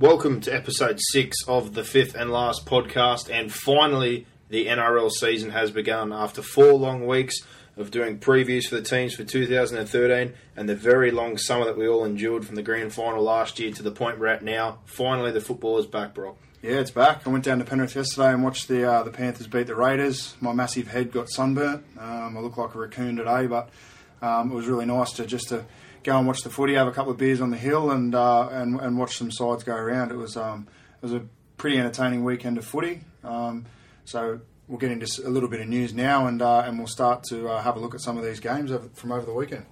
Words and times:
Welcome 0.00 0.40
to 0.42 0.54
episode 0.54 1.00
six 1.10 1.38
of 1.48 1.74
the 1.74 1.82
fifth 1.82 2.14
and 2.14 2.30
last 2.30 2.64
podcast, 2.64 3.28
and 3.28 3.52
finally, 3.52 4.26
the 4.48 4.66
NRL 4.66 5.10
season 5.10 5.50
has 5.50 5.72
begun 5.72 6.12
after 6.12 6.40
four 6.40 6.74
long 6.74 7.04
weeks 7.04 7.34
of 7.76 7.90
doing 7.90 8.20
previews 8.20 8.68
for 8.68 8.76
the 8.76 8.82
teams 8.82 9.14
for 9.14 9.24
2013 9.24 10.34
and 10.54 10.68
the 10.68 10.76
very 10.76 11.10
long 11.10 11.36
summer 11.36 11.64
that 11.64 11.76
we 11.76 11.88
all 11.88 12.04
endured 12.04 12.46
from 12.46 12.54
the 12.54 12.62
grand 12.62 12.94
final 12.94 13.24
last 13.24 13.58
year 13.58 13.72
to 13.72 13.82
the 13.82 13.90
point 13.90 14.20
we're 14.20 14.28
at 14.28 14.44
now. 14.44 14.78
Finally, 14.84 15.32
the 15.32 15.40
football 15.40 15.78
is 15.78 15.86
back, 15.86 16.14
Brock. 16.14 16.36
Yeah, 16.62 16.76
it's 16.76 16.92
back. 16.92 17.26
I 17.26 17.30
went 17.30 17.42
down 17.42 17.58
to 17.58 17.64
Penrith 17.64 17.96
yesterday 17.96 18.32
and 18.32 18.44
watched 18.44 18.68
the 18.68 18.88
uh, 18.88 19.02
the 19.02 19.10
Panthers 19.10 19.48
beat 19.48 19.66
the 19.66 19.74
Raiders. 19.74 20.36
My 20.40 20.52
massive 20.52 20.86
head 20.86 21.10
got 21.10 21.28
sunburnt. 21.28 21.84
Um, 21.98 22.36
I 22.36 22.40
look 22.40 22.56
like 22.56 22.72
a 22.72 22.78
raccoon 22.78 23.16
today, 23.16 23.48
but 23.48 23.68
um, 24.22 24.52
it 24.52 24.54
was 24.54 24.68
really 24.68 24.86
nice 24.86 25.10
to 25.14 25.26
just 25.26 25.48
to 25.48 25.64
go 26.08 26.18
and 26.18 26.26
watch 26.26 26.40
the 26.42 26.50
footy, 26.50 26.74
have 26.74 26.88
a 26.88 26.92
couple 26.92 27.12
of 27.12 27.18
beers 27.18 27.40
on 27.40 27.50
the 27.50 27.58
hill, 27.58 27.90
and 27.90 28.14
uh, 28.14 28.48
and, 28.50 28.80
and 28.80 28.98
watch 28.98 29.16
some 29.16 29.30
sides 29.30 29.62
go 29.62 29.74
around. 29.74 30.10
It 30.10 30.16
was 30.16 30.36
um, 30.36 30.66
it 30.96 31.02
was 31.02 31.12
a 31.12 31.22
pretty 31.58 31.78
entertaining 31.78 32.24
weekend 32.24 32.56
of 32.56 32.64
footy. 32.64 33.00
Um, 33.22 33.66
so 34.04 34.40
we'll 34.68 34.78
get 34.78 34.90
into 34.90 35.06
a 35.26 35.28
little 35.28 35.48
bit 35.50 35.60
of 35.60 35.68
news 35.68 35.92
now, 35.92 36.26
and 36.26 36.40
uh, 36.40 36.60
and 36.66 36.78
we'll 36.78 36.86
start 36.86 37.24
to 37.24 37.48
uh, 37.48 37.62
have 37.62 37.76
a 37.76 37.80
look 37.80 37.94
at 37.94 38.00
some 38.00 38.16
of 38.16 38.24
these 38.24 38.40
games 38.40 38.72
from 38.94 39.12
over 39.12 39.26
the 39.26 39.34
weekend. 39.34 39.66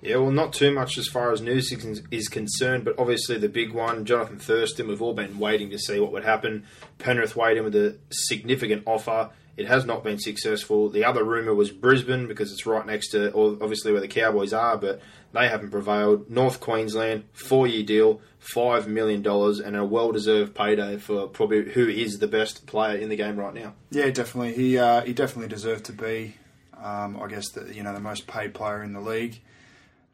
Yeah, 0.00 0.16
well, 0.16 0.32
not 0.32 0.52
too 0.52 0.72
much 0.72 0.98
as 0.98 1.06
far 1.06 1.30
as 1.30 1.40
news 1.40 1.70
is- 2.10 2.28
concerned, 2.28 2.84
but 2.84 2.98
obviously 2.98 3.38
the 3.38 3.48
big 3.48 3.72
one, 3.72 4.04
Jonathan 4.04 4.36
Thurston, 4.36 4.88
we've 4.88 5.00
all 5.00 5.14
been 5.14 5.38
waiting 5.38 5.70
to 5.70 5.78
see 5.78 6.00
what 6.00 6.10
would 6.10 6.24
happen. 6.24 6.64
Penrith 6.98 7.36
weighed 7.36 7.56
in 7.56 7.62
with 7.62 7.76
a 7.76 7.96
significant 8.10 8.82
offer. 8.84 9.30
It 9.56 9.68
has 9.68 9.84
not 9.84 10.02
been 10.02 10.18
successful. 10.18 10.88
The 10.88 11.04
other 11.04 11.22
rumour 11.22 11.54
was 11.54 11.70
Brisbane 11.70 12.26
because 12.26 12.50
it's 12.50 12.66
right 12.66 12.84
next 12.84 13.10
to, 13.10 13.30
or 13.30 13.52
obviously 13.60 13.92
where 13.92 14.00
the 14.00 14.08
Cowboys 14.08 14.52
are, 14.52 14.76
but 14.76 15.00
they 15.32 15.48
haven't 15.48 15.70
prevailed. 15.70 16.30
North 16.30 16.60
Queensland, 16.60 17.24
four 17.32 17.66
year 17.66 17.82
deal, 17.82 18.20
$5 18.42 18.86
million, 18.86 19.26
and 19.26 19.76
a 19.76 19.84
well 19.84 20.12
deserved 20.12 20.54
payday 20.54 20.96
for 20.98 21.26
probably 21.28 21.72
who 21.72 21.88
is 21.88 22.18
the 22.18 22.26
best 22.26 22.66
player 22.66 22.96
in 22.96 23.08
the 23.08 23.16
game 23.16 23.36
right 23.36 23.54
now. 23.54 23.74
Yeah, 23.90 24.10
definitely. 24.10 24.54
He 24.54 24.78
uh, 24.78 25.02
he 25.02 25.12
definitely 25.12 25.48
deserved 25.48 25.84
to 25.86 25.92
be, 25.92 26.36
um, 26.76 27.20
I 27.20 27.28
guess, 27.28 27.50
the 27.50 27.72
you 27.74 27.82
know 27.82 27.94
the 27.94 28.00
most 28.00 28.26
paid 28.26 28.52
player 28.54 28.82
in 28.82 28.92
the 28.92 29.00
league. 29.00 29.40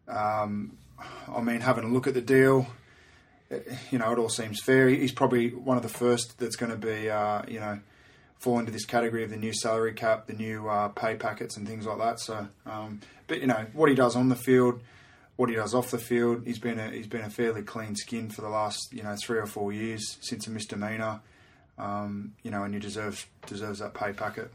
Um, 0.06 0.76
I 1.34 1.40
mean, 1.40 1.60
having 1.60 1.84
a 1.84 1.88
look 1.88 2.06
at 2.06 2.14
the 2.14 2.20
deal, 2.20 2.66
eh, 3.50 3.60
you 3.90 3.98
know, 3.98 4.12
it 4.12 4.18
all 4.18 4.28
seems 4.28 4.60
fair. 4.60 4.88
He's 4.88 5.12
probably 5.12 5.50
one 5.50 5.76
of 5.76 5.82
the 5.82 5.88
first 5.88 6.38
that's 6.38 6.56
going 6.56 6.72
to 6.72 6.78
be, 6.78 7.10
uh, 7.10 7.42
you 7.46 7.60
know, 7.60 7.80
fall 8.38 8.58
into 8.58 8.72
this 8.72 8.84
category 8.84 9.24
of 9.24 9.30
the 9.30 9.36
new 9.36 9.52
salary 9.52 9.92
cap, 9.92 10.26
the 10.26 10.32
new 10.32 10.68
uh, 10.68 10.88
pay 10.88 11.16
packets, 11.16 11.56
and 11.56 11.66
things 11.66 11.86
like 11.86 11.98
that. 11.98 12.20
So, 12.20 12.48
um, 12.66 13.00
but 13.26 13.40
you 13.40 13.46
know, 13.46 13.66
what 13.72 13.88
he 13.88 13.94
does 13.94 14.16
on 14.16 14.28
the 14.28 14.36
field, 14.36 14.80
what 15.38 15.48
he 15.48 15.54
does 15.54 15.72
off 15.72 15.92
the 15.92 15.98
field, 15.98 16.42
he's 16.44 16.58
been 16.58 16.80
a 16.80 16.90
he's 16.90 17.06
been 17.06 17.22
a 17.22 17.30
fairly 17.30 17.62
clean 17.62 17.94
skin 17.94 18.28
for 18.28 18.40
the 18.40 18.48
last 18.48 18.92
you 18.92 19.04
know 19.04 19.14
three 19.22 19.38
or 19.38 19.46
four 19.46 19.72
years 19.72 20.18
since 20.20 20.48
a 20.48 20.50
misdemeanor. 20.50 21.20
Um, 21.78 22.34
you 22.42 22.50
know, 22.50 22.64
and 22.64 22.74
he 22.74 22.80
deserves 22.80 23.24
deserves 23.46 23.78
that 23.78 23.94
pay 23.94 24.12
packet. 24.12 24.50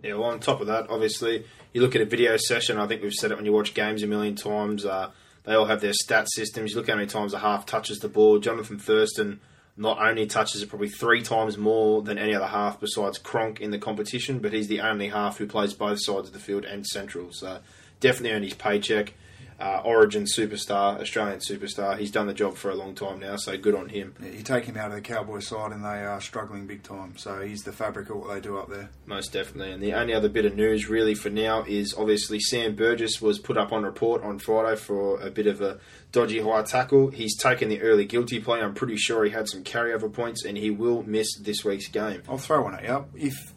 Yeah, 0.00 0.14
well, 0.14 0.30
on 0.30 0.38
top 0.38 0.60
of 0.60 0.68
that, 0.68 0.90
obviously, 0.90 1.44
you 1.72 1.80
look 1.80 1.96
at 1.96 2.02
a 2.02 2.04
video 2.04 2.36
session. 2.36 2.78
I 2.78 2.86
think 2.86 3.02
we've 3.02 3.12
said 3.12 3.32
it 3.32 3.34
when 3.34 3.46
you 3.46 3.52
watch 3.52 3.74
games 3.74 4.04
a 4.04 4.06
million 4.06 4.36
times. 4.36 4.86
Uh, 4.86 5.10
they 5.42 5.54
all 5.54 5.66
have 5.66 5.80
their 5.80 5.92
stat 5.92 6.28
systems. 6.30 6.70
You 6.70 6.76
look 6.76 6.88
how 6.88 6.94
many 6.94 7.08
times 7.08 7.34
a 7.34 7.40
half 7.40 7.66
touches 7.66 7.98
the 7.98 8.08
ball. 8.08 8.38
Jonathan 8.38 8.78
Thurston 8.78 9.40
not 9.76 9.98
only 9.98 10.26
touches 10.26 10.62
it 10.62 10.68
probably 10.68 10.88
three 10.88 11.22
times 11.22 11.58
more 11.58 12.00
than 12.02 12.16
any 12.16 12.32
other 12.32 12.46
half 12.46 12.78
besides 12.78 13.18
Cronk 13.18 13.60
in 13.60 13.72
the 13.72 13.78
competition, 13.78 14.38
but 14.38 14.52
he's 14.52 14.68
the 14.68 14.82
only 14.82 15.08
half 15.08 15.38
who 15.38 15.48
plays 15.48 15.74
both 15.74 15.98
sides 16.00 16.28
of 16.28 16.32
the 16.32 16.38
field 16.38 16.64
and 16.64 16.86
central. 16.86 17.32
So 17.32 17.58
definitely 17.98 18.36
earned 18.36 18.44
his 18.44 18.54
paycheck. 18.54 19.14
Uh, 19.60 19.82
Origin 19.84 20.24
superstar, 20.24 21.00
Australian 21.00 21.40
superstar. 21.40 21.98
He's 21.98 22.12
done 22.12 22.28
the 22.28 22.34
job 22.34 22.56
for 22.56 22.70
a 22.70 22.76
long 22.76 22.94
time 22.94 23.18
now, 23.18 23.34
so 23.34 23.58
good 23.58 23.74
on 23.74 23.88
him. 23.88 24.14
Yeah, 24.22 24.30
you 24.30 24.42
take 24.42 24.66
him 24.66 24.76
out 24.76 24.90
of 24.90 24.94
the 24.94 25.00
Cowboy 25.00 25.40
side, 25.40 25.72
and 25.72 25.84
they 25.84 26.04
are 26.04 26.20
struggling 26.20 26.66
big 26.66 26.84
time. 26.84 27.16
So 27.16 27.40
he's 27.40 27.64
the 27.64 27.72
fabric 27.72 28.08
of 28.08 28.18
what 28.18 28.32
they 28.32 28.40
do 28.40 28.56
up 28.56 28.70
there. 28.70 28.90
Most 29.06 29.32
definitely. 29.32 29.72
And 29.72 29.82
the 29.82 29.94
only 29.94 30.14
other 30.14 30.28
bit 30.28 30.44
of 30.44 30.54
news 30.54 30.88
really 30.88 31.14
for 31.14 31.30
now 31.30 31.64
is 31.66 31.92
obviously 31.98 32.38
Sam 32.38 32.76
Burgess 32.76 33.20
was 33.20 33.40
put 33.40 33.56
up 33.56 33.72
on 33.72 33.82
report 33.82 34.22
on 34.22 34.38
Friday 34.38 34.76
for 34.76 35.20
a 35.20 35.30
bit 35.30 35.48
of 35.48 35.60
a 35.60 35.80
dodgy 36.12 36.40
high 36.40 36.62
tackle. 36.62 37.10
He's 37.10 37.36
taken 37.36 37.68
the 37.68 37.82
early 37.82 38.04
guilty 38.04 38.38
plea. 38.38 38.60
I'm 38.60 38.74
pretty 38.74 38.96
sure 38.96 39.24
he 39.24 39.30
had 39.30 39.48
some 39.48 39.64
carryover 39.64 40.12
points 40.12 40.44
and 40.44 40.56
he 40.56 40.70
will 40.70 41.02
miss 41.02 41.36
this 41.36 41.64
week's 41.64 41.88
game. 41.88 42.22
I'll 42.28 42.38
throw 42.38 42.62
one 42.62 42.74
at 42.74 42.84
you. 42.84 43.06
If 43.16 43.52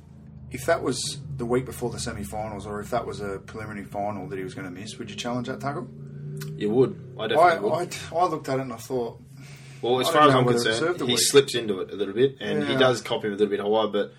if 0.52 0.66
that 0.66 0.84
was 0.84 1.20
the 1.38 1.46
week 1.46 1.66
before 1.66 1.90
the 1.90 2.00
semi-finals, 2.00 2.66
or 2.66 2.80
if 2.82 2.90
that 2.92 3.06
was 3.06 3.22
a 3.22 3.40
preliminary 3.40 3.86
final 3.86 4.28
that 4.28 4.38
he 4.38 4.44
was 4.44 4.54
going 4.54 4.66
to 4.66 4.80
miss, 4.80 4.98
would 5.00 5.10
you 5.10 5.16
challenge 5.16 5.48
that 5.48 5.60
tackle? 5.62 5.88
You 6.58 6.70
would. 6.72 7.16
I 7.20 7.24
I, 7.24 7.28
definitely 7.28 7.70
would. 7.70 7.96
I, 8.12 8.16
I 8.16 8.26
looked 8.28 8.50
at 8.50 8.60
it 8.60 8.62
and 8.64 8.74
I 8.74 8.78
thought, 8.78 9.22
Well, 9.82 10.00
as 10.00 10.10
far 10.10 10.28
as 10.28 10.36
I'm 10.36 10.46
concerned, 10.46 10.98
he 10.98 11.04
week. 11.06 11.20
slips 11.20 11.56
into 11.56 11.80
it 11.82 11.92
a 11.92 11.96
little 11.96 12.14
bit, 12.14 12.38
and 12.40 12.64
he 12.68 12.76
does 12.76 13.02
copy 13.02 13.28
him 13.28 13.34
a 13.34 13.38
little 13.38 13.48
bit 13.50 13.60
higher. 13.60 13.88
But 13.88 14.14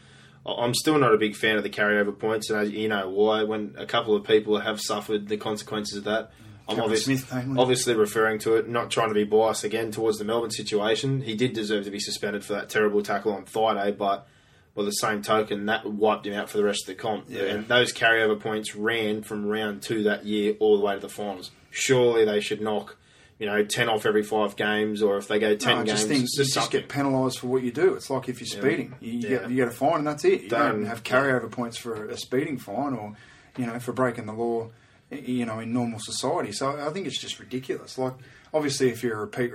I- 0.46 0.64
I'm 0.64 0.74
still 0.74 0.98
not 0.98 1.14
a 1.14 1.18
big 1.18 1.36
fan 1.36 1.56
of 1.56 1.62
the 1.62 1.70
carryover 1.70 2.16
points, 2.18 2.50
and 2.50 2.72
you 2.72 2.88
know 2.88 3.08
why. 3.10 3.44
When 3.44 3.74
a 3.76 3.86
couple 3.86 4.14
of 4.16 4.24
people 4.24 4.58
have 4.60 4.80
suffered 4.80 5.28
the 5.28 5.36
consequences 5.36 5.98
of 5.98 6.04
that, 6.04 6.30
I'm 6.68 6.80
obviously, 6.80 7.16
Smith, 7.16 7.32
eh? 7.34 7.60
obviously 7.60 7.94
referring 7.94 8.38
to 8.40 8.54
it, 8.56 8.68
not 8.68 8.90
trying 8.90 9.08
to 9.08 9.14
be 9.14 9.24
biased 9.24 9.64
again 9.64 9.90
towards 9.90 10.18
the 10.18 10.24
Melbourne 10.24 10.50
situation. 10.50 11.20
He 11.20 11.34
did 11.34 11.52
deserve 11.52 11.84
to 11.84 11.90
be 11.90 11.98
suspended 12.00 12.44
for 12.44 12.54
that 12.54 12.68
terrible 12.68 13.02
tackle 13.02 13.32
on 13.32 13.44
Friday, 13.44 13.92
but 13.92 14.26
by 14.74 14.82
the 14.84 14.90
same 14.90 15.22
token, 15.22 15.66
that 15.66 15.84
wiped 15.86 16.26
him 16.26 16.34
out 16.34 16.48
for 16.50 16.56
the 16.58 16.64
rest 16.64 16.82
of 16.82 16.86
the 16.96 17.02
comp. 17.02 17.26
Yeah. 17.28 17.42
And 17.42 17.68
those 17.68 17.92
carryover 17.92 18.38
points 18.40 18.74
ran 18.74 19.22
from 19.22 19.46
round 19.46 19.82
two 19.82 20.04
that 20.04 20.24
year 20.24 20.54
all 20.60 20.78
the 20.78 20.84
way 20.84 20.94
to 20.94 21.00
the 21.00 21.08
finals. 21.08 21.50
Surely 21.70 22.24
they 22.24 22.40
should 22.40 22.60
knock, 22.60 22.96
you 23.38 23.46
know, 23.46 23.64
ten 23.64 23.88
off 23.88 24.06
every 24.06 24.22
five 24.22 24.56
games, 24.56 25.02
or 25.02 25.16
if 25.18 25.28
they 25.28 25.38
go 25.38 25.56
ten 25.56 25.74
no, 25.76 25.80
I 25.80 25.84
games, 25.84 25.98
just 25.98 26.08
think 26.08 26.20
you 26.22 26.26
just 26.36 26.54
just 26.54 26.70
get 26.70 26.88
penalised 26.88 27.38
for 27.38 27.48
what 27.48 27.62
you 27.62 27.70
do. 27.72 27.94
It's 27.94 28.08
like 28.10 28.28
if 28.28 28.40
you're 28.40 28.46
speeding, 28.46 28.94
you, 29.00 29.12
you 29.12 29.18
Yeah. 29.20 29.28
get 29.40 29.50
you 29.50 29.56
get 29.56 29.68
a 29.68 29.72
fine 29.72 29.98
and 29.98 30.06
that's 30.06 30.24
it. 30.24 30.42
You 30.42 30.48
Don't- 30.48 30.72
don't 30.72 30.84
have 30.86 31.02
carryover 31.02 31.50
points 31.50 31.76
for 31.76 32.06
a 32.08 32.16
speeding 32.16 32.58
fine, 32.58 32.94
or 32.94 33.16
you 33.58 33.66
know, 33.66 33.78
for 33.78 33.92
breaking 33.92 34.26
the 34.26 34.32
law. 34.32 34.70
You 35.10 35.44
know, 35.44 35.58
in 35.60 35.74
normal 35.74 35.98
society. 36.00 36.52
So 36.52 36.70
I 36.70 36.88
think 36.88 37.06
it's 37.06 37.20
just 37.20 37.38
ridiculous. 37.38 37.98
Like, 37.98 38.14
obviously, 38.54 38.88
if 38.88 39.02
you're 39.02 39.18
a 39.18 39.20
repeat 39.20 39.52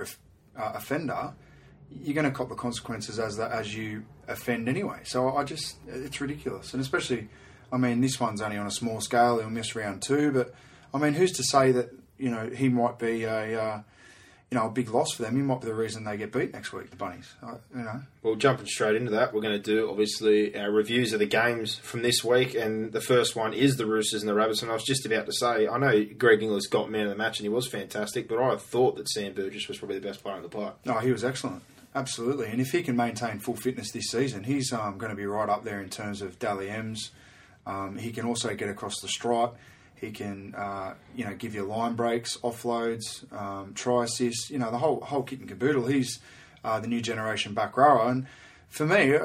uh, 0.56 0.72
offender, 0.76 1.32
you're 1.90 2.14
going 2.14 2.24
to 2.24 2.30
cop 2.30 2.48
the 2.48 2.54
consequences 2.54 3.18
as 3.18 3.38
as 3.38 3.74
you 3.74 4.04
offend 4.26 4.68
anyway. 4.68 5.00
So 5.04 5.36
I 5.36 5.44
just, 5.44 5.76
it's 5.86 6.20
ridiculous, 6.20 6.72
and 6.74 6.80
especially, 6.80 7.28
I 7.72 7.76
mean, 7.76 8.00
this 8.00 8.20
one's 8.20 8.40
only 8.40 8.58
on 8.58 8.66
a 8.66 8.70
small 8.70 9.00
scale. 9.00 9.38
He'll 9.38 9.50
miss 9.50 9.74
round 9.74 10.02
two, 10.02 10.32
but 10.32 10.54
I 10.92 10.98
mean, 10.98 11.14
who's 11.14 11.32
to 11.32 11.44
say 11.44 11.72
that 11.72 11.90
you 12.18 12.30
know 12.30 12.48
he 12.48 12.68
might 12.68 12.98
be 12.98 13.24
a 13.24 13.60
uh, 13.60 13.82
you 14.50 14.58
know 14.58 14.66
a 14.66 14.70
big 14.70 14.90
loss 14.90 15.12
for 15.12 15.22
them? 15.22 15.36
He 15.36 15.42
might 15.42 15.60
be 15.60 15.66
the 15.66 15.74
reason 15.74 16.04
they 16.04 16.16
get 16.16 16.32
beat 16.32 16.52
next 16.52 16.72
week. 16.72 16.90
The 16.90 16.96
bunnies, 16.96 17.34
uh, 17.42 17.54
you 17.74 17.82
know. 17.82 18.02
Well, 18.22 18.34
jumping 18.34 18.66
straight 18.66 18.96
into 18.96 19.12
that, 19.12 19.32
we're 19.32 19.40
going 19.40 19.60
to 19.60 19.62
do 19.62 19.90
obviously 19.90 20.56
our 20.56 20.70
reviews 20.70 21.12
of 21.12 21.20
the 21.20 21.26
games 21.26 21.76
from 21.76 22.02
this 22.02 22.22
week, 22.22 22.54
and 22.54 22.92
the 22.92 23.00
first 23.00 23.34
one 23.34 23.54
is 23.54 23.76
the 23.76 23.86
Roosters 23.86 24.22
and 24.22 24.28
the 24.28 24.34
Rabbits. 24.34 24.62
And 24.62 24.70
I 24.70 24.74
was 24.74 24.84
just 24.84 25.06
about 25.06 25.26
to 25.26 25.32
say, 25.32 25.66
I 25.66 25.78
know 25.78 26.04
Greg 26.16 26.42
Inglis 26.42 26.66
got 26.66 26.90
man 26.90 27.04
of 27.04 27.10
the 27.10 27.16
match, 27.16 27.38
and 27.38 27.44
he 27.44 27.50
was 27.50 27.66
fantastic, 27.66 28.28
but 28.28 28.38
I 28.38 28.56
thought 28.56 28.96
that 28.96 29.08
Sam 29.08 29.32
Burgess 29.32 29.68
was 29.68 29.78
probably 29.78 29.98
the 29.98 30.06
best 30.06 30.22
player 30.22 30.36
on 30.36 30.42
the 30.42 30.48
park. 30.48 30.76
No, 30.84 30.98
he 30.98 31.12
was 31.12 31.24
excellent. 31.24 31.62
Absolutely. 31.98 32.46
And 32.46 32.60
if 32.60 32.70
he 32.70 32.84
can 32.84 32.94
maintain 32.94 33.40
full 33.40 33.56
fitness 33.56 33.90
this 33.90 34.12
season, 34.12 34.44
he's 34.44 34.72
um, 34.72 34.98
going 34.98 35.10
to 35.10 35.16
be 35.16 35.26
right 35.26 35.48
up 35.48 35.64
there 35.64 35.80
in 35.80 35.90
terms 35.90 36.22
of 36.22 36.38
Dally 36.38 36.70
M's. 36.70 37.10
Um, 37.66 37.98
he 37.98 38.12
can 38.12 38.24
also 38.24 38.54
get 38.54 38.68
across 38.68 39.00
the 39.00 39.08
stripe. 39.08 39.56
He 39.96 40.12
can, 40.12 40.54
uh, 40.54 40.94
you 41.16 41.24
know, 41.24 41.34
give 41.34 41.56
you 41.56 41.64
line 41.64 41.94
breaks, 41.94 42.36
offloads, 42.36 43.30
um, 43.32 43.74
try 43.74 44.04
assists. 44.04 44.48
You 44.48 44.60
know, 44.60 44.70
the 44.70 44.78
whole 44.78 45.00
whole 45.00 45.24
kit 45.24 45.40
and 45.40 45.48
caboodle. 45.48 45.88
He's 45.88 46.20
uh, 46.64 46.78
the 46.78 46.86
new 46.86 47.00
generation 47.00 47.52
back 47.52 47.76
rower, 47.76 48.08
and 48.08 48.28
for 48.68 48.86
me, 48.86 49.18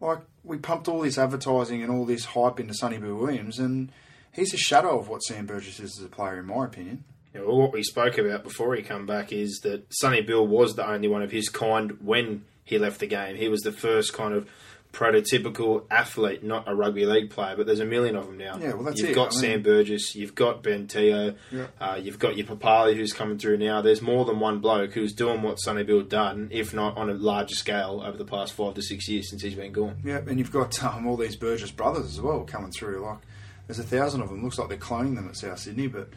like 0.00 0.18
we 0.42 0.58
pumped 0.58 0.88
all 0.88 1.02
this 1.02 1.18
advertising 1.18 1.84
and 1.84 1.92
all 1.92 2.04
this 2.04 2.24
hype 2.24 2.58
into 2.58 2.74
Sonny 2.74 2.98
Bill 2.98 3.14
Williams, 3.14 3.60
and 3.60 3.92
he's 4.32 4.52
a 4.52 4.58
shadow 4.58 4.98
of 4.98 5.08
what 5.08 5.22
Sam 5.22 5.46
Burgess 5.46 5.78
is 5.78 6.00
as 6.00 6.04
a 6.04 6.08
player, 6.08 6.40
in 6.40 6.46
my 6.46 6.64
opinion. 6.64 7.04
Yeah, 7.34 7.42
well, 7.42 7.56
what 7.58 7.72
we 7.72 7.82
spoke 7.82 8.18
about 8.18 8.44
before 8.44 8.74
he 8.74 8.82
come 8.82 9.06
back 9.06 9.32
is 9.32 9.60
that 9.62 9.84
Sonny 9.90 10.20
Bill 10.20 10.46
was 10.46 10.74
the 10.74 10.86
only 10.88 11.08
one 11.08 11.22
of 11.22 11.30
his 11.32 11.48
kind 11.48 11.92
when 12.04 12.44
he 12.64 12.78
left 12.78 13.00
the 13.00 13.06
game. 13.06 13.36
He 13.36 13.48
was 13.48 13.60
the 13.62 13.72
first 13.72 14.12
kind 14.12 14.34
of 14.34 14.48
prototypical 14.92 15.84
athlete, 15.90 16.44
not 16.44 16.68
a 16.68 16.74
rugby 16.74 17.06
league 17.06 17.30
player. 17.30 17.56
But 17.56 17.66
there's 17.66 17.80
a 17.80 17.84
million 17.84 18.14
of 18.16 18.26
them 18.26 18.36
now. 18.38 18.58
Yeah, 18.58 18.74
well, 18.74 18.82
that's 18.84 19.00
you've 19.00 19.10
it. 19.10 19.14
got 19.14 19.28
I 19.28 19.40
Sam 19.40 19.50
mean- 19.50 19.62
Burgess, 19.62 20.14
you've 20.14 20.34
got 20.34 20.62
Ben 20.62 20.86
Teo, 20.86 21.34
Yeah. 21.50 21.66
uh, 21.80 21.98
you've 22.00 22.18
got 22.18 22.36
your 22.36 22.46
Papalii 22.46 22.94
who's 22.94 23.12
coming 23.12 23.38
through 23.38 23.56
now. 23.58 23.80
There's 23.80 24.02
more 24.02 24.24
than 24.24 24.38
one 24.38 24.58
bloke 24.60 24.92
who's 24.92 25.14
doing 25.14 25.42
what 25.42 25.56
Sonny 25.56 25.82
Bill 25.82 26.02
done, 26.02 26.48
if 26.52 26.74
not 26.74 26.96
on 26.98 27.08
a 27.10 27.14
larger 27.14 27.54
scale, 27.54 28.02
over 28.04 28.16
the 28.18 28.24
past 28.26 28.52
five 28.52 28.74
to 28.74 28.82
six 28.82 29.08
years 29.08 29.30
since 29.30 29.42
he's 29.42 29.54
been 29.54 29.72
gone. 29.72 29.96
Yeah, 30.04 30.18
and 30.26 30.38
you've 30.38 30.52
got 30.52 30.82
um, 30.84 31.06
all 31.06 31.16
these 31.16 31.36
Burgess 31.36 31.70
brothers 31.70 32.04
as 32.06 32.20
well 32.20 32.44
coming 32.44 32.70
through. 32.72 33.00
Like, 33.02 33.18
there's 33.66 33.78
a 33.78 33.82
thousand 33.84 34.20
of 34.22 34.28
them. 34.28 34.42
Looks 34.44 34.58
like 34.58 34.68
they're 34.68 34.76
cloning 34.78 35.14
them 35.14 35.28
at 35.28 35.36
South 35.36 35.58
Sydney, 35.58 35.86
but 35.86 36.08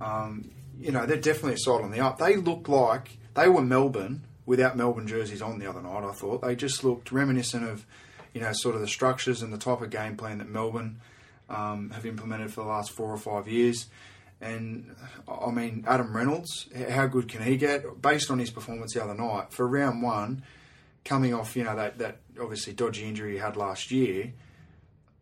um, 0.00 0.50
you 0.80 0.92
know 0.92 1.06
they're 1.06 1.16
definitely 1.16 1.54
a 1.54 1.58
side 1.58 1.82
on 1.82 1.90
the 1.90 2.00
up. 2.00 2.18
They 2.18 2.36
look 2.36 2.68
like 2.68 3.18
they 3.34 3.48
were 3.48 3.62
Melbourne 3.62 4.22
without 4.46 4.76
Melbourne 4.76 5.06
jerseys 5.06 5.42
on 5.42 5.58
the 5.58 5.66
other 5.68 5.82
night. 5.82 6.04
I 6.04 6.12
thought 6.12 6.42
they 6.42 6.56
just 6.56 6.82
looked 6.82 7.12
reminiscent 7.12 7.64
of 7.64 7.86
you 8.32 8.40
know 8.40 8.52
sort 8.52 8.74
of 8.74 8.80
the 8.80 8.88
structures 8.88 9.42
and 9.42 9.52
the 9.52 9.58
type 9.58 9.80
of 9.82 9.90
game 9.90 10.16
plan 10.16 10.38
that 10.38 10.48
Melbourne 10.48 11.00
um, 11.48 11.90
have 11.90 12.06
implemented 12.06 12.52
for 12.52 12.62
the 12.62 12.70
last 12.70 12.90
four 12.92 13.10
or 13.10 13.18
five 13.18 13.48
years. 13.48 13.86
And 14.40 14.96
I 15.28 15.50
mean, 15.50 15.84
Adam 15.86 16.16
Reynolds, 16.16 16.68
how 16.88 17.06
good 17.06 17.28
can 17.28 17.42
he 17.42 17.58
get? 17.58 18.00
Based 18.00 18.30
on 18.30 18.38
his 18.38 18.50
performance 18.50 18.94
the 18.94 19.04
other 19.04 19.14
night 19.14 19.52
for 19.52 19.68
round 19.68 20.02
one, 20.02 20.42
coming 21.04 21.34
off 21.34 21.56
you 21.56 21.64
know 21.64 21.76
that 21.76 21.98
that 21.98 22.18
obviously 22.40 22.72
dodgy 22.72 23.04
injury 23.04 23.32
he 23.32 23.38
had 23.38 23.56
last 23.56 23.90
year, 23.90 24.32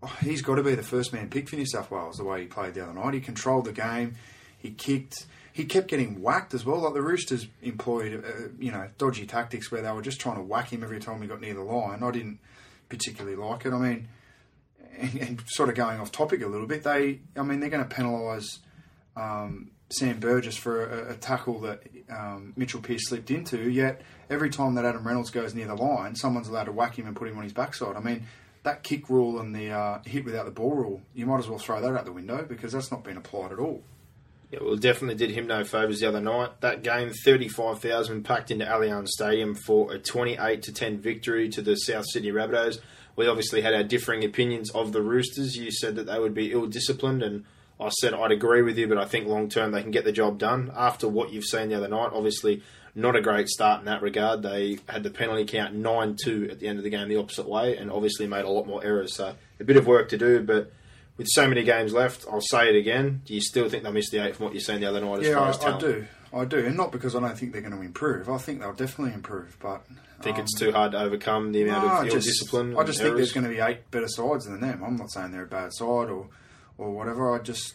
oh, 0.02 0.16
he's 0.20 0.42
got 0.42 0.54
to 0.54 0.62
be 0.62 0.76
the 0.76 0.82
first 0.84 1.12
man 1.12 1.28
picked 1.28 1.48
for 1.48 1.56
New 1.56 1.66
South 1.66 1.90
Wales 1.90 2.16
the 2.16 2.24
way 2.24 2.42
he 2.42 2.46
played 2.46 2.74
the 2.74 2.82
other 2.84 2.94
night. 2.94 3.14
He 3.14 3.20
controlled 3.20 3.64
the 3.64 3.72
game, 3.72 4.14
he 4.56 4.70
kicked, 4.70 5.26
he 5.58 5.64
kept 5.64 5.88
getting 5.88 6.22
whacked 6.22 6.54
as 6.54 6.64
well. 6.64 6.78
Like 6.78 6.94
the 6.94 7.02
Roosters 7.02 7.48
employed, 7.62 8.24
uh, 8.24 8.48
you 8.60 8.70
know, 8.70 8.88
dodgy 8.96 9.26
tactics 9.26 9.72
where 9.72 9.82
they 9.82 9.90
were 9.90 10.02
just 10.02 10.20
trying 10.20 10.36
to 10.36 10.42
whack 10.42 10.72
him 10.72 10.84
every 10.84 11.00
time 11.00 11.20
he 11.20 11.26
got 11.26 11.40
near 11.40 11.52
the 11.52 11.64
line. 11.64 12.04
I 12.04 12.12
didn't 12.12 12.38
particularly 12.88 13.34
like 13.34 13.66
it. 13.66 13.72
I 13.72 13.78
mean, 13.78 14.08
and, 14.96 15.16
and 15.16 15.42
sort 15.48 15.68
of 15.68 15.74
going 15.74 15.98
off 15.98 16.12
topic 16.12 16.42
a 16.42 16.46
little 16.46 16.68
bit, 16.68 16.84
they, 16.84 17.22
I 17.36 17.42
mean, 17.42 17.58
they're 17.58 17.70
going 17.70 17.84
to 17.84 17.92
penalise 17.92 18.60
um, 19.16 19.72
Sam 19.90 20.20
Burgess 20.20 20.56
for 20.56 20.86
a, 20.86 21.14
a 21.14 21.16
tackle 21.16 21.58
that 21.62 21.82
um, 22.08 22.52
Mitchell 22.54 22.80
Pearce 22.80 23.08
slipped 23.08 23.32
into. 23.32 23.68
Yet 23.68 24.02
every 24.30 24.50
time 24.50 24.76
that 24.76 24.84
Adam 24.84 25.04
Reynolds 25.04 25.30
goes 25.30 25.56
near 25.56 25.66
the 25.66 25.74
line, 25.74 26.14
someone's 26.14 26.46
allowed 26.46 26.66
to 26.66 26.72
whack 26.72 26.96
him 26.96 27.08
and 27.08 27.16
put 27.16 27.26
him 27.26 27.36
on 27.36 27.42
his 27.42 27.52
backside. 27.52 27.96
I 27.96 28.00
mean, 28.00 28.28
that 28.62 28.84
kick 28.84 29.10
rule 29.10 29.40
and 29.40 29.52
the 29.52 29.72
uh, 29.72 29.98
hit 30.06 30.24
without 30.24 30.44
the 30.44 30.52
ball 30.52 30.76
rule, 30.76 31.02
you 31.16 31.26
might 31.26 31.40
as 31.40 31.48
well 31.48 31.58
throw 31.58 31.80
that 31.80 31.96
out 31.96 32.04
the 32.04 32.12
window 32.12 32.44
because 32.48 32.70
that's 32.70 32.92
not 32.92 33.02
been 33.02 33.16
applied 33.16 33.50
at 33.50 33.58
all. 33.58 33.82
Yeah, 34.50 34.60
well, 34.62 34.76
definitely 34.76 35.16
did 35.16 35.34
him 35.34 35.46
no 35.46 35.62
favours 35.62 36.00
the 36.00 36.08
other 36.08 36.22
night. 36.22 36.58
That 36.62 36.82
game, 36.82 37.12
thirty-five 37.24 37.80
thousand 37.80 38.22
packed 38.22 38.50
into 38.50 38.64
Allianz 38.64 39.08
Stadium 39.08 39.54
for 39.54 39.92
a 39.92 39.98
twenty-eight 39.98 40.62
to 40.62 40.72
ten 40.72 40.96
victory 40.98 41.50
to 41.50 41.60
the 41.60 41.76
South 41.76 42.06
Sydney 42.08 42.32
Rabbitohs. 42.32 42.80
We 43.14 43.26
obviously 43.26 43.60
had 43.60 43.74
our 43.74 43.82
differing 43.82 44.24
opinions 44.24 44.70
of 44.70 44.92
the 44.92 45.02
Roosters. 45.02 45.58
You 45.58 45.70
said 45.70 45.96
that 45.96 46.06
they 46.06 46.18
would 46.18 46.32
be 46.32 46.50
ill-disciplined, 46.50 47.22
and 47.22 47.44
I 47.78 47.90
said 48.00 48.14
I'd 48.14 48.32
agree 48.32 48.62
with 48.62 48.78
you, 48.78 48.88
but 48.88 48.96
I 48.96 49.04
think 49.04 49.26
long 49.26 49.50
term 49.50 49.72
they 49.72 49.82
can 49.82 49.90
get 49.90 50.04
the 50.04 50.12
job 50.12 50.38
done. 50.38 50.72
After 50.74 51.06
what 51.06 51.30
you've 51.30 51.44
seen 51.44 51.68
the 51.68 51.74
other 51.74 51.88
night, 51.88 52.12
obviously 52.14 52.62
not 52.94 53.16
a 53.16 53.20
great 53.20 53.48
start 53.48 53.80
in 53.80 53.84
that 53.84 54.00
regard. 54.00 54.42
They 54.42 54.78
had 54.88 55.02
the 55.02 55.10
penalty 55.10 55.44
count 55.44 55.74
nine-two 55.74 56.48
at 56.50 56.58
the 56.58 56.68
end 56.68 56.78
of 56.78 56.84
the 56.84 56.90
game 56.90 57.08
the 57.08 57.16
opposite 57.18 57.46
way, 57.46 57.76
and 57.76 57.90
obviously 57.90 58.26
made 58.26 58.46
a 58.46 58.50
lot 58.50 58.66
more 58.66 58.82
errors. 58.82 59.14
So 59.14 59.34
a 59.60 59.64
bit 59.64 59.76
of 59.76 59.86
work 59.86 60.08
to 60.08 60.16
do, 60.16 60.42
but. 60.42 60.72
With 61.18 61.26
so 61.28 61.48
many 61.48 61.64
games 61.64 61.92
left, 61.92 62.24
I'll 62.30 62.40
say 62.40 62.68
it 62.68 62.76
again. 62.76 63.22
Do 63.24 63.34
you 63.34 63.40
still 63.40 63.68
think 63.68 63.82
they'll 63.82 63.92
miss 63.92 64.08
the 64.10 64.24
eight 64.24 64.36
from 64.36 64.46
what 64.46 64.54
you've 64.54 64.62
seen 64.62 64.80
the 64.80 64.86
other 64.86 65.00
night 65.00 65.20
as 65.20 65.26
yeah, 65.26 65.34
far 65.34 65.46
I, 65.46 65.50
as 65.50 65.64
I 65.64 65.78
do. 65.78 66.06
I 66.32 66.44
do. 66.44 66.58
And 66.58 66.76
not 66.76 66.92
because 66.92 67.16
I 67.16 67.20
don't 67.20 67.36
think 67.36 67.52
they're 67.52 67.60
going 67.60 67.74
to 67.74 67.80
improve. 67.80 68.30
I 68.30 68.38
think 68.38 68.60
they'll 68.60 68.72
definitely 68.72 69.14
improve. 69.14 69.56
But 69.60 69.84
I 70.20 70.22
think 70.22 70.38
it's 70.38 70.56
too 70.58 70.72
hard 70.72 70.92
to 70.92 71.00
overcome 71.00 71.52
the 71.52 71.62
amount 71.64 71.86
No, 71.86 72.00
of 72.02 72.10
just, 72.10 72.26
discipline. 72.26 72.76
I 72.78 72.84
just 72.84 73.00
think 73.00 73.16
there's 73.16 73.32
going 73.32 73.44
to 73.44 73.50
be 73.50 73.60
eight 73.60 73.90
better 73.90 74.08
sides 74.08 74.44
than 74.44 74.60
them. 74.60 74.82
I'm 74.84 74.96
not 74.96 75.10
saying 75.10 75.32
they're 75.32 75.42
a 75.42 75.46
bad 75.46 75.72
side 75.72 76.08
or, 76.08 76.28
or 76.76 76.90
whatever. 76.92 77.34
I 77.34 77.42
just, 77.42 77.74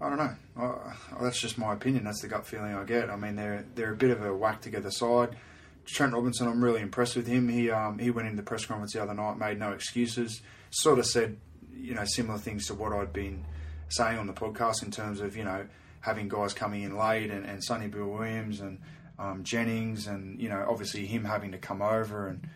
I 0.00 0.08
don't 0.10 0.18
know. 0.18 0.34
I, 0.58 1.22
that's 1.22 1.40
just 1.40 1.56
my 1.56 1.72
opinion. 1.72 2.04
That's 2.04 2.20
the 2.20 2.28
gut 2.28 2.46
feeling 2.46 2.74
I 2.74 2.84
get. 2.84 3.08
I 3.08 3.16
mean, 3.16 3.36
they're 3.36 3.64
they're 3.74 3.92
a 3.92 3.96
bit 3.96 4.10
of 4.10 4.22
a 4.22 4.34
whack 4.34 4.60
together 4.60 4.90
side. 4.90 5.36
Trent 5.86 6.12
Robinson, 6.12 6.48
I'm 6.48 6.62
really 6.62 6.80
impressed 6.80 7.16
with 7.16 7.26
him. 7.26 7.48
He 7.48 7.70
um, 7.70 7.98
he 7.98 8.10
went 8.10 8.26
into 8.28 8.36
the 8.36 8.46
press 8.46 8.66
conference 8.66 8.92
the 8.92 9.02
other 9.02 9.14
night, 9.14 9.38
made 9.38 9.58
no 9.58 9.72
excuses, 9.72 10.42
sort 10.70 10.98
of 10.98 11.06
said, 11.06 11.36
you 11.80 11.94
know, 11.94 12.04
similar 12.04 12.38
things 12.38 12.66
to 12.66 12.74
what 12.74 12.92
I'd 12.92 13.12
been 13.12 13.44
saying 13.88 14.18
on 14.18 14.26
the 14.26 14.32
podcast 14.32 14.82
in 14.82 14.90
terms 14.90 15.20
of 15.20 15.36
you 15.36 15.44
know 15.44 15.66
having 16.00 16.28
guys 16.28 16.52
coming 16.52 16.82
in 16.82 16.96
late 16.96 17.30
and, 17.30 17.44
and 17.44 17.62
Sonny 17.62 17.88
Bill 17.88 18.06
Williams 18.06 18.60
and 18.60 18.78
um, 19.18 19.44
Jennings 19.44 20.06
and 20.06 20.40
you 20.40 20.48
know 20.48 20.66
obviously 20.68 21.06
him 21.06 21.24
having 21.24 21.52
to 21.52 21.58
come 21.58 21.82
over 21.82 22.28
and 22.28 22.48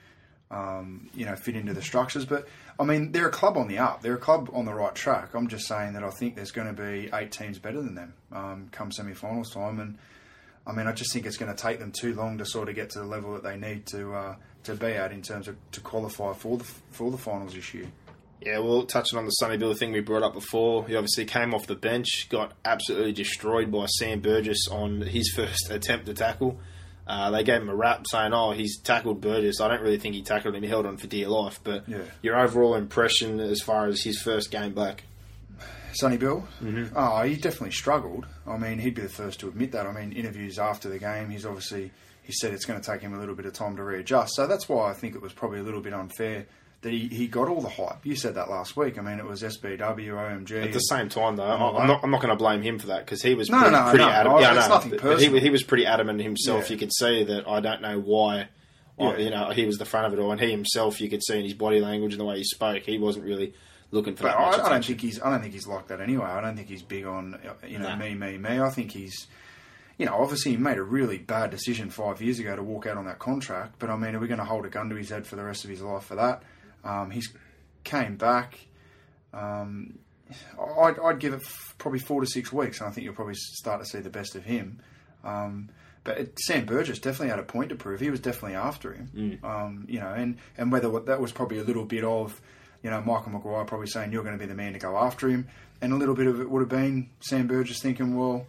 um, 0.50 1.08
you 1.14 1.25
know 1.25 1.37
fit 1.37 1.56
into 1.56 1.72
the 1.72 1.82
structures. 1.82 2.25
But 2.25 2.49
I 2.78 2.84
mean, 2.84 3.12
they're 3.12 3.28
a 3.28 3.32
club 3.32 3.56
on 3.56 3.69
the 3.69 3.78
up. 3.78 4.02
They're 4.02 4.14
a 4.14 4.19
club 4.19 4.50
on 4.52 4.64
the 4.64 4.75
right 4.75 4.94
track. 4.94 5.34
I'm 5.34 5.49
just 5.49 5.67
saying 5.67 5.93
that 5.94 6.05
I 6.05 6.11
think 6.11 6.37
there's 6.37 6.50
going 6.50 6.75
to 6.75 6.82
be 6.82 7.11
eight 7.14 7.32
teams 7.32 7.58
better 7.58 7.81
than 7.81 7.94
them 7.94 8.14
um, 8.32 8.69
come 8.72 8.90
semi-finals 8.90 9.52
time, 9.52 9.81
and 9.81 9.99
I 10.67 10.72
mean, 10.72 10.87
I 10.87 10.93
just 10.93 11.12
think 11.12 11.26
it's 11.26 11.37
going 11.37 11.55
to 11.55 11.61
take 11.61 11.78
them 11.78 11.93
too 11.93 12.14
long 12.14 12.38
to 12.38 12.46
sort 12.46 12.69
of 12.69 12.75
get 12.75 12.90
to 12.90 13.00
the 13.00 13.05
level 13.06 13.34
that 13.34 13.43
they 13.43 13.56
need 13.56 13.87
to 13.87 14.14
uh, 14.14 14.37
to 14.64 14.75
be 14.75 14.88
at 14.88 15.12
in 15.12 15.22
terms 15.22 15.49
of 15.49 15.56
to 15.72 15.81
qualify 15.81 16.32
for 16.32 16.58
the 16.58 16.64
for 16.64 17.11
the 17.11 17.19
finals 17.19 17.55
this 17.55 17.72
year. 17.75 17.87
Yeah, 18.40 18.58
well, 18.60 18.84
touching 18.84 19.19
on 19.19 19.26
the 19.26 19.31
Sonny 19.32 19.58
Bill 19.58 19.75
thing 19.75 19.92
we 19.92 20.00
brought 20.00 20.22
up 20.22 20.32
before, 20.32 20.87
he 20.87 20.96
obviously 20.96 21.26
came 21.26 21.52
off 21.52 21.66
the 21.66 21.75
bench, 21.75 22.26
got 22.31 22.52
absolutely 22.64 23.12
destroyed 23.12 23.70
by 23.70 23.84
Sam 23.87 24.20
Burgess 24.20 24.66
on 24.70 25.02
his 25.02 25.31
first 25.37 25.70
attempt 25.70 26.06
to 26.06 26.14
tackle. 26.14 26.58
Uh, 27.06 27.31
they 27.31 27.42
gave 27.42 27.60
him 27.60 27.69
a 27.69 27.75
rap 27.75 28.06
saying, 28.08 28.32
"Oh, 28.32 28.52
he's 28.52 28.81
tackled 28.81 29.20
Burgess." 29.20 29.60
I 29.60 29.69
don't 29.69 29.82
really 29.82 29.98
think 29.98 30.14
he 30.14 30.22
tackled 30.22 30.54
him; 30.54 30.62
he 30.62 30.69
held 30.69 30.87
on 30.87 30.96
for 30.96 31.06
dear 31.08 31.28
life. 31.28 31.58
But 31.62 31.88
Yeah. 31.88 32.02
your 32.22 32.38
overall 32.38 32.76
impression 32.76 33.40
as 33.40 33.60
far 33.60 33.88
as 33.88 34.02
his 34.02 34.20
first 34.22 34.50
game 34.50 34.75
back? 34.75 35.04
Sonny 35.93 36.16
Bill, 36.16 36.46
mm-hmm. 36.62 36.94
oh, 36.96 37.22
he 37.22 37.34
definitely 37.34 37.72
struggled. 37.72 38.26
I 38.46 38.56
mean, 38.56 38.78
he'd 38.78 38.94
be 38.94 39.02
the 39.02 39.08
first 39.08 39.40
to 39.40 39.48
admit 39.48 39.72
that. 39.72 39.86
I 39.88 39.93
mean, 39.93 40.12
interviews 40.12 40.56
after 40.58 40.88
the 40.88 40.98
game, 41.00 41.31
he's 41.31 41.44
obviously 41.44 41.90
he 42.22 42.32
said 42.32 42.52
it's 42.54 42.64
going 42.64 42.81
to 42.81 42.86
take 42.86 43.00
him 43.00 43.12
a 43.12 43.19
little 43.19 43.34
bit 43.34 43.44
of 43.44 43.54
time 43.54 43.76
to 43.76 43.82
readjust. 43.82 44.36
So 44.36 44.46
that's 44.46 44.69
why 44.69 44.88
I 44.90 44.94
think 44.94 45.16
it 45.16 45.20
was 45.20 45.32
probably 45.32 45.58
a 45.58 45.62
little 45.64 45.81
bit 45.81 45.93
unfair 45.93 46.46
that 46.82 46.93
he, 46.93 47.09
he 47.09 47.27
got 47.27 47.49
all 47.49 47.60
the 47.60 47.69
hype. 47.69 48.05
You 48.06 48.17
said 48.17 48.37
that 48.37 48.49
last 48.49 48.77
week. 48.77 48.99
I 48.99 49.03
mean, 49.03 49.19
it 49.19 49.25
was 49.27 49.43
SBW, 49.43 49.79
OMG. 49.79 50.65
At 50.65 50.72
the 50.72 50.79
same 50.81 51.08
time, 51.10 51.37
though, 51.37 51.44
all 51.44 51.77
I'm 51.77 51.87
not, 51.87 52.01
I'm 52.03 52.10
not 52.10 52.22
going 52.22 52.31
to 52.31 52.37
blame 52.37 52.63
him 52.63 52.79
for 52.79 52.87
that 52.89 53.05
because 53.05 53.20
he 53.22 53.34
was 53.34 53.51
No, 53.51 53.58
pretty, 53.58 53.72
no, 53.77 53.82
pretty 53.91 54.05
no, 54.05 54.10
adamant. 54.10 54.41
no, 54.43 54.46
yeah, 54.46 54.58
it's 54.58 54.69
no, 54.69 54.75
nothing 54.75 54.99
but 55.03 55.20
he, 55.20 55.41
he 55.41 55.51
was 55.51 55.63
pretty 55.63 55.84
adamant 55.87 56.22
himself. 56.22 56.65
Yeah. 56.69 56.72
You 56.75 56.79
could 56.79 56.93
see 56.94 57.25
that 57.25 57.46
I 57.46 57.60
don't 57.60 57.82
know 57.82 58.01
why. 58.01 58.41
I- 58.41 58.49
Yeah. 58.99 59.17
you 59.19 59.31
know, 59.31 59.51
he 59.51 59.65
was 59.67 59.79
the 59.79 59.84
front 59.84 60.06
of 60.06 60.13
it 60.13 60.19
all, 60.22 60.31
and 60.32 60.41
he 60.41 60.51
himself, 60.51 61.01
you 61.01 61.08
could 61.10 61.22
see 61.22 61.39
in 61.39 61.44
his 61.44 61.55
body 61.55 61.81
language 61.81 62.13
and 62.13 62.20
the 62.20 62.25
way 62.25 62.37
he 62.39 62.44
spoke, 62.44 62.82
he 62.84 62.99
wasn't 62.99 63.25
really 63.25 63.55
looking 63.91 64.15
for 64.15 64.25
But 64.25 64.37
I, 64.37 64.51
I 64.51 64.69
don't 64.70 64.84
think 64.84 65.01
he's. 65.01 65.20
I 65.20 65.31
don't 65.31 65.41
think 65.43 65.53
he's 65.55 65.67
like 65.67 65.89
that 65.89 66.01
anyway. 66.01 66.27
I 66.27 66.41
don't 66.41 66.55
think 66.56 66.69
he's 66.69 66.82
big 66.82 67.05
on 67.06 67.39
you 67.67 67.79
know 67.79 67.89
Nah. 67.91 67.96
me, 67.96 68.15
me, 68.15 68.39
me. 68.39 68.58
I 68.60 68.70
think 68.70 68.93
he's. 68.93 69.27
You 69.99 70.06
know, 70.06 70.15
obviously 70.15 70.53
he 70.53 70.56
made 70.56 70.79
a 70.79 70.82
really 70.82 71.19
bad 71.19 71.51
decision 71.51 71.91
five 71.91 72.22
years 72.22 72.39
ago 72.39 72.56
to 72.56 72.63
walk 72.63 72.87
out 72.87 72.96
on 72.96 73.05
that 73.05 73.19
contract. 73.19 73.75
But 73.79 73.91
I 73.91 73.96
mean, 73.96 74.15
are 74.15 74.19
we 74.19 74.29
going 74.29 74.39
to 74.39 74.44
hold 74.46 74.65
a 74.65 74.70
gun 74.70 74.89
to 74.89 74.96
his 74.96 75.10
head 75.10 75.27
for 75.27 75.37
the 75.37 75.44
rest 75.44 75.65
of 75.65 75.70
his 75.70 75.82
life 75.82 76.05
for 76.05 76.15
that? 76.15 76.43
Um, 76.84 77.10
he's 77.10 77.32
came 77.84 78.17
back. 78.17 78.58
Um, 79.32 79.99
I'd, 80.81 80.99
I'd 80.99 81.19
give 81.19 81.32
it 81.34 81.41
f- 81.44 81.75
probably 81.79 81.99
four 81.99 82.20
to 82.20 82.27
six 82.27 82.53
weeks, 82.53 82.81
and 82.81 82.89
I 82.89 82.93
think 82.93 83.05
you'll 83.05 83.15
probably 83.15 83.34
start 83.34 83.81
to 83.81 83.87
see 83.87 83.99
the 84.01 84.10
best 84.10 84.34
of 84.37 84.44
him. 84.44 84.81
Um, 85.25 85.70
but 86.05 86.19
it, 86.19 86.39
Sam 86.41 86.65
Burgess 86.67 86.99
definitely 86.99 87.29
had 87.29 87.39
a 87.39 87.43
point 87.44 87.69
to 87.70 87.75
prove. 87.75 88.01
He 88.01 88.10
was 88.10 88.20
definitely 88.20 88.55
after 88.55 88.93
him. 88.93 89.39
Um, 89.43 89.84
you 89.89 90.01
know, 90.01 90.13
and, 90.13 90.39
and 90.56 90.72
whether 90.72 90.89
that 91.01 91.20
was 91.20 91.32
probably 91.32 91.58
a 91.58 91.65
little 91.65 91.84
bit 91.84 92.05
of, 92.05 92.41
you 92.82 92.91
know, 92.91 93.01
Michael 93.03 93.32
Maguire 93.32 93.65
probably 93.65 93.89
saying 93.89 94.13
you're 94.13 94.22
going 94.22 94.37
to 94.37 94.41
be 94.41 94.46
the 94.46 94.55
man 94.55 94.72
to 94.72 94.79
go 94.79 94.96
after 94.96 95.29
him, 95.29 95.49
and 95.82 95.93
a 95.93 95.96
little 95.96 96.15
bit 96.15 96.27
of 96.27 96.41
it 96.41 96.49
would 96.51 96.60
have 96.60 96.69
been 96.69 97.10
Sam 97.20 97.46
Burgess 97.46 97.81
thinking, 97.82 98.17
well, 98.17 98.46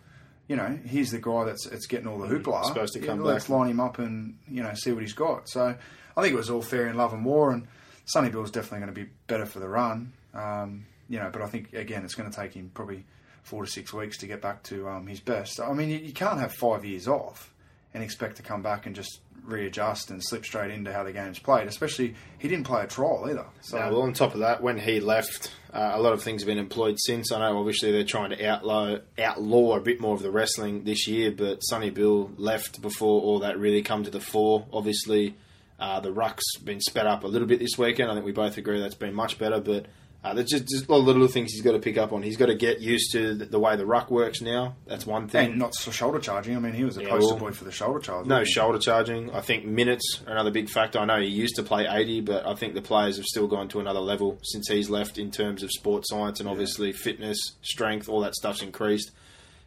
you 0.47 0.55
know, 0.55 0.77
he's 0.85 1.11
the 1.11 1.19
guy 1.19 1.45
that's 1.45 1.65
it's 1.65 1.87
getting 1.87 2.07
all 2.07 2.17
the 2.19 2.27
hoopla. 2.27 2.65
supposed 2.65 2.93
to 2.93 2.99
Yeah, 2.99 3.07
come 3.07 3.21
Let's 3.23 3.45
back. 3.45 3.49
line 3.57 3.69
him 3.69 3.79
up 3.79 3.99
and 3.99 4.37
you 4.49 4.61
know 4.63 4.73
see 4.73 4.91
what 4.91 5.01
he's 5.01 5.13
got. 5.13 5.47
So 5.49 5.75
I 6.17 6.21
think 6.21 6.33
it 6.33 6.37
was 6.37 6.49
all 6.49 6.61
fair 6.61 6.87
in 6.87 6.95
love 6.97 7.13
and 7.13 7.23
war, 7.25 7.51
and 7.51 7.67
Sonny 8.11 8.29
Bill's 8.29 8.51
definitely 8.51 8.79
going 8.79 8.93
to 8.93 9.01
be 9.05 9.09
better 9.27 9.45
for 9.45 9.59
the 9.59 9.69
run. 9.69 10.11
Um, 10.33 10.85
you 11.07 11.17
know, 11.17 11.29
but 11.31 11.41
I 11.41 11.47
think 11.47 11.73
again 11.73 12.03
it's 12.03 12.15
going 12.15 12.29
to 12.29 12.35
take 12.35 12.53
him 12.53 12.69
probably 12.73 13.05
four 13.43 13.63
to 13.63 13.71
six 13.71 13.93
weeks 13.93 14.17
to 14.19 14.27
get 14.27 14.41
back 14.41 14.63
to 14.63 14.87
um, 14.89 15.07
his 15.07 15.21
best. 15.21 15.59
I 15.61 15.71
mean, 15.73 15.89
you, 15.89 15.97
you 15.97 16.13
can't 16.13 16.39
have 16.39 16.53
five 16.53 16.83
years 16.83 17.07
off 17.07 17.53
and 17.93 18.03
expect 18.03 18.37
to 18.37 18.43
come 18.43 18.61
back 18.61 18.85
and 18.85 18.95
just 18.95 19.19
readjust 19.45 20.11
and 20.11 20.23
slip 20.23 20.45
straight 20.45 20.71
into 20.71 20.93
how 20.93 21.03
the 21.03 21.13
game's 21.13 21.39
played. 21.39 21.67
Especially 21.67 22.15
he 22.37 22.47
didn't 22.49 22.65
play 22.65 22.83
a 22.83 22.87
trial 22.87 23.25
either. 23.29 23.45
So 23.61 23.77
well, 23.77 24.01
on 24.01 24.13
top 24.13 24.33
of 24.33 24.41
that, 24.41 24.61
when 24.61 24.77
he 24.77 24.99
left, 24.99 25.51
uh, 25.73 25.91
a 25.93 26.01
lot 26.01 26.11
of 26.11 26.21
things 26.21 26.41
have 26.41 26.47
been 26.47 26.57
employed 26.57 26.97
since. 26.99 27.31
I 27.31 27.39
know, 27.39 27.59
obviously, 27.59 27.93
they're 27.93 28.03
trying 28.03 28.31
to 28.31 28.45
outlaw 28.45 28.97
outlaw 29.19 29.77
a 29.77 29.81
bit 29.81 30.01
more 30.01 30.15
of 30.15 30.21
the 30.21 30.31
wrestling 30.31 30.83
this 30.83 31.07
year, 31.07 31.31
but 31.31 31.61
Sonny 31.61 31.91
Bill 31.91 32.29
left 32.37 32.81
before 32.81 33.21
all 33.21 33.39
that 33.39 33.57
really 33.57 33.81
come 33.81 34.03
to 34.03 34.11
the 34.11 34.19
fore. 34.19 34.65
Obviously, 34.73 35.35
Uh, 35.81 35.99
the 35.99 36.13
ruck's 36.13 36.57
been 36.63 36.79
sped 36.79 37.07
up 37.07 37.23
a 37.23 37.27
little 37.27 37.47
bit 37.47 37.59
this 37.59 37.77
weekend. 37.77 38.09
I 38.09 38.13
think 38.13 38.25
we 38.25 38.31
both 38.31 38.55
agree 38.57 38.79
that's 38.79 38.93
been 38.95 39.15
much 39.15 39.39
better, 39.39 39.59
but 39.59 39.87
uh, 40.23 40.35
there's 40.35 40.49
just, 40.51 40.67
just 40.67 40.87
a 40.87 40.91
lot 40.91 40.99
of 40.99 41.05
little 41.07 41.27
things 41.27 41.51
he's 41.51 41.63
got 41.63 41.71
to 41.71 41.79
pick 41.79 41.97
up 41.97 42.13
on. 42.13 42.21
He's 42.21 42.37
got 42.37 42.45
to 42.45 42.53
get 42.53 42.79
used 42.79 43.11
to 43.13 43.33
the, 43.33 43.45
the 43.45 43.59
way 43.59 43.75
the 43.75 43.87
ruck 43.87 44.11
works 44.11 44.39
now. 44.41 44.75
That's 44.85 45.07
one 45.07 45.27
thing. 45.27 45.49
And 45.49 45.57
not 45.59 45.73
so 45.73 45.89
shoulder 45.89 46.19
charging. 46.19 46.55
I 46.55 46.59
mean, 46.59 46.73
he 46.73 46.83
was 46.83 46.97
a 46.97 47.01
Yeah, 47.01 47.09
poster 47.09 47.29
well, 47.33 47.45
boy 47.45 47.51
for 47.53 47.63
the 47.63 47.71
shoulder 47.71 47.99
charge. 47.99 48.27
No 48.27 48.43
shoulder 48.43 48.77
charging. 48.77 49.31
I 49.31 49.41
think 49.41 49.65
minutes 49.65 50.21
are 50.27 50.33
another 50.33 50.51
big 50.51 50.69
factor. 50.69 50.99
I 50.99 51.05
know 51.05 51.19
he 51.19 51.25
used 51.25 51.55
to 51.55 51.63
play 51.63 51.87
80, 51.89 52.21
but 52.21 52.45
I 52.45 52.53
think 52.53 52.75
the 52.75 52.83
players 52.83 53.17
have 53.17 53.25
still 53.25 53.47
gone 53.47 53.67
to 53.69 53.79
another 53.79 53.99
level 54.01 54.37
since 54.43 54.67
he's 54.67 54.91
left 54.91 55.17
in 55.17 55.31
terms 55.31 55.63
of 55.63 55.71
sports 55.71 56.09
science 56.11 56.39
and 56.39 56.47
obviously 56.47 56.91
fitness, 56.91 57.39
strength, 57.63 58.07
all 58.07 58.19
that 58.19 58.35
stuff's 58.35 58.61
increased. 58.61 59.09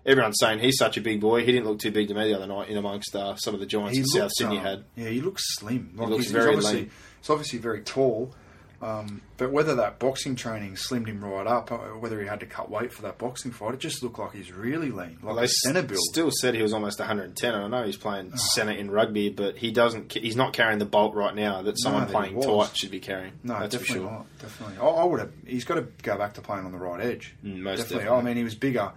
Everyone's 0.07 0.37
saying 0.39 0.59
he's 0.59 0.77
such 0.77 0.97
a 0.97 1.01
big 1.01 1.21
boy. 1.21 1.45
He 1.45 1.53
didn't 1.53 1.67
look 1.67 1.79
too 1.79 1.91
big 1.91 2.09
to 2.09 2.15
me 2.15 2.29
the 2.29 2.35
other 2.35 2.47
night 2.47 2.69
in 2.69 2.77
amongst 2.77 3.15
uh, 3.17 3.37
some 3.37 3.55
of 3.55 3.61
the 3.61 3.67
giants 3.67 3.97
He 3.97 4.03
that 4.03 4.09
South 4.09 4.33
Sydney 4.37 4.59
um, 4.59 4.65
had. 4.65 4.85
Yeah, 4.97 5.09
he 5.09 5.21
looks 5.21 5.43
slim. 5.57 5.93
Like 5.97 6.09
looks 6.09 6.25
he's, 6.25 6.33
very 6.33 6.55
he's 6.55 6.65
obviously, 6.65 6.81
lean. 6.81 6.91
He's 7.21 7.31
obviously 7.31 7.59
very 7.59 7.81
tall. 7.81 8.35
Um, 8.83 9.23
but 9.39 9.51
whether 9.51 9.77
that 9.77 9.99
boxing 9.99 10.37
training 10.37 10.75
slimmed 10.75 11.07
him 11.07 11.25
right 11.25 11.47
up, 11.47 11.73
uh, 11.73 11.79
whether 11.79 12.21
he 12.21 12.27
had 12.27 12.41
to 12.41 12.47
cut 12.47 12.71
weight 12.71 12.93
for 12.93 13.01
that 13.03 13.17
boxing 13.17 13.51
fight, 13.51 13.73
it 13.73 13.81
just 13.81 14.03
looked 14.03 14.19
like 14.19 14.35
he's 14.35 14.53
really 14.53 14.91
lean, 14.91 15.17
like 15.23 15.23
Well, 15.23 15.35
they 15.37 15.47
centre 15.47 15.81
build. 15.83 16.01
still 16.01 16.31
said 16.31 16.55
he 16.55 16.61
was 16.61 16.75
almost 16.75 16.99
110. 16.99 17.55
And 17.55 17.65
I 17.65 17.69
know 17.69 17.87
he's 17.87 17.97
playing 17.97 18.37
centre 18.37 18.73
in 18.73 18.91
rugby, 18.91 19.31
but 19.31 19.57
he 19.57 19.71
doesn't. 19.71 20.13
He's 20.13 20.37
not 20.37 20.53
carrying 20.53 20.81
the 20.81 20.85
bulk 20.85 21.15
right 21.15 21.35
now 21.35 21.63
that 21.63 21.81
someone 21.81 22.07
he 22.07 22.13
playing 22.13 22.43
tight 22.43 22.77
should 22.77 22.91
be 22.91 23.01
carrying. 23.01 23.33
No, 23.43 23.59
that's 23.59 23.75
for 23.75 23.81
definitely 23.81 24.05
sure. 24.05 24.13
not. 24.13 24.39
Definitely, 24.39 24.77
I, 24.77 24.87
I 24.87 25.05
would 25.05 25.21
have. 25.21 25.33
He's 25.47 25.65
got 25.65 25.77
to 25.77 25.87
go 26.03 26.19
back 26.19 26.35
to 26.35 26.43
playing 26.43 26.67
on 26.67 26.73
the 26.73 26.79
right 26.79 27.01
edge. 27.01 27.35
Mm, 27.43 27.61
most 27.61 27.79
definitely. 27.79 28.05
definitely. 28.05 28.19
I 28.19 28.23
mean, 28.23 28.37
he 28.37 28.45
was 28.45 28.55
bigger 28.55 28.93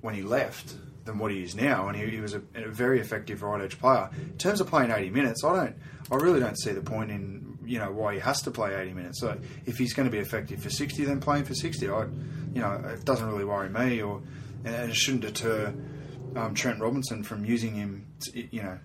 when 0.00 0.14
he 0.14 0.22
left 0.22 0.74
than 1.04 1.18
what 1.18 1.30
he 1.30 1.42
is 1.42 1.54
now, 1.54 1.88
and 1.88 1.96
he, 1.96 2.06
he 2.06 2.20
was 2.20 2.34
a, 2.34 2.42
a 2.54 2.68
very 2.68 3.00
effective 3.00 3.42
right 3.42 3.62
edge 3.62 3.78
player. 3.78 4.10
In 4.16 4.36
terms 4.38 4.60
of 4.60 4.66
playing 4.66 4.90
eighty 4.90 5.10
minutes, 5.10 5.44
I 5.44 5.56
don't. 5.56 5.76
I 6.10 6.16
really 6.16 6.40
don't 6.40 6.58
see 6.58 6.72
the 6.72 6.82
point 6.82 7.10
in 7.10 7.58
you 7.64 7.78
know 7.78 7.90
why 7.90 8.14
he 8.14 8.20
has 8.20 8.42
to 8.42 8.50
play 8.50 8.74
eighty 8.74 8.92
minutes. 8.92 9.20
So 9.20 9.38
if 9.64 9.78
he's 9.78 9.94
going 9.94 10.08
to 10.08 10.12
be 10.12 10.18
effective 10.18 10.62
for 10.62 10.70
sixty, 10.70 11.04
then 11.04 11.20
playing 11.20 11.44
for 11.44 11.54
sixty. 11.54 11.88
I, 11.88 12.02
you 12.54 12.60
know, 12.60 12.72
it 12.92 13.04
doesn't 13.04 13.26
really 13.26 13.44
worry 13.44 13.68
me, 13.68 14.02
or 14.02 14.22
and 14.64 14.90
it 14.90 14.96
shouldn't 14.96 15.22
deter 15.22 15.74
um, 16.34 16.54
Trent 16.54 16.80
Robinson 16.80 17.22
from 17.22 17.44
using 17.44 17.74
him. 17.74 18.06
To, 18.20 18.40
you 18.54 18.62
know 18.62 18.78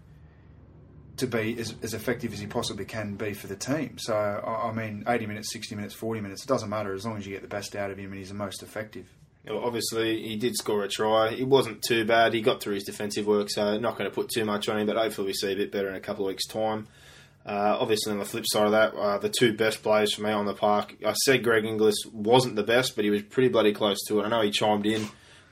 to 1.17 1.27
be 1.27 1.59
as, 1.59 1.75
as 1.83 1.93
effective 1.93 2.33
as 2.33 2.39
he 2.39 2.47
possibly 2.47 2.83
can 2.83 3.15
be 3.15 3.33
for 3.33 3.45
the 3.45 3.55
team. 3.55 3.95
So, 3.99 4.15
I, 4.15 4.69
I 4.69 4.73
mean, 4.73 5.03
80 5.07 5.27
minutes, 5.27 5.51
60 5.53 5.75
minutes, 5.75 5.93
40 5.93 6.19
minutes, 6.19 6.43
it 6.43 6.47
doesn't 6.47 6.69
matter 6.69 6.93
as 6.95 7.05
long 7.05 7.17
as 7.17 7.27
you 7.27 7.31
get 7.31 7.43
the 7.43 7.47
best 7.47 7.75
out 7.75 7.91
of 7.91 7.99
him 7.99 8.11
and 8.11 8.17
he's 8.17 8.29
the 8.29 8.33
most 8.33 8.63
effective. 8.63 9.05
Obviously, 9.49 10.21
he 10.21 10.35
did 10.35 10.55
score 10.55 10.83
a 10.83 10.87
try. 10.87 11.29
It 11.29 11.47
wasn't 11.47 11.81
too 11.81 12.05
bad. 12.05 12.33
He 12.33 12.41
got 12.41 12.61
through 12.61 12.75
his 12.75 12.83
defensive 12.83 13.25
work, 13.25 13.49
so 13.49 13.77
not 13.79 13.97
going 13.97 14.09
to 14.09 14.13
put 14.13 14.29
too 14.29 14.45
much 14.45 14.69
on 14.69 14.77
him, 14.77 14.87
but 14.87 14.97
hopefully 14.97 15.27
we 15.27 15.33
see 15.33 15.51
a 15.51 15.55
bit 15.55 15.71
better 15.71 15.89
in 15.89 15.95
a 15.95 15.99
couple 15.99 16.25
of 16.25 16.29
weeks' 16.29 16.45
time. 16.45 16.87
Uh, 17.43 17.75
obviously, 17.79 18.11
on 18.11 18.19
the 18.19 18.25
flip 18.25 18.45
side 18.47 18.65
of 18.65 18.71
that, 18.71 18.93
uh, 18.93 19.17
the 19.17 19.29
two 19.29 19.53
best 19.53 19.81
players 19.81 20.13
for 20.13 20.21
me 20.21 20.29
on 20.29 20.45
the 20.45 20.53
park, 20.53 20.95
I 21.03 21.13
said 21.13 21.43
Greg 21.43 21.65
Inglis 21.65 22.05
wasn't 22.13 22.55
the 22.55 22.63
best, 22.63 22.95
but 22.95 23.03
he 23.03 23.09
was 23.09 23.23
pretty 23.23 23.49
bloody 23.49 23.73
close 23.73 23.97
to 24.07 24.19
it. 24.19 24.25
I 24.25 24.29
know 24.29 24.41
he 24.41 24.51
chimed 24.51 24.85
in, 24.85 25.07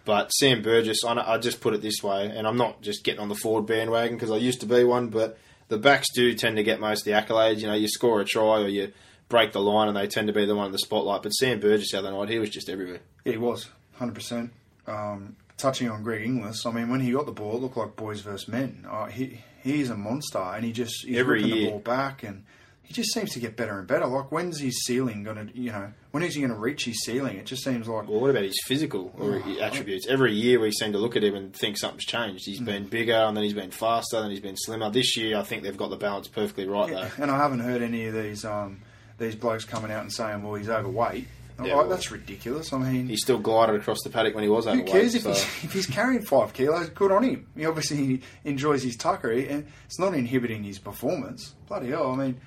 but 0.06 0.30
Sam 0.30 0.62
Burgess, 0.62 1.04
I, 1.04 1.14
I 1.14 1.38
just 1.40 1.62
put 1.62 1.74
it 1.74 1.82
this 1.82 2.04
way, 2.04 2.28
and 2.28 2.48
I'm 2.48 2.58
not 2.58 2.84
just 2.84 3.04
getting 3.04 3.22
on 3.22 3.30
the 3.30 3.36
forward 3.36 3.66
bandwagon 3.66 4.18
because 4.18 4.30
I 4.30 4.38
used 4.38 4.60
to 4.60 4.68
be 4.68 4.84
one, 4.84 5.08
but 5.08 5.40
the 5.68 5.80
backs 5.80 6.08
do 6.14 6.34
tend 6.36 6.58
to 6.58 6.64
get 6.64 6.80
most 6.80 7.02
of 7.02 7.06
the 7.06 7.12
accolades. 7.12 7.60
You 7.60 7.68
know, 7.68 7.74
you 7.74 7.88
score 7.88 8.22
a 8.22 8.26
try 8.26 8.62
or 8.62 8.68
you 8.68 8.92
break 9.28 9.52
the 9.52 9.62
line, 9.62 9.88
and 9.88 9.98
they 9.98 10.08
tend 10.08 10.28
to 10.28 10.34
be 10.34 10.46
the 10.46 10.56
one 10.56 10.68
in 10.68 10.72
the 10.72 10.80
spotlight. 10.80 11.24
But 11.24 11.30
Sam 11.32 11.60
Burgess 11.60 11.92
the 11.92 12.00
other 12.00 12.12
night, 12.12 12.30
he 12.30 12.38
was 12.38 12.52
just 12.52 12.70
everywhere. 12.70 13.00
He 13.24 13.38
was, 13.38 13.70
100%. 14.00 14.50
Um, 14.88 15.36
touching 15.58 15.90
on 15.90 16.04
Greg 16.04 16.26
Inglis, 16.26 16.66
I 16.66 16.72
mean, 16.72 16.90
when 16.90 17.00
he 17.02 17.12
got 17.12 17.26
the 17.26 17.32
ball, 17.32 17.58
it 17.58 17.62
looked 17.62 17.78
like 17.78 17.96
boys 17.96 18.22
versus 18.22 18.48
men. 18.48 18.86
Uh, 18.90 19.06
he 19.08 19.42
He's 19.62 19.90
a 19.90 19.98
monster, 19.98 20.40
and 20.40 20.64
he 20.64 20.72
just 20.72 21.06
he's 21.06 21.18
Every 21.18 21.42
ripping 21.44 21.54
year. 21.58 21.66
the 21.66 21.72
ball 21.72 21.80
back, 21.80 22.24
and 22.24 22.46
he 22.82 22.94
just 22.94 23.14
seems 23.14 23.32
to 23.34 23.40
get 23.42 23.58
better 23.58 23.78
and 23.78 23.86
better. 23.86 24.06
Like, 24.08 24.32
when's 24.32 24.58
his 24.62 24.86
ceiling 24.86 25.22
going 25.24 25.36
to, 25.50 25.56
you 25.60 25.70
know, 25.74 25.92
when 26.12 26.24
is 26.24 26.34
he 26.34 26.40
going 26.40 26.54
to 26.54 26.58
reach 26.58 26.86
his 26.86 27.04
ceiling? 27.04 27.36
It 27.36 27.46
just 27.46 27.62
seems 27.66 27.86
like 27.90 28.08
Well, 28.08 28.22
what 28.22 28.30
about 28.30 28.44
his 28.44 28.58
physical 28.66 29.14
or 29.20 29.40
his 29.40 29.60
attributes? 29.60 30.08
Every 30.08 30.32
year 30.34 30.62
we 30.62 30.72
seem 30.72 30.94
to 30.94 30.98
look 30.98 31.18
at 31.18 31.26
him 31.26 31.36
and 31.36 31.54
think 31.54 31.78
something's 31.78 32.06
changed. 32.06 32.46
He's 32.46 32.62
been 32.62 32.86
bigger, 32.88 33.14
and 33.14 33.36
then 33.36 33.44
he's 33.44 33.54
been 33.54 33.70
faster, 33.72 34.22
then 34.22 34.32
he's 34.32 34.40
been 34.40 34.56
slimmer. 34.58 34.90
This 34.90 35.18
year, 35.18 35.38
I 35.38 35.44
think 35.44 35.64
they've 35.64 35.76
got 35.76 35.90
the 35.90 35.98
balance 35.98 36.30
perfectly 36.30 36.66
right 36.68 36.90
Yeah, 36.90 37.10
though. 37.18 37.24
and 37.24 37.30
I 37.32 37.36
haven't 37.38 37.60
heard 37.60 37.82
any 37.82 38.06
of 38.06 38.14
these 38.14 38.46
um, 38.46 38.80
these 39.18 39.36
blokes 39.36 39.66
coming 39.66 39.92
out 39.92 40.04
and 40.04 40.12
saying, 40.14 40.42
"Well, 40.42 40.56
he's 40.56 40.70
overweight." 40.70 41.28
Yeah, 41.66 41.76
well- 41.76 41.88
that's 41.90 42.12
ridiculous. 42.12 42.72
I 42.74 42.78
mean, 42.78 43.08
He 43.08 43.16
still 43.18 43.40
glided 43.40 43.76
across 43.76 43.98
the 44.04 44.10
paddock 44.10 44.34
when 44.36 44.44
he 44.44 44.50
was 44.50 44.66
who 44.66 44.72
overweight. 44.72 44.88
cares 44.92 45.16
if 45.16 45.24
so- 45.24 45.30
he's, 45.34 45.64
if 45.64 45.74
he's 45.74 45.86
carrying 45.88 46.22
five 46.22 46.54
kilos? 46.54 46.90
Good 46.90 47.12
on 47.12 47.24
him. 47.24 47.48
He 47.56 47.66
obviously 47.66 48.22
enjoys 48.44 48.84
his 48.84 48.96
tucker, 48.96 49.32
and 49.32 49.66
it's 49.86 50.00
not 50.00 50.14
inhibiting 50.14 50.64
his 50.64 50.80
performance. 50.80 51.56
Bloody 51.68 51.90
hell! 51.90 52.12
I 52.12 52.16
mean, 52.16 52.42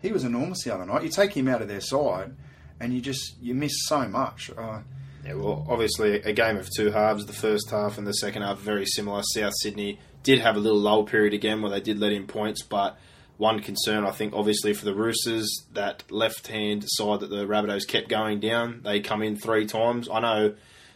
he 0.00 0.12
was 0.12 0.24
enormous 0.24 0.64
the 0.64 0.74
other 0.74 0.86
night. 0.86 1.02
You 1.02 1.08
take 1.10 1.32
him 1.36 1.48
out 1.48 1.62
of 1.62 1.68
their 1.68 1.80
side, 1.80 2.34
and 2.80 2.92
you 2.92 3.00
just 3.00 3.36
you 3.40 3.54
miss 3.54 3.72
so 3.86 4.08
much. 4.08 4.50
Uh, 4.56 4.80
Yeah, 5.24 5.34
well, 5.34 5.64
obviously 5.68 6.20
a 6.22 6.32
game 6.32 6.56
of 6.56 6.68
two 6.76 6.90
halves. 6.90 7.26
The 7.26 7.32
first 7.32 7.70
half 7.70 7.96
and 7.98 8.06
the 8.06 8.12
second 8.14 8.42
half 8.42 8.58
very 8.58 8.84
similar. 8.86 9.22
South 9.34 9.52
Sydney 9.60 10.00
did 10.24 10.40
have 10.40 10.56
a 10.56 10.58
little 10.58 10.78
lull 10.80 11.04
period 11.04 11.32
again 11.32 11.62
where 11.62 11.70
they 11.70 11.80
did 11.80 11.98
let 12.00 12.12
in 12.12 12.26
points, 12.26 12.62
but 12.62 12.98
one 13.42 13.58
concern 13.58 14.04
I 14.04 14.12
think 14.12 14.34
obviously 14.34 14.72
for 14.72 14.84
the 14.84 14.94
Roosters 14.94 15.66
that 15.72 16.04
left 16.10 16.46
hand 16.46 16.84
side 16.86 17.20
that 17.20 17.28
the 17.28 17.44
Rabbitohs 17.44 17.88
kept 17.88 18.08
going 18.08 18.38
down. 18.38 18.82
They 18.84 19.00
come 19.00 19.20
in 19.20 19.36
three 19.36 19.66
times. 19.66 20.08
I 20.08 20.20
know 20.20 20.54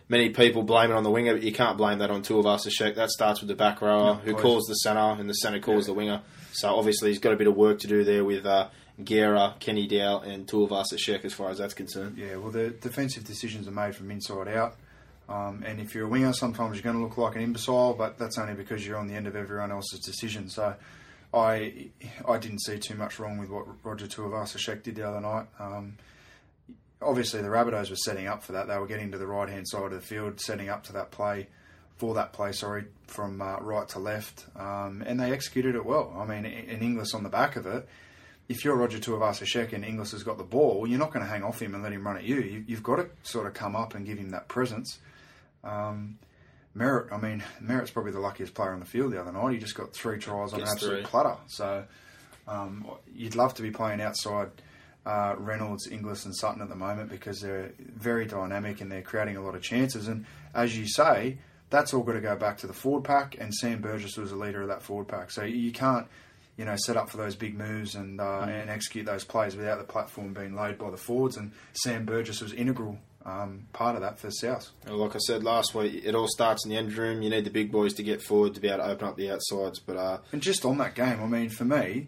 many 0.08 0.30
people 0.30 0.62
blame 0.62 0.92
it 0.92 0.94
on 0.94 1.02
the 1.02 1.10
winger, 1.10 1.34
but 1.34 1.42
you 1.42 1.52
can't 1.52 1.76
blame 1.76 1.98
that 1.98 2.10
on 2.10 2.22
Tuivasa-Sheck. 2.22 2.94
That 2.94 3.10
starts 3.10 3.40
with 3.40 3.48
the 3.48 3.56
back 3.56 3.82
rower 3.82 4.14
who 4.14 4.34
calls 4.34 4.64
the 4.66 4.74
centre 4.74 5.20
and 5.20 5.28
the 5.28 5.34
centre 5.34 5.58
calls 5.58 5.86
the 5.86 5.92
winger. 5.92 6.22
So 6.52 6.74
obviously 6.74 7.10
he's 7.10 7.18
got 7.18 7.32
a 7.32 7.36
bit 7.36 7.48
of 7.48 7.56
work 7.56 7.80
to 7.80 7.88
do 7.88 8.04
there 8.04 8.24
with 8.24 8.46
uh, 8.46 8.68
Guerra, 9.04 9.56
Kenny-Dowall, 9.58 10.24
and 10.26 10.46
two 10.46 10.62
of 10.62 10.70
Tuivasa-Sheck 10.70 11.24
as 11.24 11.34
far 11.34 11.50
as 11.50 11.58
that's 11.58 11.74
concerned. 11.74 12.16
Yeah, 12.16 12.36
well, 12.36 12.52
the 12.52 12.70
defensive 12.70 13.24
decisions 13.24 13.66
are 13.66 13.72
made 13.72 13.96
from 13.96 14.12
inside 14.12 14.46
out. 14.48 14.76
Um, 15.28 15.64
and 15.66 15.80
if 15.80 15.96
you're 15.96 16.06
a 16.06 16.08
winger, 16.08 16.32
sometimes 16.32 16.76
you're 16.76 16.84
going 16.84 16.96
to 16.96 17.02
look 17.02 17.18
like 17.18 17.34
an 17.34 17.42
imbecile, 17.42 17.94
but 17.94 18.16
that's 18.18 18.38
only 18.38 18.54
because 18.54 18.86
you're 18.86 18.96
on 18.96 19.08
the 19.08 19.14
end 19.14 19.26
of 19.26 19.34
everyone 19.34 19.72
else's 19.72 19.98
decision. 19.98 20.48
So 20.48 20.76
I 21.36 21.90
I 22.26 22.38
didn't 22.38 22.60
see 22.60 22.78
too 22.78 22.94
much 22.94 23.18
wrong 23.18 23.38
with 23.38 23.50
what 23.50 23.66
Roger 23.84 24.06
Tuivasa-Sheck 24.06 24.82
did 24.82 24.96
the 24.96 25.06
other 25.06 25.20
night. 25.20 25.46
Um, 25.58 25.98
obviously, 27.02 27.42
the 27.42 27.48
Rabbitohs 27.48 27.90
were 27.90 27.96
setting 27.96 28.26
up 28.26 28.42
for 28.42 28.52
that. 28.52 28.68
They 28.68 28.78
were 28.78 28.86
getting 28.86 29.12
to 29.12 29.18
the 29.18 29.26
right 29.26 29.48
hand 29.48 29.68
side 29.68 29.84
of 29.84 29.92
the 29.92 30.00
field, 30.00 30.40
setting 30.40 30.70
up 30.70 30.84
to 30.84 30.94
that 30.94 31.10
play, 31.10 31.48
for 31.96 32.14
that 32.14 32.32
play, 32.32 32.52
sorry, 32.52 32.86
from 33.06 33.42
uh, 33.42 33.58
right 33.58 33.86
to 33.90 33.98
left. 33.98 34.46
Um, 34.56 35.02
and 35.06 35.20
they 35.20 35.30
executed 35.32 35.74
it 35.74 35.84
well. 35.84 36.14
I 36.16 36.24
mean, 36.24 36.46
in 36.46 36.80
Inglis 36.80 37.14
on 37.14 37.22
the 37.22 37.28
back 37.28 37.56
of 37.56 37.66
it, 37.66 37.86
if 38.48 38.64
you're 38.64 38.76
Roger 38.76 38.98
Tuivasa-Sheck 38.98 39.72
and 39.72 39.84
Inglis 39.84 40.12
has 40.12 40.22
got 40.22 40.38
the 40.38 40.44
ball, 40.44 40.86
you're 40.86 40.98
not 40.98 41.12
going 41.12 41.24
to 41.24 41.30
hang 41.30 41.42
off 41.42 41.60
him 41.60 41.74
and 41.74 41.82
let 41.82 41.92
him 41.92 42.06
run 42.06 42.16
at 42.16 42.24
you. 42.24 42.36
you. 42.36 42.64
You've 42.66 42.82
got 42.82 42.96
to 42.96 43.08
sort 43.24 43.46
of 43.46 43.54
come 43.54 43.76
up 43.76 43.94
and 43.94 44.06
give 44.06 44.18
him 44.18 44.30
that 44.30 44.48
presence. 44.48 44.98
Um, 45.64 46.18
Merritt, 46.76 47.10
I 47.10 47.16
mean, 47.16 47.42
Merritt's 47.58 47.90
probably 47.90 48.12
the 48.12 48.20
luckiest 48.20 48.52
player 48.52 48.72
on 48.72 48.80
the 48.80 48.86
field 48.86 49.10
the 49.10 49.20
other 49.20 49.32
night. 49.32 49.52
He 49.52 49.58
just 49.58 49.74
got 49.74 49.94
three 49.94 50.18
tries 50.18 50.52
on 50.52 50.60
an 50.60 50.68
absolute 50.68 50.96
three. 50.96 51.04
platter. 51.04 51.36
So 51.46 51.84
um, 52.46 52.86
you'd 53.14 53.34
love 53.34 53.54
to 53.54 53.62
be 53.62 53.70
playing 53.70 54.02
outside 54.02 54.50
uh, 55.06 55.36
Reynolds, 55.38 55.88
Inglis, 55.88 56.26
and 56.26 56.36
Sutton 56.36 56.60
at 56.60 56.68
the 56.68 56.76
moment 56.76 57.08
because 57.08 57.40
they're 57.40 57.72
very 57.78 58.26
dynamic 58.26 58.82
and 58.82 58.92
they're 58.92 59.00
creating 59.00 59.38
a 59.38 59.42
lot 59.42 59.54
of 59.54 59.62
chances. 59.62 60.06
And 60.06 60.26
as 60.54 60.76
you 60.76 60.86
say, 60.86 61.38
that's 61.70 61.94
all 61.94 62.02
got 62.02 62.12
to 62.12 62.20
go 62.20 62.36
back 62.36 62.58
to 62.58 62.66
the 62.66 62.74
forward 62.74 63.04
pack, 63.04 63.36
and 63.40 63.54
Sam 63.54 63.80
Burgess 63.80 64.18
was 64.18 64.30
the 64.30 64.36
leader 64.36 64.60
of 64.60 64.68
that 64.68 64.82
forward 64.82 65.08
pack. 65.08 65.30
So 65.30 65.44
you 65.44 65.72
can't, 65.72 66.06
you 66.58 66.66
know, 66.66 66.76
set 66.76 66.98
up 66.98 67.08
for 67.08 67.16
those 67.16 67.36
big 67.36 67.56
moves 67.56 67.94
and 67.94 68.20
uh, 68.20 68.40
and 68.40 68.68
execute 68.68 69.06
those 69.06 69.24
plays 69.24 69.56
without 69.56 69.78
the 69.78 69.84
platform 69.84 70.34
being 70.34 70.54
laid 70.54 70.76
by 70.76 70.90
the 70.90 70.96
forwards. 70.98 71.38
And 71.38 71.52
Sam 71.72 72.04
Burgess 72.04 72.42
was 72.42 72.52
integral 72.52 72.98
um, 73.26 73.66
part 73.72 73.96
of 73.96 74.02
that 74.02 74.18
for 74.20 74.30
South. 74.30 74.70
Well, 74.86 74.98
Like 74.98 75.16
I 75.16 75.18
said 75.18 75.42
last 75.42 75.74
week, 75.74 76.02
it 76.04 76.14
all 76.14 76.28
starts 76.28 76.64
in 76.64 76.70
the 76.70 76.76
end 76.76 76.92
room. 76.94 77.22
You 77.22 77.30
need 77.30 77.44
the 77.44 77.50
big 77.50 77.72
boys 77.72 77.92
to 77.94 78.02
get 78.04 78.22
forward 78.22 78.54
to 78.54 78.60
be 78.60 78.68
able 78.68 78.84
to 78.84 78.90
open 78.90 79.08
up 79.08 79.16
the 79.16 79.30
outsides. 79.32 79.80
But 79.80 79.96
uh, 79.96 80.18
And 80.32 80.40
just 80.40 80.64
on 80.64 80.78
that 80.78 80.94
game, 80.94 81.20
I 81.20 81.26
mean, 81.26 81.48
for 81.48 81.64
me, 81.64 82.06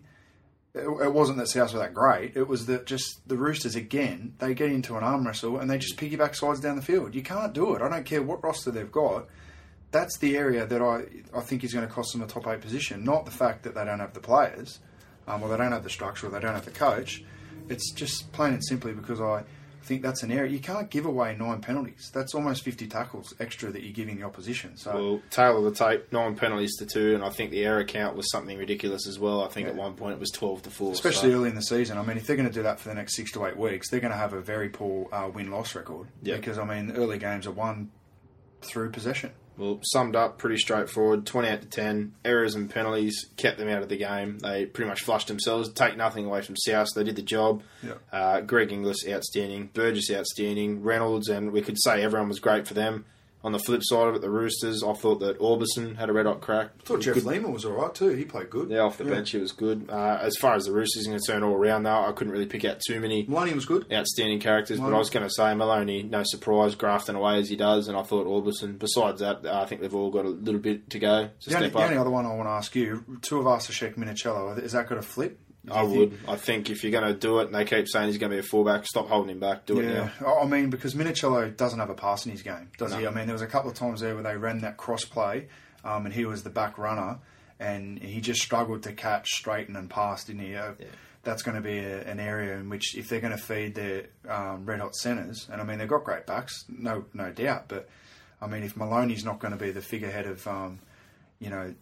it, 0.75 0.87
it 0.87 1.13
wasn't 1.13 1.39
that 1.39 1.49
South 1.49 1.73
were 1.73 1.81
that 1.81 1.93
great. 1.93 2.37
It 2.37 2.47
was 2.47 2.67
that 2.67 2.87
just 2.87 3.27
the 3.29 3.37
Roosters 3.37 3.75
again. 3.75 4.35
They 4.39 4.55
get 4.55 4.71
into 4.71 4.97
an 4.97 5.03
arm 5.03 5.27
wrestle 5.27 5.59
and 5.59 5.69
they 5.69 5.79
just 5.79 5.97
piggyback 5.97 6.37
sides 6.37 6.61
down 6.61 6.77
the 6.77 6.83
field. 6.83 7.15
You 7.17 7.23
can't 7.23 7.53
do 7.53 7.75
it. 7.75 7.83
I 7.83 7.89
don't 7.89 8.05
care 8.07 8.23
what 8.23 8.45
roster 8.45 8.71
they've 8.71 8.93
got. 8.93 9.27
That's 9.91 10.19
the 10.19 10.37
area 10.37 10.67
that 10.67 10.83
I 10.83 11.07
I 11.37 11.41
think 11.41 11.65
is 11.65 11.73
going 11.73 11.87
to 11.87 11.93
cost 11.93 12.13
them 12.13 12.23
a 12.23 12.27
top 12.27 12.47
eight 12.47 12.61
position. 12.61 13.03
Not 13.03 13.25
the 13.25 13.31
fact 13.33 13.65
that 13.65 13.75
they 13.75 13.85
don't 13.85 14.01
have 14.01 14.13
the 14.13 14.21
players, 14.21 14.79
um, 15.27 15.43
or 15.43 15.49
they 15.49 15.57
don't 15.57 15.73
have 15.73 15.83
the 15.83 15.91
structure, 15.91 16.27
or 16.27 16.31
they 16.31 16.41
don't 16.41 16.55
have 16.55 16.67
the 16.67 16.71
coach. 16.71 17.25
It's 17.71 17.91
just 17.93 18.31
plain 18.33 18.53
and 18.53 18.65
simply 18.65 18.93
because 18.93 19.21
I 19.21 19.45
think 19.89 20.03
that's 20.03 20.23
an 20.23 20.31
area 20.31 20.51
you 20.51 20.61
can't 20.61 20.91
give 20.91 21.07
away 21.07 21.35
nine 21.37 21.61
penalties. 21.61 22.11
That's 22.13 22.35
almost 22.35 22.63
fifty 22.63 22.87
tackles 22.87 23.35
extra 23.41 23.73
that 23.73 23.83
you're 23.83 23.93
giving 23.93 24.19
the 24.19 24.25
opposition. 24.25 24.77
So 24.77 24.95
well, 24.95 25.23
tail 25.31 25.59
of 25.59 25.65
the 25.65 25.85
tape, 25.85 26.13
nine 26.13 26.37
penalties 26.37 26.77
to 26.77 26.87
two, 26.87 27.15
and 27.15 27.25
I 27.25 27.31
think 27.31 27.51
the 27.51 27.65
error 27.65 27.85
count 27.85 28.15
was 28.15 28.31
something 28.31 28.57
ridiculous 28.59 29.09
as 29.09 29.19
well. 29.19 29.43
I 29.43 29.49
think 29.49 29.67
at 29.67 29.75
one 29.75 29.95
point 29.95 30.13
it 30.13 30.21
was 30.21 30.31
twelve 30.31 30.63
to 30.63 30.71
four. 30.71 30.93
Especially 30.93 31.31
so- 31.31 31.37
early 31.37 31.49
in 31.49 31.55
the 31.55 31.63
season. 31.63 31.99
I 31.99 32.03
mean, 32.03 32.19
if 32.19 32.27
they're 32.27 32.37
going 32.37 32.49
to 32.49 32.55
do 32.55 32.63
that 32.63 32.79
for 32.79 32.89
the 32.89 32.95
next 32.95 33.17
six 33.17 33.33
to 33.33 33.47
eight 33.47 33.57
weeks, 33.57 33.91
they're 33.91 34.01
going 34.01 34.13
to 34.13 34.19
have 34.19 34.35
a 34.35 34.41
very 34.41 34.69
poor 34.69 35.09
uh, 35.13 35.29
win 35.29 35.51
loss 35.51 35.75
record. 35.75 36.09
Yeah. 36.23 36.37
Because, 36.37 36.59
I 36.59 36.65
mean, 36.65 36.95
early 36.95 37.19
games 37.19 37.47
are 37.47 37.53
won 37.53 37.91
through 38.61 38.91
possession. 38.91 39.33
Well, 39.59 39.81
summed 39.83 40.15
up, 40.15 40.39
pretty 40.39 40.57
straightforward. 40.57 41.27
28 41.27 41.63
to 41.63 41.67
10. 41.69 42.15
Errors 42.25 42.55
and 42.55 42.71
penalties 42.71 43.27
kept 43.37 43.59
them 43.59 43.69
out 43.69 43.83
of 43.83 43.89
the 43.89 43.97
game. 43.97 44.39
They 44.39 44.67
pretty 44.67 44.89
much 44.89 45.03
flushed 45.03 45.27
themselves. 45.29 45.69
Take 45.73 45.97
nothing 45.97 46.25
away 46.27 46.43
from 46.43 46.57
South. 46.57 46.89
They 46.95 47.03
did 47.05 47.17
the 47.17 47.23
job. 47.23 47.63
Yeah. 47.83 47.95
Uh, 48.13 48.41
Greg 48.41 48.73
Inglis, 48.73 49.07
outstanding. 49.09 49.71
Burgess, 49.75 50.11
outstanding. 50.13 50.83
Reynolds, 50.83 51.29
and 51.29 51.51
we 51.53 51.61
could 51.61 51.77
say 51.83 52.03
everyone 52.03 52.29
was 52.29 52.39
great 52.39 52.69
for 52.69 52.75
them. 52.75 53.05
On 53.45 53.53
the 53.53 53.59
flip 53.61 53.83
side 53.85 54.09
of 54.09 54.17
it, 54.17 54.21
the 54.21 54.31
Roosters, 54.31 54.83
I 54.83 54.93
thought 54.95 55.21
that 55.21 55.39
Aubusson 55.39 55.97
had 55.97 56.11
a 56.11 56.13
red 56.13 56.27
hot 56.27 56.41
crack. 56.41 56.71
I 56.81 56.83
thought 56.85 57.01
Jeff 57.01 57.15
Good- 57.15 57.25
Lehman 57.25 57.53
was 57.53 57.65
all 57.65 57.73
right 57.73 57.95
too. 57.95 58.09
He 58.09 58.25
played 58.25 58.51
good. 58.51 58.69
Yeah, 58.69 58.81
off 58.81 58.99
the 58.99 59.05
bench, 59.05 59.31
he 59.31 59.39
was 59.39 59.53
good. 59.53 59.89
Uh, 59.89 60.19
as 60.21 60.37
far 60.37 60.57
as 60.57 60.65
the 60.65 60.73
Roosters 60.73 61.07
are 61.07 61.11
concerned, 61.13 61.45
all 61.45 61.55
around 61.55 61.85
though, 61.85 62.05
I 62.05 62.11
couldn't 62.13 62.33
really 62.33 62.47
pick 62.47 62.65
out 62.65 62.81
too 62.85 62.99
many 63.01 63.25
Maloney 63.29 63.55
was 63.55 63.65
good. 63.65 63.87
outstanding 63.93 64.41
characters. 64.41 64.81
But 64.81 64.93
I 64.93 64.99
was 64.99 65.09
going 65.11 65.23
to 65.25 65.31
say 65.31 65.55
Maloney, 65.55 66.03
no 66.03 66.23
surprise, 66.25 66.75
grafting 66.75 67.15
away 67.15 67.39
as 67.39 67.49
he 67.49 67.55
does, 67.55 67.87
and 67.87 67.97
I 67.97 68.03
thought 68.03 68.27
Aubusson. 68.27 68.77
Besides 68.79 69.21
that, 69.21 69.47
I 69.47 69.67
think 69.67 69.83
they've 69.83 69.95
all 69.95 70.11
got 70.11 70.25
a 70.25 70.31
little 70.31 70.61
bit 70.61 70.91
to 70.91 70.99
go 70.99 71.29
to 71.41 71.49
The 71.51 71.57
only, 71.57 71.69
step 71.69 71.79
the 71.79 71.85
only 71.85 71.97
other 71.97 72.11
one 72.11 72.27
I 72.27 72.35
want 72.35 72.47
to 72.49 72.53
ask 72.53 72.75
you: 72.75 73.05
two 73.23 73.39
of 73.39 73.47
us 73.47 73.71
are 73.71 73.73
Sheck 73.73 73.95
Minichiello. 73.97 74.59
Is 74.61 74.73
that 74.73 74.89
going 74.89 75.01
to 75.01 75.07
flip? 75.07 75.39
I 75.71 75.83
would. 75.83 76.11
think- 76.11 76.29
I 76.29 76.37
think 76.37 76.71
if 76.71 76.83
you're 76.83 76.93
going 76.93 77.13
to 77.13 77.19
do 77.19 77.41
it, 77.41 77.47
and 77.47 77.55
they 77.55 77.65
keep 77.65 77.89
saying 77.89 78.09
he's 78.09 78.19
going 78.19 78.31
to 78.31 78.37
be 78.37 78.41
a 78.41 78.43
fullback, 78.43 78.87
stop 78.87 79.09
holding 79.09 79.31
him 79.33 79.41
back. 79.41 79.67
Do 79.67 79.81
it 79.81 79.87
now. 80.21 80.39
I 80.39 80.47
mean 80.47 80.71
because 80.71 80.95
Minichiello 80.95 81.57
doesn't 81.57 81.79
have 81.79 81.91
a 81.91 81.95
pass 81.95 82.25
in 82.27 82.33
his 82.33 82.43
game, 82.43 82.71
does 82.79 82.95
he? 82.95 83.07
I 83.07 83.11
mean 83.11 83.27
there 83.27 83.35
was 83.35 83.43
a 83.43 83.47
couple 83.47 83.71
of 83.71 83.77
times 83.77 84.01
there 84.01 84.15
where 84.15 84.23
they 84.23 84.37
ran 84.37 84.59
that 84.61 84.77
cross 84.77 85.05
play, 85.05 85.49
um, 85.85 86.07
and 86.07 86.15
he 86.15 86.25
was 86.25 86.43
the 86.43 86.51
back 86.51 86.79
runner, 86.79 87.19
and 87.61 87.99
he 87.99 88.21
just 88.21 88.41
struggled 88.41 88.83
to 88.85 88.93
catch, 88.93 89.29
straighten, 89.29 89.77
and 89.77 89.91
pass, 89.91 90.25
didn't 90.25 90.43
he? 90.43 90.55
Uh, 90.55 90.73
That's 91.25 91.43
going 91.43 91.57
to 91.57 91.61
be 91.61 91.79
a, 91.79 92.03
an 92.03 92.21
area 92.21 92.57
in 92.57 92.69
which 92.71 92.97
if 92.97 93.09
they're 93.09 93.21
going 93.21 93.37
to 93.37 93.43
feed 93.43 93.75
their 93.75 94.07
um, 94.29 94.65
red 94.65 94.81
hot 94.81 94.95
centres, 94.95 95.49
and 95.51 95.61
I 95.61 95.65
mean 95.65 95.79
they've 95.79 95.89
got 95.89 96.05
great 96.05 96.25
backs, 96.25 96.65
no 96.69 97.05
no 97.13 97.31
doubt, 97.33 97.65
but 97.69 97.89
I 98.41 98.47
mean 98.47 98.63
if 98.63 98.77
Maloney's 98.77 99.25
not 99.25 99.41
going 99.41 99.53
to 99.53 99.59
be 99.63 99.73
the 99.73 99.83
figurehead 99.83 100.27
of, 100.27 100.47
um, 100.47 100.79
you 101.41 101.51
know, 101.51 101.75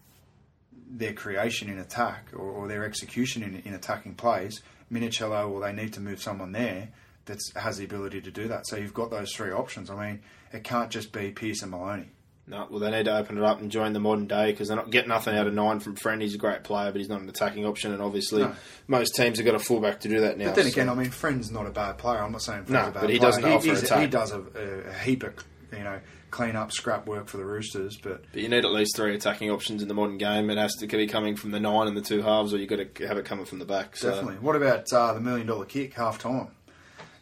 their 0.89 1.13
creation 1.13 1.69
in 1.69 1.79
attack 1.79 2.27
or, 2.33 2.39
or 2.49 2.67
their 2.67 2.85
execution 2.85 3.43
in, 3.43 3.61
in 3.65 3.73
attacking 3.73 4.15
plays, 4.15 4.61
Minichiello, 4.91 5.49
or 5.49 5.59
they 5.59 5.73
need 5.73 5.93
to 5.93 5.99
move 5.99 6.21
someone 6.21 6.51
there 6.51 6.89
that 7.25 7.39
has 7.55 7.77
the 7.77 7.83
ability 7.85 8.21
to 8.21 8.31
do 8.31 8.47
that. 8.47 8.65
So 8.67 8.77
you've 8.77 8.93
got 8.93 9.09
those 9.11 9.33
three 9.33 9.51
options. 9.51 9.89
I 9.89 10.07
mean, 10.07 10.21
it 10.53 10.63
can't 10.63 10.89
just 10.89 11.11
be 11.11 11.31
Pearce 11.31 11.61
and 11.61 11.71
Maloney. 11.71 12.09
No, 12.49 12.65
well, 12.69 12.79
they 12.79 12.89
need 12.89 13.03
to 13.03 13.17
open 13.17 13.37
it 13.37 13.43
up 13.43 13.59
and 13.59 13.69
join 13.69 13.91
the 13.91 13.99
modern 13.99 14.25
day 14.25 14.51
because 14.51 14.69
they're 14.69 14.77
not 14.77 14.89
getting 14.89 15.09
nothing 15.09 15.35
out 15.35 15.47
of 15.47 15.53
nine 15.53 15.81
from 15.81 15.97
Friend. 15.97 16.21
He's 16.21 16.33
a 16.33 16.37
great 16.37 16.63
player, 16.63 16.93
but 16.93 16.99
he's 17.01 17.09
not 17.09 17.19
an 17.19 17.27
attacking 17.27 17.65
option, 17.65 17.91
and 17.91 18.01
obviously 18.01 18.43
No. 18.43 18.55
most 18.87 19.15
teams 19.15 19.37
have 19.39 19.45
got 19.45 19.55
a 19.55 19.59
fullback 19.59 19.99
to 20.01 20.07
do 20.07 20.21
that 20.21 20.37
now. 20.37 20.45
But 20.45 20.55
then 20.55 20.65
so- 20.65 20.71
again, 20.71 20.87
I 20.87 20.93
mean, 20.93 21.09
Friend's 21.11 21.51
not 21.51 21.65
a 21.67 21.71
bad 21.71 21.97
player. 21.97 22.23
I'm 22.23 22.31
not 22.31 22.41
saying 22.41 22.63
Friend's 22.63 22.71
No, 22.71 22.87
a 22.87 22.91
bad 22.91 23.01
but 23.01 23.09
he 23.09 23.19
player. 23.19 23.31
doesn't 23.31 23.43
offer 23.45 23.65
he's- 23.65 23.83
attack. 23.83 23.99
He 23.99 24.07
does 24.07 24.31
a, 24.31 24.39
a 24.87 24.93
heap 25.03 25.23
of, 25.23 25.33
you 25.73 25.83
know, 25.83 25.99
clean 26.31 26.55
up, 26.55 26.71
scrap 26.71 27.07
work 27.07 27.27
for 27.27 27.37
the 27.37 27.45
Roosters, 27.45 27.97
but 27.97 28.23
But 28.31 28.41
you 28.41 28.49
need 28.49 28.65
at 28.65 28.71
least 28.71 28.95
three 28.95 29.15
attacking 29.15 29.49
options 29.51 29.81
in 29.81 29.87
the 29.87 29.93
modern 29.93 30.17
game. 30.17 30.49
It 30.49 30.57
has 30.57 30.75
to 30.75 30.87
be 30.87 31.07
coming 31.07 31.35
from 31.35 31.51
the 31.51 31.59
nine 31.59 31.87
and 31.87 31.95
the 31.97 32.01
two 32.01 32.21
halves, 32.21 32.53
or 32.53 32.57
you've 32.57 32.69
got 32.69 32.95
to 32.95 33.07
have 33.07 33.17
it 33.17 33.25
coming 33.25 33.45
from 33.45 33.59
the 33.59 33.65
back. 33.65 33.95
So. 33.97 34.09
definitely. 34.09 34.35
What 34.35 34.55
about 34.55 34.91
uh, 34.91 35.13
the 35.13 35.21
million 35.21 35.47
dollar 35.47 35.65
kick 35.65 35.93
half 35.93 36.19
time? 36.19 36.49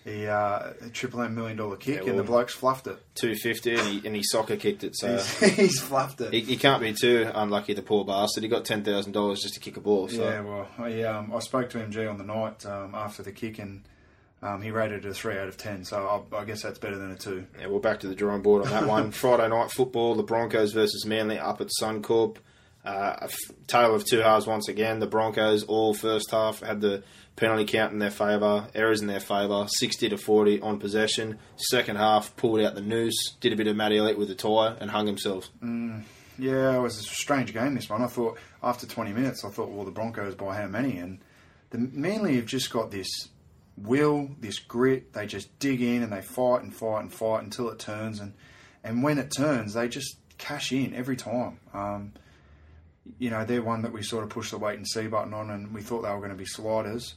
The 0.05 0.27
uh, 0.29 0.74
triple 0.93 1.21
M 1.24 1.33
million 1.33 1.57
dollar 1.57 1.77
kick, 1.77 2.03
Yeah, 2.03 2.12
and 2.12 2.19
the 2.19 2.24
blokes 2.24 2.53
fluffed 2.53 2.85
it. 2.85 3.00
250 3.15 3.75
and 3.75 3.88
he, 3.88 4.07
and 4.07 4.15
he 4.15 4.21
soccer 4.21 4.55
kicked 4.55 4.83
it. 4.83 4.95
So 4.95 5.13
He's, 5.13 5.39
he's 5.55 5.79
fluffed 5.79 6.21
it. 6.21 6.31
he, 6.31 6.41
he 6.41 6.57
can't 6.57 6.79
be 6.79 6.93
too 6.93 7.31
unlucky, 7.33 7.74
the 7.74 7.81
poor 7.81 8.05
bastard. 8.05 8.43
He 8.43 8.50
got 8.50 8.65
$10,000 8.65 9.41
just 9.41 9.55
to 9.55 9.59
kick 9.59 9.77
a 9.77 9.81
ball. 9.81 10.07
So 10.07 10.24
Yeah, 10.24 10.41
well, 10.41 10.67
I, 10.77 11.01
um, 11.03 11.33
I 11.33 11.39
spoke 11.39 11.71
to 11.71 11.79
MG 11.79 12.07
on 12.07 12.19
the 12.19 12.24
night 12.24 12.63
um, 12.67 12.93
after 12.93 13.24
the 13.24 13.31
kick, 13.31 13.57
and 13.57 13.81
um, 14.45 14.61
he 14.61 14.69
rated 14.69 15.05
it 15.05 15.09
a 15.09 15.13
three 15.13 15.37
out 15.37 15.47
of 15.47 15.57
ten. 15.57 15.83
So 15.83 16.25
I, 16.31 16.37
I 16.37 16.45
guess 16.45 16.61
that's 16.61 16.77
better 16.77 16.97
than 16.97 17.11
a 17.11 17.15
two. 17.15 17.47
Yeah, 17.59 17.67
we're 17.67 17.79
back 17.79 18.01
to 18.01 18.07
the 18.07 18.15
drawing 18.15 18.41
board 18.43 18.63
on 18.63 18.69
that 18.69 18.85
one. 18.87 19.11
Friday 19.11 19.47
night 19.49 19.71
football, 19.71 20.13
the 20.15 20.23
Broncos 20.23 20.71
versus 20.71 21.05
Manly 21.05 21.39
up 21.39 21.61
at 21.61 21.69
Suncorp. 21.81 22.37
Uh, 22.85 23.15
a 23.21 23.23
f- 23.23 23.37
tale 23.65 23.95
of 23.95 24.05
two 24.05 24.19
halves 24.19 24.45
once 24.45 24.67
again. 24.67 24.99
The 24.99 25.07
Broncos 25.07 25.63
all 25.63 25.95
first 25.95 26.29
half 26.29 26.59
had 26.59 26.81
the 26.81 27.03
penalty 27.35 27.65
count 27.65 27.91
in 27.93 27.97
their 27.99 28.11
favour, 28.11 28.67
errors 28.75 29.01
in 29.01 29.07
their 29.07 29.19
favour, 29.19 29.65
60 29.67 30.09
to 30.09 30.17
40 30.17 30.61
on 30.61 30.77
possession. 30.79 31.39
Second 31.55 31.95
half, 31.95 32.35
pulled 32.35 32.61
out 32.61 32.75
the 32.75 32.81
noose, 32.81 33.33
did 33.41 33.51
a 33.51 33.55
bit 33.55 33.65
of 33.65 33.75
Matty 33.75 33.98
Elliott 33.98 34.20
with 34.20 34.27
the 34.27 34.35
tie, 34.35 34.75
and 34.79 34.91
hung 34.91 35.07
himself. 35.07 35.50
Yeah, 36.37 36.75
it 36.77 36.79
was 36.79 37.00
a 37.00 37.03
strange 37.03 37.53
game 37.53 37.74
this 37.74 37.89
one. 37.89 38.03
I 38.03 38.07
thought 38.07 38.37
after 38.61 38.85
20 38.85 39.13
minutes, 39.13 39.43
I 39.43 39.50
thought, 39.50 39.70
well, 39.70 39.85
the 39.85 39.91
Broncos 39.91 40.35
by 40.35 40.55
how 40.55 40.67
many? 40.67 40.98
And 40.98 41.20
the 41.72 41.79
Manly 41.79 42.35
have 42.35 42.46
just 42.46 42.70
got 42.70 42.91
this 42.91 43.09
will, 43.77 44.29
this 44.40 44.59
grit. 44.59 45.14
They 45.14 45.25
just 45.25 45.57
dig 45.59 45.81
in 45.81 46.03
and 46.03 46.11
they 46.11 46.22
fight 46.22 46.64
and 46.64 46.74
fight 46.75 47.01
and 47.01 47.14
fight 47.14 47.44
until 47.44 47.70
it 47.70 47.79
turns. 47.79 48.20
And, 48.20 48.33
and 48.83 49.03
when 49.03 49.18
it 49.18 49.31
turns, 49.35 49.74
they 49.74 49.88
just 49.88 50.18
cash 50.38 50.72
in 50.72 50.94
every 50.94 51.16
time. 51.16 51.59
Um, 51.74 52.14
you 53.20 53.29
know, 53.29 53.46
they're 53.46 53.61
one 53.61 53.83
that 53.83 53.92
we 53.94 54.01
sort 54.03 54.24
of 54.24 54.29
pushed 54.29 54.51
the 54.51 54.57
wait 54.57 54.77
and 54.77 54.88
see 54.88 55.07
button 55.07 55.33
on, 55.33 55.50
and 55.51 55.74
we 55.74 55.81
thought 55.81 56.01
they 56.01 56.09
were 56.09 56.18
going 56.18 56.31
to 56.31 56.35
be 56.35 56.46
sliders. 56.46 57.16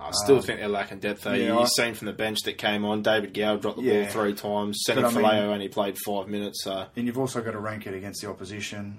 I 0.00 0.10
still 0.12 0.40
think 0.40 0.60
they're 0.60 0.68
lacking 0.68 1.00
depth. 1.00 1.22
Though. 1.22 1.32
Um, 1.32 1.40
yeah, 1.40 1.58
You've 1.58 1.68
seen 1.70 1.92
from 1.94 2.06
the 2.06 2.12
bench 2.12 2.38
that 2.44 2.56
came 2.56 2.84
on, 2.84 3.02
David 3.02 3.34
Gower 3.34 3.58
dropped 3.58 3.78
the 3.78 3.82
Yeah. 3.84 4.02
ball 4.04 4.12
three 4.12 4.34
times. 4.34 4.82
Senny 4.86 5.02
But 5.02 5.08
I 5.08 5.10
mean- 5.14 5.24
Faleo 5.24 5.52
only 5.52 5.68
played 5.68 5.98
five 6.06 6.28
minutes. 6.28 6.62
So 6.62 6.86
And 6.94 7.06
you've 7.06 7.18
also 7.18 7.42
got 7.42 7.50
to 7.50 7.58
rank 7.58 7.86
it 7.88 7.94
against 7.94 8.22
the 8.22 8.30
opposition. 8.30 8.98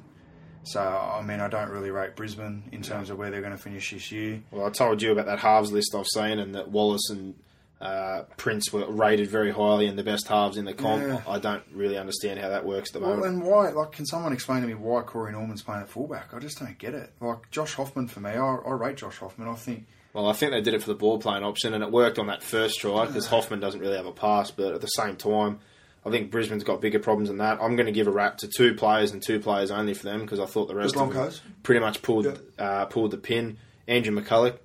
So, 0.71 0.81
I 0.81 1.21
mean, 1.23 1.39
I 1.39 1.47
don't 1.47 1.69
really 1.69 1.91
rate 1.91 2.15
Brisbane 2.15 2.63
in 2.71 2.81
terms 2.81 3.09
of 3.09 3.17
where 3.17 3.31
they're 3.31 3.41
going 3.41 3.53
to 3.55 3.61
finish 3.61 3.91
this 3.91 4.11
year. 4.11 4.41
Well, 4.51 4.65
I 4.65 4.69
told 4.69 5.01
you 5.01 5.11
about 5.11 5.25
that 5.25 5.39
halves 5.39 5.71
list 5.71 5.95
I've 5.95 6.05
seen, 6.07 6.37
and 6.39 6.53
that 6.55 6.69
Wallace 6.69 7.09
and 7.09 7.35
uh, 7.81 8.23
Prince 8.37 8.71
were 8.73 8.85
rated 8.91 9.29
very 9.29 9.51
highly 9.51 9.87
in 9.87 9.95
the 9.95 10.03
best 10.03 10.27
halves 10.27 10.57
in 10.57 10.65
the 10.65 10.73
comp. 10.73 11.01
Yeah. 11.01 11.21
I 11.27 11.39
don't 11.39 11.63
really 11.73 11.97
understand 11.97 12.39
how 12.39 12.49
that 12.49 12.65
works 12.65 12.89
at 12.89 12.93
the 12.93 12.99
Well, 13.07 13.15
moment. 13.17 13.35
and 13.35 13.43
why? 13.43 13.69
Like, 13.69 13.93
can 13.93 14.05
someone 14.05 14.33
explain 14.33 14.61
to 14.61 14.67
me 14.67 14.73
why 14.73 15.01
Corey 15.01 15.31
Norman's 15.31 15.61
playing 15.61 15.81
at 15.83 15.89
fullback? 15.89 16.33
I 16.33 16.39
just 16.39 16.59
don't 16.59 16.77
get 16.77 16.93
it. 16.93 17.11
Like 17.21 17.49
Josh 17.51 17.73
Hoffman 17.75 18.07
for 18.07 18.19
me, 18.19 18.31
I, 18.31 18.37
I 18.37 18.71
rate 18.73 18.97
Josh 18.97 19.17
Hoffman. 19.19 19.47
I 19.47 19.55
think 19.55 19.87
Well, 20.13 20.27
I 20.27 20.33
think 20.33 20.51
they 20.51 20.61
did 20.61 20.73
it 20.73 20.81
for 20.83 20.89
the 20.89 20.95
ball 20.95 21.19
playing 21.19 21.43
option, 21.43 21.73
and 21.73 21.81
it 21.83 21.89
worked 21.91 22.19
on 22.19 22.27
that 22.27 22.43
first 22.43 22.79
try 22.81 23.05
because 23.05 23.27
Hoffman 23.27 23.59
doesn't 23.61 23.79
really 23.79 23.95
have 23.97 24.05
a 24.05 24.11
pass. 24.11 24.51
But 24.51 24.73
at 24.73 24.81
the 24.81 24.87
same 24.87 25.15
time, 25.15 25.59
I 26.05 26.09
think 26.11 26.31
Brisbane's 26.31 26.63
got 26.63 26.79
bigger 26.81 26.99
problems 26.99 27.29
than 27.29 27.39
that. 27.39 27.59
I'm 27.61 27.75
going 27.75 27.85
to 27.87 27.91
give 27.91 28.07
a 28.07 28.11
rap 28.11 28.37
to 28.39 28.47
two 28.47 28.73
players 28.73 29.11
and 29.11 29.21
two 29.21 29.39
players 29.39 29.69
only 29.71 29.93
for 29.93 30.03
them 30.03 30.21
because 30.21 30.39
I 30.39 30.45
thought 30.45 30.67
the 30.67 30.75
rest 30.75 30.95
of 30.95 31.13
them 31.13 31.23
pretty 31.63 31.81
much 31.81 32.01
pulled 32.01 32.25
Yeah. 32.25 32.35
uh, 32.57 32.85
pulled 32.85 33.11
the 33.11 33.17
pin. 33.17 33.57
Andrew 33.87 34.15
McCullough, 34.17 34.57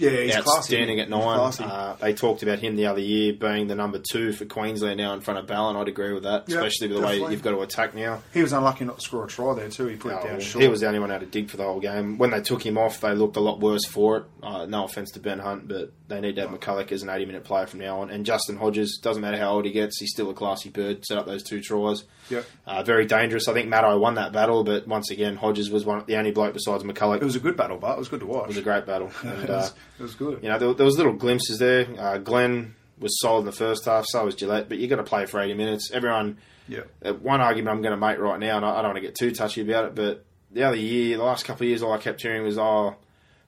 yeah, 0.00 0.10
he's 0.22 0.36
outstanding 0.36 0.96
classy. 0.96 1.62
at 1.62 1.68
nine. 1.68 1.70
Uh, 1.70 1.96
they 2.00 2.14
talked 2.14 2.42
about 2.42 2.58
him 2.58 2.76
the 2.76 2.86
other 2.86 3.00
year 3.00 3.32
being 3.32 3.66
the 3.68 3.74
number 3.74 3.98
two 3.98 4.32
for 4.32 4.44
Queensland 4.46 4.98
now 4.98 5.12
in 5.14 5.20
front 5.20 5.38
of 5.38 5.46
Ballin. 5.46 5.76
I'd 5.76 5.88
agree 5.88 6.12
with 6.12 6.22
that, 6.24 6.48
Yeah, 6.48 6.56
especially 6.56 6.88
with 6.88 6.98
the 7.00 7.06
way 7.06 7.18
you've 7.30 7.42
got 7.42 7.50
to 7.52 7.60
attack 7.60 7.94
now. 7.94 8.22
he 8.32 8.42
was 8.42 8.52
unlucky 8.52 8.84
not 8.84 8.96
to 8.98 9.02
score 9.02 9.24
a 9.24 9.28
try 9.28 9.54
there 9.54 9.68
too. 9.68 9.86
He 9.86 9.96
put 9.96 10.12
it 10.12 10.22
down 10.22 10.40
short. 10.40 10.62
he 10.62 10.68
was 10.68 10.80
the 10.80 10.86
only 10.86 10.98
one 10.98 11.10
out 11.10 11.20
to 11.20 11.26
dig 11.26 11.50
for 11.50 11.56
the 11.56 11.64
whole 11.64 11.80
game. 11.80 12.18
When 12.18 12.30
they 12.30 12.40
took 12.40 12.64
him 12.64 12.78
off, 12.78 13.00
they 13.00 13.14
looked 13.14 13.36
a 13.36 13.40
lot 13.40 13.60
worse 13.60 13.86
for 13.86 14.16
it. 14.18 14.24
Uh, 14.42 14.66
no 14.66 14.84
offense 14.84 15.10
to 15.12 15.20
Ben 15.20 15.38
Hunt, 15.38 15.68
but 15.68 15.92
they 16.08 16.20
need 16.20 16.36
to 16.36 16.40
have 16.42 16.50
McCullough 16.50 16.90
as 16.90 17.02
an 17.02 17.10
80 17.10 17.26
minute 17.26 17.44
player 17.44 17.66
from 17.66 17.80
now 17.80 18.00
on. 18.00 18.10
And 18.10 18.24
Justin 18.26 18.56
Hodges, 18.56 18.98
doesn't 19.02 19.20
matter 19.22 19.36
how 19.36 19.52
old 19.52 19.64
he 19.66 19.70
gets, 19.70 20.00
he's 20.00 20.10
still 20.10 20.30
a 20.30 20.34
classy 20.34 20.70
bird. 20.70 21.04
Set 21.04 21.18
up 21.18 21.26
those 21.26 21.42
two 21.42 21.60
tries. 21.60 22.04
Yep. 22.30 22.46
Uh, 22.66 22.82
very 22.82 23.04
dangerous. 23.06 23.48
I 23.48 23.52
think 23.52 23.68
Matto 23.68 23.98
won 23.98 24.14
that 24.14 24.32
battle, 24.32 24.64
but 24.64 24.86
once 24.86 25.10
again, 25.10 25.36
Hodges 25.36 25.70
was 25.70 25.84
one 25.84 26.04
the 26.06 26.16
only 26.16 26.30
bloke 26.30 26.54
besides 26.54 26.84
McCullough. 26.84 27.16
It 27.20 27.24
was 27.24 27.36
a 27.36 27.40
good 27.40 27.56
battle, 27.56 27.76
but 27.78 27.92
it 27.92 27.98
was 27.98 28.08
good 28.08 28.20
to 28.20 28.26
watch. 28.26 28.44
It 28.44 28.48
was 28.48 28.56
a 28.58 28.62
great 28.62 28.86
battle. 28.86 29.10
And, 29.22 29.42
it, 29.42 29.50
uh, 29.50 29.56
was, 29.56 29.74
it 29.98 30.02
was 30.02 30.14
good. 30.14 30.42
you 30.42 30.48
know, 30.48 30.58
there, 30.58 30.72
there 30.74 30.86
was 30.86 30.96
little 30.96 31.12
glimpses 31.14 31.58
there. 31.58 31.86
Uh, 31.98 32.18
Glenn 32.18 32.74
was 32.98 33.18
solid 33.20 33.40
in 33.40 33.46
the 33.46 33.52
first 33.52 33.84
half, 33.86 34.04
so 34.06 34.24
was 34.24 34.36
Gillett, 34.36 34.68
but 34.68 34.78
you 34.78 34.86
got 34.88 34.96
to 34.96 35.02
play 35.02 35.26
for 35.26 35.40
80 35.40 35.54
minutes. 35.54 35.90
Everyone, 35.92 36.36
Yeah. 36.68 36.80
uh, 37.04 37.14
one 37.14 37.40
argument 37.40 37.74
I'm 37.74 37.82
going 37.82 37.98
to 37.98 38.06
make 38.06 38.18
right 38.18 38.38
now, 38.38 38.56
and 38.58 38.64
I, 38.66 38.70
I 38.70 38.82
don't 38.82 38.90
want 38.92 38.96
to 38.96 39.00
get 39.00 39.14
too 39.14 39.30
touchy 39.32 39.62
about 39.62 39.86
it, 39.86 39.94
but 39.94 40.24
the 40.52 40.62
other 40.64 40.76
year, 40.76 41.16
the 41.16 41.24
last 41.24 41.44
couple 41.44 41.64
of 41.64 41.68
years, 41.68 41.82
all 41.82 41.92
I 41.92 41.98
kept 41.98 42.20
hearing 42.22 42.42
was, 42.42 42.58
oh, 42.58 42.96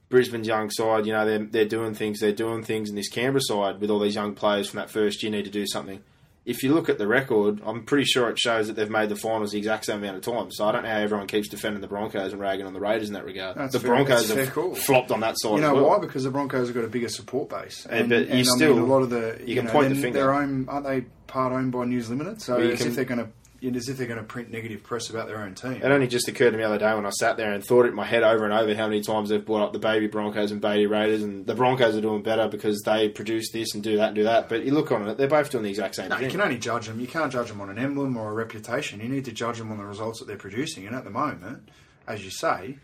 Brisbane's 0.08 0.46
young 0.46 0.70
side, 0.70 1.06
you 1.06 1.12
know, 1.12 1.24
they're, 1.26 1.38
they're 1.44 1.64
doing 1.64 1.94
things, 1.94 2.20
they're 2.20 2.32
doing 2.32 2.62
things, 2.62 2.88
and 2.88 2.96
this 2.98 3.08
Canberra 3.08 3.40
side, 3.42 3.80
with 3.80 3.90
all 3.90 3.98
these 4.00 4.14
young 4.14 4.34
players 4.34 4.68
from 4.70 4.78
that 4.78 4.90
first 4.90 5.22
year, 5.22 5.32
need 5.32 5.44
to 5.44 5.50
do 5.50 5.66
something. 5.66 6.02
If 6.44 6.64
you 6.64 6.74
look 6.74 6.88
at 6.88 6.98
the 6.98 7.06
record, 7.06 7.60
I'm 7.64 7.84
pretty 7.84 8.04
sure 8.04 8.28
it 8.28 8.36
shows 8.38 8.66
that 8.66 8.74
they've 8.74 8.90
made 8.90 9.08
the 9.08 9.14
finals 9.16 9.52
the 9.52 9.58
exact 9.58 9.84
same 9.84 9.98
amount 9.98 10.16
of 10.16 10.22
times. 10.22 10.56
So 10.56 10.64
I 10.66 10.72
don't 10.72 10.82
know 10.82 10.88
how 10.88 10.96
everyone 10.98 11.28
keeps 11.28 11.48
defending 11.48 11.80
the 11.80 11.86
Broncos 11.86 12.32
and 12.32 12.40
ragging 12.40 12.66
on 12.66 12.72
the 12.72 12.80
Raiders 12.80 13.06
in 13.08 13.14
that 13.14 13.24
regard. 13.24 13.56
That's 13.56 13.72
the 13.72 13.78
fair- 13.78 13.90
Broncos 13.90 14.28
have 14.28 14.52
call. 14.52 14.74
flopped 14.74 15.12
on 15.12 15.20
that 15.20 15.36
side. 15.38 15.54
You 15.54 15.60
know 15.60 15.74
well. 15.74 15.88
why? 15.90 15.98
Because 16.00 16.24
the 16.24 16.30
Broncos 16.32 16.66
have 16.66 16.74
got 16.74 16.84
a 16.84 16.88
bigger 16.88 17.08
support 17.08 17.48
base, 17.48 17.86
Yeah, 17.88 18.02
but 18.04 18.28
you 18.28 18.40
I 18.40 18.42
still- 18.42 18.74
mean, 18.74 18.82
a 18.82 18.86
lot 18.86 19.02
of 19.02 19.10
the 19.10 19.40
you 19.46 19.54
can 19.54 19.66
know, 19.66 19.70
point 19.72 19.90
the 19.90 19.94
finger. 20.00 20.18
They're 20.18 20.34
own, 20.34 20.66
aren't 20.68 20.84
they? 20.86 21.02
Part 21.28 21.52
owned 21.52 21.70
by 21.70 21.84
News 21.84 22.10
Limited, 22.10 22.42
so 22.42 22.56
Well, 22.56 22.64
you 22.66 22.72
as 22.72 22.78
can- 22.80 22.88
if 22.88 22.96
they're 22.96 23.04
going 23.04 23.20
to, 23.20 23.28
as 23.76 23.88
if 23.88 23.96
they're 23.96 24.06
going 24.06 24.18
to 24.18 24.24
print 24.24 24.50
negative 24.50 24.82
press 24.82 25.08
about 25.10 25.28
their 25.28 25.38
own 25.38 25.54
team. 25.54 25.74
It 25.74 25.84
only 25.84 26.08
just 26.08 26.26
occurred 26.28 26.50
to 26.50 26.56
me 26.56 26.62
the 26.64 26.68
other 26.68 26.78
day 26.78 26.94
when 26.94 27.06
I 27.06 27.10
sat 27.10 27.36
there 27.36 27.52
and 27.52 27.62
thought 27.64 27.86
it 27.86 27.90
in 27.90 27.94
my 27.94 28.04
head 28.04 28.22
over 28.22 28.44
and 28.44 28.52
over 28.52 28.74
how 28.74 28.88
many 28.88 29.00
times 29.02 29.28
they've 29.28 29.44
brought 29.44 29.62
up 29.62 29.72
the 29.72 29.78
baby 29.78 30.06
Broncos 30.08 30.50
and 30.50 30.60
baby 30.60 30.86
Raiders, 30.86 31.22
and 31.22 31.46
the 31.46 31.54
Broncos 31.54 31.96
are 31.96 32.00
doing 32.00 32.22
better 32.22 32.48
because 32.48 32.80
they 32.82 33.08
produce 33.08 33.50
this 33.52 33.74
and 33.74 33.82
do 33.82 33.96
that 33.98 34.08
and 34.08 34.14
do 34.16 34.24
that. 34.24 34.48
But 34.48 34.64
you 34.64 34.72
look 34.72 34.90
on 34.92 35.06
it, 35.08 35.16
they're 35.16 35.28
both 35.28 35.50
doing 35.50 35.64
the 35.64 35.70
exact 35.70 35.94
same 35.94 36.08
No, 36.08 36.16
thing. 36.16 36.24
you 36.24 36.30
can 36.30 36.40
only 36.40 36.58
judge 36.58 36.86
them. 36.88 36.98
You 37.00 37.06
can't 37.06 37.30
judge 37.30 37.48
them 37.48 37.60
on 37.60 37.70
an 37.70 37.78
emblem 37.78 38.16
or 38.16 38.30
a 38.30 38.34
reputation. 38.34 39.00
You 39.00 39.08
need 39.08 39.24
to 39.26 39.32
judge 39.32 39.58
them 39.58 39.70
on 39.70 39.78
the 39.78 39.84
results 39.84 40.18
that 40.18 40.26
they're 40.26 40.36
producing. 40.36 40.86
And 40.86 40.96
at 40.96 41.04
the 41.04 41.10
moment, 41.10 41.68
as 42.08 42.24
you 42.24 42.30
say, 42.30 42.78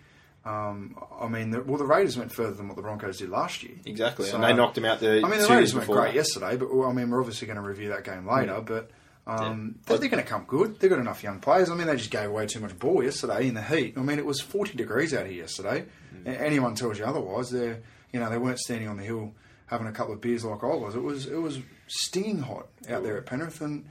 um, 0.44 0.96
I 1.20 1.28
mean, 1.28 1.50
the, 1.50 1.62
well, 1.62 1.76
the 1.76 1.84
Raiders 1.84 2.16
went 2.16 2.32
further 2.32 2.52
than 2.52 2.68
what 2.68 2.76
the 2.76 2.82
Broncos 2.82 3.18
did 3.18 3.28
last 3.28 3.62
year. 3.62 3.74
exactly, 3.84 4.26
So- 4.26 4.36
and 4.36 4.44
they 4.44 4.54
knocked 4.54 4.76
them 4.76 4.84
out 4.84 5.00
the. 5.00 5.20
I 5.24 5.28
mean, 5.28 5.40
the 5.40 5.48
Raiders 5.48 5.74
went 5.74 5.88
great 5.88 6.06
that. 6.08 6.14
yesterday, 6.14 6.56
but 6.56 6.72
well, 6.74 6.88
I 6.88 6.92
mean, 6.92 7.10
we're 7.10 7.20
obviously 7.20 7.46
going 7.46 7.56
to 7.56 7.62
review 7.62 7.88
that 7.90 8.04
game 8.04 8.26
later. 8.26 8.62
But 8.64 8.90
Um, 9.28 9.76
they're, 9.86 9.98
they're 9.98 10.08
going 10.08 10.22
to 10.22 10.28
come 10.28 10.44
good. 10.48 10.80
They've 10.80 10.88
got 10.90 10.98
enough 10.98 11.22
young 11.22 11.38
players. 11.40 11.70
I 11.70 11.74
mean, 11.74 11.86
they 11.86 11.96
just 11.96 12.10
gave 12.10 12.28
away 12.30 12.46
too 12.46 12.60
much 12.60 12.78
ball 12.78 13.02
yesterday 13.02 13.46
in 13.46 13.54
the 13.54 13.62
heat. 13.62 13.94
I 13.96 14.00
mean, 14.00 14.18
it 14.18 14.24
was 14.26 14.40
40 14.40 14.74
degrees 14.76 15.12
out 15.12 15.26
here 15.26 15.36
yesterday. 15.42 15.84
Mm. 16.24 16.40
Anyone 16.40 16.74
tells 16.74 16.98
you 16.98 17.04
otherwise, 17.04 17.50
they're 17.50 17.82
you 18.12 18.20
know 18.20 18.30
they 18.30 18.38
weren't 18.38 18.58
standing 18.58 18.88
on 18.88 18.96
the 18.96 19.02
hill 19.04 19.34
having 19.66 19.86
a 19.86 19.92
couple 19.92 20.14
of 20.14 20.20
beers 20.22 20.44
like 20.44 20.64
I 20.64 20.66
was. 20.68 20.94
It 20.94 21.02
was 21.02 21.26
it 21.26 21.36
was 21.36 21.58
stinging 21.88 22.38
hot 22.40 22.68
out 22.88 23.02
there 23.02 23.18
at 23.18 23.26
Penrith. 23.26 23.60
And 23.60 23.84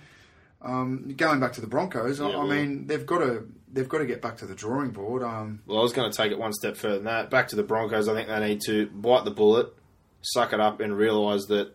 um, 0.62 1.14
going 1.16 1.40
back 1.40 1.54
to 1.54 1.62
the 1.62 1.68
Broncos, 1.68 2.20
I, 2.20 2.30
Yeah, 2.30 2.36
I 2.36 2.38
well- 2.40 2.48
mean 2.48 2.88
they've 2.88 3.06
got 3.06 3.20
to 3.20 3.48
they've 3.72 3.88
got 3.88 4.00
to 4.00 4.06
get 4.08 4.22
back 4.22 4.38
to 4.38 4.46
the 4.48 4.56
drawing 4.56 4.90
board. 4.92 5.22
Um, 5.22 5.60
Well, 5.68 5.78
I 5.78 5.82
was 5.84 5.94
going 5.94 6.10
to 6.10 6.18
take 6.18 6.32
it 6.32 6.40
one 6.40 6.54
step 6.54 6.78
further 6.78 6.96
than 6.96 7.06
that. 7.06 7.30
Back 7.30 7.50
to 7.50 7.56
the 7.56 7.64
Broncos, 7.64 8.08
I 8.08 8.14
think 8.16 8.28
they 8.28 8.40
need 8.40 8.62
to 8.66 8.88
bite 8.88 9.24
the 9.26 9.30
bullet, 9.32 9.72
suck 10.22 10.54
it 10.54 10.60
up, 10.60 10.80
and 10.80 10.98
realise 10.98 11.46
that 11.48 11.74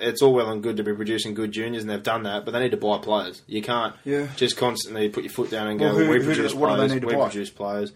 it's 0.00 0.22
all 0.22 0.32
well 0.34 0.50
and 0.50 0.62
good 0.62 0.76
to 0.76 0.82
be 0.82 0.92
producing 0.92 1.34
good 1.34 1.52
juniors, 1.52 1.82
and 1.82 1.90
they've 1.90 2.02
done 2.02 2.24
that, 2.24 2.44
but 2.44 2.52
they 2.52 2.60
need 2.60 2.70
to 2.72 2.76
buy 2.76 2.98
players. 2.98 3.42
You 3.46 3.62
can't 3.62 3.94
Yeah. 4.04 4.28
just 4.36 4.56
constantly 4.56 5.08
put 5.08 5.24
your 5.24 5.32
foot 5.32 5.50
down 5.50 5.68
and 5.68 5.78
go, 5.78 5.86
Well, 5.86 5.96
who- 5.96 6.08
we 6.10 6.18
produce 6.18 6.52
do- 6.52 6.58
what 6.58 6.68
do 6.68 6.72
they 6.72 6.76
players, 6.78 6.92
need 6.94 7.00
to 7.02 7.06
we 7.08 7.14
buy? 7.14 7.28
produce 7.28 7.50
players. 7.50 7.92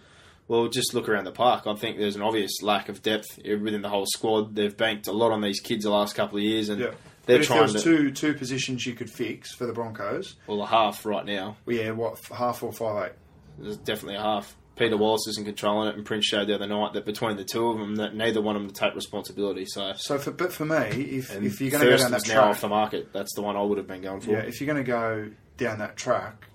Well, 0.49 0.69
just 0.69 0.93
look 0.95 1.09
around 1.09 1.25
the 1.25 1.33
park. 1.33 1.67
I 1.67 1.75
think 1.75 1.99
there's 1.99 2.17
an 2.17 2.23
obvious 2.23 2.61
lack 2.63 2.89
of 2.89 3.03
depth 3.03 3.27
within 3.45 3.81
the 3.83 3.89
whole 3.89 4.07
squad. 4.07 4.55
They've 4.55 4.77
banked 4.77 5.07
a 5.07 5.13
lot 5.13 5.31
on 5.33 5.41
these 5.41 5.61
kids 5.61 5.85
the 5.85 5.91
last 5.91 6.15
couple 6.15 6.37
of 6.39 6.45
years, 6.45 6.69
and 6.69 6.81
but 6.81 6.95
they're 7.27 7.41
if 7.41 7.49
there 7.49 7.57
trying 7.59 7.73
was 7.73 7.75
to. 7.75 7.81
two 7.83 8.11
two 8.11 8.35
positions 8.35 8.85
you 8.85 8.95
could 8.95 9.09
fix 9.09 9.55
for 9.55 9.67
the 9.67 9.73
Broncos, 9.73 10.35
Well, 10.47 10.61
a 10.63 10.67
half 10.67 11.07
right 11.07 11.25
now. 11.25 11.57
well, 11.65 11.77
yeah, 11.77 11.91
what 11.93 12.19
half 12.37 12.63
or 12.63 12.73
five 12.73 13.07
eight. 13.07 13.13
There's 13.59 13.77
definitely 13.79 14.17
a 14.17 14.23
half. 14.23 14.57
Peter 14.77 14.97
Wallace 14.97 15.27
isn't 15.29 15.45
controlling 15.45 15.89
it, 15.89 15.97
and 15.97 16.05
Prince 16.05 16.25
showed 16.27 16.49
the 16.49 16.55
other 16.55 16.67
night 16.67 16.95
that 16.95 17.05
between 17.05 17.37
the 17.37 17.45
two 17.45 17.69
of 17.69 17.79
them, 17.79 17.97
that 17.97 18.15
neither 18.15 18.41
one 18.41 18.57
of 18.57 18.63
them 18.63 18.71
to 18.73 18.81
take 18.81 18.95
responsibility. 18.95 19.67
So, 19.67 19.93
So, 19.97 20.19
for, 20.19 20.31
but 20.31 20.53
for 20.53 20.65
me, 20.65 20.77
if 20.77 21.35
and 21.35 21.45
if 21.47 21.61
you're 21.61 21.71
going 21.71 21.85
to 21.85 21.91
go 21.91 21.97
down 21.99 22.11
that 22.13 22.19
Thurston's 22.23 22.35
now 22.35 22.41
off 22.45 22.51
track, 22.53 22.61
the 22.63 22.69
market. 22.69 23.13
That's 23.13 23.35
the 23.35 23.43
one 23.43 23.57
I 23.57 23.63
would 23.63 23.79
have 23.79 23.87
been 23.87 24.03
going 24.03 24.21
for. 24.21 24.31
yeah, 24.33 24.39
if 24.39 24.61
you're 24.61 24.73
going 24.73 24.83
to 24.85 24.91
go 24.91 25.31
down 25.59 25.79
that 25.81 25.97
track, 25.97 26.47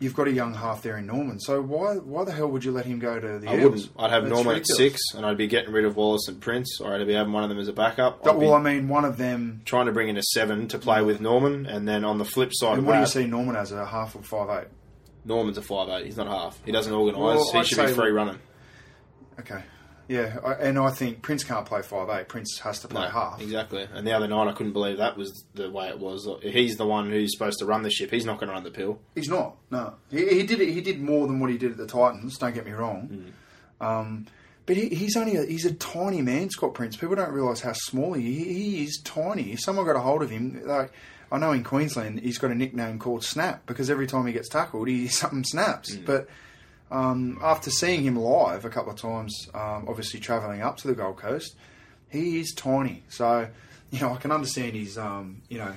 you've 0.00 0.14
got 0.14 0.26
a 0.28 0.32
young 0.32 0.52
half 0.54 0.82
there 0.82 0.98
in 0.98 1.06
Norman. 1.06 1.38
So 1.40 1.62
why 1.62 1.94
why 1.94 2.24
the 2.24 2.32
hell 2.32 2.48
would 2.48 2.64
you 2.64 2.72
let 2.72 2.84
him 2.84 2.98
go 2.98 3.18
to 3.20 3.38
the? 3.38 3.48
I 3.48 3.54
Eels? 3.58 3.70
wouldn't. 3.70 3.90
I'd 3.96 4.10
have 4.10 4.24
That's 4.24 4.34
Norman 4.34 4.54
ridiculous. 4.54 4.80
at 4.80 4.90
six, 4.92 5.00
and 5.14 5.24
I'd 5.24 5.38
be 5.38 5.46
getting 5.46 5.72
rid 5.72 5.84
of 5.84 5.96
Wallace 5.96 6.26
and 6.28 6.40
Prince, 6.40 6.80
or 6.80 6.94
I'd 6.94 7.06
be 7.06 7.14
having 7.14 7.32
one 7.32 7.44
of 7.44 7.48
them 7.48 7.58
as 7.60 7.68
a 7.68 7.72
backup. 7.72 8.24
That- 8.24 8.36
well, 8.36 8.54
I 8.54 8.60
mean, 8.60 8.88
one 8.88 9.04
of 9.04 9.16
them. 9.18 9.62
trying 9.64 9.86
to 9.86 9.92
bring 9.92 10.08
in 10.08 10.16
a 10.16 10.22
seven 10.22 10.66
to 10.68 10.78
play 10.78 11.00
with 11.00 11.20
Norman, 11.20 11.64
and 11.66 11.86
then 11.86 12.04
on 12.04 12.18
the 12.18 12.24
flip 12.24 12.50
side 12.52 12.72
And 12.72 12.80
of 12.80 12.86
what 12.86 12.94
do 12.94 13.00
you 13.00 13.06
see 13.06 13.26
Norman 13.26 13.54
as 13.56 13.70
a 13.72 13.86
half 13.86 14.16
or 14.16 14.22
five 14.22 14.64
eight? 14.64 14.68
Norman's 15.26 15.58
a 15.58 15.62
five 15.62 15.88
eight. 15.90 16.06
He's 16.06 16.16
not 16.16 16.28
half. 16.28 16.58
He 16.64 16.72
doesn't 16.72 16.92
organise. 16.92 17.20
Well, 17.20 17.52
he 17.52 17.58
I'd 17.58 17.66
should 17.66 17.86
be 17.86 17.92
free 17.92 18.10
running. 18.10 18.38
Okay, 19.38 19.62
yeah, 20.08 20.38
I, 20.44 20.52
and 20.54 20.78
I 20.78 20.90
think 20.90 21.20
Prince 21.20 21.44
can't 21.44 21.66
play 21.66 21.82
five 21.82 22.08
eight. 22.08 22.28
Prince 22.28 22.58
has 22.60 22.80
to 22.80 22.88
play 22.88 23.02
No, 23.02 23.08
half. 23.10 23.42
Exactly. 23.42 23.86
And 23.92 24.06
the 24.06 24.12
other 24.12 24.28
night, 24.28 24.48
I 24.48 24.52
couldn't 24.52 24.72
believe 24.72 24.98
that 24.98 25.16
was 25.16 25.44
the 25.54 25.70
way 25.70 25.88
it 25.88 25.98
was. 25.98 26.26
He's 26.42 26.76
the 26.76 26.86
one 26.86 27.10
who's 27.10 27.32
supposed 27.36 27.58
to 27.58 27.66
run 27.66 27.82
the 27.82 27.90
ship. 27.90 28.10
He's 28.10 28.24
not 28.24 28.38
going 28.38 28.48
to 28.48 28.54
run 28.54 28.62
the 28.62 28.70
pill. 28.70 28.98
He's 29.14 29.28
not. 29.28 29.56
No, 29.70 29.94
he, 30.10 30.26
he 30.28 30.42
did 30.46 30.60
it. 30.60 30.72
He 30.72 30.80
did 30.80 31.00
more 31.02 31.26
than 31.26 31.40
what 31.40 31.50
he 31.50 31.58
did 31.58 31.72
at 31.72 31.76
the 31.76 31.86
Titans. 31.86 32.38
Don't 32.38 32.54
get 32.54 32.64
me 32.64 32.72
wrong. 32.72 33.32
Um, 33.80 34.26
but 34.64 34.76
he, 34.76 34.88
he's 34.88 35.16
only 35.16 35.36
a, 35.36 35.44
he's 35.44 35.64
a 35.64 35.74
tiny 35.74 36.22
man, 36.22 36.50
Scott 36.50 36.74
Prince. 36.74 36.96
People 36.96 37.16
don't 37.16 37.32
realise 37.32 37.60
how 37.60 37.72
small 37.72 38.14
he, 38.14 38.22
he 38.32 38.54
he 38.54 38.84
is. 38.84 39.00
Tiny. 39.04 39.52
If 39.52 39.60
someone 39.60 39.84
got 39.86 39.96
a 39.96 40.00
hold 40.00 40.22
of 40.22 40.30
him, 40.30 40.62
like 40.64 40.92
I 41.30 41.38
know 41.38 41.52
in 41.52 41.64
Queensland, 41.64 42.20
he's 42.20 42.38
got 42.38 42.50
a 42.50 42.54
nickname 42.54 42.98
called 42.98 43.24
Snap 43.24 43.66
because 43.66 43.90
every 43.90 44.06
time 44.06 44.26
he 44.26 44.32
gets 44.32 44.48
tackled, 44.48 44.88
he 44.88 45.08
something 45.08 45.44
snaps. 45.44 45.96
But 45.96 46.28
um, 46.90 47.38
after 47.42 47.70
seeing 47.70 48.02
him 48.04 48.16
live 48.16 48.64
a 48.64 48.70
couple 48.70 48.92
of 48.92 48.98
times, 48.98 49.48
um, 49.54 49.86
obviously 49.88 50.20
travelling 50.20 50.62
up 50.62 50.76
to 50.78 50.88
the 50.88 50.94
Gold 50.94 51.16
Coast, 51.16 51.56
he 52.08 52.38
is 52.40 52.52
tiny. 52.54 53.02
So, 53.08 53.48
you 53.90 54.00
know, 54.00 54.12
I 54.12 54.16
can 54.16 54.30
understand 54.30 54.74
his, 54.76 54.96
um, 54.96 55.42
you 55.48 55.58
know, 55.58 55.72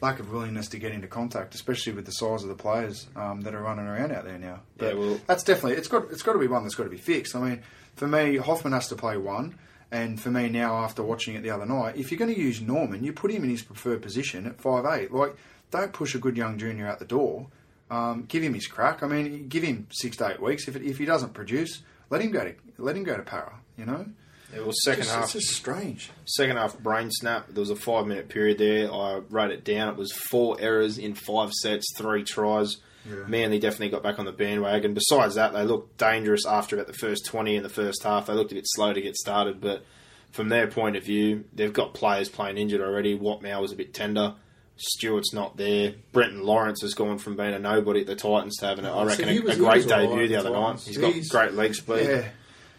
lack 0.00 0.20
of 0.20 0.30
willingness 0.32 0.68
to 0.68 0.78
get 0.78 0.92
into 0.92 1.06
contact, 1.06 1.54
especially 1.54 1.92
with 1.92 2.04
the 2.06 2.12
size 2.12 2.42
of 2.42 2.48
the 2.48 2.54
players 2.54 3.06
um, 3.16 3.42
that 3.42 3.54
are 3.54 3.62
running 3.62 3.86
around 3.86 4.12
out 4.12 4.24
there 4.24 4.38
now. 4.38 4.60
But 4.78 4.94
Yeah, 4.94 5.00
well- 5.00 5.20
that's 5.26 5.42
definitely 5.42 5.74
it's 5.74 5.88
got 5.88 6.10
it's 6.10 6.22
got 6.22 6.32
to 6.34 6.38
be 6.38 6.46
one 6.46 6.62
that's 6.62 6.74
got 6.74 6.84
to 6.84 6.90
be 6.90 6.96
fixed. 6.98 7.34
I 7.36 7.40
mean, 7.40 7.62
for 7.96 8.06
me, 8.08 8.36
Hoffman 8.36 8.72
has 8.72 8.88
to 8.88 8.96
play 8.96 9.16
one. 9.16 9.56
And 9.94 10.20
for 10.20 10.30
me 10.30 10.48
now, 10.48 10.74
after 10.78 11.04
watching 11.04 11.36
it 11.36 11.42
the 11.44 11.50
other 11.50 11.66
night, 11.66 11.96
if 11.96 12.10
you're 12.10 12.18
going 12.18 12.34
to 12.34 12.40
use 12.40 12.60
Norman, 12.60 13.04
you 13.04 13.12
put 13.12 13.30
him 13.30 13.44
in 13.44 13.50
his 13.50 13.62
preferred 13.62 14.02
position 14.02 14.44
at 14.44 14.60
five 14.60 14.84
eight. 14.86 15.12
Like, 15.12 15.36
don't 15.70 15.92
push 15.92 16.16
a 16.16 16.18
good 16.18 16.36
young 16.36 16.58
junior 16.58 16.88
out 16.88 16.98
the 16.98 17.04
door. 17.04 17.46
Um, 17.90 18.24
give 18.26 18.42
him 18.42 18.54
his 18.54 18.66
crack. 18.66 19.04
I 19.04 19.06
mean, 19.06 19.46
give 19.46 19.62
him 19.62 19.86
six 19.92 20.16
to 20.16 20.30
eight 20.32 20.42
weeks. 20.42 20.66
If, 20.66 20.74
it, 20.74 20.82
if 20.82 20.98
he 20.98 21.04
doesn't 21.04 21.32
produce, 21.32 21.82
let 22.10 22.22
him 22.22 22.32
go 22.32 22.42
to 22.44 22.54
let 22.76 22.96
him 22.96 23.04
go 23.04 23.16
to 23.16 23.22
para. 23.22 23.54
You 23.78 23.84
know, 23.86 24.06
It 24.52 24.66
was 24.66 24.82
second 24.82 25.04
Just- 25.04 25.14
half. 25.14 25.24
It's 25.26 25.46
just 25.46 25.50
strange. 25.56 26.10
Second 26.24 26.56
half 26.56 26.76
brain 26.80 27.10
snap. 27.12 27.46
There 27.50 27.60
was 27.60 27.70
a 27.70 27.76
five 27.76 28.06
minute 28.08 28.28
period 28.28 28.58
there. 28.58 28.92
I 28.92 29.18
wrote 29.30 29.52
it 29.52 29.62
down. 29.64 29.88
It 29.90 29.96
was 29.96 30.10
four 30.12 30.56
errors 30.60 30.98
in 30.98 31.14
five 31.14 31.52
sets, 31.52 31.86
three 31.96 32.24
tries. 32.24 32.78
Manly 33.26 33.58
definitely 33.58 33.90
got 33.90 34.02
back 34.02 34.18
on 34.18 34.24
the 34.24 34.32
bandwagon. 34.32 34.94
Besides 34.94 35.34
that, 35.34 35.52
they 35.52 35.64
looked 35.64 35.98
dangerous 35.98 36.46
after 36.46 36.76
about 36.76 36.86
the 36.86 36.94
first 36.94 37.26
twenty 37.26 37.56
in 37.56 37.62
the 37.62 37.68
first 37.68 38.02
half. 38.02 38.26
They 38.26 38.32
looked 38.34 38.52
a 38.52 38.54
bit 38.54 38.64
slow 38.66 38.92
to 38.92 39.00
get 39.00 39.16
started, 39.16 39.60
but 39.60 39.84
from 40.32 40.48
their 40.48 40.66
point 40.66 40.96
of 40.96 41.04
view, 41.04 41.44
they've 41.52 41.72
got 41.72 41.94
players 41.94 42.28
playing 42.28 42.58
injured 42.58 42.80
already. 42.80 43.18
Watmough 43.18 43.60
was 43.60 43.72
a 43.72 43.76
bit 43.76 43.94
tender. 43.94 44.34
Stewart's 44.76 45.32
not 45.32 45.56
there. 45.56 45.94
Brenton 46.10 46.42
Lawrence 46.42 46.82
has 46.82 46.94
gone 46.94 47.18
from 47.18 47.36
being 47.36 47.54
a 47.54 47.60
nobody 47.60 48.00
at 48.00 48.06
the 48.08 48.16
Titans 48.16 48.56
to 48.56 48.66
having, 48.66 48.84
a, 48.84 48.92
I 48.92 49.02
so 49.02 49.06
reckon, 49.06 49.28
he 49.28 49.36
a, 49.36 49.40
a 49.40 49.42
great 49.56 49.60
right 49.60 49.86
debut 49.86 50.14
at 50.14 50.20
the 50.22 50.26
the 50.26 50.36
other 50.36 50.50
night. 50.50 50.78
Titans. 50.78 50.86
He's 50.86 50.98
got 50.98 51.40
great 51.40 51.52
leg 51.52 51.74
speed. 51.76 52.06
Yeah. 52.08 52.28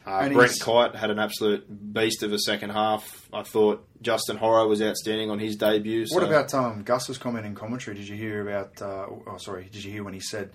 Uh, 0.05 0.29
Brent 0.29 0.59
Kite 0.59 0.95
had 0.95 1.09
an 1.09 1.17
absolute 1.19 1.93
beast 1.93 2.21
of 2.23 2.31
a 2.31 2.37
second 2.39 2.69
half. 2.69 3.27
I 3.33 3.41
thought 3.43 3.87
Justin 4.01 4.37
Horo 4.37 4.67
was 4.67 4.81
outstanding 4.81 5.31
on 5.31 5.39
his 5.39 5.55
debut. 5.55 6.05
What 6.11 6.23
about 6.23 6.53
um, 6.53 6.83
Gus's 6.83 7.17
comment 7.17 7.45
in 7.45 7.55
commentary? 7.55 7.97
Did 7.97 8.07
you 8.07 8.15
hear 8.15 8.47
about? 8.47 8.81
Uh, 8.81 9.07
oh, 9.27 9.37
sorry. 9.37 9.67
Did 9.71 9.83
you 9.83 9.91
hear 9.91 10.03
when 10.03 10.13
he 10.13 10.19
said 10.19 10.51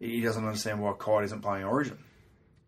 he 0.00 0.20
doesn't 0.20 0.44
understand 0.44 0.80
why 0.82 0.92
Kite 0.98 1.24
isn't 1.24 1.40
playing 1.40 1.64
Origin? 1.64 1.98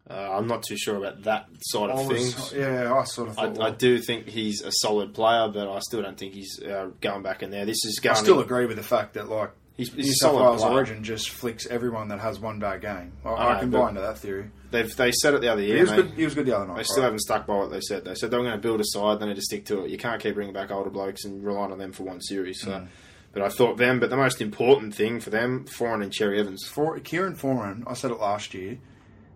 Uh, 0.08 0.14
I'm 0.14 0.46
not 0.48 0.62
too 0.64 0.76
sure 0.76 0.96
about 0.96 1.22
that 1.24 1.46
side 1.60 1.90
of 1.90 2.06
was- 2.06 2.34
things. 2.34 2.52
yeah, 2.56 2.92
I 2.92 3.04
sort 3.04 3.28
of 3.30 3.38
I, 3.38 3.46
thought. 3.46 3.56
I 3.58 3.62
well, 3.64 3.72
do 3.72 3.98
think 3.98 4.28
he's 4.28 4.60
a 4.62 4.70
solid 4.72 5.14
player, 5.14 5.48
but 5.48 5.68
I 5.68 5.78
still 5.80 6.02
don't 6.02 6.18
think 6.18 6.34
he's 6.34 6.60
uh, 6.62 6.90
going 7.00 7.22
back 7.22 7.42
in 7.42 7.50
there. 7.50 7.64
This 7.64 7.84
is 7.84 7.98
I 8.00 8.04
going. 8.04 8.16
still 8.16 8.40
agree 8.40 8.66
with 8.66 8.76
the 8.76 8.82
fact 8.82 9.14
that 9.14 9.28
like 9.28 9.50
He's- 9.76 9.88
he's 9.94 10.04
New 10.06 10.10
a 10.10 10.14
South 10.14 10.32
solid 10.32 10.44
Wales 10.50 10.62
player. 10.62 10.72
Origin 10.74 11.04
just 11.04 11.30
flicks 11.30 11.66
everyone 11.66 12.08
that 12.08 12.20
has 12.20 12.38
one 12.38 12.58
bad 12.58 12.80
game. 12.82 13.12
I, 13.24 13.28
I 13.30 13.58
I 13.60 13.64
know, 13.64 13.80
buy 13.80 13.88
into 13.88 14.00
that 14.02 14.18
theory. 14.18 14.50
They've 14.72 14.96
they 14.96 15.12
said 15.12 15.34
it 15.34 15.40
the 15.42 15.48
other 15.52 15.62
year. 15.62 15.76
he 15.76 15.82
was 15.82 15.92
good. 15.92 16.10
He 16.16 16.24
was 16.24 16.34
good 16.34 16.46
the 16.46 16.56
other 16.56 16.66
night. 16.66 16.78
They 16.78 16.82
still 16.82 16.98
right? 16.98 17.04
haven't 17.04 17.20
stuck 17.20 17.46
by 17.46 17.54
what 17.54 17.70
they 17.70 17.80
said. 17.80 18.04
They 18.04 18.14
said 18.14 18.30
they 18.30 18.36
were 18.38 18.42
going 18.42 18.56
to 18.56 18.60
build 18.60 18.80
a 18.80 18.84
side. 18.84 19.20
They 19.20 19.26
need 19.26 19.36
to 19.36 19.42
stick 19.42 19.64
to 19.66 19.84
it. 19.84 19.90
You 19.90 19.98
can't 19.98 20.20
keep 20.20 20.34
bringing 20.34 20.54
back 20.54 20.70
older 20.70 20.90
blokes 20.90 21.24
and 21.24 21.44
relying 21.44 21.70
on 21.72 21.78
them 21.78 21.92
for 21.92 22.02
one 22.02 22.20
series. 22.20 22.60
So, 22.62 22.70
Mm. 22.70 22.88
but 23.32 23.42
I 23.42 23.48
thought 23.50 23.76
them. 23.76 24.00
But 24.00 24.10
the 24.10 24.16
most 24.16 24.40
important 24.40 24.94
thing 24.94 25.20
for 25.20 25.30
them, 25.30 25.66
Foran 25.66 26.02
and 26.02 26.12
Cherry 26.12 26.40
Evans. 26.40 26.64
For 26.66 26.98
Kieran 27.00 27.36
Foran, 27.36 27.84
I 27.86 27.94
said 27.94 28.10
it 28.10 28.18
last 28.18 28.54
year. 28.54 28.78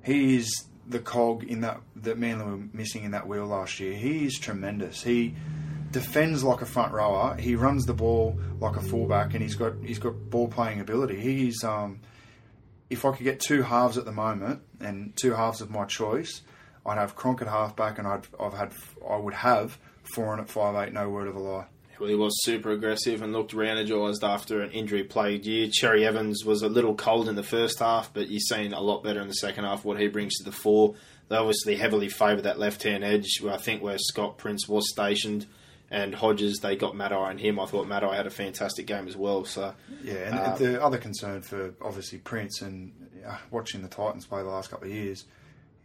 He 0.03 0.37
is 0.37 0.51
the 0.88 0.99
cog 1.01 1.44
in 1.44 1.61
that 1.62 1.81
that 1.96 2.16
Manly 2.18 2.44
were 2.44 2.61
missing 2.72 3.05
in 3.05 3.11
that 3.11 3.27
wheel 3.29 3.46
last 3.46 3.79
year. 3.81 3.92
He 3.94 4.25
is 4.25 4.38
tremendous. 4.38 5.03
He 5.03 5.35
defends 5.90 6.42
like 6.44 6.62
a 6.62 6.66
front 6.66 6.92
rower. 6.92 7.37
He 7.37 7.57
runs 7.57 7.87
the 7.87 7.94
ball 7.94 8.38
like 8.61 8.77
a 8.77 8.81
fullback, 8.81 9.35
and 9.35 9.42
he's 9.42 9.55
got 9.55 9.75
he's 9.85 9.99
got 9.99 10.31
ball 10.31 10.49
playing 10.49 10.81
ability. 10.81 11.20
He's 11.20 11.62
um, 11.64 12.01
if 12.90 13.05
I 13.05 13.12
could 13.12 13.25
get 13.25 13.40
two 13.40 13.62
halves 13.62 13.99
at 13.99 14.05
the 14.05 14.12
moment 14.12 14.62
and 14.81 15.12
two 15.16 15.35
halves 15.35 15.61
of 15.61 15.70
my 15.70 15.85
choice, 15.85 16.42
I'd 16.85 16.99
have 16.99 17.16
Cronk 17.16 17.42
at 17.42 17.49
halfback, 17.49 17.99
and 17.99 18.07
I'd 18.07 18.27
I've 18.38 18.55
had 18.55 18.72
I 19.09 19.16
would 19.16 19.35
have 19.35 19.79
Foran 20.14 20.40
at 20.40 20.49
five 20.49 20.75
eight. 20.77 20.92
No 20.92 21.09
word 21.11 21.29
of 21.29 21.35
a 21.37 21.40
lie. 21.40 21.66
Well, 21.99 22.11
he 22.11 22.14
was 22.14 22.44
super 22.44 22.72
aggressive 22.72 23.22
and 23.22 23.33
looked 23.33 23.55
re-energised 23.55 24.22
after 24.22 24.61
an 24.61 24.70
injury-plagued 24.72 25.46
year. 25.46 25.70
Cherry 25.72 26.05
Evans 26.05 26.44
was 26.44 26.61
a 26.61 26.68
little 26.68 26.94
cold 26.94 27.27
in 27.27 27.37
the 27.37 27.42
first 27.42 27.79
half, 27.79 28.12
but 28.12 28.29
you've 28.29 28.42
seen 28.42 28.75
a 28.75 28.81
lot 28.83 29.03
better 29.03 29.22
in 29.22 29.29
the 29.29 29.35
second 29.35 29.64
half 29.64 29.83
what 29.83 29.99
he 29.99 30.07
brings 30.07 30.37
to 30.37 30.44
the 30.44 30.53
fore. 30.53 30.94
They 31.29 31.37
obviously 31.37 31.75
heavily 31.77 32.11
favour 32.11 32.42
that 32.42 32.59
left-hand 32.59 33.03
edge, 33.03 33.40
I 33.49 33.57
think 33.57 33.83
where 33.83 33.96
Scott 33.96 34.37
Prince 34.37 34.68
was 34.68 34.90
stationed, 34.90 35.46
and 35.97 36.15
Hodges, 36.15 36.59
they 36.61 36.77
got 36.77 36.95
Matai 36.95 37.31
and 37.31 37.41
him. 37.41 37.59
I 37.59 37.67
thought 37.67 37.87
Matai 37.89 38.15
had 38.15 38.27
a 38.27 38.31
fantastic 38.31 38.87
game 38.87 39.09
as 39.09 39.17
well. 39.17 39.45
So 39.45 39.75
Yeah, 40.05 40.15
and 40.29 40.35
Uh, 40.39 40.57
the 40.57 40.83
other 40.83 40.99
concern 40.99 41.43
for 41.43 41.75
obviously 41.81 42.19
Prince 42.19 42.61
and 42.63 42.93
uh, 43.27 43.37
watching 43.51 43.83
the 43.83 43.89
Titans 43.89 44.27
play 44.27 44.43
the 44.43 44.49
last 44.49 44.71
couple 44.71 44.89
of 44.89 44.95
years, 44.95 45.25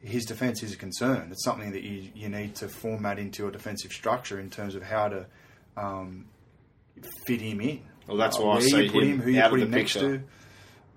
his 0.03 0.25
defence 0.25 0.63
is 0.63 0.73
a 0.73 0.77
concern. 0.77 1.29
It's 1.31 1.43
something 1.43 1.71
that 1.71 1.83
you, 1.83 2.09
you 2.13 2.27
need 2.29 2.55
to 2.55 2.67
format 2.67 3.19
into 3.19 3.47
a 3.47 3.51
defensive 3.51 3.91
structure 3.91 4.39
in 4.39 4.49
terms 4.49 4.75
of 4.75 4.83
how 4.83 5.07
to 5.09 5.25
um, 5.77 6.25
fit 7.25 7.41
him 7.41 7.61
in. 7.61 7.81
Well, 8.07 8.17
that's 8.17 8.37
Uh, 8.37 8.43
why 8.43 8.57
I 8.57 8.59
see 8.61 8.83
you 8.85 8.91
put 8.91 9.03
him 9.03 9.09
him, 9.11 9.21
who 9.21 9.31
you 9.31 9.41
put 9.43 9.57
the 9.59 9.65
him 9.65 9.71
next 9.71 9.93
picture. 9.93 10.17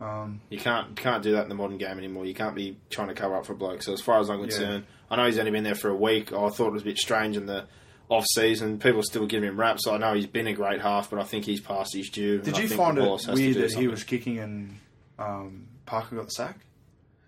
to. 0.01 0.05
Um, 0.05 0.41
You 0.51 0.59
can't 0.59 0.97
can't 0.97 1.23
do 1.23 1.33
that 1.33 1.45
in 1.45 1.49
the 1.49 1.55
modern 1.55 1.79
game 1.79 1.99
anymore. 1.99 2.25
You 2.27 2.35
can't 2.35 2.55
be 2.57 2.77
trying 2.91 3.09
to 3.09 3.15
cover 3.15 3.37
up 3.37 3.47
for 3.47 3.55
blokes. 3.55 3.87
So 3.87 3.93
as 3.93 4.01
far 4.01 4.19
as 4.19 4.29
I'm 4.29 4.41
concerned, 4.41 4.85
I 5.11 5.17
know 5.17 5.27
he's 5.27 5.39
only 5.39 5.53
been 5.53 5.63
there 5.65 5.77
for 5.77 5.89
a 5.91 5.95
week. 5.97 6.33
I 6.33 6.49
thought 6.49 6.67
it 6.69 6.73
was 6.73 6.83
a 6.83 6.87
bit 6.87 6.99
strange 6.99 7.37
in 7.37 7.47
the 7.47 7.67
off 8.09 8.25
season. 8.35 8.79
People 8.79 9.03
still 9.03 9.27
give 9.27 9.43
him 9.43 9.59
raps. 9.59 9.87
I 9.87 9.97
know 9.99 10.15
he's 10.15 10.27
been 10.27 10.47
a 10.47 10.53
great 10.53 10.81
half, 10.81 11.11
but 11.11 11.19
I 11.19 11.25
think 11.25 11.45
he's 11.45 11.61
past 11.61 11.95
his 11.95 12.09
due. 12.11 12.41
did 12.41 12.59
you 12.59 12.69
find 12.69 12.99
it 12.99 13.27
weird 13.29 13.57
that 13.57 13.73
he 13.75 13.89
was 13.89 14.05
kicking 14.05 14.39
and 14.39 14.79
um, 15.19 15.67
Parker 15.87 16.17
got 16.17 16.27
the 16.27 16.31
sack? 16.31 16.59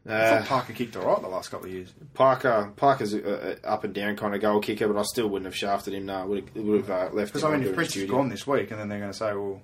I 0.09 0.13
Uh, 0.13 0.39
thought 0.39 0.47
Parker 0.49 0.73
kicked 0.73 0.97
all 0.97 1.05
right 1.05 1.21
the 1.21 1.27
last 1.29 1.51
couple 1.51 1.67
of 1.67 1.73
years. 1.73 1.93
Parker 2.15 2.73
Parker's 2.77 3.13
a, 3.13 3.59
a 3.65 3.67
up 3.67 3.83
and 3.83 3.93
down 3.93 4.15
kind 4.17 4.35
of 4.37 4.41
goal 4.41 4.61
kicker, 4.61 4.87
but 4.87 4.97
I 4.99 5.03
still 5.03 5.27
wouldn't 5.29 5.47
have 5.47 5.57
shafted 5.57 5.95
him. 5.95 6.07
No, 6.07 6.25
would 6.27 6.45
have, 6.55 6.65
would 6.65 6.87
have 6.87 6.91
uh, 6.91 7.15
left 7.15 7.33
Because 7.33 7.43
I 7.43 7.51
mean, 7.57 7.67
if 7.67 7.75
Prince 7.75 7.97
is 7.97 8.09
gone 8.09 8.29
this 8.29 8.47
week, 8.47 8.71
and 8.71 8.79
then 8.79 8.89
they're 8.89 9.01
going 9.01 9.11
to 9.11 9.17
say, 9.17 9.33
well, 9.33 9.61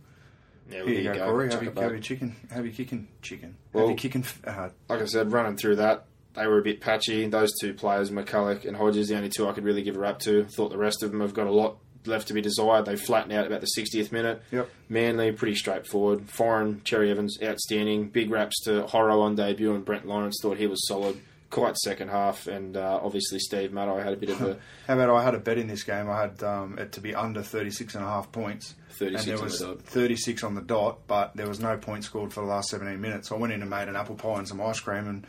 Yeah, 0.69 0.79
well, 0.79 0.87
Here 0.89 0.97
you 0.97 1.03
there 1.05 1.15
go, 1.15 1.25
Corey. 1.27 1.51
Have 1.53 1.63
it 1.63 1.65
your, 1.75 1.83
have 1.83 1.93
your 1.93 2.01
chicken. 2.01 2.35
Have 2.51 2.65
your 2.65 2.75
kicking 2.75 3.07
chicken. 3.21 3.57
Well- 3.73 3.85
have 3.87 3.91
your 3.91 3.99
kicking. 3.99 4.25
Uh, 4.45 4.71
like 4.89 5.03
I 5.03 5.05
said, 5.05 5.31
running 5.31 5.57
through 5.57 5.77
that, 5.77 6.07
they 6.35 6.47
were 6.47 6.59
a 6.59 6.63
bit 6.63 6.81
patchy. 6.81 7.27
Those 7.27 7.53
two 7.61 7.75
players, 7.75 8.11
McCullough 8.11 8.65
and 8.65 8.77
Hodges, 8.77 9.09
the 9.09 9.17
only 9.17 9.29
two 9.29 9.49
I 9.49 9.53
could 9.53 9.65
really 9.65 9.83
give 9.83 9.97
a 9.97 10.01
rap 10.01 10.19
to. 10.21 10.45
Thought 10.45 10.71
the 10.71 10.79
rest 10.79 11.03
of 11.03 11.11
them 11.11 11.21
have 11.21 11.35
got 11.35 11.47
a 11.47 11.53
lot 11.53 11.77
left 12.07 12.29
to 12.29 12.35
be 12.35 12.41
desired. 12.41 12.85
They 12.85 12.97
flattened 12.97 13.33
out 13.33 13.47
about 13.47 13.61
the 13.61 13.69
60th 13.79 14.13
minute. 14.13 14.43
Yep. 14.51 14.69
Manly, 14.89 15.33
pretty 15.33 15.55
straightforward. 15.55 16.27
Foran, 16.27 16.83
Cherry 16.85 17.11
Evans, 17.11 17.39
outstanding. 17.43 18.09
Big 18.09 18.31
raps 18.31 18.61
to 18.65 18.87
Horo 18.87 19.21
on 19.21 19.35
debut, 19.35 19.75
and 19.75 19.85
Brent 19.85 20.07
Lawrence 20.07 20.39
thought 20.43 20.57
he 20.57 20.67
was 20.67 20.87
solid. 20.87 21.21
Quite 21.51 21.77
second 21.77 22.09
half, 22.09 22.47
and 22.47 22.79
uh, 22.79 22.99
obviously 23.03 23.39
Steve 23.39 23.73
Maddow 23.73 24.03
had 24.03 24.15
a 24.15 24.17
bit 24.17 24.31
of 24.31 24.41
a 24.41 24.59
how 24.87 24.95
about 24.95 25.11
I 25.11 25.23
had 25.23 25.35
a 25.35 25.39
bet 25.39 25.59
in 25.59 25.67
this 25.67 25.83
game? 25.83 26.09
I 26.09 26.23
had 26.23 26.43
um, 26.43 26.79
it 26.79 26.93
to 26.93 27.03
be 27.03 27.15
under 27.15 27.43
36 27.43 27.95
and 27.95 28.03
a 28.03 28.07
half 28.07 28.33
points. 28.33 28.75
36 28.93 29.23
and 29.23 29.31
there 29.31 29.37
on 29.37 29.45
was 29.45 29.59
the 29.59 29.67
dot. 29.67 29.83
36 29.83 30.45
on 30.45 30.55
the 30.55 30.63
dot, 30.63 31.07
but 31.07 31.37
there 31.37 31.47
was 31.47 31.61
no 31.61 31.77
point 31.77 32.05
scored 32.05 32.33
for 32.33 32.41
the 32.41 32.47
last 32.47 32.71
17 32.71 32.99
minutes. 32.99 33.29
So 33.29 33.37
I 33.37 33.39
went 33.39 33.53
in 33.53 33.61
and 33.61 33.69
made 33.69 33.89
an 33.89 33.97
apple 33.97 34.15
pie 34.15 34.39
and 34.39 34.49
some 34.49 34.63
ice 34.63 34.81
cream 34.81 35.07
and 35.07 35.27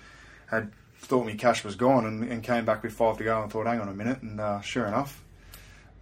had 0.50 0.72
thought 1.06 1.26
my 1.26 1.34
cash 1.36 1.64
was 1.64 1.76
gone 1.76 2.06
and, 2.06 2.24
and 2.24 2.44
came 2.44 2.66
back 2.66 2.84
with 2.84 2.94
five 2.94 3.18
to 3.18 3.24
go 3.24 3.42
and 3.42 3.52
thought, 3.52 3.68
hang 3.68 3.80
on 3.80 3.90
a 3.90 3.94
minute. 3.94 4.22
And 4.22 4.40
uh, 4.40 4.62
sure 4.62 4.86
enough, 4.86 5.24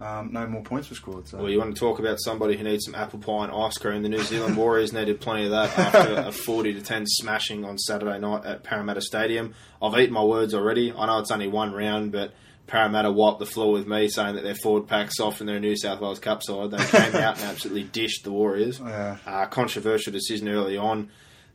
um, 0.00 0.32
no 0.32 0.46
more 0.46 0.62
points 0.62 0.90
were 0.90 0.96
scored. 0.96 1.28
So 1.28 1.38
Well, 1.38 1.50
you 1.50 1.58
want 1.58 1.74
to 1.74 1.78
talk 1.78 1.98
about 1.98 2.18
somebody 2.20 2.56
who 2.56 2.64
needs 2.64 2.84
some 2.84 2.94
apple 2.94 3.18
pie 3.20 3.44
and 3.44 3.52
ice 3.52 3.78
cream? 3.78 4.02
The 4.02 4.08
New 4.08 4.22
Zealand 4.22 4.56
Warriors 4.56 4.92
needed 4.94 5.20
plenty 5.20 5.44
of 5.44 5.50
that 5.50 5.78
after 5.78 6.14
a 6.14 6.32
40 6.32 6.74
to 6.74 6.82
10 6.82 7.04
smashing 7.06 7.64
on 7.64 7.78
Saturday 7.78 8.18
night 8.18 8.44
at 8.44 8.64
Parramatta 8.64 9.00
Stadium. 9.00 9.54
I've 9.80 9.98
eaten 9.98 10.14
my 10.14 10.24
words 10.24 10.54
already. 10.54 10.92
I 10.92 11.06
know 11.06 11.18
it's 11.18 11.30
only 11.30 11.48
one 11.48 11.72
round, 11.72 12.10
but 12.12 12.32
Parramatta 12.66 13.12
wiped 13.12 13.38
the 13.38 13.46
floor 13.46 13.72
with 13.72 13.86
me, 13.86 14.08
saying 14.08 14.34
that 14.36 14.44
their 14.44 14.54
forward 14.54 14.88
pack's 14.88 15.18
soft 15.18 15.40
and 15.40 15.48
they're 15.48 15.56
a 15.56 15.60
New 15.60 15.76
South 15.76 16.00
Wales 16.00 16.18
Cup 16.18 16.42
side. 16.42 16.70
They 16.70 16.84
came 16.84 17.14
out 17.22 17.36
and 17.36 17.44
absolutely 17.44 17.84
dished 17.84 18.24
the 18.24 18.32
Warriors. 18.32 18.80
Yeah. 18.80 19.18
Uh, 19.26 19.46
controversial 19.46 20.12
decision 20.12 20.48
early 20.48 20.76
on. 20.76 21.10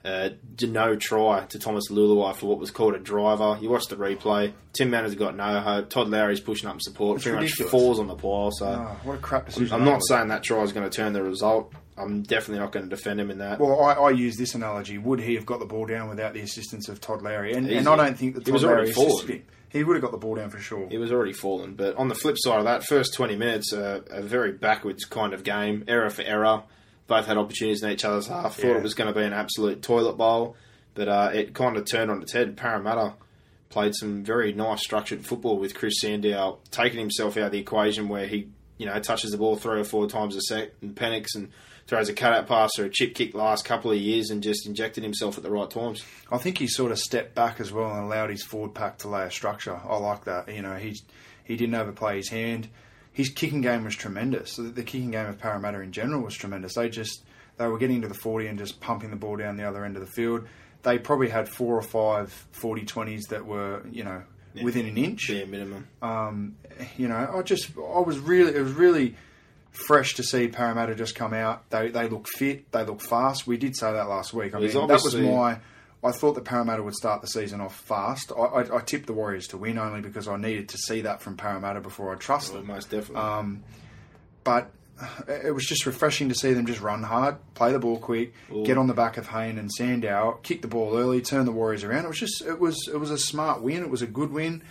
Uh, 0.08 0.30
no 0.62 0.96
try 0.96 1.46
to 1.50 1.60
Thomas 1.60 1.90
Leuluai 1.92 2.34
for 2.36 2.46
what 2.48 2.60
was 2.60 2.72
called 2.72 2.96
a 2.96 3.00
driver. 3.00 3.58
You 3.62 3.70
watch 3.70 3.88
the 3.88 3.96
replay. 3.98 4.54
Tim 4.74 4.90
Mannah 4.90 5.14
got 5.16 5.36
no 5.36 5.60
hope. 5.60 5.90
Todd 5.90 6.08
Lowrie's 6.08 6.40
pushing 6.40 6.70
up 6.70 6.82
support. 6.82 7.18
It's 7.18 7.24
Pretty 7.26 7.38
ridiculous. 7.40 7.74
much 7.74 7.82
falls 7.82 8.00
on 8.00 8.08
the 8.08 8.16
pile. 8.16 8.52
So 8.52 8.66
Oh, 8.68 8.98
what 9.04 9.16
a 9.16 9.18
crap 9.18 9.48
decision. 9.48 9.74
I'm 9.74 9.84
not 9.84 10.02
saying 10.08 10.30
that 10.30 10.44
try 10.44 10.62
is 10.62 10.72
going 10.72 10.90
to 10.90 10.96
turn 10.96 11.14
the 11.14 11.24
result. 11.24 11.74
I'm 11.98 12.22
definitely 12.22 12.60
not 12.60 12.72
going 12.72 12.88
to 12.88 12.96
defend 12.96 13.20
him 13.20 13.32
in 13.32 13.40
that. 13.40 13.60
Well, 13.60 13.82
I, 13.82 13.94
I 13.94 14.10
use 14.12 14.38
this 14.38 14.54
analogy. 14.56 14.98
Would 15.00 15.20
he 15.20 15.34
have 15.36 15.46
got 15.48 15.60
the 15.60 15.66
ball 15.66 15.86
down 15.88 16.10
without 16.10 16.34
the 16.34 16.42
assistance 16.42 16.90
of 16.90 17.02
Todd 17.02 17.22
Lowrie? 17.22 17.56
And, 17.56 17.68
and 17.70 17.88
I 17.90 17.96
don't 17.96 18.18
think 18.18 18.36
that 18.36 18.42
He 18.42 18.52
Todd 18.52 18.54
was 18.54 18.64
already 18.64 18.92
Lowrie 18.92 18.94
forward. 18.94 19.12
assisted 19.14 19.36
him. 19.38 19.44
He 19.70 19.84
would 19.84 19.96
have 19.96 20.04
got 20.04 20.12
the 20.12 20.18
ball 20.18 20.36
down 20.36 20.50
for 20.50 20.60
sure. 20.60 20.88
He 20.90 20.98
was 20.98 21.12
already 21.12 21.34
fallen. 21.34 21.74
But 21.74 21.96
on 21.98 22.08
the 22.08 22.16
flip 22.16 22.38
side 22.40 22.60
of 22.60 22.66
that, 22.66 22.86
first 22.86 23.14
20 23.16 23.36
minutes, 23.36 23.74
uh, 23.74 24.02
a 24.10 24.22
very 24.22 24.54
backwards 24.54 25.04
kind 25.06 25.34
of 25.34 25.44
game. 25.44 25.84
Error 25.88 26.10
for 26.10 26.22
error. 26.22 26.64
Both 27.08 27.26
had 27.26 27.38
opportunities 27.38 27.82
in 27.84 27.90
each 27.90 28.06
other's 28.06 28.28
half. 28.28 28.56
Thought 28.58 28.66
Yeah. 28.68 28.78
it 28.78 28.84
was 28.84 28.94
going 28.94 29.12
to 29.14 29.18
be 29.20 29.26
an 29.26 29.34
absolute 29.34 29.82
toilet 29.82 30.18
bowl. 30.18 30.56
But 30.94 31.08
uh, 31.08 31.32
it 31.34 31.54
kind 31.54 31.78
of 31.78 31.86
turned 31.86 32.12
on 32.12 32.22
its 32.22 32.34
head. 32.34 32.58
Parramatta 32.58 33.14
played 33.70 33.94
some 33.96 34.24
very 34.24 34.52
nice 34.54 34.82
structured 34.82 35.26
football 35.26 35.58
with 35.58 35.74
Chris 35.76 36.00
Sandow 36.02 36.60
taking 36.72 37.00
himself 37.00 37.38
out 37.38 37.44
of 37.48 37.52
the 37.52 37.60
equation 37.60 38.08
where 38.10 38.26
he, 38.28 38.48
you 38.78 38.86
know, 38.86 39.00
touches 39.00 39.32
the 39.32 39.38
ball 39.38 39.56
three 39.56 39.80
or 39.80 39.84
four 39.84 40.08
times 40.08 40.36
a 40.36 40.42
sec 40.42 40.70
and 40.82 40.96
panics 40.96 41.36
and 41.36 41.50
throws 41.86 42.10
a 42.10 42.14
cutout 42.14 42.48
pass 42.48 42.72
or 42.80 42.86
a 42.86 42.90
chip 42.90 43.14
kick 43.16 43.34
last 43.34 43.64
couple 43.64 43.92
of 43.92 43.98
years 43.98 44.30
and 44.30 44.42
just 44.44 44.66
injected 44.66 45.04
himself 45.04 45.38
at 45.38 45.44
the 45.44 45.52
right 45.52 45.70
times. 45.70 46.04
I 46.32 46.38
think 46.38 46.58
he 46.58 46.68
sort 46.68 46.92
of 46.92 47.00
stepped 47.00 47.36
back 47.36 47.60
as 47.62 47.72
well 47.72 47.90
and 47.92 48.04
allowed 48.06 48.30
his 48.30 48.44
forward 48.44 48.74
pack 48.74 48.98
to 49.00 49.08
lay 49.08 49.24
a 49.24 49.32
structure. 49.32 49.80
I 49.88 49.98
like 49.98 50.26
that. 50.26 50.54
You 50.54 50.62
know, 50.64 50.76
he's 50.76 51.04
he 51.46 51.56
didn't 51.56 51.76
overplay 51.76 52.18
his 52.18 52.30
hand. 52.30 52.68
His 53.18 53.30
kicking 53.30 53.62
game 53.62 53.84
was 53.84 53.96
tremendous. 53.96 54.58
The, 54.58 54.62
the 54.62 54.84
kicking 54.84 55.10
game 55.10 55.26
of 55.26 55.40
Parramatta 55.40 55.82
in 55.82 55.92
general 55.92 56.22
was 56.22 56.36
tremendous. 56.36 56.76
They 56.76 56.88
just 56.88 57.24
they 57.58 57.66
were 57.66 57.80
getting 57.80 58.04
to 58.04 58.08
the 58.08 58.14
40 58.14 58.46
and 58.46 58.60
just 58.60 58.80
pumping 58.80 59.10
the 59.10 59.16
ball 59.16 59.38
down 59.38 59.58
the 59.58 59.68
other 59.68 59.84
end 59.84 59.96
of 59.96 60.06
the 60.06 60.12
field. 60.12 60.48
They 60.84 61.00
probably 61.00 61.30
had 61.30 61.50
four 61.50 61.76
or 61.76 61.82
five 61.82 62.32
40 62.52 62.86
20s 62.86 63.30
that 63.30 63.44
were, 63.44 63.82
you 63.92 64.04
know, 64.04 64.22
within 64.62 64.86
an 64.86 65.00
inch. 65.00 65.30
Bare 65.30 65.48
minimum. 65.48 65.88
Um, 66.00 66.58
you 66.96 67.08
know, 67.08 67.32
I 67.34 67.42
just 67.42 67.72
I 67.76 68.02
was 68.02 68.20
really 68.20 68.54
it 68.56 68.62
was 68.62 68.74
really 68.74 69.16
fresh 69.72 70.14
to 70.18 70.24
see 70.24 70.48
Parramatta 70.48 70.94
just 70.94 71.16
come 71.16 71.34
out. 71.34 71.68
They 71.72 71.90
they 71.90 72.08
look 72.08 72.28
fit, 72.28 72.72
they 72.72 72.86
look 72.86 73.02
fast. 73.02 73.48
We 73.48 73.58
did 73.58 73.76
say 73.76 73.94
that 73.94 74.08
last 74.08 74.32
week. 74.32 74.54
I 74.54 74.60
mean, 74.60 74.68
that 74.90 75.02
was 75.04 75.16
my. 75.26 75.60
I 76.04 76.12
thought 76.12 76.36
the 76.36 76.42
Parramatta 76.42 76.84
would 76.84 76.94
start 76.94 77.22
the 77.22 77.28
season 77.28 77.60
off 77.60 77.76
fast. 77.76 78.32
I, 78.38 78.42
I, 78.42 78.78
I 78.78 78.80
tipped 78.82 79.08
the 79.08 79.14
Warriors 79.14 79.48
to 79.48 79.58
win 79.58 79.78
only 79.80 80.02
because 80.02 80.28
I 80.28 80.38
needed 80.38 80.70
to 80.70 80.78
see 80.78 81.02
that 81.02 81.22
from 81.22 81.38
Parramatta 81.38 81.82
before 81.82 82.14
I 82.14 82.18
trust 82.18 82.52
Well, 82.54 82.60
them. 82.62 82.68
most 82.68 82.90
definitely. 82.92 83.16
Um, 83.24 83.64
but 84.44 84.70
it 85.28 85.54
was 85.54 85.66
just 85.66 85.86
refreshing 85.86 86.30
to 86.30 86.36
see 86.36 86.54
them 86.54 86.66
just 86.66 86.82
run 86.82 87.04
hard, 87.04 87.38
play 87.56 87.72
the 87.72 87.80
ball 87.80 87.98
quick, 88.00 88.34
get 88.66 88.78
on 88.78 88.88
the 88.88 88.94
back 88.94 89.18
of 89.18 89.28
Hayne 89.28 89.58
and 89.58 89.72
Sandow, 89.72 90.40
kick 90.44 90.62
the 90.62 90.68
ball 90.68 90.96
early, 90.98 91.22
turn 91.22 91.46
the 91.46 91.52
Warriors 91.52 91.84
around. 91.84 92.06
It 92.06 92.10
was 92.10 92.20
just 92.20 92.42
it 92.44 92.60
was 92.60 92.88
it 92.92 92.98
was 92.98 93.12
a 93.12 93.18
smart 93.18 93.62
win. 93.62 93.84
It 93.84 93.90
was 93.90 94.02
a 94.02 94.08
good 94.08 94.32
win, 94.32 94.64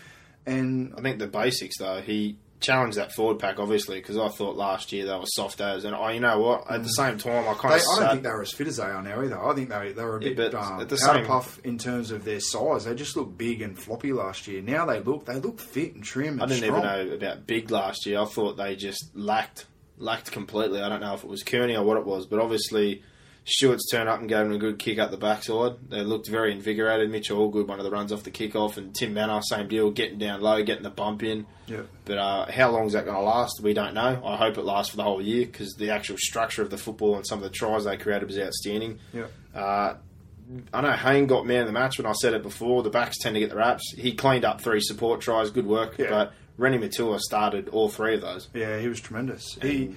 and 0.46 0.94
I 0.96 1.00
think 1.00 1.18
the 1.18 1.26
basics 1.26 1.78
though, 1.78 2.00
he 2.00 2.38
challenged 2.66 2.96
that 2.98 3.12
forward 3.12 3.38
pack 3.38 3.58
obviously 3.58 3.96
because 4.00 4.18
I 4.18 4.28
thought 4.28 4.56
last 4.56 4.92
year 4.92 5.06
they 5.06 5.16
were 5.16 5.24
soft 5.26 5.60
as, 5.60 5.84
and 5.84 5.94
I, 5.94 6.12
you 6.12 6.20
know 6.20 6.38
what? 6.40 6.70
At 6.70 6.82
the 6.82 6.88
same 6.90 7.16
time, 7.18 7.48
I 7.48 7.54
kind 7.54 7.74
They, 7.74 7.78
of 7.78 7.82
I 7.96 8.00
don't 8.00 8.10
think 8.10 8.22
they 8.24 8.30
were 8.30 8.42
as 8.42 8.52
fit 8.52 8.66
as 8.66 8.76
they 8.78 8.82
are 8.84 9.02
now 9.02 9.22
either. 9.22 9.42
I 9.42 9.54
think 9.54 9.68
they, 9.68 9.92
they 9.92 10.02
were 10.04 10.18
a 10.18 10.22
Yeah, 10.22 10.34
bit 10.34 10.52
but 10.52 10.62
um, 10.62 10.80
at 10.80 10.88
the 10.88 10.94
out 10.96 10.98
same- 10.98 11.22
of 11.22 11.26
puff 11.28 11.60
in 11.64 11.78
terms 11.78 12.10
of 12.10 12.24
their 12.24 12.40
size. 12.40 12.84
They 12.84 12.94
just 12.94 13.16
looked 13.16 13.38
big 13.38 13.62
and 13.62 13.78
floppy 13.78 14.12
last 14.12 14.46
year. 14.48 14.60
Now 14.62 14.84
they 14.86 15.00
look 15.00 15.24
they 15.26 15.36
look 15.36 15.60
fit 15.60 15.94
and 15.94 16.02
trim. 16.04 16.34
And 16.34 16.42
I 16.42 16.46
didn't 16.46 16.64
strong. 16.64 16.84
even 16.84 17.08
know 17.08 17.14
about 17.14 17.46
big 17.46 17.70
last 17.70 18.04
year. 18.06 18.20
I 18.20 18.24
thought 18.24 18.56
they 18.56 18.76
just 18.76 19.16
lacked 19.16 19.66
lacked 19.98 20.32
completely. 20.32 20.80
I 20.82 20.88
don't 20.88 21.00
know 21.00 21.14
if 21.14 21.24
it 21.24 21.30
was 21.30 21.42
Kearney 21.42 21.76
or 21.76 21.84
what 21.84 21.96
it 21.96 22.04
was, 22.04 22.26
but 22.26 22.38
obviously 22.40 23.02
Stuart's 23.48 23.88
turned 23.88 24.08
up 24.08 24.18
and 24.18 24.28
gave 24.28 24.44
him 24.44 24.52
a 24.52 24.58
good 24.58 24.78
kick 24.78 24.98
up 24.98 25.12
the 25.12 25.16
backside. 25.16 25.76
They 25.88 26.02
looked 26.02 26.28
very 26.28 26.50
invigorated. 26.50 27.10
Mitchell 27.10 27.38
Allgood, 27.38 27.68
one 27.68 27.78
of 27.78 27.84
the 27.84 27.92
runs 27.92 28.12
off 28.12 28.24
the 28.24 28.30
kickoff, 28.32 28.76
and 28.76 28.92
Tim 28.92 29.14
Mannah, 29.14 29.40
same 29.44 29.68
deal, 29.68 29.92
getting 29.92 30.18
down 30.18 30.40
low, 30.40 30.62
getting 30.64 30.82
the 30.82 30.90
bump 30.90 31.22
in. 31.22 31.46
Yeah. 31.68 31.82
But 32.04 32.18
uh, 32.18 32.50
how 32.50 32.70
long 32.72 32.86
is 32.86 32.94
that 32.94 33.04
going 33.04 33.16
to 33.16 33.22
last? 33.22 33.60
We 33.62 33.72
don't 33.72 33.94
know. 33.94 34.20
I 34.24 34.36
hope 34.36 34.58
it 34.58 34.64
lasts 34.64 34.90
for 34.90 34.96
the 34.96 35.04
whole 35.04 35.22
year 35.22 35.46
because 35.46 35.74
the 35.74 35.90
actual 35.90 36.16
structure 36.18 36.60
of 36.62 36.70
the 36.70 36.76
football 36.76 37.14
and 37.14 37.24
some 37.24 37.38
of 37.38 37.44
the 37.44 37.50
tries 37.50 37.84
they 37.84 37.96
created 37.96 38.26
was 38.26 38.38
outstanding. 38.38 38.98
Yeah. 39.12 39.26
Uh, 39.54 39.96
I 40.72 40.80
know 40.80 40.92
Hayne 40.92 41.26
got 41.26 41.46
man 41.46 41.60
of 41.60 41.66
the 41.66 41.72
match 41.72 41.98
when 41.98 42.06
I 42.06 42.12
said 42.14 42.34
it 42.34 42.42
before. 42.42 42.82
The 42.82 42.90
backs 42.90 43.18
tend 43.18 43.34
to 43.34 43.40
get 43.40 43.50
the 43.50 43.56
raps. 43.56 43.94
He 43.96 44.14
cleaned 44.14 44.44
up 44.44 44.60
three 44.60 44.80
support 44.80 45.20
tries, 45.20 45.50
good 45.50 45.66
work. 45.66 45.98
Yeah. 45.98 46.10
But 46.10 46.32
Reni 46.56 46.78
Maitua 46.78 47.20
started 47.20 47.68
all 47.68 47.88
three 47.88 48.14
of 48.14 48.22
those. 48.22 48.48
Yeah, 48.54 48.78
he 48.78 48.88
was 48.88 49.00
tremendous. 49.00 49.56
He 49.62 49.94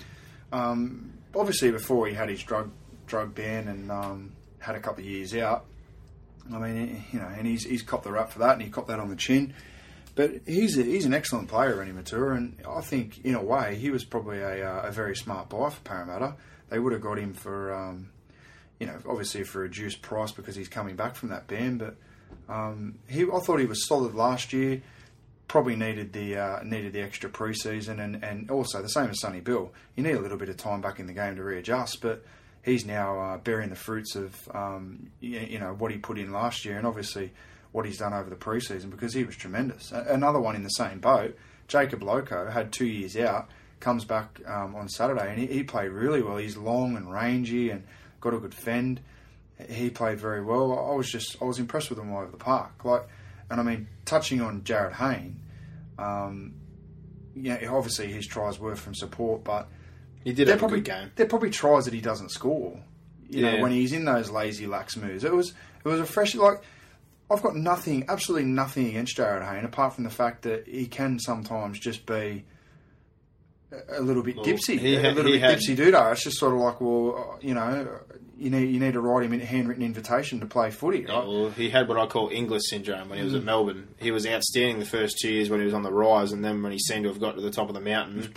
um, 0.51 1.13
obviously 1.35 1.71
before 1.71 2.07
he 2.07 2.13
had 2.13 2.29
his 2.29 2.43
drug 2.43 2.71
drug 3.09 3.35
ban 3.35 3.67
and 3.67 3.91
um, 3.91 4.31
had 4.59 4.75
a 4.75 4.79
couple 4.79 5.03
of 5.03 5.09
years 5.09 5.35
out. 5.35 5.65
I 6.53 6.57
mean, 6.57 7.03
you 7.11 7.19
know, 7.19 7.27
and 7.27 7.45
he's 7.45 7.65
he's 7.65 7.83
copped 7.83 8.05
the 8.05 8.11
rap 8.11 8.31
for 8.31 8.39
that, 8.39 8.53
and 8.53 8.61
he 8.61 8.69
copped 8.69 8.87
that 8.87 8.99
on 8.99 9.09
the 9.09 9.15
chin. 9.15 9.53
But 10.15 10.31
he's 10.45 10.77
a, 10.77 10.83
he's 10.83 11.05
an 11.05 11.13
excellent 11.13 11.47
player, 11.47 11.75
Reni 11.75 11.91
Maitua, 11.91 12.35
and 12.35 12.57
I 12.67 12.81
think 12.81 13.23
in 13.23 13.35
a 13.35 13.43
way 13.43 13.75
he 13.75 13.89
was 13.89 14.03
probably 14.03 14.39
a, 14.39 14.67
uh, 14.67 14.87
a 14.87 14.91
very 14.91 15.15
smart 15.15 15.49
buy 15.49 15.69
for 15.69 15.81
Parramatta. 15.81 16.35
They 16.69 16.79
would 16.79 16.93
have 16.93 17.01
got 17.01 17.17
him 17.17 17.33
for, 17.33 17.73
um, 17.73 18.09
you 18.79 18.87
know, 18.87 18.97
obviously 19.07 19.43
for 19.43 19.59
a 19.59 19.61
reduced 19.63 20.01
price 20.01 20.31
because 20.31 20.55
he's 20.55 20.67
coming 20.67 20.95
back 20.95 21.15
from 21.15 21.29
that 21.29 21.47
ban. 21.47 21.77
But 21.77 21.95
um, 22.49 22.95
he, 23.07 23.23
I 23.23 23.39
thought 23.39 23.59
he 23.59 23.65
was 23.65 23.87
solid 23.87 24.15
last 24.15 24.53
year 24.53 24.81
probably 25.49 25.75
needed 25.75 26.13
the 26.13 26.37
uh, 26.37 26.63
needed 26.63 26.93
the 26.93 27.01
extra 27.01 27.29
preseason 27.29 27.99
and, 27.99 28.23
and 28.23 28.49
also 28.49 28.81
the 28.81 28.87
same 28.87 29.09
as 29.09 29.19
Sonny 29.19 29.41
Bill. 29.41 29.73
You 29.97 30.03
need 30.03 30.15
a 30.15 30.21
little 30.21 30.37
bit 30.37 30.47
of 30.47 30.55
time 30.55 30.79
back 30.79 30.99
in 30.99 31.07
the 31.07 31.13
game 31.13 31.35
to 31.35 31.43
readjust, 31.43 32.01
but 32.01 32.23
he's 32.69 32.86
now 32.86 33.19
uh, 33.19 33.38
bearing 33.38 33.69
the 33.69 33.75
fruits 33.75 34.15
of 34.15 34.36
um, 34.53 35.10
you, 35.19 35.39
you 35.39 35.60
know 35.60 35.73
what 35.73 35.91
he 35.91 35.97
put 35.97 36.17
in 36.17 36.32
last 36.32 36.65
year 36.65 36.77
and 36.77 36.88
obviously 36.88 37.32
what 37.71 37.86
he's 37.86 37.97
done 37.97 38.13
over 38.13 38.29
the 38.29 38.36
preseason 38.36 38.89
because 38.89 39.13
he 39.13 39.23
was 39.23 39.36
tremendous. 39.36 39.91
A- 39.91 40.05
another 40.10 40.39
one 40.39 40.55
in 40.55 40.63
the 40.63 40.69
same 40.69 40.99
boat, 40.99 41.38
Jacob 41.67 42.01
Loco 42.01 42.49
had 42.49 42.71
two 42.71 42.88
years 42.88 43.15
out, 43.17 43.49
comes 43.79 44.05
back 44.05 44.39
um, 44.47 44.75
on 44.75 44.89
Saturday 44.89 45.29
and 45.29 45.39
he, 45.39 45.47
he 45.47 45.63
played 45.63 45.91
really 45.91 46.21
well. 46.21 46.38
He's 46.38 46.58
long 46.58 46.95
and 46.95 47.12
rangy 47.12 47.69
and 47.69 47.84
got 48.21 48.34
a 48.34 48.39
good 48.39 48.53
fend. 48.55 49.01
He 49.69 49.89
played 49.89 50.19
very 50.19 50.43
well. 50.43 50.89
I 50.91 50.95
was 50.95 51.12
just 51.12 51.36
I 51.41 51.45
was 51.45 51.60
impressed 51.60 51.89
with 51.89 51.99
him 51.99 52.12
all 52.12 52.21
over 52.21 52.32
the 52.32 52.38
park. 52.38 52.86
Like, 52.86 53.08
and 53.49 53.60
I 53.60 53.63
mean, 53.63 53.88
touching 54.05 54.41
on 54.41 54.62
Jarryd 54.62 54.93
Hayne, 54.93 55.39
um, 55.97 56.53
yeah, 57.36 57.67
obviously 57.69 58.12
his 58.12 58.25
tries 58.25 58.58
were 58.58 58.75
from 58.75 58.95
support, 58.95 59.43
but 59.43 59.67
He 60.23 60.34
did 60.34 60.47
they're 60.47 60.58
probably 60.58 60.82
game. 60.82 61.12
they're 61.15 61.25
probably 61.27 61.49
tries 61.49 61.86
that 61.86 61.93
he 61.93 62.01
doesn't 62.01 62.29
score. 62.29 62.79
You 63.29 63.43
know, 63.43 63.62
when 63.62 63.71
he's 63.71 63.93
in 63.93 64.05
those 64.05 64.29
lazy 64.32 64.65
lax 64.67 64.97
moves, 64.97 65.23
it 65.23 65.32
was 65.32 65.49
it 65.49 65.88
was 65.88 65.99
a 65.99 66.05
fresh 66.05 66.36
like. 66.36 66.62
I've 67.32 67.43
got 67.43 67.55
nothing, 67.55 68.05
absolutely 68.10 68.49
nothing 68.49 68.88
against 68.88 69.15
Jarryd 69.15 69.47
Hayne, 69.47 69.63
apart 69.63 69.93
from 69.93 70.03
the 70.03 70.10
fact 70.10 70.41
that 70.41 70.67
he 70.67 70.88
can 70.88 71.19
sometimes 71.19 71.79
just 71.79 72.08
be 72.08 72.43
a 73.88 74.01
little 74.01 74.23
bit 74.23 74.36
dipsy, 74.38 74.79
he 74.79 74.95
a 74.95 75.12
little 75.12 75.32
bit 75.32 75.39
had- 75.41 75.60
dipsy 75.60 75.75
doodah. 75.77 76.13
It's 76.13 76.23
just 76.23 76.39
sort 76.39 76.53
of 76.55 76.60
like, 76.60 76.82
well, 76.82 77.38
you 77.39 77.53
know, 77.53 77.99
you 78.39 78.49
need 78.49 78.73
you 78.73 78.80
need 78.80 78.93
to 78.93 79.02
write 79.02 79.25
him 79.25 79.34
a 79.34 79.43
handwritten 79.45 79.84
invitation 79.84 80.39
to 80.39 80.45
play 80.45 80.71
footy, 80.71 81.06
right? 81.06 81.28
Well, 81.28 81.49
he 81.49 81.69
had 81.69 81.88
what 81.88 81.97
I 81.97 82.06
call 82.06 82.30
Inglis 82.30 82.69
syndrome 82.69 83.10
when 83.10 83.17
he 83.19 83.23
was 83.23 83.34
Mm. 83.34 83.38
at 83.38 83.43
Melbourne. 83.43 83.88
He 83.99 84.12
was 84.12 84.25
outstanding 84.25 84.80
the 84.80 84.86
first 84.86 85.17
two 85.19 85.32
years 85.32 85.49
when 85.49 85.60
he 85.60 85.65
was 85.65 85.73
on 85.73 85.84
the 85.84 85.91
rise, 85.91 86.32
and 86.32 86.43
then 86.43 86.62
when 86.63 86.71
he 86.71 86.80
seemed 86.80 87.04
to 87.04 87.10
have 87.10 87.19
got 87.19 87.36
to 87.36 87.41
the 87.41 87.52
top 87.52 87.67
of 87.69 87.75
the 87.75 87.82
mountain, 87.82 88.15
we 88.17 88.28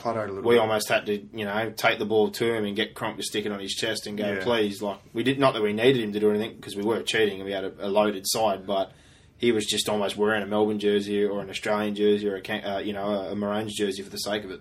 bit. 0.54 0.58
almost 0.58 0.88
had 0.88 1.06
to, 1.06 1.14
you 1.32 1.44
know, 1.44 1.70
take 1.76 1.98
the 1.98 2.04
ball 2.06 2.30
to 2.30 2.52
him 2.54 2.64
and 2.64 2.74
get 2.76 2.94
Cronk 2.94 3.16
to 3.16 3.22
stick 3.22 3.46
it 3.46 3.52
on 3.52 3.60
his 3.60 3.72
chest 3.74 4.06
and 4.06 4.18
go, 4.18 4.26
Yeah. 4.32 4.42
please. 4.42 4.82
Like 4.82 4.98
we 5.12 5.22
did 5.22 5.38
not 5.38 5.54
that 5.54 5.62
we 5.62 5.72
needed 5.72 6.02
him 6.02 6.12
to 6.12 6.20
do 6.20 6.30
anything 6.30 6.56
because 6.56 6.74
we 6.76 6.82
weren't 6.82 7.06
cheating 7.06 7.36
and 7.36 7.44
we 7.44 7.52
had 7.52 7.64
a, 7.64 7.72
a 7.80 7.88
loaded 7.88 8.24
side, 8.26 8.66
but 8.66 8.92
he 9.38 9.50
was 9.52 9.66
just 9.66 9.88
almost 9.88 10.16
wearing 10.16 10.42
a 10.42 10.46
Melbourne 10.46 10.78
jersey 10.78 11.24
or 11.24 11.40
an 11.40 11.50
Australian 11.50 11.94
jersey 11.94 12.28
or 12.28 12.36
a 12.36 12.52
uh, 12.76 12.78
you 12.78 12.92
know 12.92 13.06
a, 13.06 13.32
a 13.32 13.34
Maroons 13.36 13.74
jersey 13.76 14.02
for 14.02 14.10
the 14.10 14.18
sake 14.18 14.44
of 14.44 14.50
it. 14.52 14.60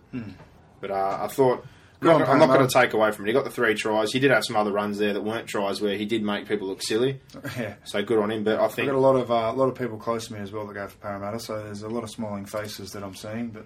But 0.79 0.91
uh, 0.91 1.19
I 1.21 1.27
thought. 1.27 1.65
I'm 2.01 2.07
not, 2.07 2.27
I'm 2.29 2.39
not 2.39 2.47
going 2.47 2.67
to 2.67 2.73
take 2.73 2.93
away 2.93 3.11
from 3.11 3.25
it. 3.25 3.29
He 3.29 3.33
got 3.33 3.43
the 3.43 3.51
three 3.51 3.75
tries. 3.75 4.11
He 4.11 4.19
did 4.19 4.31
have 4.31 4.43
some 4.43 4.55
other 4.55 4.71
runs 4.71 4.97
there 4.97 5.13
that 5.13 5.21
weren't 5.23 5.47
tries 5.47 5.81
where 5.81 5.95
he 5.95 6.05
did 6.05 6.23
make 6.23 6.47
people 6.47 6.67
look 6.67 6.81
silly. 6.81 7.19
Yeah. 7.57 7.75
So 7.83 8.01
good 8.01 8.17
on 8.17 8.31
him. 8.31 8.43
But 8.43 8.59
I 8.59 8.65
I've 8.65 8.73
think 8.73 8.87
got 8.87 8.95
a 8.95 8.99
lot 8.99 9.15
of 9.15 9.29
uh, 9.29 9.51
a 9.53 9.53
lot 9.53 9.67
of 9.67 9.75
people 9.75 9.97
close 9.97 10.27
to 10.27 10.33
me 10.33 10.39
as 10.39 10.51
well 10.51 10.65
that 10.67 10.73
go 10.73 10.87
for 10.87 10.97
Parramatta, 10.97 11.39
so 11.39 11.61
there's 11.63 11.83
a 11.83 11.89
lot 11.89 12.03
of 12.03 12.09
smiling 12.09 12.45
faces 12.45 12.91
that 12.91 13.03
I'm 13.03 13.13
seeing, 13.13 13.49
but 13.49 13.65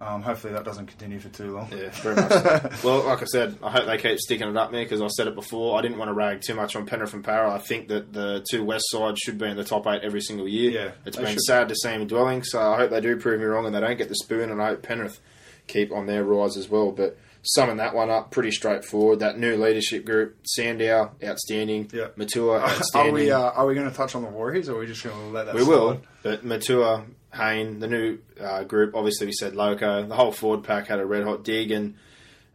um, 0.00 0.22
hopefully 0.22 0.52
that 0.52 0.64
doesn't 0.64 0.86
continue 0.86 1.18
for 1.18 1.28
too 1.30 1.52
long. 1.54 1.68
Yeah, 1.72 1.90
very 1.90 2.16
much. 2.16 2.30
so. 2.30 2.70
well, 2.84 3.04
like 3.04 3.22
I 3.22 3.24
said, 3.24 3.58
I 3.62 3.70
hope 3.70 3.86
they 3.86 3.96
keep 3.98 4.18
sticking 4.18 4.48
it 4.48 4.56
up 4.56 4.70
there 4.70 4.84
because 4.84 5.00
I 5.00 5.08
said 5.08 5.26
it 5.26 5.34
before. 5.34 5.78
I 5.78 5.82
didn't 5.82 5.98
want 5.98 6.08
to 6.10 6.14
rag 6.14 6.42
too 6.42 6.54
much 6.54 6.76
on 6.76 6.86
Penrith 6.86 7.12
and 7.14 7.24
Para. 7.24 7.52
I 7.52 7.58
think 7.58 7.88
that 7.88 8.12
the 8.12 8.44
two 8.50 8.64
West 8.64 8.84
sides 8.88 9.18
should 9.20 9.38
be 9.38 9.46
in 9.46 9.56
the 9.56 9.64
top 9.64 9.86
eight 9.86 10.02
every 10.02 10.20
single 10.20 10.46
year. 10.48 10.70
Yeah, 10.70 10.90
it's 11.06 11.16
been 11.16 11.26
should. 11.26 11.40
sad 11.42 11.68
to 11.68 11.74
see 11.74 11.90
them 11.90 12.06
dwelling. 12.06 12.44
So 12.44 12.60
I 12.60 12.76
hope 12.76 12.90
they 12.90 13.00
do 13.00 13.16
prove 13.16 13.40
me 13.40 13.46
wrong 13.46 13.66
and 13.66 13.74
they 13.74 13.80
don't 13.80 13.98
get 13.98 14.08
the 14.08 14.16
spoon. 14.16 14.50
And 14.50 14.60
I 14.62 14.68
hope 14.68 14.82
Penrith 14.82 15.20
keep 15.66 15.92
on 15.92 16.06
their 16.06 16.24
rise 16.24 16.56
as 16.56 16.68
well. 16.68 16.90
But 16.92 17.16
summing 17.44 17.76
that 17.78 17.94
one 17.94 18.10
up, 18.10 18.30
pretty 18.30 18.50
straightforward. 18.50 19.20
That 19.20 19.38
new 19.38 19.56
leadership 19.56 20.04
group: 20.04 20.36
Sandow, 20.46 21.12
outstanding. 21.22 21.90
Yeah. 21.92 22.08
Maitua, 22.16 22.60
Are 22.60 22.68
outstanding. 22.68 23.14
we 23.14 23.30
uh, 23.30 23.38
are 23.50 23.66
we 23.66 23.74
going 23.74 23.88
to 23.88 23.94
touch 23.96 24.14
on 24.14 24.22
the 24.22 24.28
Warriors, 24.28 24.68
or 24.68 24.76
are 24.76 24.80
we 24.80 24.86
just 24.86 25.02
going 25.04 25.16
to 25.16 25.26
let 25.28 25.46
that? 25.46 25.54
We 25.54 25.62
will, 25.64 25.92
slide? 25.92 26.00
but 26.22 26.44
Maitua, 26.44 27.04
Hayne, 27.34 27.80
the 27.80 27.86
new 27.88 28.18
uh, 28.40 28.64
group. 28.64 28.94
Obviously, 28.94 29.26
we 29.26 29.32
said 29.32 29.54
Loco. 29.54 30.04
The 30.06 30.14
whole 30.14 30.32
forward 30.32 30.64
pack 30.64 30.86
had 30.88 30.98
a 31.00 31.06
red 31.06 31.24
hot 31.24 31.44
dig, 31.44 31.70
and 31.70 31.94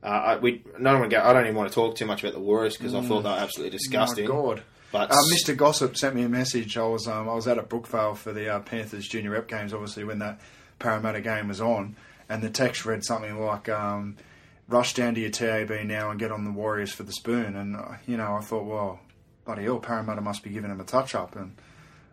uh, 0.03 0.07
I, 0.07 0.37
we 0.37 0.63
no 0.77 0.99
one 0.99 1.09
go. 1.09 1.21
I 1.21 1.33
don't 1.33 1.43
even 1.43 1.55
want 1.55 1.69
to 1.69 1.75
talk 1.75 1.95
too 1.95 2.05
much 2.05 2.23
about 2.23 2.33
the 2.33 2.39
Warriors 2.39 2.77
because 2.77 2.93
I 2.95 3.01
thought 3.01 3.23
they 3.23 3.29
were 3.29 3.35
absolutely 3.35 3.77
disgusting. 3.77 4.27
Mm. 4.27 4.35
My 4.35 4.41
God. 4.55 4.63
But 4.91 5.11
Uh, 5.11 5.17
Mr. 5.31 5.55
Gossip 5.55 5.95
sent 5.97 6.15
me 6.15 6.23
a 6.23 6.29
message. 6.29 6.75
I 6.75 6.81
was 6.87 7.07
um, 7.07 7.29
I 7.29 7.35
was 7.35 7.47
out 7.47 7.59
at 7.59 7.69
Brookvale 7.69 8.17
for 8.17 8.33
the 8.33 8.49
uh, 8.55 8.59
Panthers 8.61 9.07
junior 9.07 9.29
rep 9.31 9.47
games, 9.47 9.71
obviously 9.71 10.03
when 10.03 10.17
that 10.19 10.39
Parramatta 10.79 11.21
game 11.21 11.47
was 11.47 11.61
on, 11.61 11.95
and 12.27 12.41
the 12.41 12.49
text 12.49 12.85
read 12.85 13.03
something 13.05 13.39
like, 13.39 13.69
um, 13.69 14.15
"Rush 14.69 14.93
down 14.93 15.15
to 15.15 15.21
your 15.21 15.31
TAB 15.31 15.71
now 15.85 16.11
and 16.11 16.19
get 16.19 16.31
on 16.31 16.45
the 16.45 16.51
Warriors 16.51 16.91
for 16.93 17.03
the 17.03 17.11
spoon." 17.11 17.55
And 17.55 17.75
uh, 17.75 17.95
you 18.07 18.15
know, 18.17 18.35
I 18.35 18.41
thought, 18.41 18.65
well, 18.65 18.99
bloody 19.45 19.63
hell, 19.63 19.79
Parramatta 19.79 20.21
must 20.21 20.43
be 20.43 20.49
giving 20.51 20.71
him 20.71 20.79
a 20.79 20.83
touch 20.85 21.15
up, 21.15 21.35
and 21.35 21.55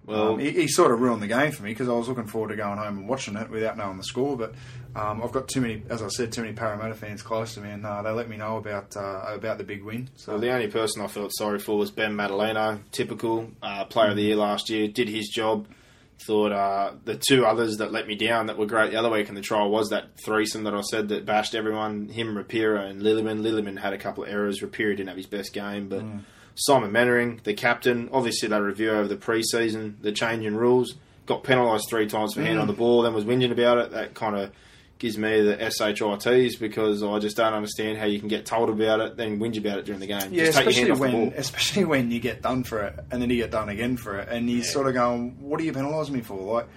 Well- 0.05 0.35
um, 0.35 0.39
he, 0.39 0.51
he 0.51 0.69
sort 0.69 0.91
of 0.93 1.01
ruined 1.01 1.23
the 1.23 1.27
game 1.27 1.53
for 1.53 1.63
me 1.63 1.71
because 1.71 1.89
I 1.89 1.93
was 1.93 2.09
looking 2.09 2.27
forward 2.27 2.49
to 2.49 2.57
going 2.57 2.79
home 2.79 2.99
and 2.99 3.09
watching 3.09 3.37
it 3.37 3.51
without 3.51 3.77
knowing 3.77 3.97
the 3.99 4.05
score. 4.05 4.37
But 4.37 4.55
um, 4.95 5.23
I've 5.23 5.33
got 5.33 5.49
too 5.49 5.61
many, 5.61 5.83
as 5.91 6.01
I 6.03 6.09
said, 6.09 6.33
too 6.33 6.41
many 6.43 6.55
Parramatta 6.55 6.95
fans 6.95 7.23
close 7.23 7.55
to 7.55 7.61
me, 7.61 7.71
and 7.71 7.85
uh, 7.85 8.01
they 8.03 8.11
let 8.11 8.29
me 8.29 8.37
know 8.37 8.57
about 8.57 8.97
uh, 8.97 9.23
about 9.27 9.59
the 9.59 9.65
big 9.65 9.83
win. 9.85 10.09
So 10.17 10.33
well, 10.33 10.41
the 10.41 10.51
only 10.53 10.69
person 10.69 11.03
I 11.03 11.09
felt 11.09 11.33
sorry 11.37 11.59
for 11.59 11.77
was 11.77 11.91
Ben 11.91 12.15
Matulino. 12.17 12.79
Typical 12.93 13.51
uh, 13.63 13.85
player 13.85 14.11
of 14.11 14.17
the 14.17 14.23
year 14.23 14.37
last 14.37 14.71
year. 14.71 14.89
Did 14.89 15.09
his 15.09 15.29
job. 15.29 15.67
Thought 16.19 16.53
uh, 16.53 16.93
the 17.05 17.15
two 17.17 17.45
others 17.45 17.77
that 17.77 17.93
let 17.93 18.07
me 18.07 18.17
down 18.17 18.47
that 18.47 18.57
were 18.59 18.67
great 18.67 18.91
the 18.91 18.99
other 18.99 19.11
week 19.11 19.29
in 19.29 19.35
the 19.35 19.43
trial 19.43 19.71
was 19.71 19.91
that 19.91 20.17
threesome 20.25 20.65
that 20.65 20.75
I 20.75 20.81
said 20.81 21.09
that 21.09 21.27
bashed 21.27 21.55
everyone. 21.55 22.09
Him, 22.09 22.35
Rapira, 22.35 22.89
and 22.89 23.03
Lillyman. 23.03 23.43
Lillyman 23.43 23.79
had 23.79 23.93
a 23.93 23.99
couple 23.99 24.25
of 24.25 24.31
errors. 24.31 24.61
Rapira 24.61 24.97
didn't 24.97 25.09
have 25.09 25.17
his 25.19 25.27
best 25.27 25.53
game, 25.53 25.89
but 25.89 26.01
Simon 26.55 26.91
Mannering, 26.91 27.41
the 27.45 27.53
captain, 27.53 28.09
obviously 28.13 28.49
they 28.49 28.59
review 28.59 28.91
over 28.91 29.07
the 29.07 29.17
pre-season, 29.17 29.99
the 30.01 30.11
change 30.11 30.45
in 30.47 30.57
rules. 30.57 30.95
Got 31.27 31.45
penalised 31.45 31.87
three 31.91 32.07
times 32.07 32.33
for 32.35 32.41
hand 32.43 32.59
on 32.59 32.67
the 32.67 32.73
ball, 32.73 33.03
then 33.03 33.13
was 33.13 33.25
whinging 33.25 33.53
about 33.53 33.79
it. 33.79 33.91
That 33.91 34.15
kind 34.15 34.37
of 34.37 34.53
gives 34.99 35.19
me 35.19 35.41
the 35.43 35.57
shits 35.57 36.59
because 36.59 37.03
I 37.03 37.19
just 37.19 37.37
don't 37.37 37.53
understand 37.55 37.99
how 37.99 38.07
you 38.07 38.19
can 38.19 38.29
get 38.29 38.47
told 38.47 38.71
about 38.71 39.01
it, 39.01 39.17
then 39.17 39.39
whinge 39.39 39.59
about 39.59 39.79
it 39.79 39.85
during 39.85 40.01
the 40.01 40.07
game. 40.07 40.33
Yeah, 40.33 40.47
just 40.47 40.59
take 40.59 40.65
your 40.65 40.71
especially 40.71 40.75
hand 40.83 40.93
off 40.93 40.99
the 40.99 41.03
when 41.03 41.33
especially 41.37 41.85
when 41.93 42.11
you 42.11 42.21
get 42.21 42.43
done 42.43 42.65
for 42.65 42.83
it 42.85 42.99
and 43.11 43.21
then 43.21 43.31
you 43.31 43.37
get 43.37 43.51
done 43.51 43.69
again 43.69 43.97
for 43.97 44.19
it, 44.19 44.29
and 44.29 44.49
you're 44.51 44.65
sort 44.65 44.87
of 44.87 44.95
going, 44.95 45.37
"What 45.41 45.61
are 45.61 45.65
you 45.65 45.73
penalising 45.73 46.11
me 46.11 46.21
for?" 46.23 46.39
Like, 46.55 46.69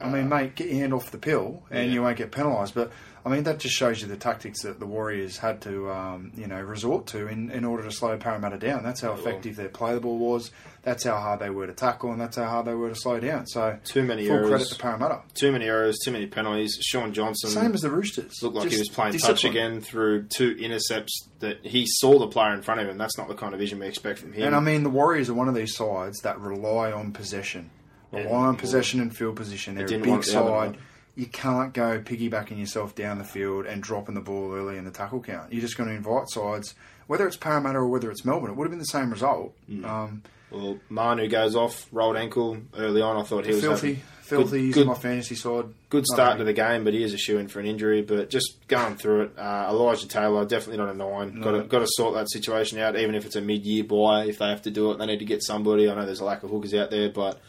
I 0.00 0.08
mean, 0.08 0.28
mate, 0.28 0.54
get 0.54 0.68
your 0.68 0.76
hand 0.78 0.92
off 0.94 1.10
the 1.10 1.18
pill 1.18 1.62
and 1.70 1.78
Uh, 1.78 1.82
Yeah. 1.82 1.92
you 1.92 2.02
won't 2.02 2.16
get 2.16 2.30
penalised. 2.32 2.74
But 2.74 2.90
I 3.26 3.30
mean, 3.30 3.44
that 3.44 3.58
just 3.58 3.74
shows 3.74 4.02
you 4.02 4.08
the 4.08 4.16
tactics 4.16 4.62
that 4.62 4.78
the 4.80 4.86
Warriors 4.86 5.38
had 5.38 5.62
to, 5.62 5.90
um, 5.90 6.30
you 6.36 6.46
know, 6.46 6.60
resort 6.60 7.06
to 7.08 7.26
in, 7.26 7.50
in 7.50 7.64
order 7.64 7.82
to 7.82 7.90
slow 7.90 8.18
Parramatta 8.18 8.58
down. 8.58 8.82
That's 8.82 9.00
how 9.00 9.14
effective 9.14 9.56
their 9.56 9.70
play 9.70 9.94
the 9.94 10.00
ball 10.00 10.18
was. 10.18 10.50
That's 10.84 11.02
how 11.04 11.16
hard 11.16 11.40
they 11.40 11.48
were 11.48 11.66
to 11.66 11.72
tackle, 11.72 12.12
and 12.12 12.20
that's 12.20 12.36
how 12.36 12.44
hard 12.44 12.66
they 12.66 12.74
were 12.74 12.90
to 12.90 12.94
slow 12.94 13.18
down. 13.18 13.46
So 13.46 13.78
Too 13.84 14.02
many 14.02 14.26
full 14.26 14.36
errors. 14.36 14.48
credit 14.50 14.68
to 14.68 14.76
Parramatta. 14.78 15.22
Too 15.32 15.50
many 15.50 15.64
errors, 15.64 15.98
too 16.04 16.10
many 16.10 16.26
penalties. 16.26 16.78
Shaun 16.82 17.14
Johnson 17.14 17.50
Same 17.50 17.72
as 17.72 17.80
the 17.80 17.90
Roosters. 17.90 18.42
looked 18.42 18.56
like 18.56 18.70
he 18.70 18.78
was 18.78 18.90
playing 18.90 19.16
touch 19.18 19.44
again 19.44 19.80
through 19.80 20.24
two 20.24 20.50
intercepts 20.60 21.28
that 21.40 21.64
he 21.64 21.86
saw 21.86 22.18
the 22.18 22.26
player 22.28 22.52
in 22.52 22.60
front 22.60 22.80
of 22.82 22.88
him. 22.88 22.98
That's 22.98 23.16
not 23.16 23.28
the 23.28 23.34
kind 23.34 23.54
of 23.54 23.60
vision 23.60 23.78
we 23.78 23.86
expect 23.86 24.18
from 24.18 24.32
him. 24.34 24.44
And 24.46 24.54
I 24.54 24.60
mean, 24.60 24.82
the 24.82 24.90
Warriors 24.90 25.30
are 25.30 25.34
one 25.34 25.48
of 25.48 25.54
these 25.54 25.74
sides 25.74 26.20
that 26.20 26.38
rely 26.38 26.92
on 26.92 27.12
possession, 27.12 27.70
rely 28.12 28.24
Yeah. 28.26 28.36
on 28.36 28.56
possession 28.56 29.00
and 29.00 29.16
field 29.16 29.36
position. 29.36 29.76
They're 29.76 29.86
a 29.86 29.88
big 29.88 30.04
want 30.06 30.26
it 30.28 30.32
the 30.32 30.38
other 30.40 30.72
side. 30.72 30.78
You 31.16 31.26
can't 31.26 31.72
go 31.72 32.00
piggybacking 32.00 32.58
yourself 32.58 32.94
down 32.94 33.18
the 33.18 33.24
field 33.24 33.66
and 33.66 33.82
dropping 33.82 34.16
the 34.16 34.20
ball 34.20 34.52
early 34.52 34.76
in 34.76 34.84
the 34.84 34.90
tackle 34.90 35.20
count. 35.22 35.50
You're 35.52 35.60
just 35.62 35.76
going 35.78 35.88
to 35.88 35.94
invite 35.94 36.28
sides, 36.28 36.74
whether 37.06 37.26
it's 37.26 37.36
Parramatta 37.36 37.78
or 37.78 37.86
whether 37.86 38.10
it's 38.10 38.24
Melbourne. 38.24 38.50
It 38.50 38.56
would 38.56 38.64
have 38.64 38.72
been 38.72 38.80
the 38.80 38.84
same 38.84 39.10
result. 39.10 39.54
Mm. 39.70 39.84
Um, 39.88 40.22
well, 40.54 40.78
Manu 40.88 41.28
goes 41.28 41.56
off, 41.56 41.86
rolled 41.92 42.16
ankle 42.16 42.58
early 42.76 43.02
on. 43.02 43.16
I 43.16 43.22
thought 43.24 43.44
he 43.46 43.52
was 43.52 43.60
filthy, 43.62 44.00
filthy. 44.22 44.58
Good, 44.58 44.64
He's 44.66 44.74
good, 44.74 44.86
my 44.86 44.94
fantasy 44.94 45.34
side. 45.34 45.66
good 45.90 46.06
start 46.06 46.38
to 46.38 46.44
the 46.44 46.52
game, 46.52 46.84
but 46.84 46.94
he 46.94 47.02
is 47.02 47.12
a 47.12 47.18
shoe 47.18 47.38
in 47.38 47.48
for 47.48 47.60
an 47.60 47.66
injury. 47.66 48.02
But 48.02 48.30
just 48.30 48.66
going 48.68 48.96
through 48.96 49.22
it, 49.22 49.38
uh, 49.38 49.66
Elijah 49.70 50.08
Taylor 50.08 50.44
definitely 50.44 50.78
not 50.84 50.94
a 50.94 50.96
nine. 50.96 51.40
Got 51.40 51.50
to 51.52 51.62
got 51.64 51.80
to 51.80 51.86
sort 51.88 52.14
that 52.14 52.30
situation 52.30 52.78
out, 52.78 52.96
even 52.96 53.14
if 53.14 53.26
it's 53.26 53.36
a 53.36 53.40
mid 53.40 53.64
year 53.66 53.84
buy. 53.84 54.24
If 54.26 54.38
they 54.38 54.48
have 54.48 54.62
to 54.62 54.70
do 54.70 54.90
it, 54.92 54.98
they 54.98 55.06
need 55.06 55.18
to 55.18 55.24
get 55.24 55.42
somebody. 55.42 55.90
I 55.90 55.94
know 55.94 56.06
there's 56.06 56.20
a 56.20 56.24
lack 56.24 56.42
of 56.42 56.50
hookers 56.50 56.74
out 56.74 56.90
there, 56.90 57.10
but 57.10 57.40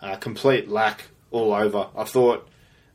uh, 0.00 0.16
complete 0.16 0.68
lack 0.68 1.04
all 1.30 1.52
over. 1.52 1.88
I 1.96 2.04
thought. 2.04 2.48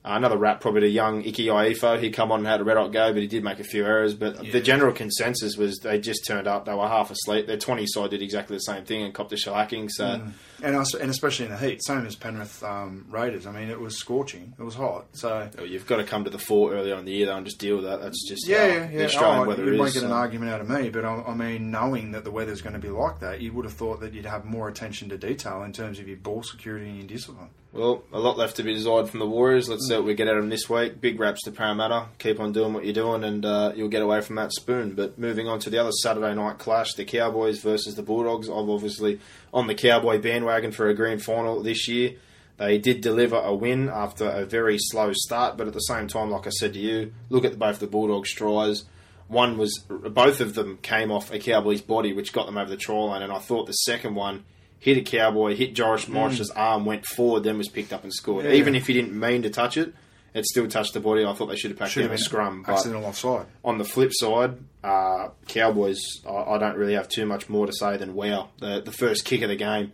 Uh, 0.06 0.12
another 0.14 0.38
rap 0.38 0.62
probably 0.62 0.82
to 0.82 0.88
young 0.88 1.24
Iki 1.24 1.48
Ifo. 1.48 2.00
He 2.00 2.10
come 2.10 2.32
on 2.32 2.40
and 2.40 2.48
had 2.48 2.62
a 2.62 2.64
red 2.64 2.78
hot 2.78 2.94
go, 2.94 3.12
but 3.12 3.22
he 3.22 3.28
did 3.28 3.44
make 3.44 3.60
a 3.60 3.66
few 3.66 3.86
errors. 3.86 4.14
But 4.14 4.38
the 4.52 4.62
general 4.62 4.94
consensus 4.94 5.58
was 5.58 5.78
they 5.80 6.00
just 6.00 6.26
turned 6.26 6.48
up. 6.48 6.66
They 6.66 6.74
were 6.74 6.88
half 6.88 7.12
asleep. 7.12 7.48
Their 7.48 7.58
20 7.58 7.86
side 7.88 8.12
did 8.12 8.22
exactly 8.22 8.56
the 8.56 8.62
same 8.62 8.86
thing 8.86 9.04
and 9.04 9.14
copped 9.14 9.34
a 9.34 9.36
shellacking. 9.36 9.90
So 9.92 10.22
and 10.64 10.76
us, 10.76 10.94
and 10.94 11.10
especially 11.10 11.46
in 11.46 11.52
the 11.52 11.58
heat, 11.58 11.84
same 11.84 12.06
as 12.06 12.16
Penrith 12.16 12.64
um, 12.64 13.06
Raiders. 13.10 13.46
I 13.48 13.52
mean, 13.52 13.70
it 13.70 13.80
was 13.80 13.98
scorching. 13.98 14.54
It 14.60 14.64
was 14.64 14.76
hot. 14.76 15.06
So 15.14 15.50
Well, 15.58 15.66
You've 15.66 15.86
got 15.88 15.98
to 15.98 16.04
come 16.04 16.24
to 16.24 16.30
the 16.30 16.40
fore 16.40 16.74
earlier 16.74 16.96
in 16.96 17.06
the 17.06 17.12
year 17.12 17.26
though 17.28 17.38
and 17.38 17.46
just 17.46 17.60
deal 17.60 17.76
with 17.78 17.86
that. 17.86 18.02
That's 18.02 18.28
just 18.28 18.48
Yeah, 18.48 18.68
yeah, 18.68 18.88
the. 18.88 19.06
Australian 19.06 19.40
Oh, 19.40 19.48
weather 19.48 19.64
you 19.66 19.74
is. 19.74 19.80
won't 19.80 19.94
get 19.94 20.04
an 20.04 20.12
argument 20.12 20.52
out 20.52 20.62
of 20.62 20.70
me, 20.70 20.90
but 20.90 21.06
I, 21.06 21.24
I 21.28 21.34
mean, 21.34 21.72
knowing 21.72 22.12
that 22.12 22.24
the 22.24 22.32
weather's 22.32 22.62
going 22.62 22.74
to 22.74 22.80
be 22.80 22.90
like 22.90 23.20
that, 23.20 23.42
you 23.42 23.54
would 23.54 23.66
have 23.66 23.74
thought 23.74 24.00
that 24.02 24.14
you'd 24.14 24.26
have 24.26 24.46
more 24.46 24.68
attention 24.68 25.10
to 25.10 25.18
detail 25.18 25.64
in 25.64 25.74
terms 25.74 26.00
of 26.00 26.08
your 26.08 26.18
ball 26.18 26.44
security 26.44 26.88
and 26.90 26.98
your 26.98 27.08
discipline. 27.08 27.50
Well, 27.72 28.02
a 28.12 28.18
lot 28.20 28.36
left 28.36 28.56
to 28.56 28.64
be 28.64 28.74
desired 28.74 29.10
from 29.10 29.20
the 29.20 29.28
Warriors. 29.28 29.70
Let's 29.70 29.88
see 29.88 29.94
what 29.94 30.04
we 30.04 30.16
get 30.16 30.28
out 30.28 30.38
of 30.38 30.42
them 30.42 30.50
this 30.50 30.68
week. 30.68 31.00
Big 31.00 31.20
raps 31.20 31.44
to 31.44 31.52
Parramatta. 31.52 32.08
Keep 32.18 32.40
on 32.40 32.52
doing 32.52 32.74
what 32.74 32.84
you're 32.84 32.96
doing, 32.96 33.24
and 33.24 33.46
uh, 33.46 33.74
you'll 33.76 33.90
get 33.90 34.02
away 34.02 34.22
from 34.22 34.38
that 34.38 34.52
spoon. 34.52 34.96
But 34.96 35.20
moving 35.20 35.48
on 35.48 35.60
to 35.60 35.70
the 35.70 35.78
other 35.78 35.92
Saturday 35.92 36.34
night 36.34 36.58
clash, 36.58 36.94
the 36.96 37.06
Cowboys 37.06 37.60
versus 37.60 37.94
the 37.94 38.02
Bulldogs. 38.02 38.48
I'm 38.48 38.72
obviously 38.72 39.20
on 39.54 39.68
the 39.68 39.76
Cowboy 39.76 40.20
bandwagon 40.20 40.72
for 40.72 40.88
a 40.88 40.94
grand 40.94 41.24
final 41.24 41.62
this 41.62 41.88
year. 41.88 42.14
They 42.58 42.78
did 42.78 43.02
deliver 43.02 43.38
a 43.38 43.56
win 43.56 43.88
after 43.88 44.28
a 44.30 44.46
very 44.46 44.78
slow 44.78 45.14
start, 45.14 45.56
but 45.58 45.68
at 45.68 45.74
the 45.74 45.80
same 45.80 46.08
time, 46.08 46.30
like 46.30 46.46
I 46.46 46.50
said 46.50 46.74
to 46.74 46.80
you, 46.80 47.14
look 47.30 47.46
at 47.46 47.58
both 47.58 47.80
the 47.80 47.88
Bulldogs' 47.88 48.34
tries. 48.34 48.84
One 49.28 49.58
was 49.58 49.80
both 49.88 50.42
of 50.42 50.56
them 50.56 50.78
came 50.82 51.12
off 51.12 51.32
a 51.32 51.40
Cowboy's 51.40 51.82
body, 51.82 52.12
which 52.12 52.34
got 52.34 52.48
them 52.48 52.58
over 52.58 52.70
the 52.70 52.76
try 52.76 52.96
line, 52.96 53.22
and 53.22 53.32
I 53.32 53.40
thought 53.40 53.68
the 53.68 53.74
second 53.74 54.16
one 54.16 54.44
hit 54.80 54.98
a 54.98 55.02
Cowboy, 55.02 55.56
hit 55.56 55.74
Josh 55.74 56.06
mm. 56.06 56.14
Morris's 56.14 56.50
arm, 56.52 56.86
went 56.86 57.06
forward, 57.06 57.44
then 57.44 57.58
was 57.58 57.70
picked 57.70 57.94
up 57.94 58.04
and 58.04 58.14
scored. 58.14 58.46
Yeah. 58.46 58.52
Even 58.52 58.76
if 58.76 58.88
he 58.88 58.94
didn't 58.94 59.18
mean 59.18 59.44
to 59.44 59.50
touch 59.50 59.78
it, 59.78 59.94
it 60.34 60.46
still 60.46 60.68
touched 60.68 60.94
the 60.94 61.00
body. 61.00 61.26
I 61.26 61.34
thought 61.34 61.48
they 61.48 61.56
should 61.56 61.72
have 61.72 61.80
packed 61.80 61.92
Should 61.92 62.06
him 62.06 62.12
have 62.12 62.20
a 62.20 62.24
scrum. 62.24 62.64
But 62.66 62.74
accidental 62.74 63.06
offside. 63.06 63.48
on 63.64 63.78
the 63.78 63.84
flip 63.84 64.12
side, 64.14 64.58
uh, 64.84 65.30
Cowboys, 65.48 66.00
I, 66.28 66.34
I 66.34 66.58
don't 66.58 66.78
really 66.78 66.94
have 66.94 67.10
too 67.10 67.26
much 67.26 67.50
more 67.50 67.66
to 67.66 67.74
say 67.74 67.98
than 67.98 68.14
wow. 68.16 68.50
The, 68.60 68.82
the 68.82 68.92
first 68.92 69.26
kick 69.26 69.42
of 69.42 69.50
the 69.50 69.56
game, 69.56 69.92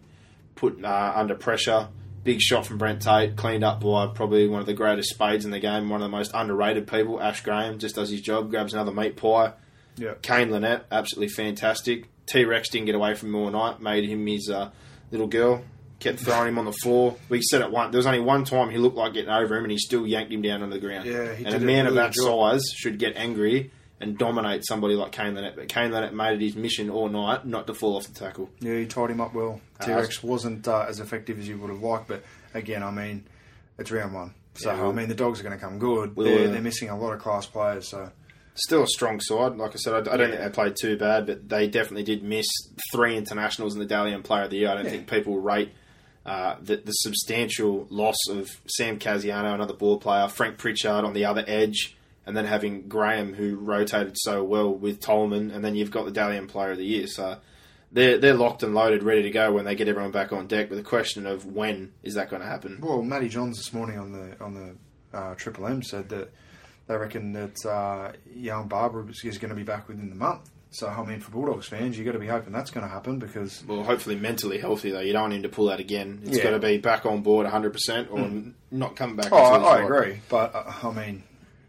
put 0.56 0.84
uh, 0.84 1.14
under 1.16 1.36
pressure, 1.36 1.90
big 2.24 2.42
shot 2.42 2.66
from 2.66 2.78
Brent 2.78 3.02
Tate, 3.02 3.36
cleaned 3.36 3.64
up 3.64 3.82
by 3.82 4.08
probably 4.08 4.48
one 4.48 4.60
of 4.60 4.66
the 4.66 4.74
greatest 4.74 5.10
spades 5.10 5.46
in 5.46 5.52
the 5.52 5.60
game, 5.60 5.90
one 5.90 6.02
of 6.02 6.10
the 6.10 6.16
most 6.16 6.32
underrated 6.34 6.88
people, 6.88 7.22
Ash 7.22 7.42
Graham, 7.42 7.80
just 7.80 7.96
does 7.96 8.10
his 8.10 8.22
job, 8.22 8.50
grabs 8.50 8.74
another 8.74 8.92
meat 8.92 9.16
pie. 9.16 9.54
Yeah. 9.98 10.16
Kane 10.22 10.52
Linnett, 10.52 10.86
absolutely 10.92 11.30
fantastic. 11.30 12.10
T 12.26 12.44
Rex 12.44 12.70
didn't 12.70 12.88
get 12.88 12.96
away 12.96 13.14
from 13.14 13.30
him 13.30 13.36
all 13.36 13.52
night, 13.52 13.80
made 13.80 14.10
him 14.10 14.26
his 14.26 14.50
uh, 14.50 14.72
little 15.12 15.28
girl, 15.28 15.64
kept 16.00 16.20
throwing 16.20 16.50
him 16.50 16.58
on 16.60 16.66
the 16.66 16.72
floor. 16.74 17.16
We 17.30 17.42
said 17.42 17.62
it 17.62 17.72
one. 17.72 17.92
There 17.92 17.98
was 18.00 18.06
only 18.08 18.20
one 18.20 18.44
time 18.44 18.70
he 18.70 18.78
looked 18.78 18.98
like 18.98 19.14
getting 19.14 19.30
over 19.32 19.56
him, 19.58 19.64
and 19.64 19.72
he 19.72 19.78
still 19.78 20.06
yanked 20.06 20.32
him 20.32 20.42
down 20.42 20.62
on 20.62 20.70
the 20.70 20.80
ground. 20.80 21.06
Yeah, 21.08 21.34
he 21.34 21.46
and 21.46 21.56
a 21.56 21.60
man 21.60 21.88
of 21.88 21.94
really 21.94 22.04
that 22.08 22.14
job. 22.14 22.52
size 22.54 22.64
should 22.76 23.00
get 23.00 23.16
angry 23.16 23.72
and 24.02 24.18
dominate 24.18 24.66
somebody 24.66 24.94
like 24.96 25.12
Kane 25.14 25.36
Linnett. 25.36 25.56
But 25.56 25.70
Kane 25.70 25.92
Linnett 25.92 26.14
made 26.14 26.34
it 26.34 26.42
his 26.44 26.56
mission 26.56 26.90
all 26.90 27.08
night 27.10 27.46
not 27.46 27.66
to 27.68 27.74
fall 27.74 27.96
off 27.96 28.08
the 28.08 28.14
tackle. 28.14 28.50
Yeah, 28.60 28.76
he 28.76 28.86
tied 28.86 29.10
him 29.12 29.22
up 29.22 29.34
well. 29.34 29.62
Uh, 29.80 29.86
T 29.86 29.94
Rex 29.94 30.22
wasn't 30.22 30.68
uh, 30.68 30.86
as 30.88 31.00
effective 31.00 31.40
as 31.40 31.48
you 31.48 31.58
would 31.60 31.70
have 31.70 31.82
liked, 31.82 32.08
but 32.10 32.24
again, 32.54 32.84
I 32.84 32.92
mean, 32.92 33.26
it's 33.78 33.92
round 33.92 34.14
one. 34.14 34.34
So, 34.56 34.72
Yeah, 34.72 34.82
well- 34.82 34.92
I 34.92 34.94
mean, 34.94 35.08
the 35.10 35.16
dogs 35.16 35.40
are 35.40 35.44
going 35.44 35.58
to 35.58 35.64
come 35.64 35.80
good. 35.80 36.16
We'll, 36.16 36.28
they're, 36.28 36.48
uh, 36.50 36.52
they're 36.52 36.62
missing 36.62 36.90
a 36.90 36.98
lot 36.98 37.14
of 37.14 37.20
class 37.22 37.46
players, 37.46 37.90
so. 37.90 38.12
Still 38.58 38.84
a 38.84 38.88
strong 38.88 39.20
side. 39.20 39.58
Like 39.58 39.72
I 39.72 39.76
said, 39.76 39.94
I, 39.94 40.14
I 40.14 40.16
don't 40.16 40.30
think 40.30 40.42
they 40.42 40.50
played 40.50 40.76
too 40.80 40.98
bad, 40.98 41.26
but 41.26 41.50
they 41.50 41.68
definitely 41.68 42.04
did 42.04 42.24
miss 42.24 42.46
three 42.94 43.18
internationals 43.18 43.74
in 43.74 43.80
the 43.82 43.86
Dally 43.86 44.14
M 44.14 44.24
Player 44.24 44.44
of 44.44 44.50
the 44.50 44.56
Year. 44.58 44.70
I 44.70 44.76
don't 44.76 44.86
Yeah. 44.86 44.92
think 44.92 45.10
people 45.10 45.38
rate 45.42 45.74
uh, 46.26 46.56
the, 46.62 46.78
the 46.78 46.92
substantial 46.92 47.88
loss 47.90 48.18
of 48.30 48.50
Sam 48.68 48.98
Kasiano, 48.98 49.54
another 49.54 49.74
ball 49.76 50.00
player, 50.00 50.28
Frank 50.28 50.58
Pritchard 50.58 51.06
on 51.06 51.14
the 51.14 51.26
other 51.26 51.44
edge, 51.48 51.96
and 52.26 52.36
then 52.36 52.46
having 52.46 52.88
Graham, 52.88 53.34
who 53.34 53.56
rotated 53.56 54.16
so 54.18 54.44
well 54.44 54.74
with 54.74 55.00
Tolman, 55.00 55.52
and 55.52 55.64
then 55.64 55.76
you've 55.76 55.92
got 55.92 56.06
the 56.06 56.12
Dally 56.12 56.38
M 56.38 56.48
Player 56.48 56.72
of 56.72 56.78
the 56.78 56.86
Year. 56.86 57.06
So 57.06 57.38
they're 57.92 58.18
they're 58.18 58.34
locked 58.34 58.64
and 58.64 58.74
loaded, 58.74 59.04
ready 59.04 59.22
to 59.24 59.30
go 59.30 59.52
when 59.52 59.66
they 59.66 59.76
get 59.76 59.88
everyone 59.88 60.12
back 60.12 60.34
on 60.34 60.48
deck. 60.48 60.70
But 60.70 60.76
the 60.76 60.84
question 60.84 61.28
of 61.28 61.46
when 61.46 61.94
is 62.02 62.16
that 62.16 62.30
going 62.30 62.42
to 62.42 62.48
happen? 62.48 62.80
Well, 62.82 63.04
Matty 63.04 63.30
Johns 63.30 63.58
this 63.58 63.72
morning 63.72 64.00
on 64.00 64.12
the 64.12 64.44
on 64.44 64.54
the 64.56 65.18
uh, 65.18 65.36
Triple 65.36 65.68
M 65.68 65.84
said 65.84 66.10
that 66.10 66.32
they 66.88 66.96
reckon 66.96 67.34
that 67.34 67.66
uh, 67.66 68.14
young 68.34 68.68
Barba 68.68 69.08
is, 69.10 69.24
is 69.24 69.38
going 69.38 69.50
to 69.50 69.56
be 69.56 69.64
back 69.64 69.88
within 69.88 70.10
the 70.10 70.16
month. 70.16 70.50
So, 70.76 70.88
I 70.90 71.06
mean, 71.06 71.22
for 71.22 71.32
Bulldogs 71.32 71.68
fans, 71.68 71.98
you've 71.98 72.06
got 72.06 72.12
to 72.14 72.20
be 72.20 72.28
hoping 72.28 72.52
that's 72.52 72.70
going 72.70 72.86
to 72.86 72.92
happen 72.92 73.18
because 73.18 73.64
Well, 73.66 73.84
hopefully 73.84 74.18
mentally 74.18 74.58
healthy 74.58 74.92
though. 74.92 75.00
You 75.00 75.14
don't 75.14 75.22
want 75.24 75.34
him 75.34 75.44
to 75.44 75.50
pull 75.50 75.68
that 75.68 75.80
again. 75.80 76.22
It's 76.26 76.38
Yeah. 76.38 76.44
got 76.44 76.50
to 76.52 76.60
be 76.60 76.78
back 76.78 77.06
on 77.06 77.22
board 77.22 77.46
100 77.46 77.72
percent 77.72 78.10
or 78.12 78.20
n- 78.20 78.56
not 78.72 78.96
come 78.98 79.16
back. 79.16 79.32
Oh, 79.32 79.38
I, 79.38 79.78
I 79.80 79.84
agree, 79.84 80.20
but 80.28 80.54
uh, 80.54 80.74
I 80.84 80.92
mean, 80.92 81.24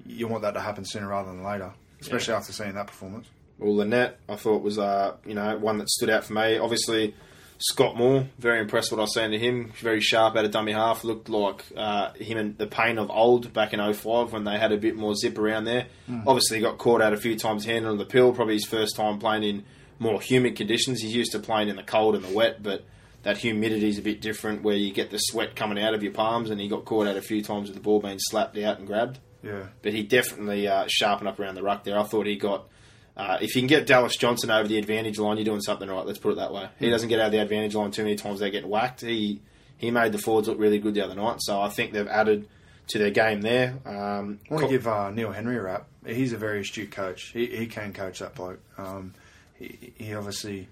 you 0.04 0.26
want 0.26 0.42
that 0.42 0.54
to 0.54 0.60
happen 0.60 0.84
sooner 0.84 1.06
rather 1.08 1.30
than 1.30 1.44
later, 1.44 1.72
especially 2.00 2.34
after 2.34 2.52
seeing 2.52 2.74
that 2.74 2.88
performance. 2.88 3.28
Well, 3.58 3.76
Linnett, 3.76 4.18
I 4.28 4.34
thought 4.36 4.62
was 4.62 4.78
uh, 4.78 5.14
you 5.24 5.34
know 5.34 5.56
one 5.56 5.78
that 5.78 5.88
stood 5.88 6.10
out 6.10 6.24
for 6.24 6.32
me. 6.32 6.58
Obviously, 6.58 7.14
Scott 7.58 7.96
Moore, 7.96 8.26
very 8.38 8.60
impressed 8.60 8.90
with 8.90 8.98
what 8.98 9.02
I 9.02 9.04
was 9.04 9.14
saying 9.14 9.30
to 9.32 9.38
him. 9.38 9.72
Very 9.80 10.00
sharp 10.00 10.36
out 10.36 10.44
of 10.44 10.50
dummy 10.50 10.72
half. 10.72 11.04
Looked 11.04 11.28
like 11.28 11.64
uh, 11.76 12.12
him 12.14 12.38
and 12.38 12.58
the 12.58 12.66
pain 12.66 12.98
of 12.98 13.10
old 13.10 13.52
back 13.52 13.72
in 13.72 13.80
05 13.94 14.32
when 14.32 14.44
they 14.44 14.58
had 14.58 14.72
a 14.72 14.76
bit 14.76 14.96
more 14.96 15.14
zip 15.14 15.38
around 15.38 15.64
there. 15.64 15.86
Obviously, 16.26 16.60
got 16.60 16.78
caught 16.78 17.00
out 17.00 17.12
a 17.12 17.16
few 17.16 17.36
times 17.36 17.64
handling 17.64 17.98
the 17.98 18.04
pill. 18.04 18.32
Probably 18.32 18.54
his 18.54 18.66
first 18.66 18.94
time 18.96 19.18
playing 19.18 19.42
in 19.44 19.64
more 19.98 20.20
humid 20.20 20.56
conditions. 20.56 21.00
He's 21.00 21.14
used 21.14 21.32
to 21.32 21.38
playing 21.38 21.68
in 21.68 21.76
the 21.76 21.82
cold 21.82 22.14
and 22.14 22.24
the 22.24 22.34
wet, 22.34 22.62
but 22.62 22.84
that 23.22 23.38
humidity 23.38 23.88
is 23.88 23.98
a 23.98 24.02
bit 24.02 24.20
different 24.20 24.62
where 24.62 24.76
you 24.76 24.92
get 24.92 25.10
the 25.10 25.18
sweat 25.18 25.56
coming 25.56 25.82
out 25.82 25.94
of 25.94 26.02
your 26.02 26.12
palms. 26.12 26.50
And 26.50 26.60
he 26.60 26.68
got 26.68 26.84
caught 26.84 27.06
out 27.06 27.16
a 27.16 27.22
few 27.22 27.42
times 27.42 27.68
with 27.68 27.74
the 27.76 27.82
ball 27.82 28.00
being 28.00 28.18
slapped 28.18 28.58
out 28.58 28.78
and 28.78 28.86
grabbed 28.86 29.18
Yeah, 29.42 29.64
but 29.82 29.92
he 29.94 30.02
definitely 30.02 30.68
uh, 30.68 30.84
sharpened 30.88 31.28
up 31.28 31.40
around 31.40 31.54
the 31.54 31.62
ruck 31.62 31.84
there. 31.84 31.98
I 31.98 32.02
thought 32.02 32.26
he 32.26 32.36
got. 32.36 32.68
Uh, 33.16 33.38
if 33.40 33.54
you 33.54 33.62
can 33.62 33.66
get 33.66 33.86
Dallas 33.86 34.16
Johnson 34.16 34.50
over 34.50 34.68
the 34.68 34.76
advantage 34.76 35.18
line, 35.18 35.38
you're 35.38 35.44
doing 35.44 35.62
something 35.62 35.88
right. 35.88 36.04
Let's 36.04 36.18
put 36.18 36.32
it 36.32 36.36
that 36.36 36.52
way. 36.52 36.68
He 36.78 36.90
doesn't 36.90 37.08
get 37.08 37.18
out 37.18 37.26
of 37.26 37.32
the 37.32 37.38
advantage 37.38 37.74
line 37.74 37.90
too 37.90 38.02
many 38.02 38.16
times. 38.16 38.40
They 38.40 38.50
get 38.50 38.68
whacked. 38.68 39.00
He 39.00 39.40
he 39.78 39.90
made 39.90 40.12
the 40.12 40.18
forwards 40.18 40.48
look 40.48 40.58
really 40.58 40.78
good 40.78 40.94
the 40.94 41.02
other 41.02 41.14
night. 41.14 41.36
So 41.40 41.60
I 41.60 41.68
think 41.68 41.92
they've 41.92 42.06
added 42.06 42.48
to 42.88 42.98
their 42.98 43.10
game 43.10 43.40
there. 43.40 43.74
Um, 43.84 44.38
I 44.50 44.54
want 44.54 44.64
to 44.66 44.70
give 44.70 44.86
uh, 44.86 45.10
Neil 45.10 45.32
Henry 45.32 45.56
a 45.56 45.62
rap. 45.62 45.86
He's 46.06 46.32
a 46.32 46.36
very 46.36 46.60
astute 46.60 46.90
coach. 46.90 47.30
He, 47.32 47.46
he 47.46 47.66
can 47.66 47.92
coach 47.92 48.20
that 48.20 48.34
bloke. 48.34 48.60
Um, 48.78 49.14
he, 49.58 49.92
he 49.96 50.14
obviously, 50.14 50.68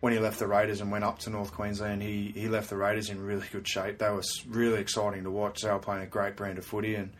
when 0.00 0.12
he 0.12 0.18
left 0.18 0.38
the 0.38 0.46
Raiders 0.46 0.80
and 0.80 0.92
went 0.92 1.04
up 1.04 1.20
to 1.20 1.30
North 1.30 1.52
Queensland, 1.52 2.02
he, 2.02 2.32
he 2.34 2.48
left 2.48 2.70
the 2.70 2.76
Raiders 2.76 3.08
in 3.08 3.24
really 3.24 3.46
good 3.50 3.66
shape. 3.66 3.98
They 3.98 4.10
were 4.10 4.22
really 4.48 4.80
exciting 4.80 5.24
to 5.24 5.30
watch. 5.30 5.62
They 5.62 5.70
were 5.70 5.78
playing 5.78 6.02
a 6.02 6.06
great 6.06 6.36
brand 6.36 6.58
of 6.58 6.66
footy. 6.66 6.96
And 6.96 7.10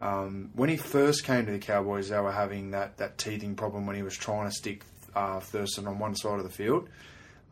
um, 0.00 0.50
when 0.54 0.68
he 0.68 0.76
first 0.76 1.24
came 1.24 1.46
to 1.46 1.52
the 1.52 1.58
Cowboys, 1.58 2.08
they 2.08 2.20
were 2.20 2.32
having 2.32 2.72
that, 2.72 2.98
that 2.98 3.18
teething 3.18 3.54
problem 3.54 3.86
when 3.86 3.96
he 3.96 4.02
was 4.02 4.14
trying 4.14 4.48
to 4.48 4.54
stick 4.54 4.82
uh, 5.14 5.40
Thurston 5.40 5.86
on 5.86 5.98
one 5.98 6.14
side 6.14 6.38
of 6.38 6.44
the 6.44 6.50
field. 6.50 6.88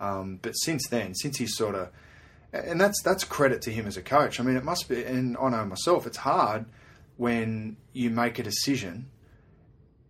Um, 0.00 0.38
but 0.42 0.52
since 0.52 0.88
then, 0.88 1.14
since 1.14 1.38
he's 1.38 1.56
sort 1.56 1.74
of 1.74 1.90
and 2.54 2.80
that's 2.80 3.02
that's 3.02 3.24
credit 3.24 3.62
to 3.62 3.72
him 3.72 3.86
as 3.86 3.96
a 3.96 4.02
coach. 4.02 4.38
I 4.38 4.44
mean, 4.44 4.56
it 4.56 4.64
must 4.64 4.88
be, 4.88 5.04
and 5.04 5.36
I 5.36 5.48
know 5.50 5.64
myself, 5.64 6.06
it's 6.06 6.18
hard 6.18 6.66
when 7.16 7.76
you 7.92 8.10
make 8.10 8.38
a 8.38 8.42
decision 8.42 9.06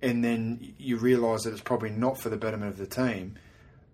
and 0.02 0.22
then 0.22 0.74
you 0.78 0.96
realise 0.98 1.44
that 1.44 1.52
it's 1.52 1.62
probably 1.62 1.90
not 1.90 2.18
for 2.18 2.28
the 2.28 2.36
betterment 2.36 2.70
of 2.70 2.78
the 2.78 2.86
team. 2.86 3.36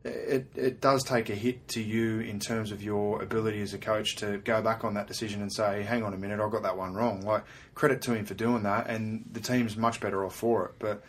It 0.03 0.47
it 0.57 0.81
does 0.81 1.05
take 1.05 1.29
a 1.29 1.35
hit 1.35 1.69
to 1.69 1.83
you 1.83 2.21
in 2.21 2.41
terms 2.41 2.73
of 2.73 2.83
your 2.83 3.23
ability 3.23 3.61
as 3.61 3.75
a 3.75 3.79
coach 3.79 4.17
to 4.17 4.39
go 4.39 4.63
back 4.63 4.83
on 4.83 4.95
that 4.95 5.07
decision 5.07 5.43
and 5.43 5.53
say, 5.53 5.83
"Hang 5.83 6.03
on 6.05 6.15
a 6.15 6.17
minute, 6.17 6.41
I 6.41 6.49
got 6.49 6.63
that 6.63 6.79
one 6.79 6.95
wrong." 6.95 7.21
Like 7.21 7.45
credit 7.75 8.01
to 8.03 8.15
him 8.15 8.25
for 8.25 8.33
doing 8.33 8.63
that, 8.63 8.89
and 8.89 9.25
the 9.31 9.41
team's 9.41 9.77
much 9.77 10.01
better 10.01 10.25
off 10.25 10.35
for 10.35 10.65
it. 10.67 10.73
But 10.79 11.03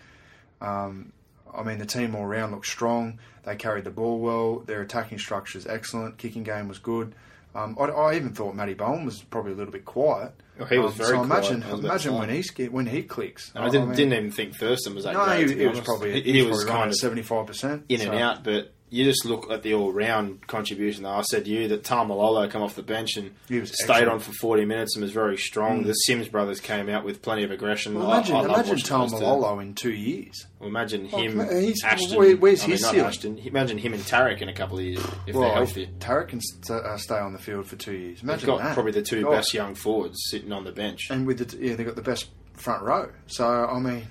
um, 0.59 1.13
I 1.55 1.63
mean, 1.63 1.77
the 1.77 1.85
team 1.85 2.15
all 2.15 2.25
round 2.25 2.51
looked 2.51 2.65
strong. 2.67 3.19
They 3.45 3.55
carried 3.55 3.85
the 3.85 3.91
ball 3.91 4.19
well. 4.19 4.59
Their 4.59 4.81
attacking 4.81 5.19
structure 5.19 5.57
is 5.57 5.65
excellent. 5.65 6.17
Kicking 6.17 6.43
game 6.43 6.67
was 6.67 6.77
good. 6.79 7.15
Um, 7.55 7.77
I, 7.79 7.83
I 7.85 8.15
even 8.15 8.33
thought 8.33 8.55
Matty 8.55 8.73
Bowen 8.75 9.05
was 9.05 9.21
probably 9.23 9.51
a 9.51 9.55
little 9.55 9.73
bit 9.73 9.83
quiet. 9.83 10.31
Oh, 10.59 10.65
he 10.65 10.77
was 10.77 10.91
Um, 10.93 10.97
very 10.97 11.09
so 11.09 11.25
quiet. 11.25 11.25
imagine, 11.25 11.63
I 11.63 11.69
to 11.69 11.75
imagine 11.77 12.13
when 12.17 12.29
he 12.29 12.67
when 12.67 12.85
he 12.87 13.03
clicks. 13.03 13.51
and 13.55 13.63
I 13.63 13.69
didn't, 13.69 13.87
mean- 13.87 13.95
didn't 13.97 14.13
even 14.13 14.31
think 14.31 14.55
Thurston 14.55 14.95
was 14.95 15.05
that 15.05 15.13
No, 15.13 15.25
great. 15.25 15.49
he, 15.49 15.55
he 15.57 15.67
was 15.67 15.79
probably 15.79 16.21
he, 16.21 16.33
he, 16.33 16.41
was 16.43 16.65
kind 16.65 16.89
of 16.89 16.95
seventy 16.95 17.21
five 17.23 17.47
percent 17.47 17.85
in 17.89 18.01
and 18.01 18.13
out, 18.15 18.43
but 18.43 18.73
you 18.93 19.05
just 19.05 19.23
look 19.25 19.49
at 19.49 19.63
the 19.63 19.73
all 19.73 19.91
round 19.93 20.45
contribution. 20.47 21.03
Though 21.03 21.11
I 21.11 21.21
said 21.21 21.45
to 21.45 21.49
you 21.51 21.67
that 21.69 21.83
Tom 21.85 22.09
Malolo 22.09 22.47
come 22.49 22.61
off 22.61 22.75
the 22.75 22.83
bench 22.83 23.15
and 23.15 23.31
stayed 23.47 23.59
excellent. 23.61 24.05
Mm. 24.09 24.11
on 24.11 24.19
for 24.19 24.31
40 24.33 24.65
minutes 24.65 24.95
and 24.95 25.01
was 25.01 25.11
very 25.13 25.37
strong. 25.37 25.83
The 25.83 25.93
Sims 25.93 26.27
brothers 26.27 26.59
came 26.59 26.89
out 26.89 27.05
with 27.05 27.21
plenty 27.21 27.43
of 27.43 27.51
aggression. 27.51 27.95
Well, 27.95 28.11
imagine 28.11 28.35
I 28.35 28.39
love 28.41 28.45
imagine 28.67 28.71
watching 28.73 28.85
Tom. 28.87 29.09
Malolo 29.11 29.59
in 29.59 29.73
two 29.75 29.93
years. 29.93 30.45
Well, 30.59 30.67
imagine 30.69 31.05
him, 31.05 31.37
come 31.37 31.49
he's- 31.61 31.83
Ashton. 31.83 32.17
where- 32.17 32.35
where's 32.35 32.63
I 32.63 32.67
mean, 32.67 32.71
his 32.73 32.81
not 32.81 32.91
ceiling? 32.91 33.07
Ashton. 33.07 33.37
Imagine 33.39 33.77
him 33.77 33.93
and 33.93 34.03
Tariq 34.03 34.41
in 34.41 34.49
a 34.49 34.53
couple 34.53 34.77
of 34.77 34.83
years 34.83 35.03
if 35.25 35.33
Well, 35.35 35.45
they're 35.45 35.53
healthy. 35.55 35.89
Tariq 35.99 36.27
can 36.27 36.41
st- 36.41 36.69
uh, 36.83 36.97
stay 36.97 37.15
on 37.17 37.33
the 37.33 37.39
field 37.39 37.65
for 37.67 37.77
two 37.77 37.93
years. 37.95 38.17
They've 38.17 38.23
Imagine 38.29 38.45
got 38.47 38.59
that. 38.59 38.73
probably 38.73 38.91
the 38.91 39.01
two 39.01 39.23
God. 39.23 39.31
best 39.31 39.53
young 39.53 39.73
forwards 39.73 40.19
sitting 40.29 40.51
on 40.51 40.65
the 40.65 40.71
bench. 40.73 41.07
and 41.09 41.25
with 41.25 41.37
the 41.37 41.45
t- 41.45 41.57
yeah, 41.69 41.75
they've 41.75 41.85
got 41.85 41.95
the 41.95 42.01
best 42.01 42.27
front 42.57 42.83
row. 42.83 43.09
So 43.27 43.45
I 43.47 43.79
mean, 43.79 44.03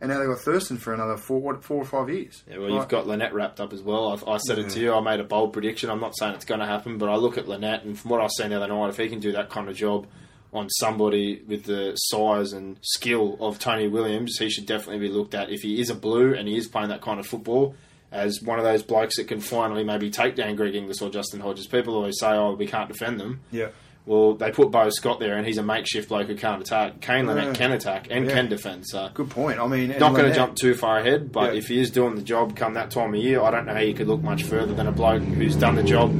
and 0.00 0.10
now 0.10 0.18
they 0.18 0.26
got 0.26 0.38
Thurston 0.40 0.76
for 0.76 0.92
another 0.92 1.16
four, 1.16 1.40
what, 1.40 1.64
four 1.64 1.78
or 1.82 1.84
five 1.84 2.08
years. 2.10 2.42
Yeah, 2.48 2.58
well, 2.58 2.70
Like, 2.70 2.80
you've 2.80 2.88
got 2.88 3.06
Linnett 3.06 3.32
wrapped 3.32 3.60
up 3.60 3.72
as 3.72 3.82
well. 3.82 4.08
I, 4.26 4.32
I 4.32 4.36
said 4.38 4.58
it 4.58 4.70
to 4.70 4.80
you. 4.80 4.92
I 4.92 5.00
made 5.00 5.20
a 5.20 5.24
bold 5.24 5.52
prediction. 5.52 5.90
I'm 5.90 6.00
not 6.00 6.16
saying 6.16 6.34
it's 6.34 6.44
going 6.44 6.60
to 6.60 6.66
happen, 6.66 6.98
but 6.98 7.08
I 7.08 7.16
look 7.16 7.38
at 7.38 7.48
Linnett, 7.48 7.84
and 7.84 7.98
from 7.98 8.10
what 8.10 8.20
I've 8.20 8.30
seen 8.32 8.50
the 8.50 8.56
other 8.56 8.68
night, 8.68 8.88
if 8.90 8.96
he 8.96 9.08
can 9.08 9.20
do 9.20 9.32
that 9.32 9.50
kind 9.50 9.68
of 9.68 9.76
job 9.76 10.06
on 10.52 10.68
somebody 10.70 11.42
with 11.48 11.64
the 11.64 11.94
size 11.96 12.52
and 12.52 12.78
skill 12.82 13.36
of 13.40 13.58
Tony 13.58 13.88
Williams, 13.88 14.36
he 14.38 14.48
should 14.48 14.66
definitely 14.66 15.08
be 15.08 15.12
looked 15.12 15.34
at. 15.34 15.50
If 15.50 15.62
he 15.62 15.80
is 15.80 15.90
a 15.90 15.94
blue 15.96 16.34
and 16.34 16.46
he 16.46 16.56
is 16.56 16.68
playing 16.68 16.90
that 16.90 17.00
kind 17.02 17.18
of 17.18 17.26
football, 17.26 17.74
as 18.12 18.40
one 18.40 18.58
of 18.60 18.64
those 18.64 18.82
blokes 18.84 19.16
that 19.16 19.26
can 19.26 19.40
finally 19.40 19.82
maybe 19.82 20.08
take 20.08 20.36
down 20.36 20.54
Greg 20.54 20.76
Inglis 20.76 21.02
or 21.02 21.10
Justin 21.10 21.40
Hodges. 21.40 21.66
People 21.66 21.96
always 21.96 22.14
say, 22.20 22.28
"Oh, 22.28 22.54
we 22.54 22.66
can't 22.68 22.86
defend 22.88 23.18
them." 23.18 23.40
yeah, 23.50 23.68
Well, 24.06 24.34
they 24.34 24.50
put 24.50 24.70
Beau 24.70 24.90
Scott 24.90 25.18
there, 25.18 25.36
and 25.38 25.46
he's 25.46 25.56
a 25.56 25.62
makeshift 25.62 26.10
bloke 26.10 26.26
who 26.26 26.36
can't 26.36 26.60
attack. 26.60 27.00
Kane 27.00 27.26
Linnett 27.26 27.44
Yeah. 27.46 27.52
can 27.54 27.72
attack 27.72 28.08
and 28.10 28.26
Yeah. 28.26 28.32
can 28.34 28.48
defend. 28.50 28.86
So 28.86 29.08
good 29.14 29.30
point. 29.30 29.58
I 29.58 29.66
mean, 29.66 29.94
not 29.98 30.14
going 30.14 30.28
to 30.28 30.34
jump 30.34 30.56
too 30.56 30.74
far 30.74 30.98
ahead, 30.98 31.32
but 31.32 31.52
Yeah. 31.54 31.58
if 31.58 31.68
he 31.68 31.80
is 31.80 31.90
doing 31.90 32.14
the 32.14 32.22
job 32.22 32.54
come 32.54 32.74
that 32.74 32.90
time 32.90 33.14
of 33.14 33.20
year, 33.22 33.40
I 33.40 33.50
don't 33.50 33.64
know 33.64 33.72
how 33.72 33.80
you 33.80 33.94
could 33.94 34.06
look 34.08 34.22
much 34.22 34.42
further 34.42 34.74
than 34.74 34.86
a 34.86 34.92
bloke 34.92 35.22
who's 35.22 35.56
done 35.56 35.76
the 35.76 35.82
job 35.82 36.10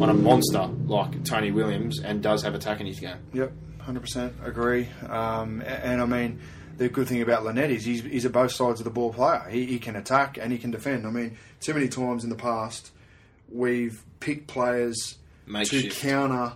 on 0.00 0.08
a 0.08 0.14
monster 0.14 0.68
like 0.86 1.24
Tony 1.24 1.50
Williams 1.50 1.98
and 2.00 2.22
does 2.22 2.42
have 2.44 2.54
attack 2.54 2.80
in 2.80 2.86
his 2.86 3.00
game. 3.00 3.16
Yep, 3.32 3.50
hundred 3.80 4.00
percent 4.00 4.32
agree. 4.44 4.86
Um, 5.08 5.62
a- 5.66 5.84
and, 5.84 6.00
I 6.00 6.06
mean, 6.06 6.38
the 6.78 6.88
good 6.88 7.08
thing 7.08 7.22
about 7.22 7.44
Linnett 7.44 7.70
is 7.72 7.84
he's, 7.84 8.04
he's 8.04 8.24
a 8.24 8.30
both 8.30 8.52
sides 8.52 8.78
of 8.78 8.84
the 8.84 8.90
ball 8.90 9.12
player. 9.12 9.42
He, 9.50 9.64
he 9.64 9.78
can 9.80 9.96
attack 9.96 10.38
and 10.40 10.52
he 10.52 10.58
can 10.58 10.70
defend. 10.70 11.04
I 11.06 11.10
mean, 11.10 11.38
too 11.60 11.74
many 11.74 11.88
times 11.88 12.22
in 12.22 12.30
the 12.30 12.36
past 12.36 12.92
we've 13.50 14.02
picked 14.20 14.46
players 14.48 15.16
to 15.64 15.88
counter 15.90 16.52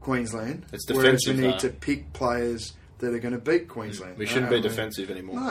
Queensland, 0.00 0.64
It's 0.72 0.88
whereas 0.90 1.24
we 1.26 1.34
need 1.34 1.54
though. 1.54 1.58
to 1.58 1.68
pick 1.70 2.12
players 2.12 2.72
that 2.98 3.12
are 3.14 3.18
going 3.18 3.34
to 3.34 3.38
beat 3.40 3.68
Queensland. 3.68 4.16
We 4.18 4.26
shouldn't 4.26 4.48
be 4.50 4.56
mean, 4.56 4.62
defensive 4.62 5.10
anymore. 5.10 5.36
No, 5.40 5.50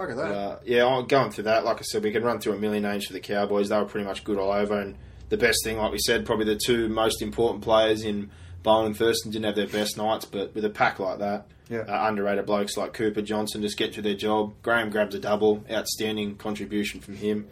at 0.00 0.16
that. 0.16 0.18
Uh, 0.32 0.58
yeah, 0.64 0.86
I'm 0.86 1.06
going 1.06 1.30
through 1.30 1.44
that. 1.44 1.64
Like 1.64 1.78
I 1.78 1.82
said, 1.82 2.02
we 2.04 2.12
can 2.12 2.22
run 2.22 2.38
through 2.40 2.54
a 2.54 2.58
million 2.58 2.82
names 2.84 3.06
for 3.06 3.12
the 3.12 3.20
Cowboys. 3.20 3.68
They 3.68 3.76
were 3.76 3.84
pretty 3.84 4.06
much 4.06 4.22
good 4.24 4.38
all 4.38 4.52
over. 4.52 4.78
And 4.78 4.96
the 5.28 5.36
best 5.36 5.58
thing, 5.64 5.76
like 5.78 5.90
we 5.92 5.98
said, 5.98 6.24
probably 6.24 6.44
the 6.46 6.60
two 6.64 6.88
most 6.88 7.20
important 7.22 7.62
players 7.64 8.04
in 8.04 8.30
Bowen 8.62 8.86
and 8.86 8.96
Thurston 8.96 9.30
didn't 9.32 9.44
have 9.46 9.56
their 9.56 9.66
best 9.66 9.96
nights, 9.96 10.24
but 10.24 10.54
with 10.54 10.64
a 10.64 10.70
pack 10.70 10.98
like 11.00 11.18
that, 11.18 11.46
Yeah. 11.68 11.80
uh, 11.80 12.06
underrated 12.08 12.46
blokes 12.46 12.76
like 12.76 12.92
Cooper 12.92 13.22
Johnson 13.22 13.62
just 13.62 13.76
get 13.76 13.92
to 13.94 14.02
their 14.02 14.14
job. 14.14 14.54
Graham 14.62 14.90
grabs 14.90 15.14
a 15.14 15.18
double, 15.18 15.64
outstanding 15.70 16.36
contribution 16.36 17.00
from 17.00 17.16
him. 17.16 17.46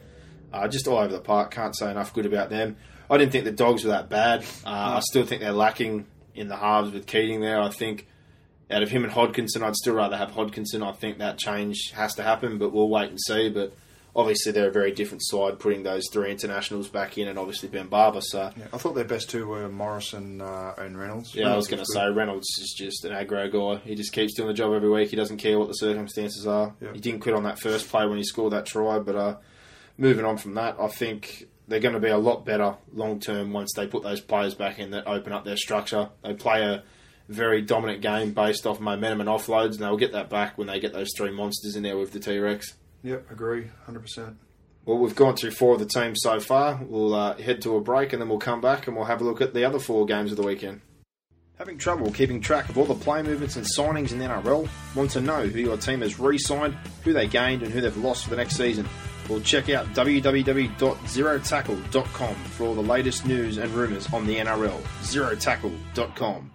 Uh, 0.52 0.68
just 0.68 0.86
all 0.88 0.98
over 0.98 1.12
the 1.12 1.20
park. 1.20 1.50
Can't 1.50 1.76
say 1.76 1.90
enough 1.90 2.14
good 2.14 2.26
about 2.26 2.48
them. 2.50 2.76
I 3.10 3.18
didn't 3.18 3.32
think 3.32 3.44
the 3.44 3.52
dogs 3.52 3.84
were 3.84 3.90
that 3.90 4.08
bad. 4.08 4.42
Uh, 4.64 4.96
I 4.96 5.00
still 5.00 5.24
think 5.26 5.40
they're 5.40 5.52
lacking 5.52 6.06
in 6.36 6.48
the 6.48 6.56
halves 6.56 6.92
with 6.92 7.06
Keating 7.06 7.40
there. 7.40 7.60
I 7.60 7.68
think 7.70 8.06
out 8.70 8.82
of 8.82 8.88
him 8.90 9.04
and 9.04 9.12
Hodkinson, 9.12 9.62
I'd 9.62 9.76
still 9.76 9.94
rather 9.94 10.16
have 10.16 10.30
Hodkinson. 10.32 10.82
I 10.86 10.92
think 10.92 11.18
that 11.18 11.38
change 11.38 11.92
has 11.94 12.14
to 12.14 12.22
happen, 12.22 12.58
but 12.58 12.72
we'll 12.72 12.88
wait 12.88 13.08
and 13.10 13.18
see. 13.20 13.48
But 13.48 13.72
obviously 14.14 14.50
they're 14.50 14.68
a 14.68 14.72
very 14.72 14.90
different 14.92 15.22
side, 15.24 15.58
putting 15.60 15.82
those 15.82 16.04
three 16.12 16.30
internationals 16.32 16.88
back 16.88 17.16
in, 17.18 17.28
and 17.28 17.38
obviously 17.38 17.68
Ben 17.68 17.86
Barba. 17.88 18.20
So 18.22 18.50
Yeah, 18.56 18.64
I 18.72 18.78
thought 18.78 18.94
their 18.94 19.04
best 19.04 19.30
two 19.30 19.46
were 19.46 19.68
Morris 19.68 20.14
and, 20.14 20.42
uh, 20.42 20.72
and 20.78 20.98
Reynolds. 20.98 21.34
yeah, 21.34 21.52
I 21.52 21.56
was 21.56 21.68
going 21.68 21.80
to 21.80 21.86
say. 21.92 22.08
Reynolds 22.08 22.48
is 22.58 22.74
just 22.76 23.04
an 23.04 23.12
aggro 23.12 23.52
guy. 23.52 23.80
He 23.86 23.94
just 23.94 24.12
keeps 24.12 24.34
doing 24.34 24.48
the 24.48 24.54
job 24.54 24.72
every 24.72 24.90
week. 24.90 25.10
He 25.10 25.16
doesn't 25.16 25.36
care 25.36 25.58
what 25.58 25.68
the 25.68 25.74
circumstances 25.74 26.46
are. 26.46 26.74
He 26.92 26.98
didn't 27.00 27.20
quit 27.20 27.34
on 27.34 27.44
that 27.44 27.60
first 27.60 27.88
play 27.88 28.06
when 28.06 28.16
he 28.18 28.24
scored 28.24 28.52
that 28.52 28.66
try, 28.66 28.98
but 28.98 29.14
uh, 29.14 29.36
moving 29.98 30.24
on 30.24 30.38
from 30.38 30.54
that, 30.54 30.76
I 30.80 30.88
think 30.88 31.46
they're 31.68 31.80
going 31.80 31.94
to 31.94 32.00
be 32.00 32.08
a 32.08 32.18
lot 32.18 32.44
better 32.44 32.76
long 32.92 33.20
term 33.20 33.52
once 33.52 33.72
they 33.74 33.86
put 33.86 34.02
those 34.02 34.20
players 34.20 34.54
back 34.54 34.78
in 34.78 34.90
that 34.90 35.06
open 35.06 35.32
up 35.32 35.44
their 35.44 35.56
structure. 35.56 36.10
They 36.22 36.34
play 36.34 36.62
a 36.62 36.84
very 37.28 37.62
dominant 37.62 38.02
game 38.02 38.32
based 38.32 38.66
off 38.66 38.80
momentum 38.80 39.20
and 39.20 39.28
offloads, 39.28 39.72
and 39.72 39.80
they'll 39.80 39.96
get 39.96 40.12
that 40.12 40.30
back 40.30 40.56
when 40.56 40.68
they 40.68 40.80
get 40.80 40.92
those 40.92 41.08
three 41.16 41.30
monsters 41.30 41.76
in 41.76 41.82
there 41.82 41.98
with 41.98 42.12
the 42.12 42.20
T 42.20 42.38
Rex. 42.38 42.74
Yep, 43.02 43.30
agree, 43.30 43.70
100%. 43.88 44.36
Well, 44.84 44.98
we've 44.98 45.16
gone 45.16 45.34
through 45.34 45.50
four 45.50 45.74
of 45.74 45.80
the 45.80 45.86
teams 45.86 46.20
so 46.22 46.38
far. 46.38 46.80
We'll 46.80 47.12
uh, 47.14 47.36
head 47.36 47.60
to 47.62 47.74
a 47.74 47.80
break 47.80 48.12
and 48.12 48.22
then 48.22 48.28
we'll 48.28 48.38
come 48.38 48.60
back 48.60 48.86
and 48.86 48.96
we'll 48.96 49.06
have 49.06 49.20
a 49.20 49.24
look 49.24 49.40
at 49.40 49.52
the 49.52 49.64
other 49.64 49.80
four 49.80 50.06
games 50.06 50.30
of 50.30 50.36
the 50.36 50.44
weekend. 50.44 50.80
Having 51.58 51.78
trouble 51.78 52.12
keeping 52.12 52.40
track 52.40 52.68
of 52.68 52.78
all 52.78 52.84
the 52.84 52.94
play 52.94 53.22
movements 53.22 53.56
and 53.56 53.66
signings 53.66 54.12
in 54.12 54.18
the 54.18 54.26
NRL? 54.26 54.68
Want 54.94 55.10
to 55.12 55.20
know 55.20 55.46
who 55.46 55.58
your 55.58 55.76
team 55.76 56.02
has 56.02 56.20
re 56.20 56.38
signed, 56.38 56.76
who 57.02 57.12
they 57.12 57.26
gained, 57.26 57.62
and 57.62 57.72
who 57.72 57.80
they've 57.80 57.96
lost 57.96 58.24
for 58.24 58.30
the 58.30 58.36
next 58.36 58.56
season? 58.56 58.88
Well, 59.28 59.40
check 59.40 59.68
out 59.70 59.86
www.zerotackle.com 59.88 62.34
for 62.34 62.64
all 62.64 62.74
the 62.74 62.82
latest 62.82 63.26
news 63.26 63.58
and 63.58 63.70
rumours 63.72 64.12
on 64.12 64.26
the 64.26 64.36
NRL. 64.36 64.80
Zerotackle.com. 65.02 66.52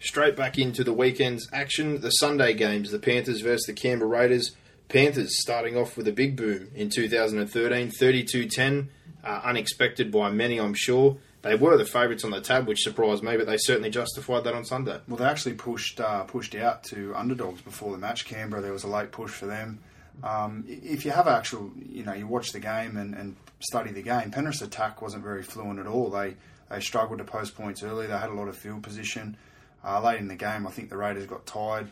Straight 0.00 0.36
back 0.36 0.58
into 0.58 0.84
the 0.84 0.92
weekend's 0.92 1.48
action. 1.52 2.00
The 2.00 2.10
Sunday 2.10 2.54
games, 2.54 2.90
the 2.90 2.98
Panthers 2.98 3.42
versus 3.42 3.66
the 3.66 3.72
Canberra 3.72 4.10
Raiders. 4.10 4.56
Panthers 4.88 5.40
starting 5.40 5.76
off 5.76 5.96
with 5.96 6.08
a 6.08 6.12
big 6.12 6.36
boom 6.36 6.68
in 6.74 6.90
2013, 6.90 7.90
32 7.90 8.48
10. 8.48 8.88
Uh, 9.22 9.40
unexpected 9.44 10.10
by 10.10 10.30
many, 10.30 10.58
I'm 10.58 10.74
sure. 10.74 11.18
They 11.42 11.54
were 11.54 11.76
the 11.76 11.84
favourites 11.84 12.24
on 12.24 12.30
the 12.30 12.40
tab, 12.40 12.66
which 12.66 12.82
surprised 12.82 13.22
me, 13.22 13.36
but 13.36 13.46
they 13.46 13.56
certainly 13.56 13.90
justified 13.90 14.44
that 14.44 14.54
on 14.54 14.64
Sunday. 14.64 15.00
Well, 15.08 15.16
they 15.16 15.24
actually 15.24 15.54
pushed 15.54 16.00
uh, 16.00 16.24
pushed 16.24 16.54
out 16.54 16.84
to 16.84 17.14
underdogs 17.14 17.62
before 17.62 17.92
the 17.92 17.98
match. 17.98 18.26
Canberra, 18.26 18.62
there 18.62 18.72
was 18.72 18.84
a 18.84 18.88
late 18.88 19.12
push 19.12 19.30
for 19.30 19.46
them. 19.46 19.80
Um, 20.22 20.64
if 20.68 21.04
you 21.04 21.10
have 21.12 21.26
actual, 21.26 21.70
you 21.90 22.04
know, 22.04 22.12
you 22.12 22.26
watch 22.26 22.52
the 22.52 22.60
game 22.60 22.96
and, 22.96 23.14
and 23.14 23.36
study 23.60 23.90
the 23.92 24.02
game, 24.02 24.30
Penrith's 24.30 24.62
attack 24.62 25.00
wasn't 25.00 25.22
very 25.22 25.42
fluent 25.42 25.78
at 25.78 25.86
all. 25.86 26.10
They 26.10 26.36
they 26.70 26.80
struggled 26.80 27.18
to 27.18 27.24
post 27.24 27.56
points 27.56 27.82
early. 27.82 28.06
They 28.06 28.16
had 28.16 28.30
a 28.30 28.34
lot 28.34 28.48
of 28.48 28.56
field 28.56 28.82
position. 28.82 29.36
Uh, 29.84 30.00
late 30.00 30.20
in 30.20 30.28
the 30.28 30.36
game, 30.36 30.66
I 30.66 30.70
think 30.70 30.88
the 30.88 30.96
Raiders 30.96 31.26
got 31.26 31.46
tired. 31.46 31.90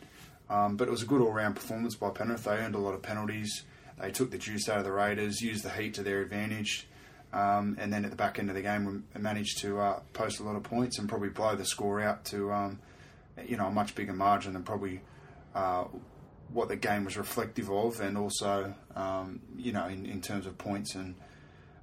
Um, 0.50 0.76
but 0.76 0.88
it 0.88 0.90
was 0.90 1.02
a 1.02 1.06
good 1.06 1.20
all 1.20 1.32
round 1.32 1.56
performance 1.56 1.94
by 1.96 2.10
Penrith. 2.10 2.44
They 2.44 2.52
earned 2.52 2.74
a 2.74 2.78
lot 2.78 2.94
of 2.94 3.02
penalties. 3.02 3.64
They 4.00 4.10
took 4.10 4.30
the 4.30 4.38
juice 4.38 4.68
out 4.68 4.78
of 4.78 4.84
the 4.84 4.92
Raiders, 4.92 5.40
used 5.40 5.64
the 5.64 5.70
heat 5.70 5.94
to 5.94 6.02
their 6.02 6.20
advantage. 6.20 6.86
Um, 7.32 7.76
and 7.78 7.92
then 7.92 8.04
at 8.04 8.10
the 8.10 8.16
back 8.16 8.38
end 8.38 8.48
of 8.48 8.54
the 8.54 8.62
game, 8.62 9.04
we 9.14 9.20
managed 9.20 9.58
to 9.58 9.80
uh, 9.80 10.00
post 10.12 10.40
a 10.40 10.44
lot 10.44 10.56
of 10.56 10.62
points 10.62 10.98
and 10.98 11.08
probably 11.08 11.28
blow 11.28 11.56
the 11.56 11.64
score 11.64 12.00
out 12.00 12.24
to 12.26 12.52
um, 12.52 12.78
you 13.46 13.56
know 13.56 13.66
a 13.66 13.70
much 13.70 13.94
bigger 13.94 14.14
margin 14.14 14.54
than 14.54 14.62
probably 14.62 15.00
uh, 15.54 15.84
what 16.52 16.68
the 16.68 16.76
game 16.76 17.04
was 17.04 17.16
reflective 17.16 17.70
of, 17.70 18.00
and 18.00 18.16
also 18.16 18.74
um, 18.96 19.40
you 19.56 19.72
know 19.72 19.86
in, 19.86 20.06
in 20.06 20.20
terms 20.20 20.46
of 20.46 20.56
points 20.58 20.94
and 20.94 21.14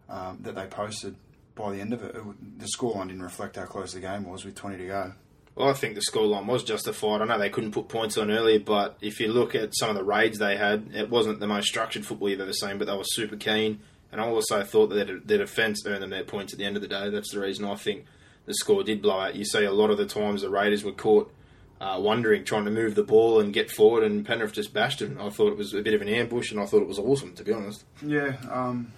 um, 0.09 0.39
that 0.41 0.55
they 0.55 0.65
posted 0.67 1.15
by 1.55 1.71
the 1.71 1.79
end 1.79 1.93
of 1.93 2.03
it. 2.03 2.15
it 2.15 2.59
the 2.59 2.67
scoreline 2.77 3.07
didn't 3.07 3.23
reflect 3.23 3.55
how 3.55 3.65
close 3.65 3.93
the 3.93 3.99
game 3.99 4.25
was 4.25 4.45
with 4.45 4.55
20 4.55 4.77
to 4.77 4.87
go. 4.87 5.13
Well, 5.55 5.69
I 5.69 5.73
think 5.73 5.95
the 5.95 6.01
scoreline 6.01 6.47
was 6.47 6.65
justified. 6.65 7.21
I 7.21 7.25
know 7.25 7.39
they 7.39 7.49
couldn't 7.49 7.71
put 7.71 7.87
points 7.87 8.17
on 8.17 8.29
early, 8.29 8.57
but 8.57 8.97
if 8.99 9.21
you 9.21 9.29
look 9.29 9.55
at 9.55 9.73
some 9.73 9.89
of 9.89 9.95
the 9.95 10.03
raids 10.03 10.37
they 10.37 10.57
had, 10.57 10.89
it 10.93 11.09
wasn't 11.09 11.39
the 11.39 11.47
most 11.47 11.67
structured 11.67 12.05
football 12.05 12.29
you've 12.29 12.41
ever 12.41 12.51
seen, 12.51 12.77
but 12.77 12.87
they 12.87 12.95
were 12.95 13.05
super 13.05 13.37
keen. 13.37 13.79
And 14.11 14.19
I 14.19 14.27
also 14.27 14.63
thought 14.63 14.87
that 14.87 15.27
their 15.27 15.37
defence 15.37 15.85
earned 15.85 16.03
them 16.03 16.09
their 16.09 16.25
points 16.25 16.51
at 16.51 16.59
the 16.59 16.65
end 16.65 16.75
of 16.75 16.81
the 16.81 16.89
day. 16.89 17.09
That's 17.09 17.31
the 17.31 17.39
reason 17.39 17.63
I 17.63 17.75
think 17.75 18.05
the 18.45 18.53
score 18.53 18.83
did 18.83 19.01
blow 19.01 19.19
out. 19.19 19.35
You 19.35 19.45
see 19.45 19.63
a 19.63 19.71
lot 19.71 19.89
of 19.89 19.97
the 19.97 20.05
times 20.05 20.41
the 20.41 20.49
Raiders 20.49 20.83
were 20.83 20.91
caught 20.91 21.33
uh, 21.81 21.99
wondering, 21.99 22.43
trying 22.45 22.65
to 22.65 22.71
move 22.71 22.95
the 22.95 23.03
ball 23.03 23.39
and 23.39 23.53
get 23.53 23.69
forward, 23.69 24.03
and 24.03 24.25
Penrith 24.25 24.53
just 24.53 24.73
bashed 24.73 24.99
them. 24.99 25.17
I 25.19 25.29
thought 25.29 25.51
it 25.51 25.57
was 25.57 25.73
a 25.73 25.81
bit 25.81 25.93
of 25.93 26.01
an 26.01 26.07
ambush, 26.09 26.51
and 26.51 26.59
I 26.59 26.65
thought 26.65 26.81
it 26.81 26.87
was 26.87 26.99
awesome, 26.99 27.33
to 27.35 27.43
be 27.43 27.53
honest. 27.53 27.83
Yeah, 28.01 28.35
um, 28.51 28.91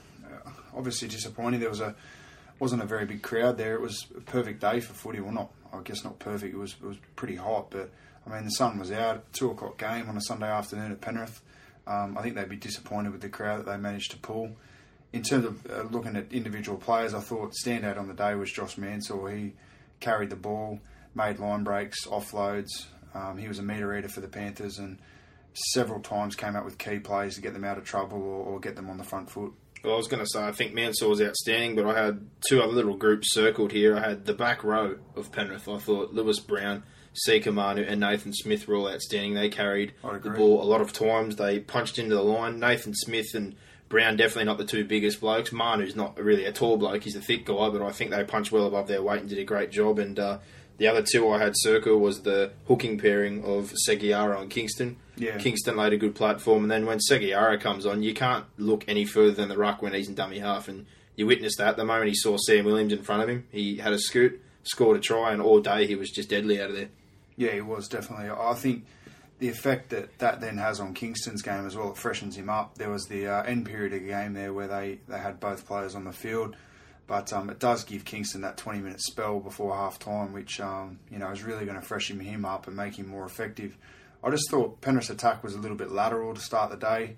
obviously 0.76 1.08
disappointing. 1.08 1.60
There 1.60 1.70
was 1.70 1.82
a 1.82 1.96
wasn't 2.60 2.82
a 2.82 2.86
very 2.86 3.06
big 3.06 3.22
crowd 3.22 3.58
there. 3.58 3.76
It 3.76 3.82
was 3.82 4.08
a 4.16 4.22
perfect 4.22 4.62
day 4.62 4.80
for 4.80 4.94
footy. 4.94 5.20
Well, 5.20 5.32
not 5.34 5.52
I 5.74 5.82
guess 5.82 6.04
not 6.04 6.20
perfect. 6.20 6.54
It 6.54 6.58
was 6.58 6.76
it 6.82 6.86
was 6.86 6.98
pretty 7.16 7.36
hot, 7.36 7.72
but 7.72 7.90
I 8.26 8.34
mean 8.34 8.46
the 8.46 8.52
sun 8.52 8.80
was 8.80 8.92
out. 8.92 9.32
Two 9.34 9.52
o'clock 9.52 9.78
game 9.78 10.10
on 10.10 10.18
a 10.18 10.22
Sunday 10.22 10.50
afternoon 10.50 10.92
at 10.92 11.02
Penrith. 11.02 11.42
Um, 11.86 12.18
I 12.18 12.22
think 12.22 12.36
they'd 12.36 12.50
be 12.50 12.58
disappointed 12.58 13.12
with 13.12 13.22
the 13.22 13.30
crowd 13.30 13.60
that 13.60 13.66
they 13.66 13.78
managed 13.78 14.12
to 14.12 14.18
pull. 14.18 14.52
In 15.14 15.24
terms 15.24 15.46
of 15.46 15.66
uh, 15.72 15.84
looking 15.84 16.18
at 16.18 16.32
individual 16.34 16.78
players, 16.78 17.14
I 17.14 17.22
thought 17.22 17.54
standout 17.64 17.98
on 17.98 18.08
the 18.10 18.14
day 18.14 18.36
was 18.36 18.52
Josh 18.52 18.78
Mansour. 18.78 19.30
He 19.30 19.54
carried 20.02 20.30
the 20.30 20.36
ball, 20.36 20.80
made 21.18 21.40
line 21.40 21.64
breaks, 21.64 22.06
offloads. 22.06 22.86
Um, 23.14 23.38
he 23.38 23.48
was 23.48 23.60
a 23.60 23.64
meter 23.64 23.98
eater 23.98 24.08
for 24.08 24.22
the 24.22 24.28
Panthers 24.28 24.78
and 24.78 25.00
several 25.54 26.00
times 26.00 26.36
came 26.36 26.56
out 26.56 26.64
with 26.64 26.78
key 26.78 27.00
plays 27.00 27.36
to 27.36 27.42
get 27.42 27.54
them 27.54 27.64
out 27.64 27.78
of 27.78 27.84
trouble 27.84 28.22
or, 28.22 28.46
or 28.46 28.60
get 28.60 28.76
them 28.76 28.90
on 28.90 28.98
the 28.98 29.04
front 29.04 29.30
foot. 29.30 29.52
Well, 29.84 29.94
I 29.94 29.98
was 29.98 30.08
going 30.08 30.24
to 30.24 30.30
say, 30.30 30.44
I 30.44 30.52
think 30.52 30.74
Mansour 30.74 31.08
was 31.08 31.22
outstanding, 31.22 31.76
but 31.76 31.86
I 31.86 32.06
had 32.06 32.28
two 32.48 32.62
other 32.62 32.74
little 32.74 32.96
groups 32.96 33.34
circled 33.34 33.72
here. 33.72 33.96
I 33.96 34.08
had 34.08 34.26
the 34.26 34.34
back 34.34 34.64
row 34.64 34.98
of 35.16 35.32
Penrith. 35.32 35.68
I 35.68 35.78
thought 35.78 36.14
Lewis 36.14 36.40
Brown, 36.40 36.84
Sika 37.14 37.52
Manu, 37.52 37.84
and 37.84 38.00
Nathan 38.00 38.34
Smith 38.34 38.68
were 38.68 38.76
all 38.76 38.90
outstanding. 38.90 39.34
They 39.34 39.50
carried 39.50 39.94
the 40.24 40.30
ball 40.32 40.62
a 40.62 40.66
lot 40.66 40.82
of 40.82 40.94
times. 40.94 41.36
They 41.36 41.60
punched 41.60 42.00
into 42.00 42.16
the 42.16 42.24
line. 42.24 42.60
Nathan 42.60 42.94
Smith 42.96 43.34
and 43.34 43.56
Brown 43.90 44.18
definitely 44.18 44.46
not 44.46 44.58
the 44.58 44.66
two 44.66 44.84
biggest 44.84 45.22
blokes. 45.22 45.52
Manu's 45.52 45.96
not 45.96 46.20
really 46.20 46.46
a 46.46 46.52
tall 46.52 46.78
bloke; 46.78 47.04
he's 47.04 47.16
a 47.16 47.22
thick 47.22 47.46
guy, 47.46 47.70
but 47.70 47.82
I 47.82 47.92
think 47.92 48.12
they 48.12 48.24
punched 48.24 48.52
well 48.52 48.66
above 48.66 48.88
their 48.88 49.02
weight 49.02 49.22
and 49.22 49.30
did 49.30 49.40
a 49.40 49.46
great 49.46 49.72
job. 49.72 50.00
And 50.00 50.20
uh, 50.20 50.40
the 50.78 50.88
other 50.88 51.02
two 51.02 51.30
I 51.30 51.40
had 51.40 51.54
circle 51.56 52.00
was 52.00 52.22
the 52.22 52.52
hooking 52.68 52.98
pairing 52.98 53.44
of 53.44 53.74
Segeyaro 53.88 54.42
and 54.42 54.50
Kingston. 54.50 54.98
Yeah. 55.16 55.38
Kingston 55.38 55.76
laid 55.76 55.94
a 55.94 55.98
good 55.98 56.16
platform, 56.16 56.64
and 56.64 56.72
then 56.72 56.86
when 56.86 57.00
Segeyaro 57.00 57.60
comes 57.60 57.86
on, 57.86 58.04
you 58.04 58.14
can't 58.14 58.46
look 58.58 58.86
any 58.88 59.06
further 59.06 59.32
than 59.32 59.50
the 59.50 59.58
ruck 59.58 59.82
when 59.82 59.94
he's 59.94 60.08
in 60.08 60.16
dummy 60.16 60.40
half, 60.40 60.68
and 60.68 60.86
you 61.16 61.26
witnessed 61.26 61.58
that 61.58 61.78
the 61.78 61.86
moment 61.86 62.10
he 62.10 62.16
saw 62.16 62.38
Sam 62.38 62.66
Williams 62.66 62.94
in 62.94 63.04
front 63.04 63.24
of 63.24 63.30
him. 63.30 63.48
He 63.52 63.78
had 63.78 63.94
a 63.94 64.00
scoot, 64.00 64.40
scored 64.64 64.98
a 64.98 65.00
try, 65.00 65.32
and 65.34 65.42
all 65.42 65.60
day 65.60 65.88
he 65.88 65.96
was 65.96 66.12
just 66.12 66.30
deadly 66.30 66.62
out 66.62 66.70
of 66.70 66.76
there. 66.76 66.90
Yeah, 67.36 67.54
he 67.54 67.62
was 67.62 67.88
definitely. 67.88 68.30
I 68.30 68.54
think 68.54 68.86
the 69.40 69.50
effect 69.50 69.90
that 69.90 70.18
that 70.20 70.42
then 70.42 70.58
has 70.58 70.80
on 70.80 70.94
Kingston's 70.94 71.42
game 71.42 71.66
as 71.66 71.76
well, 71.76 71.92
it 71.92 71.98
freshens 71.98 72.36
him 72.36 72.50
up. 72.50 72.78
There 72.78 72.90
was 72.90 73.06
the 73.06 73.28
uh, 73.28 73.44
end 73.44 73.66
period 73.66 73.94
of 73.94 74.02
the 74.02 74.08
game 74.08 74.34
there 74.34 74.54
where 74.54 74.68
they, 74.68 75.00
they 75.08 75.20
had 75.20 75.40
both 75.40 75.66
players 75.66 75.96
on 75.96 76.04
the 76.04 76.12
field, 76.12 76.56
but 77.08 77.32
um, 77.32 77.50
it 77.50 77.60
does 77.60 77.86
give 77.86 78.04
Kingston 78.04 78.42
that 78.42 78.58
20 78.58 78.80
minute 78.80 79.02
spell 79.02 79.40
before 79.40 79.74
half 79.76 79.98
time, 79.98 80.34
which 80.34 80.60
um, 80.60 81.00
you 81.10 81.18
know 81.18 81.32
is 81.32 81.44
really 81.44 81.66
going 81.66 81.80
to 81.80 81.86
freshen 81.86 82.20
him 82.20 82.46
up 82.46 82.68
and 82.68 82.76
make 82.76 82.96
him 82.96 83.08
more 83.08 83.26
effective. 83.26 83.78
I 84.24 84.30
just 84.30 84.50
thought 84.52 84.82
Penrith's 84.82 85.10
attack 85.10 85.44
was 85.44 85.56
a 85.56 85.60
little 85.60 85.78
bit 85.78 85.92
lateral 85.92 86.34
to 86.34 86.42
start 86.42 86.70
the 86.70 86.78
day. 86.78 87.16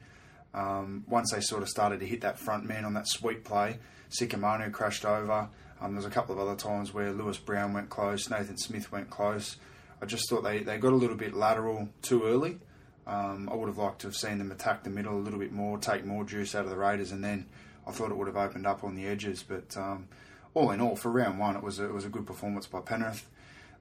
Um, 0.54 1.04
once 1.08 1.32
they 1.32 1.42
sort 1.42 1.64
of 1.64 1.70
started 1.70 2.00
to 2.02 2.06
hit 2.06 2.22
that 2.22 2.40
front 2.40 2.66
man 2.66 2.86
on 2.86 2.94
that 2.94 3.08
sweep 3.08 3.44
play, 3.44 3.80
Sikamanu 4.10 4.72
crashed 4.72 5.06
over. 5.06 5.50
Um, 5.82 5.92
there 5.92 5.98
was 5.98 6.06
a 6.06 6.10
couple 6.10 6.36
of 6.36 6.40
other 6.40 6.56
times 6.56 6.94
where 6.94 7.12
Lewis 7.12 7.38
Brown 7.38 7.74
went 7.74 7.90
close, 7.90 8.30
Nathan 8.30 8.58
Smith 8.58 8.92
went 8.92 9.10
close. 9.10 9.58
I 10.02 10.06
just 10.06 10.30
thought 10.30 10.44
they, 10.44 10.60
they 10.60 10.78
got 10.78 10.94
a 10.94 10.96
little 10.96 11.16
bit 11.16 11.34
lateral 11.34 11.90
too 12.02 12.24
early. 12.24 12.60
Um, 13.08 13.50
I 13.52 13.56
would 13.56 13.68
have 13.68 13.78
liked 13.78 14.02
to 14.02 14.08
have 14.08 14.16
seen 14.16 14.38
them 14.38 14.52
attack 14.52 14.84
the 14.84 14.90
middle 14.90 15.16
a 15.16 15.20
little 15.20 15.40
bit 15.40 15.52
more, 15.52 15.78
take 15.78 16.06
more 16.06 16.24
juice 16.24 16.54
out 16.54 16.66
of 16.66 16.70
the 16.70 16.78
Raiders, 16.78 17.12
and 17.12 17.24
then 17.24 17.48
I 17.90 17.92
thought 17.92 18.12
it 18.12 18.18
would 18.18 18.28
have 18.28 18.38
opened 18.38 18.68
up 18.68 18.84
on 18.84 18.96
the 18.96 19.08
edges. 19.08 19.44
But 19.44 19.76
um, 19.76 20.08
all 20.54 20.72
in 20.72 20.80
all, 20.80 20.96
for 20.96 21.12
round 21.12 21.40
one, 21.40 21.56
it 21.56 21.64
was 21.64 21.80
a, 21.80 21.86
it 21.86 21.94
was 21.94 22.06
a 22.06 22.10
good 22.10 22.26
performance 22.26 22.68
by 22.68 22.82
Penrith. 22.82 23.28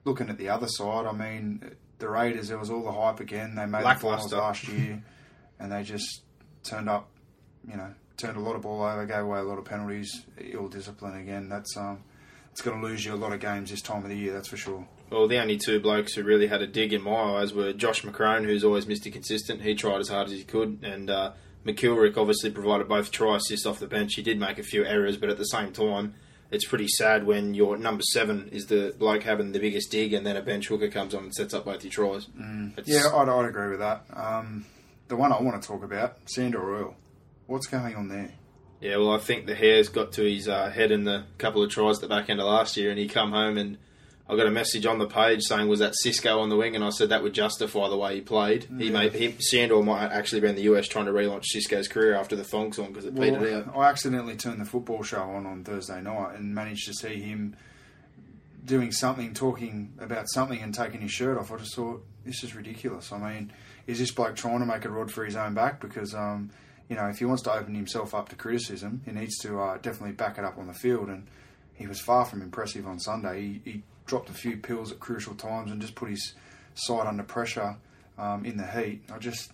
Looking 0.03 0.29
at 0.29 0.37
the 0.37 0.49
other 0.49 0.67
side, 0.67 1.05
I 1.05 1.11
mean, 1.11 1.75
the 1.99 2.09
Raiders, 2.09 2.47
there 2.47 2.57
was 2.57 2.71
all 2.71 2.83
the 2.83 2.91
hype 2.91 3.19
again. 3.19 3.55
They 3.55 3.65
made 3.65 3.83
the 3.83 3.95
finals 3.95 4.33
last 4.33 4.67
year, 4.67 5.03
and 5.59 5.71
they 5.71 5.83
just 5.83 6.23
turned 6.63 6.89
up, 6.89 7.09
you 7.69 7.77
know, 7.77 7.93
turned 8.17 8.37
a 8.37 8.39
lot 8.39 8.55
of 8.55 8.63
ball 8.63 8.83
over, 8.83 9.05
gave 9.05 9.19
away 9.19 9.39
a 9.39 9.43
lot 9.43 9.59
of 9.59 9.65
penalties, 9.65 10.25
ill 10.39 10.67
discipline 10.67 11.15
again. 11.21 11.49
That's 11.49 11.77
um, 11.77 12.03
it's 12.51 12.61
going 12.61 12.81
to 12.81 12.85
lose 12.85 13.05
you 13.05 13.13
a 13.13 13.15
lot 13.15 13.33
of 13.33 13.39
games 13.39 13.69
this 13.69 13.81
time 13.81 14.03
of 14.03 14.09
the 14.09 14.17
year, 14.17 14.33
that's 14.33 14.47
for 14.47 14.57
sure. 14.57 14.87
Well, 15.11 15.27
the 15.27 15.39
only 15.39 15.57
two 15.57 15.79
blokes 15.79 16.13
who 16.13 16.23
really 16.23 16.47
had 16.47 16.61
a 16.61 16.67
dig 16.67 16.93
in 16.93 17.01
my 17.01 17.39
eyes 17.39 17.53
were 17.53 17.73
Josh 17.73 18.03
McCrone, 18.03 18.45
who's 18.45 18.63
always 18.63 18.85
Mr. 18.85 19.11
Consistent. 19.11 19.61
He 19.61 19.75
tried 19.75 19.99
as 19.99 20.09
hard 20.09 20.27
as 20.27 20.33
he 20.33 20.43
could, 20.43 20.79
and 20.83 21.09
uh, 21.09 21.31
McKilrick 21.73 22.17
obviously 22.17 22.49
provided 22.51 22.87
both 22.87 23.11
try 23.11 23.35
assists 23.37 23.65
off 23.65 23.79
the 23.79 23.87
bench. 23.87 24.15
He 24.15 24.21
did 24.21 24.39
make 24.39 24.57
a 24.59 24.63
few 24.63 24.85
errors, 24.85 25.17
but 25.17 25.29
at 25.29 25.37
the 25.37 25.43
same 25.45 25.71
time, 25.71 26.15
it's 26.51 26.65
pretty 26.65 26.87
sad 26.87 27.25
when 27.25 27.53
your 27.53 27.77
number 27.77 28.01
seven 28.03 28.49
is 28.51 28.65
the 28.67 28.95
bloke 28.97 29.23
having 29.23 29.51
the 29.51 29.59
biggest 29.59 29.91
dig, 29.91 30.13
and 30.13 30.25
then 30.25 30.35
a 30.35 30.41
bench 30.41 30.67
hooker 30.67 30.87
comes 30.89 31.13
on 31.13 31.23
and 31.25 31.33
sets 31.33 31.53
up 31.53 31.65
both 31.65 31.83
your 31.83 31.91
tries. 31.91 32.27
It's- 32.77 32.87
Yeah, 32.87 33.15
I'd, 33.15 33.29
I'd 33.29 33.45
agree 33.45 33.69
with 33.69 33.79
that. 33.79 34.05
Um, 34.13 34.65
the 35.09 35.15
one 35.15 35.31
I 35.31 35.41
want 35.41 35.61
to 35.61 35.67
talk 35.67 35.83
about, 35.83 36.17
Sandor 36.25 36.61
Earl. 36.61 36.95
What's 37.47 37.67
going 37.67 37.95
on 37.95 38.09
there? 38.09 38.31
Yeah, 38.81 38.97
well, 38.97 39.11
I 39.11 39.17
think 39.17 39.45
the 39.45 39.55
hair's 39.55 39.89
got 39.89 40.13
to 40.13 40.23
his 40.23 40.47
uh, 40.47 40.69
head 40.69 40.91
in 40.91 41.03
the 41.03 41.25
couple 41.37 41.61
of 41.63 41.69
tries 41.69 41.97
at 41.97 42.01
the 42.01 42.07
back 42.07 42.29
end 42.29 42.39
of 42.39 42.45
last 42.47 42.77
year, 42.77 42.89
and 42.89 42.97
he 42.99 43.07
come 43.07 43.31
home 43.31 43.57
and 43.57 43.77
I 44.29 44.35
got 44.35 44.45
a 44.45 44.51
message 44.51 44.85
on 44.85 44.99
the 44.99 45.07
page 45.07 45.41
saying, 45.41 45.67
"Was 45.67 45.79
that 45.79 45.95
Cisco 45.95 46.39
on 46.39 46.49
the 46.49 46.55
wing?" 46.55 46.75
And 46.75 46.83
I 46.85 46.89
said 46.89 47.09
that 47.09 47.23
would 47.23 47.33
justify 47.33 47.89
the 47.89 47.97
way 47.97 48.15
he 48.15 48.21
played. 48.21 48.65
He 48.77 48.91
made 48.91 49.13
he, 49.13 49.35
Sandor 49.39 49.81
might 49.81 50.11
actually 50.11 50.41
be 50.41 50.47
in 50.49 50.55
the 50.55 50.61
US 50.63 50.87
trying 50.87 51.05
to 51.05 51.11
relaunch 51.11 51.45
Cisco's 51.45 51.87
career 51.87 52.13
after 52.13 52.35
the 52.35 52.43
thong 52.43 52.71
song 52.71 52.89
because 52.89 53.05
it 53.05 53.15
petered 53.15 53.41
Well, 53.41 53.57
out. 53.57 53.75
I 53.75 53.89
accidentally 53.89 54.35
turned 54.35 54.61
the 54.61 54.65
football 54.65 55.01
show 55.01 55.21
on 55.21 55.47
on 55.47 55.63
Thursday 55.63 55.99
night 56.01 56.35
and 56.35 56.53
managed 56.53 56.85
to 56.87 56.93
see 56.93 57.19
him 57.19 57.55
doing 58.63 58.91
something, 58.91 59.33
talking 59.33 59.93
about 59.99 60.29
something, 60.29 60.61
and 60.61 60.73
taking 60.75 61.01
his 61.01 61.11
shirt 61.11 61.37
off. 61.37 61.51
I 61.51 61.57
just 61.57 61.75
thought 61.75 62.05
this 62.23 62.43
is 62.43 62.53
ridiculous. 62.53 63.11
I 63.11 63.17
mean, 63.17 63.51
is 63.87 63.97
this 63.97 64.11
bloke 64.11 64.35
trying 64.35 64.59
to 64.59 64.65
make 64.65 64.85
a 64.85 64.89
rod 64.89 65.11
for 65.11 65.25
his 65.25 65.35
own 65.35 65.55
back? 65.55 65.79
Because 65.81 66.13
um, 66.13 66.51
you 66.87 66.95
know, 66.95 67.07
if 67.07 67.17
he 67.17 67.25
wants 67.25 67.41
to 67.43 67.51
open 67.53 67.73
himself 67.73 68.13
up 68.13 68.29
to 68.29 68.35
criticism, 68.35 69.01
he 69.05 69.11
needs 69.11 69.37
to 69.39 69.59
uh, 69.59 69.77
definitely 69.77 70.11
back 70.11 70.37
it 70.37 70.43
up 70.43 70.57
on 70.59 70.67
the 70.67 70.73
field. 70.73 71.09
And 71.09 71.27
he 71.73 71.87
was 71.87 71.99
far 71.99 72.25
from 72.25 72.41
impressive 72.41 72.85
on 72.85 72.99
Sunday. 72.99 73.41
He, 73.41 73.61
he 73.71 73.83
dropped 74.09 74.29
a 74.29 74.33
few 74.33 74.57
pills 74.57 74.91
at 74.91 74.99
crucial 74.99 75.35
times 75.35 75.71
and 75.71 75.79
just 75.79 75.95
put 75.95 76.09
his 76.09 76.33
side 76.73 77.07
under 77.07 77.23
pressure 77.23 77.77
um, 78.17 78.43
in 78.43 78.57
the 78.57 78.67
heat. 78.67 79.03
I 79.13 79.19
just. 79.19 79.53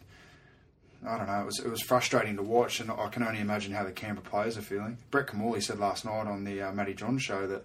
I 1.08 1.18
don't 1.20 1.28
know. 1.28 1.41
It 1.41 1.45
was 1.45 1.60
it 1.60 1.70
was 1.70 1.84
frustrating 1.84 2.36
to 2.38 2.41
watch, 2.41 2.80
and 2.80 2.89
I 2.89 3.10
can 3.10 3.22
only 3.22 3.39
imagine 3.39 3.74
how 3.74 3.84
the 3.84 3.91
Canberra 3.91 4.26
players 4.26 4.58
are 4.58 4.64
feeling. 4.64 4.97
Brett 5.12 5.28
Kimmorley 5.28 5.62
said 5.62 5.78
last 5.78 6.03
night 6.03 6.26
on 6.26 6.43
the 6.43 6.64
uh, 6.64 6.72
Matty 6.72 6.95
John 6.95 7.20
show 7.20 7.45
that, 7.45 7.64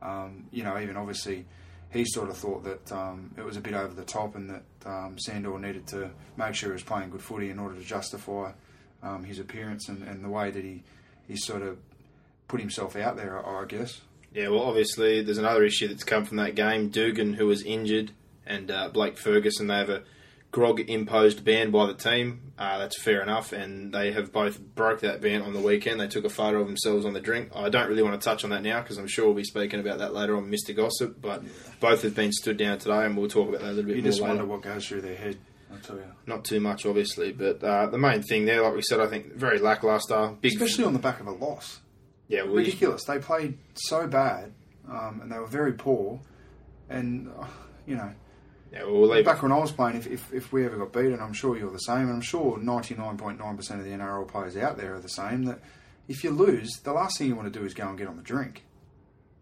um, 0.00 0.46
you 0.52 0.62
know, 0.62 0.78
even 0.78 0.96
obviously, 0.96 1.44
he 1.90 2.06
sort 2.06 2.30
of 2.30 2.38
thought 2.38 2.64
that 2.64 2.90
um, 2.90 3.34
it 3.36 3.44
was 3.44 3.58
a 3.58 3.60
bit 3.60 3.74
over 3.74 3.92
the 3.92 4.04
top, 4.04 4.36
and 4.36 4.48
that 4.48 4.62
um, 4.86 5.18
Sandor 5.18 5.58
needed 5.58 5.86
to 5.88 6.10
make 6.38 6.54
sure 6.54 6.70
he 6.70 6.72
was 6.72 6.82
playing 6.82 7.10
good 7.10 7.20
footy 7.20 7.50
in 7.50 7.58
order 7.58 7.74
to 7.74 7.84
justify 7.84 8.52
um, 9.02 9.22
his 9.22 9.38
appearance 9.38 9.90
and, 9.90 10.02
and 10.04 10.24
the 10.24 10.30
way 10.30 10.50
that 10.50 10.64
he 10.64 10.82
he 11.26 11.36
sort 11.36 11.60
of 11.60 11.76
put 12.46 12.58
himself 12.58 12.96
out 12.96 13.16
there. 13.16 13.44
I, 13.44 13.64
I 13.64 13.64
guess. 13.66 14.00
Yeah, 14.32 14.48
well, 14.48 14.62
obviously, 14.62 15.22
there's 15.22 15.38
another 15.38 15.64
issue 15.64 15.88
that's 15.88 16.04
come 16.04 16.24
from 16.24 16.36
that 16.36 16.54
game. 16.54 16.88
Dugan, 16.90 17.34
who 17.34 17.46
was 17.46 17.62
injured, 17.62 18.12
and 18.46 18.70
uh, 18.70 18.88
Blake 18.88 19.18
Ferguson, 19.18 19.66
they 19.66 19.76
have 19.76 19.90
a 19.90 20.02
grog 20.50 20.80
imposed 20.80 21.44
ban 21.44 21.70
by 21.70 21.86
the 21.86 21.94
team. 21.94 22.52
Uh, 22.58 22.78
that's 22.78 23.00
fair 23.00 23.22
enough, 23.22 23.52
and 23.52 23.92
they 23.92 24.12
have 24.12 24.32
both 24.32 24.60
broke 24.60 25.00
that 25.00 25.20
ban 25.20 25.42
on 25.42 25.52
the 25.52 25.60
weekend. 25.60 26.00
They 26.00 26.08
took 26.08 26.24
a 26.24 26.30
photo 26.30 26.60
of 26.60 26.66
themselves 26.66 27.04
on 27.04 27.12
the 27.12 27.20
drink. 27.20 27.50
I 27.54 27.68
don't 27.68 27.88
really 27.88 28.02
want 28.02 28.20
to 28.20 28.24
touch 28.24 28.44
on 28.44 28.50
that 28.50 28.62
now 28.62 28.80
because 28.82 28.98
I'm 28.98 29.06
sure 29.06 29.26
we'll 29.26 29.34
be 29.34 29.44
speaking 29.44 29.80
about 29.80 29.98
that 29.98 30.12
later 30.14 30.36
on 30.36 30.50
Mr. 30.50 30.74
Gossip, 30.74 31.20
but 31.20 31.42
both 31.80 32.02
have 32.02 32.14
been 32.14 32.32
stood 32.32 32.56
down 32.56 32.78
today, 32.78 33.04
and 33.04 33.16
we'll 33.16 33.28
talk 33.28 33.48
about 33.48 33.60
that 33.60 33.70
a 33.70 33.72
little 33.72 33.84
bit 33.84 33.88
more. 33.88 33.96
You 33.96 34.02
more 34.02 34.10
just 34.10 34.20
later. 34.20 34.34
wonder 34.34 34.46
what 34.46 34.62
goes 34.62 34.86
through 34.86 35.02
their 35.02 35.16
head. 35.16 35.38
I 35.72 35.76
tell 35.78 35.96
you. 35.96 36.04
Not 36.26 36.44
too 36.44 36.60
much, 36.60 36.86
obviously, 36.86 37.32
but 37.32 37.62
uh, 37.62 37.86
the 37.86 37.98
main 37.98 38.22
thing 38.22 38.46
there, 38.46 38.62
like 38.62 38.74
we 38.74 38.82
said, 38.82 39.00
I 39.00 39.06
think 39.06 39.34
very 39.34 39.58
lackluster. 39.58 40.34
Big, 40.40 40.52
Especially 40.52 40.84
on 40.84 40.94
the 40.94 40.98
back 40.98 41.20
of 41.20 41.26
a 41.26 41.32
loss. 41.32 41.80
Yeah, 42.28 42.44
we, 42.44 42.58
ridiculous. 42.58 43.04
They 43.04 43.18
played 43.18 43.58
so 43.74 44.06
bad, 44.06 44.52
um, 44.88 45.20
and 45.22 45.32
they 45.32 45.38
were 45.38 45.46
very 45.46 45.72
poor. 45.72 46.20
And 46.88 47.30
uh, 47.38 47.46
you 47.86 47.96
know, 47.96 48.12
yeah, 48.72 48.84
we'll 48.84 49.22
back 49.24 49.42
when 49.42 49.52
I 49.52 49.58
was 49.58 49.72
playing, 49.72 49.96
if, 49.96 50.06
if, 50.06 50.32
if 50.32 50.52
we 50.52 50.64
ever 50.64 50.76
got 50.76 50.92
beaten, 50.92 51.20
I'm 51.20 51.32
sure 51.32 51.56
you're 51.56 51.70
the 51.70 51.78
same. 51.78 52.02
And 52.02 52.12
I'm 52.12 52.20
sure 52.20 52.58
99.9% 52.58 53.40
of 53.78 53.84
the 53.84 53.90
NRL 53.90 54.28
players 54.28 54.56
out 54.56 54.76
there 54.76 54.94
are 54.94 55.00
the 55.00 55.08
same. 55.08 55.44
That 55.44 55.60
if 56.06 56.22
you 56.24 56.30
lose, 56.30 56.80
the 56.84 56.92
last 56.92 57.18
thing 57.18 57.28
you 57.28 57.36
want 57.36 57.52
to 57.52 57.58
do 57.58 57.64
is 57.64 57.74
go 57.74 57.88
and 57.88 57.96
get 57.98 58.08
on 58.08 58.16
the 58.16 58.22
drink. 58.22 58.64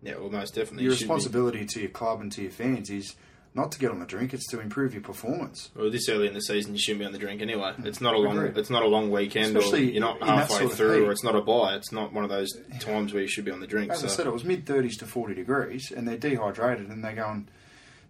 Yeah, 0.02 0.16
well, 0.18 0.30
most 0.30 0.54
definitely. 0.54 0.84
Your 0.84 0.92
It 0.92 0.96
should 0.96 1.08
be- 1.08 1.14
responsibility 1.14 1.66
to 1.66 1.80
your 1.80 1.90
club 1.90 2.20
and 2.20 2.30
to 2.32 2.42
your 2.42 2.50
fans 2.52 2.90
is 2.90 3.16
not 3.56 3.72
to 3.72 3.78
get 3.78 3.90
on 3.90 3.98
the 3.98 4.06
drink; 4.06 4.34
it's 4.34 4.46
to 4.48 4.60
improve 4.60 4.92
your 4.92 5.02
performance. 5.02 5.70
Well, 5.74 5.90
this 5.90 6.08
early 6.08 6.28
in 6.28 6.34
the 6.34 6.40
season, 6.40 6.74
you 6.74 6.78
shouldn't 6.78 7.00
be 7.00 7.06
on 7.06 7.12
the 7.12 7.18
drink 7.18 7.40
anyway. 7.40 7.70
Mm-hmm. 7.70 7.86
It's 7.86 8.00
not 8.00 8.14
a 8.14 8.18
long, 8.18 8.38
it's 8.38 8.70
not 8.70 8.82
a 8.82 8.86
long 8.86 9.10
weekend, 9.10 9.56
Especially 9.56 9.88
or 9.88 9.92
you're 9.92 10.00
not 10.00 10.22
halfway 10.22 10.58
sort 10.58 10.70
of 10.70 10.76
through, 10.76 11.00
heat. 11.00 11.08
or 11.08 11.10
it's 11.10 11.24
not 11.24 11.34
a 11.34 11.40
buy. 11.40 11.74
It's 11.74 11.90
not 11.90 12.12
one 12.12 12.22
of 12.22 12.30
those 12.30 12.52
times 12.78 13.12
where 13.12 13.22
you 13.22 13.28
should 13.28 13.46
be 13.46 13.50
on 13.50 13.60
the 13.60 13.66
drink. 13.66 13.90
As 13.90 14.00
so. 14.00 14.06
I 14.06 14.10
said, 14.10 14.26
it 14.26 14.32
was 14.32 14.44
mid 14.44 14.66
30s 14.66 14.98
to 14.98 15.06
40 15.06 15.34
degrees, 15.34 15.90
and 15.90 16.06
they're 16.06 16.18
dehydrated, 16.18 16.88
and 16.88 17.02
they 17.02 17.14
go 17.14 17.28
and 17.28 17.48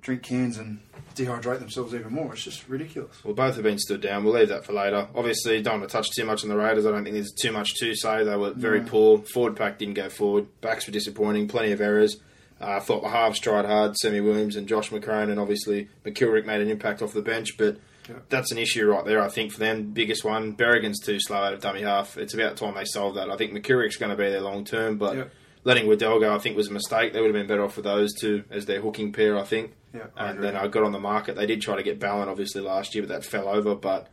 drink 0.03 0.22
cans 0.22 0.57
and 0.57 0.80
dehydrate 1.14 1.59
themselves 1.59 1.94
even 1.94 2.12
more. 2.12 2.32
It's 2.32 2.44
just 2.44 2.68
ridiculous. 2.68 3.24
Well, 3.24 3.34
both 3.34 3.55
have 3.55 3.64
been 3.64 3.78
stood 3.78 4.01
down. 4.01 4.24
We'll 4.24 4.34
leave 4.34 4.51
that 4.51 4.64
for 4.64 4.72
later. 4.72 5.09
Obviously, 5.14 5.61
don't 5.62 5.80
want 5.80 5.90
to 5.90 5.97
touch 5.97 6.11
too 6.11 6.24
much 6.24 6.42
on 6.44 6.49
the 6.49 6.57
Raiders. 6.57 6.86
I 6.86 6.92
don't 6.92 7.03
think 7.03 7.14
there's 7.14 7.32
too 7.32 7.53
much 7.53 7.74
to 7.76 7.94
say. 7.94 8.22
They 8.22 8.36
were 8.36 8.53
very 8.53 8.82
poor. 8.82 9.18
Forward 9.18 9.57
pack 9.57 9.78
didn't 9.78 9.94
go 9.94 10.09
forward. 10.09 10.47
Backs 10.61 10.86
were 10.86 10.92
disappointing. 10.92 11.49
Plenty 11.49 11.72
of 11.72 11.80
errors. 11.80 12.18
Uh, 12.61 12.66
I 12.76 12.80
thought 12.80 13.02
the 13.02 13.09
halves 13.11 13.38
tried 13.38 13.64
hard. 13.66 13.96
Sammy 13.96 14.20
Williams 14.20 14.57
and 14.57 14.66
Josh 14.68 14.90
McCrone, 14.90 15.30
and 15.30 15.38
obviously 15.38 15.88
McKilrick 16.04 16.46
made 16.46 16.61
an 16.61 16.70
impact 16.70 17.02
off 17.02 17.12
the 17.12 17.22
bench. 17.22 17.57
But 17.59 17.76
Yeah. 18.09 18.16
that's 18.28 18.50
an 18.52 18.59
issue 18.59 18.86
right 18.86 19.04
there, 19.04 19.20
I 19.20 19.28
think, 19.28 19.52
for 19.52 19.59
them. 19.59 19.92
Biggest 19.92 20.24
one. 20.24 20.52
Berrigan's 20.54 21.00
too 21.00 21.18
slow 21.20 21.36
out 21.38 21.52
of 21.52 21.61
dummy 21.61 21.82
half. 21.82 22.16
It's 22.16 22.32
about 22.34 22.57
time 22.57 22.74
they 22.74 22.84
solve 22.84 23.16
that. 23.16 23.30
I 23.30 23.36
think 23.36 23.52
McKilrick's 23.52 23.96
going 23.96 24.11
to 24.11 24.16
be 24.16 24.30
there 24.30 24.40
long 24.40 24.64
term, 24.64 24.96
but 24.96 25.16
Yeah. 25.16 25.24
letting 25.64 25.86
Waddell 25.88 26.20
go, 26.20 26.34
I 26.34 26.38
think, 26.38 26.57
was 26.57 26.68
a 26.68 26.72
mistake. 26.72 27.12
They 27.12 27.20
would 27.20 27.26
have 27.28 27.34
been 27.34 27.46
better 27.48 27.64
off 27.64 27.76
with 27.76 27.84
those 27.84 28.14
two 28.14 28.44
as 28.50 28.64
their 28.66 28.80
hooking 28.80 29.12
pair, 29.12 29.36
I 29.36 29.42
think. 29.42 29.72
Yeah, 29.92 30.07
I 30.16 30.28
and 30.28 30.38
agree. 30.38 30.46
then 30.50 30.57
I 30.57 30.66
got 30.68 30.82
on 30.84 30.92
the 30.92 31.00
market. 31.00 31.36
They 31.36 31.46
did 31.46 31.61
try 31.62 31.76
to 31.76 31.82
get 31.82 31.98
Ballin, 31.98 32.28
obviously, 32.28 32.61
last 32.62 32.94
year, 32.94 33.02
but 33.02 33.09
that 33.09 33.24
fell 33.24 33.48
over. 33.48 33.74
But 33.74 34.09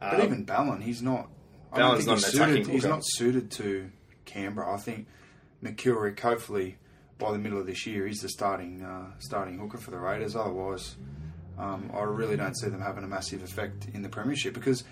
But 0.00 0.14
um, 0.14 0.22
even 0.22 0.44
Ballin, 0.44 0.82
he's 0.82 1.02
not. 1.02 1.28
Ballin's 1.74 2.06
not 2.06 2.18
think 2.20 2.34
an 2.34 2.40
attacking 2.42 2.64
suited. 2.64 2.72
He's 2.74 2.84
not 2.84 3.00
suited 3.04 3.50
to 3.52 3.90
Canberra. 4.24 4.72
I 4.74 4.76
think 4.76 5.06
McKilrick, 5.64 6.18
hopefully 6.20 6.76
by 7.18 7.32
the 7.32 7.38
middle 7.38 7.58
of 7.58 7.66
this 7.66 7.86
year, 7.86 8.06
is 8.06 8.20
the 8.20 8.28
starting 8.28 8.82
uh, 8.82 9.06
starting 9.18 9.58
hooker 9.58 9.78
for 9.78 9.90
the 9.90 9.98
Raiders. 9.98 10.36
Otherwise, 10.36 10.96
um, 11.58 11.90
I 11.94 12.02
really 12.02 12.36
don't 12.36 12.56
see 12.56 12.68
them 12.68 12.80
having 12.80 13.04
a 13.04 13.08
massive 13.08 13.42
effect 13.42 13.88
in 13.92 14.02
the 14.02 14.08
premiership 14.08 14.54
because. 14.54 14.84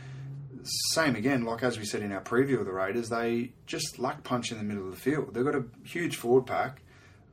Same 0.95 1.15
again, 1.15 1.45
like 1.45 1.63
as 1.63 1.79
we 1.79 1.85
said 1.85 2.03
in 2.03 2.11
our 2.11 2.21
preview 2.21 2.59
of 2.59 2.67
the 2.67 2.73
Raiders, 2.73 3.09
they 3.09 3.53
just 3.67 4.01
lack 4.01 4.25
punch 4.25 4.51
in 4.51 4.59
the 4.59 4.65
middle 4.65 4.85
of 4.85 4.91
the 4.91 4.97
field. 4.97 5.33
They've 5.33 5.45
got 5.45 5.55
a 5.55 5.63
huge 5.85 6.17
forward 6.17 6.47
pack, 6.47 6.83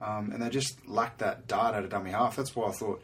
um, 0.01 0.29
and 0.31 0.39
they 0.39 0.49
just 0.49 0.87
lack 0.87 1.17
that 1.17 1.47
dart 1.47 1.73
out 1.73 1.83
of 1.83 1.89
dummy 1.89 2.11
half. 2.11 2.35
That's 2.35 2.55
why 2.55 2.67
I 2.67 2.71
thought 2.71 3.01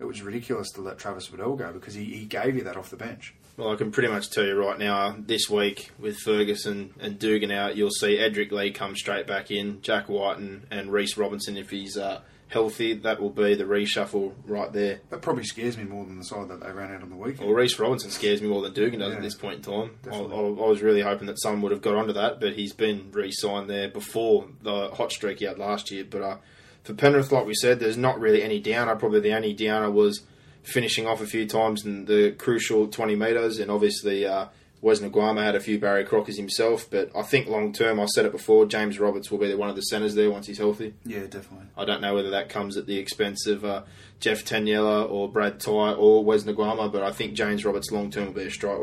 it 0.00 0.04
was 0.04 0.22
ridiculous 0.22 0.70
to 0.72 0.80
let 0.80 0.98
Travis 0.98 1.30
Waddell 1.30 1.56
go 1.56 1.72
because 1.72 1.94
he, 1.94 2.04
he 2.04 2.24
gave 2.24 2.56
you 2.56 2.64
that 2.64 2.76
off 2.76 2.90
the 2.90 2.96
bench. 2.96 3.34
Well, 3.58 3.72
I 3.72 3.74
can 3.74 3.90
pretty 3.90 4.08
much 4.08 4.30
tell 4.30 4.44
you 4.44 4.54
right 4.54 4.78
now, 4.78 5.16
this 5.18 5.50
week 5.50 5.90
with 5.98 6.16
Ferguson 6.20 6.94
and 7.00 7.18
Dugan 7.18 7.50
out, 7.50 7.76
you'll 7.76 7.90
see 7.90 8.16
Edrick 8.16 8.52
Lee 8.52 8.70
come 8.70 8.94
straight 8.94 9.26
back 9.26 9.50
in, 9.50 9.82
Jack 9.82 10.08
White 10.08 10.38
and, 10.38 10.92
Reece 10.92 11.16
Robinson 11.16 11.56
if 11.56 11.68
he's 11.68 11.96
uh, 11.98 12.20
healthy. 12.46 12.94
That 12.94 13.20
will 13.20 13.30
be 13.30 13.56
the 13.56 13.64
reshuffle 13.64 14.34
right 14.46 14.72
there. 14.72 15.00
That 15.10 15.22
probably 15.22 15.42
scares 15.42 15.76
me 15.76 15.82
more 15.82 16.04
than 16.04 16.18
the 16.18 16.24
side 16.24 16.46
that 16.50 16.60
they 16.60 16.70
ran 16.70 16.94
out 16.94 17.02
on 17.02 17.10
the 17.10 17.16
weekend. 17.16 17.48
Well, 17.48 17.56
Reece 17.56 17.80
Robinson 17.80 18.12
scares 18.12 18.40
me 18.40 18.48
more 18.48 18.62
than 18.62 18.74
Dugan 18.74 19.00
does 19.00 19.10
Yeah, 19.10 19.16
at 19.16 19.22
this 19.22 19.34
point 19.34 19.66
in 19.66 19.72
time. 19.72 19.90
I, 20.08 20.14
I. 20.14 20.20
I 20.20 20.68
was 20.68 20.80
really 20.80 21.02
hoping 21.02 21.26
that 21.26 21.40
someone 21.40 21.62
would 21.62 21.72
have 21.72 21.82
got 21.82 21.96
onto 21.96 22.12
that, 22.12 22.38
but 22.38 22.52
he's 22.52 22.72
been 22.72 23.10
re-signed 23.10 23.68
there 23.68 23.88
before 23.88 24.46
the 24.62 24.90
hot 24.90 25.10
streak 25.10 25.40
he 25.40 25.46
had 25.46 25.58
last 25.58 25.90
year. 25.90 26.04
But 26.08 26.22
uh, 26.22 26.36
for 26.84 26.94
Penrith, 26.94 27.32
like 27.32 27.44
we 27.44 27.54
said, 27.54 27.80
there's 27.80 27.96
not 27.96 28.20
really 28.20 28.40
any 28.40 28.60
downer. 28.60 28.94
Probably 28.94 29.18
the 29.18 29.34
only 29.34 29.52
downer 29.52 29.90
was 29.90 30.22
finishing 30.62 31.06
off 31.06 31.20
a 31.20 31.26
few 31.26 31.46
times 31.46 31.84
in 31.84 32.04
the 32.04 32.32
crucial 32.32 32.88
20 32.88 33.14
metres, 33.16 33.58
and 33.58 33.70
obviously 33.70 34.26
uh, 34.26 34.46
Wes 34.80 35.00
Naiqama 35.00 35.42
had 35.42 35.56
a 35.56 35.60
few 35.60 35.78
Barry 35.78 36.04
Crockers 36.04 36.36
himself. 36.36 36.88
But 36.90 37.10
I 37.16 37.22
think 37.22 37.48
long 37.48 37.72
term, 37.72 37.98
I 37.98 38.06
said 38.06 38.26
it 38.26 38.32
before, 38.32 38.66
James 38.66 38.98
Roberts 38.98 39.30
will 39.30 39.38
be 39.38 39.52
one 39.54 39.68
of 39.68 39.76
the 39.76 39.82
centres 39.82 40.14
there 40.14 40.30
once 40.30 40.46
he's 40.46 40.58
healthy. 40.58 40.94
Yeah, 41.04 41.26
definitely. 41.26 41.66
I 41.76 41.84
don't 41.84 42.00
know 42.00 42.14
whether 42.14 42.30
that 42.30 42.48
comes 42.48 42.76
at 42.76 42.86
the 42.86 42.98
expense 42.98 43.46
of 43.46 43.64
uh, 43.64 43.82
Jeff 44.20 44.44
Taniela 44.44 45.10
or 45.10 45.28
Brad 45.30 45.58
Tighe 45.58 45.98
or 45.98 46.24
Wes 46.24 46.44
Naiqama, 46.44 46.92
but 46.92 47.02
I 47.02 47.12
think 47.12 47.34
James 47.34 47.64
Roberts 47.64 47.90
long 47.90 48.10
term 48.10 48.26
will 48.26 48.34
be 48.34 48.44
a 48.44 48.50
strike. 48.50 48.82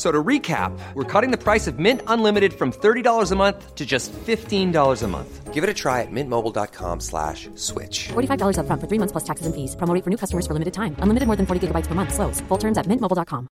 F- 0.00 0.06
So 0.06 0.10
to 0.10 0.22
recap, 0.24 0.72
we're 0.94 1.04
cutting 1.04 1.30
the 1.30 1.36
price 1.36 1.66
of 1.66 1.78
Mint 1.78 2.00
Unlimited 2.06 2.52
from 2.54 2.72
$30 2.72 3.32
a 3.32 3.36
month 3.36 3.74
to 3.74 3.84
just 3.84 4.12
$15 4.12 5.02
a 5.02 5.08
month. 5.08 5.52
Give 5.52 5.62
it 5.62 5.68
a 5.68 5.74
try 5.74 6.00
at 6.00 6.10
mintmobile.com 6.10 7.00
slash 7.00 7.50
switch. 7.56 8.08
$45 8.08 8.56
upfront 8.56 8.80
for 8.80 8.86
three 8.88 8.98
months 8.98 9.12
plus 9.12 9.24
taxes 9.24 9.44
and 9.46 9.54
fees. 9.54 9.76
Promo 9.76 9.92
for 10.02 10.08
new 10.08 10.16
customers 10.16 10.46
for 10.46 10.54
limited 10.54 10.72
time. 10.72 10.96
Unlimited 11.00 11.26
more 11.26 11.36
than 11.36 11.44
40 11.44 11.60
gigabytes 11.66 11.86
per 11.86 11.94
month. 11.94 12.14
Slows. 12.14 12.40
Full 12.48 12.56
terms 12.58 12.78
at 12.78 12.86
mintmobile.com. 12.86 13.46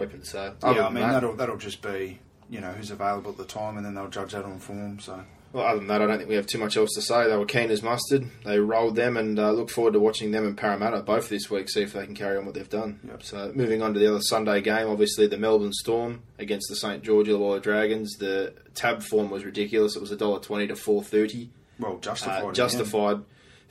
Open, 0.00 0.24
so 0.24 0.54
Yeah, 0.62 0.86
I 0.86 0.90
mean 0.90 0.94
that- 1.02 1.12
that'll 1.12 1.36
that'll 1.36 1.56
just 1.58 1.82
be 1.82 2.18
you 2.50 2.60
know 2.60 2.72
who's 2.72 2.90
available 2.90 3.30
at 3.32 3.36
the 3.36 3.44
time, 3.44 3.76
and 3.76 3.84
then 3.86 3.94
they'll 3.94 4.08
judge 4.08 4.32
that 4.32 4.44
on 4.44 4.58
form. 4.58 4.98
So 4.98 5.20
Well, 5.54 5.64
other 5.64 5.78
than 5.78 5.86
that, 5.86 6.02
I 6.02 6.06
don't 6.06 6.18
think 6.18 6.28
we 6.28 6.34
have 6.34 6.48
too 6.48 6.58
much 6.58 6.76
else 6.76 6.90
to 6.94 7.00
say. 7.00 7.28
They 7.28 7.36
were 7.36 7.46
keen 7.46 7.70
as 7.70 7.80
mustard. 7.80 8.28
They 8.44 8.58
rolled 8.58 8.96
them, 8.96 9.16
and 9.16 9.38
uh, 9.38 9.52
look 9.52 9.70
forward 9.70 9.92
to 9.92 10.00
watching 10.00 10.32
them 10.32 10.44
and 10.44 10.56
Parramatta 10.56 11.02
both 11.02 11.28
this 11.28 11.48
week. 11.48 11.70
See 11.70 11.82
if 11.82 11.92
they 11.92 12.04
can 12.04 12.16
carry 12.16 12.36
on 12.36 12.44
what 12.44 12.56
they've 12.56 12.68
done. 12.68 12.98
Yep. 13.06 13.22
So 13.22 13.52
moving 13.54 13.80
on 13.80 13.94
to 13.94 14.00
the 14.00 14.10
other 14.10 14.20
Sunday 14.20 14.60
game, 14.60 14.88
obviously 14.88 15.28
the 15.28 15.38
Melbourne 15.38 15.72
Storm 15.72 16.24
against 16.40 16.68
the 16.68 16.74
St 16.74 17.04
George 17.04 17.28
Illawarra 17.28 17.62
Dragons. 17.62 18.14
The 18.18 18.52
tab 18.74 19.04
form 19.04 19.30
was 19.30 19.44
ridiculous. 19.44 19.94
It 19.94 20.00
was 20.00 20.10
a 20.10 20.16
dollar 20.16 20.40
twenty 20.40 20.66
to 20.66 20.74
four 20.74 21.04
thirty. 21.04 21.50
well 21.78 21.98
justified. 21.98 22.38
Uh, 22.38 22.42
again. 22.46 22.54
justified, 22.54 23.20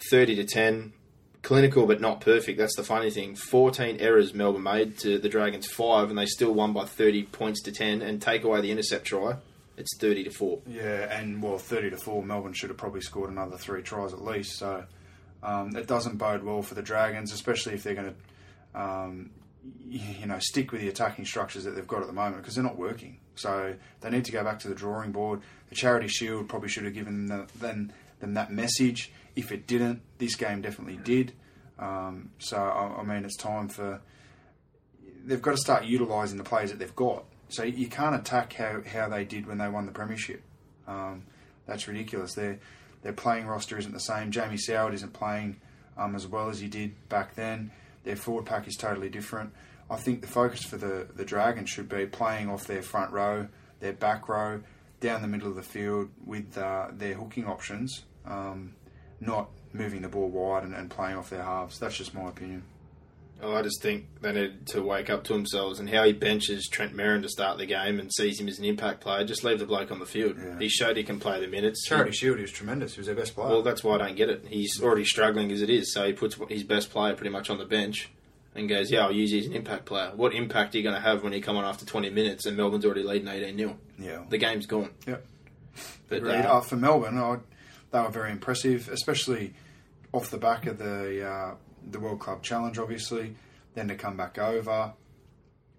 thirty 0.10 0.36
to 0.36 0.46
ten. 0.46 0.94
Clinical 1.42 1.86
but 1.86 2.00
not 2.00 2.22
perfect. 2.22 2.58
That's 2.58 2.78
the 2.78 2.86
funny 2.86 3.12
thing. 3.12 3.36
Fourteen 3.36 3.98
errors 3.98 4.34
Melbourne 4.34 4.64
made 4.64 4.98
to 5.00 5.20
the 5.20 5.28
Dragons 5.28 5.68
five, 5.68 6.08
and 6.08 6.18
they 6.18 6.28
still 6.28 6.54
won 6.54 6.72
by 6.72 6.86
thirty 6.86 7.24
points 7.24 7.62
to 7.64 7.74
ten. 7.74 8.02
And 8.02 8.22
take 8.22 8.46
away 8.46 8.62
the 8.62 8.72
intercept 8.72 9.04
try, 9.04 9.36
it's 9.78 9.98
thirty 9.98 10.24
to 10.24 10.32
four. 10.32 10.60
Yeah, 10.68 11.18
and 11.18 11.42
well, 11.42 11.58
thirty 11.58 11.90
to 11.90 11.98
four, 11.98 12.24
Melbourne 12.24 12.54
should 12.54 12.70
have 12.70 12.78
probably 12.78 13.02
scored 13.02 13.30
another 13.30 13.58
three 13.58 13.82
tries 13.82 14.14
at 14.14 14.24
least. 14.24 14.58
So 14.58 14.86
um, 15.42 15.76
it 15.76 15.88
doesn't 15.88 16.18
bode 16.18 16.44
well 16.44 16.62
for 16.62 16.76
the 16.76 16.82
Dragons, 16.82 17.34
especially 17.34 17.74
if 17.74 17.84
they're 17.84 17.96
going 17.96 18.14
to, 18.14 18.80
um, 18.80 19.32
you 19.88 20.26
know, 20.26 20.40
stick 20.40 20.72
with 20.72 20.82
the 20.82 20.90
attacking 20.90 21.26
structures 21.26 21.64
that 21.64 21.72
they've 21.72 21.88
got 21.88 22.02
at 22.02 22.08
the 22.08 22.14
moment 22.14 22.38
because 22.38 22.56
they're 22.56 22.64
not 22.64 22.78
working. 22.78 23.20
So 23.36 23.76
they 24.02 24.10
need 24.10 24.26
to 24.26 24.32
go 24.32 24.44
back 24.44 24.60
to 24.60 24.68
the 24.68 24.76
drawing 24.76 25.12
board. 25.12 25.42
The 25.70 25.76
Charity 25.76 26.08
Shield 26.08 26.48
probably 26.48 26.70
should 26.70 26.86
have 26.86 26.94
given 26.94 27.28
them, 27.28 27.48
them, 27.60 27.92
them 28.20 28.34
that 28.36 28.52
message. 28.52 29.12
If 29.36 29.52
it 29.52 29.66
didn't, 29.66 30.02
this 30.20 30.36
game 30.36 30.62
definitely 30.62 30.98
did. 30.98 31.34
Um, 31.80 32.30
so 32.38 32.58
I, 32.58 33.02
I 33.02 33.04
mean, 33.04 33.26
it's 33.26 33.36
time 33.36 33.68
for 33.68 34.02
they've 35.26 35.42
got 35.42 35.52
to 35.52 35.58
start 35.58 35.86
utilising 35.86 36.38
the 36.38 36.44
players 36.44 36.70
that 36.70 36.80
they've 36.80 36.96
got. 36.96 37.26
So 37.50 37.64
you 37.64 37.88
can't 37.88 38.16
attack 38.16 38.54
how, 38.54 38.82
how 38.82 39.10
they 39.10 39.26
did 39.26 39.46
when 39.46 39.58
they 39.58 39.70
won 39.70 39.86
the 39.86 39.92
premiership. 39.92 40.42
Um, 40.88 41.24
that's 41.66 41.88
ridiculous. 41.88 42.34
Their 42.34 42.60
their 43.04 43.14
playing 43.14 43.48
roster 43.48 43.78
isn't 43.78 43.92
the 43.92 44.00
same. 44.00 44.32
Jamie 44.32 44.58
Soward 44.58 44.94
isn't 44.94 45.14
playing 45.14 45.58
um, 45.98 46.16
as 46.16 46.26
well 46.26 46.50
as 46.50 46.60
he 46.60 46.68
did 46.68 46.96
back 47.10 47.36
then. 47.36 47.72
Their 48.04 48.16
forward 48.16 48.46
pack 48.46 48.68
is 48.68 48.76
totally 48.76 49.10
different. 49.10 49.54
I 49.90 49.98
think 49.98 50.22
the 50.22 50.28
focus 50.28 50.64
for 50.64 50.78
the 50.78 51.08
the 51.16 51.26
Dragons 51.26 51.70
should 51.70 51.90
be 51.90 52.06
playing 52.06 52.50
off 52.50 52.66
their 52.66 52.82
front 52.82 53.12
row, 53.12 53.48
their 53.80 53.94
back 53.94 54.28
row, 54.30 54.62
down 55.00 55.22
the 55.22 55.28
middle 55.28 55.50
of 55.50 55.56
the 55.56 55.64
field 55.64 56.10
with 56.26 56.58
uh, 56.58 56.88
their 56.92 57.14
hooking 57.14 57.46
options, 57.46 58.04
um, 58.26 58.74
not 59.20 59.50
moving 59.74 60.02
the 60.02 60.08
ball 60.08 60.30
wide 60.30 60.64
and, 60.64 60.74
and 60.74 60.90
playing 60.90 61.18
off 61.18 61.30
their 61.30 61.44
halves. 61.44 61.80
That's 61.80 61.96
just 61.96 62.14
my 62.14 62.30
opinion. 62.30 62.64
Oh, 63.44 63.56
I 63.56 63.62
just 63.62 63.82
think 63.82 64.06
they 64.22 64.32
need 64.32 64.68
to 64.68 64.82
wake 64.82 65.10
up 65.10 65.24
to 65.26 65.34
themselves 65.34 65.80
and 65.80 65.90
how 65.90 66.04
he 66.04 66.14
benches 66.14 66.68
Trent 66.72 66.96
Merrin 66.96 67.22
to 67.24 67.30
start 67.30 67.58
the 67.58 67.66
game 67.66 68.00
and 68.00 68.12
sees 68.14 68.40
him 68.40 68.48
as 68.48 68.58
an 68.58 68.66
impact 68.66 69.02
player. 69.02 69.26
Just 69.26 69.44
leave 69.44 69.60
the 69.60 69.66
bloke 69.66 69.92
on 69.92 70.00
the 70.00 70.06
field. 70.06 70.38
Yeah. 70.38 70.58
He 70.60 70.70
showed 70.70 70.96
he 70.96 71.04
can 71.04 71.20
play 71.20 71.42
the 71.42 71.48
minutes. 71.48 71.86
Charity 71.86 72.12
Shield, 72.14 72.38
he 72.38 72.44
was 72.44 72.52
tremendous. 72.52 72.94
He 72.96 73.00
was 73.02 73.08
their 73.08 73.16
best 73.16 73.36
player. 73.36 73.50
Well, 73.50 73.62
that's 73.62 73.84
why 73.84 73.96
I 73.96 73.98
don't 74.00 74.16
get 74.16 74.30
it. 74.30 74.46
He's 74.48 74.82
already 74.82 75.04
struggling 75.06 75.52
as 75.52 75.62
it 75.62 75.70
is, 75.70 75.94
so 75.94 76.08
he 76.08 76.14
puts 76.14 76.38
his 76.50 76.64
best 76.64 76.90
player 76.90 77.14
pretty 77.16 77.32
much 77.32 77.50
on 77.50 77.58
the 77.58 77.66
bench 77.66 78.10
and 78.56 78.70
goes, 78.70 78.92
"Yeah, 78.92 79.06
I'll 79.06 79.12
use 79.12 79.32
you 79.32 79.40
as 79.40 79.46
an 79.48 79.54
impact 79.54 79.86
player." 79.86 80.12
What 80.16 80.34
impact 80.34 80.74
are 80.74 80.78
you 80.78 80.84
going 80.84 80.96
to 80.96 81.02
have 81.02 81.24
when 81.24 81.34
you 81.34 81.42
come 81.42 81.58
on 81.58 81.66
after 81.66 81.86
20 81.86 82.10
minutes 82.12 82.46
and 82.46 82.56
Melbourne's 82.56 82.86
already 82.86 83.04
leading 83.04 83.28
18 83.28 83.58
0 83.58 83.78
yeah. 84.00 84.24
The 84.30 84.38
game's 84.38 84.66
gone. 84.68 84.92
Yep. 85.08 85.26
But 86.08 86.24
uh, 86.24 86.30
Uh, 86.30 86.62
for 86.62 86.76
Melbourne, 86.76 87.18
I, 87.18 87.38
they 87.92 88.00
were 88.00 88.10
very 88.10 88.32
impressive, 88.32 88.90
especially 88.90 89.54
off 90.12 90.30
the 90.30 90.38
back 90.38 90.68
of 90.68 90.78
the 90.78 91.28
uh, 91.28 91.56
the 91.90 92.00
World 92.00 92.20
Club 92.20 92.42
Challenge, 92.44 92.78
obviously. 92.78 93.36
Then 93.76 93.88
to 93.88 93.96
come 93.96 94.16
back 94.16 94.38
over, 94.38 94.94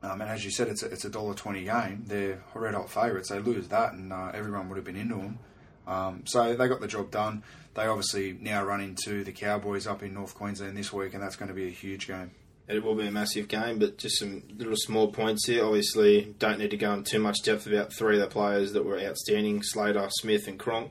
um, 0.02 0.20
and 0.20 0.28
as 0.28 0.44
you 0.44 0.50
said, 0.50 0.66
it's 0.66 0.82
a, 0.82 0.86
it's 0.86 1.04
a 1.04 1.08
dollar 1.08 1.34
twenty 1.34 1.64
game. 1.64 2.04
They're 2.06 2.42
red 2.54 2.74
hot 2.74 2.90
favourites. 2.90 3.28
They 3.28 3.38
lose 3.38 3.68
that, 3.68 3.92
and 3.92 4.12
uh, 4.12 4.32
everyone 4.34 4.68
would 4.68 4.76
have 4.76 4.84
been 4.84 4.96
into 4.96 5.14
them. 5.14 5.38
Um, 5.86 6.22
so 6.26 6.56
they 6.56 6.66
got 6.66 6.80
the 6.80 6.88
job 6.88 7.12
done. 7.12 7.44
They 7.74 7.86
obviously 7.86 8.36
now 8.40 8.64
run 8.64 8.80
into 8.80 9.22
the 9.22 9.32
Cowboys 9.32 9.86
up 9.86 10.02
in 10.02 10.12
North 10.12 10.34
Queensland 10.34 10.76
this 10.76 10.92
week, 10.92 11.14
and 11.14 11.22
that's 11.22 11.36
going 11.36 11.50
to 11.50 11.54
be 11.54 11.68
a 11.68 11.70
huge 11.70 12.08
game. 12.08 12.32
It 12.66 12.82
will 12.82 12.94
be 12.94 13.06
a 13.06 13.12
massive 13.12 13.46
game, 13.46 13.78
but 13.78 13.98
just 13.98 14.18
some 14.18 14.42
little 14.56 14.76
small 14.76 15.12
points 15.12 15.46
here. 15.46 15.64
Obviously, 15.64 16.34
don't 16.38 16.58
need 16.58 16.70
to 16.70 16.76
go 16.76 16.94
into 16.94 17.12
too 17.12 17.18
much 17.20 17.42
depth 17.42 17.66
about 17.66 17.92
three 17.92 18.14
of 18.14 18.22
the 18.22 18.26
players 18.26 18.72
that 18.72 18.84
were 18.84 18.98
outstanding 18.98 19.62
Slater, 19.62 20.08
Smith, 20.10 20.48
and 20.48 20.58
Cronk. 20.58 20.90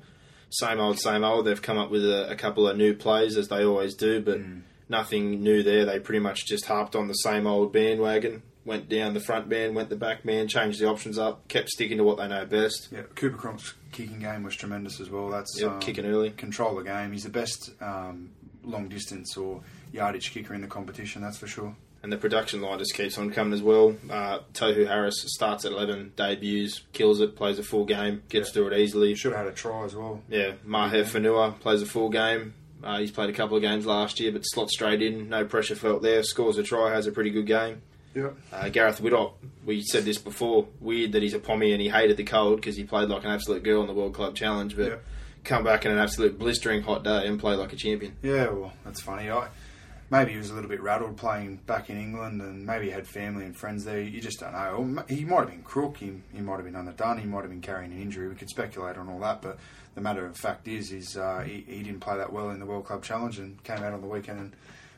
Same 0.52 0.80
old, 0.80 1.00
same 1.00 1.24
old. 1.24 1.46
They've 1.46 1.62
come 1.62 1.80
up 1.80 1.90
with 1.90 2.06
a, 2.06 2.30
a 2.30 2.36
couple 2.36 2.68
of 2.68 2.78
new 2.78 2.94
plays, 2.94 3.36
as 3.36 3.48
they 3.48 3.66
always 3.66 3.96
do, 3.96 4.22
but 4.22 4.40
nothing 4.90 5.42
new 5.44 5.64
there. 5.64 5.86
They 5.86 6.00
pretty 6.00 6.20
much 6.20 6.46
just 6.46 6.66
harped 6.66 6.96
on 6.96 7.08
the 7.08 7.14
same 7.14 7.48
old 7.48 7.74
bandwagon, 7.74 8.44
went 8.66 8.90
down 8.90 9.14
the 9.14 9.20
front 9.20 9.48
man, 9.48 9.74
went 9.74 9.90
the 9.90 9.96
back 9.96 10.24
man, 10.26 10.48
changed 10.48 10.80
the 10.80 10.88
options 10.88 11.18
up, 11.18 11.48
kept 11.48 11.70
sticking 11.70 11.98
to 11.98 12.04
what 12.04 12.18
they 12.18 12.28
know 12.28 12.46
best. 12.46 12.90
Yeah, 12.92 13.02
Cooper 13.16 13.38
Cronk's 13.38 13.74
kicking 13.92 14.20
game 14.20 14.44
was 14.44 14.56
tremendous 14.56 15.00
as 15.00 15.10
well. 15.10 15.30
That's 15.30 15.60
Yep, 15.60 15.72
um, 15.72 15.80
kicking 15.80 16.06
early. 16.06 16.32
control 16.32 16.76
the 16.76 16.84
game. 16.84 17.12
He's 17.12 17.24
the 17.24 17.30
best 17.30 17.72
um, 17.82 18.32
long 18.64 18.88
distance 18.90 19.36
or 19.38 19.62
yardage 19.92 20.32
kicker 20.32 20.54
in 20.54 20.62
the 20.62 20.68
competition. 20.68 21.22
That's 21.22 21.38
for 21.38 21.48
sure. 21.48 21.76
And 22.02 22.12
the 22.12 22.18
production 22.18 22.62
line 22.62 22.80
just 22.80 22.96
keeps 22.96 23.18
on 23.18 23.32
coming 23.32 23.54
as 23.54 23.62
well. 23.62 23.96
Uh, 24.10 24.40
Tohu 24.54 24.86
Harris 24.86 25.24
starts 25.28 25.64
at 25.64 25.72
11, 25.72 26.12
debuts, 26.18 26.82
kills 26.92 27.22
it, 27.22 27.34
plays 27.38 27.60
a 27.60 27.64
full 27.64 27.86
game, 27.86 28.24
gets 28.28 28.52
through 28.52 28.68
it 28.74 28.78
easily. 28.78 29.16
Should 29.16 29.32
have 29.32 29.46
had 29.46 29.54
a 29.54 29.56
try 29.56 29.86
as 29.86 29.96
well. 29.96 30.22
Yeah, 30.28 30.54
Mahe 30.66 31.04
Fonua 31.06 31.58
plays 31.62 31.82
a 31.82 31.86
full 31.86 32.10
game. 32.10 32.56
Uh, 32.84 33.00
he's 33.00 33.12
played 33.12 33.30
a 33.30 33.34
couple 33.34 33.56
of 33.56 33.62
games 33.62 33.86
last 33.86 34.20
year, 34.20 34.32
but 34.32 34.42
slots 34.42 34.74
straight 34.74 35.02
in, 35.02 35.30
no 35.30 35.46
pressure 35.46 35.76
felt 35.76 36.02
there. 36.02 36.22
Scores 36.24 36.58
a 36.58 36.64
try, 36.64 36.92
has 36.94 37.08
a 37.08 37.12
pretty 37.12 37.30
good 37.30 37.46
game. 37.48 37.82
Yeah. 38.14 38.30
Uh, 38.52 38.70
Gareth 38.70 39.02
Widdop, 39.02 39.34
we 39.66 39.82
said 39.82 40.06
this 40.06 40.18
before. 40.20 40.68
Weird 40.80 41.14
that 41.14 41.24
he's 41.24 41.34
a 41.34 41.40
pommy 41.40 41.72
and 41.72 41.82
he 41.82 41.90
hated 41.90 42.18
the 42.18 42.24
cold 42.24 42.58
because 42.58 42.76
he 42.76 42.84
played 42.84 43.10
like 43.10 43.24
an 43.24 43.32
absolute 43.32 43.64
girl 43.64 43.82
in 43.82 43.88
the 43.88 43.94
World 43.94 44.14
Club 44.14 44.36
Challenge, 44.36 44.76
but 44.76 44.88
Yeah. 44.88 44.96
come 45.44 45.64
back 45.64 45.86
in 45.86 45.92
an 45.92 45.98
absolute 45.98 46.38
blistering 46.38 46.84
hot 46.84 47.04
day 47.04 47.26
and 47.26 47.40
play 47.40 47.56
like 47.56 47.74
a 47.74 47.76
champion. 47.76 48.14
Yeah, 48.22 48.50
well, 48.50 48.74
that's 48.86 49.02
funny. 49.02 49.30
I, 49.32 49.48
maybe 50.14 50.32
he 50.32 50.38
was 50.38 50.52
a 50.52 50.54
little 50.54 50.70
bit 50.70 50.80
rattled 50.80 51.18
playing 51.18 51.56
back 51.66 51.90
in 51.90 51.98
England, 51.98 52.40
and 52.40 52.64
maybe 52.68 52.86
he 52.86 52.92
had 52.92 53.08
family 53.08 53.46
and 53.46 53.58
friends 53.58 53.84
there. 53.84 54.00
You 54.00 54.22
just 54.22 54.40
don't 54.40 54.54
know. 54.54 55.04
He 55.10 55.26
might 55.26 55.40
have 55.40 55.50
been 55.50 55.64
crook. 55.64 55.98
He, 55.98 56.14
he 56.32 56.40
might 56.40 56.58
have 56.58 56.66
been 56.66 56.76
underdone. 56.76 57.18
He 57.18 57.26
might 57.26 57.42
have 57.42 57.50
been 57.50 57.62
carrying 57.62 57.92
an 57.92 58.00
injury. 58.00 58.28
We 58.28 58.36
could 58.36 58.50
speculate 58.50 58.96
on 58.98 59.10
all 59.10 59.20
that, 59.22 59.42
but 59.42 59.58
the 59.96 60.02
matter 60.02 60.24
of 60.24 60.38
fact 60.38 60.68
is, 60.68 60.92
is 60.92 61.18
uh, 61.18 61.40
he, 61.40 61.66
he 61.68 61.82
didn't 61.82 62.02
play 62.02 62.16
that 62.16 62.32
well 62.32 62.52
in 62.52 62.60
the 62.60 62.66
World 62.68 62.86
Club 62.86 63.04
Challenge 63.04 63.40
and 63.40 63.64
came 63.64 63.80
out 63.80 63.92
on 63.92 64.02
the 64.02 64.08
weekend 64.08 64.40
and 64.40 64.54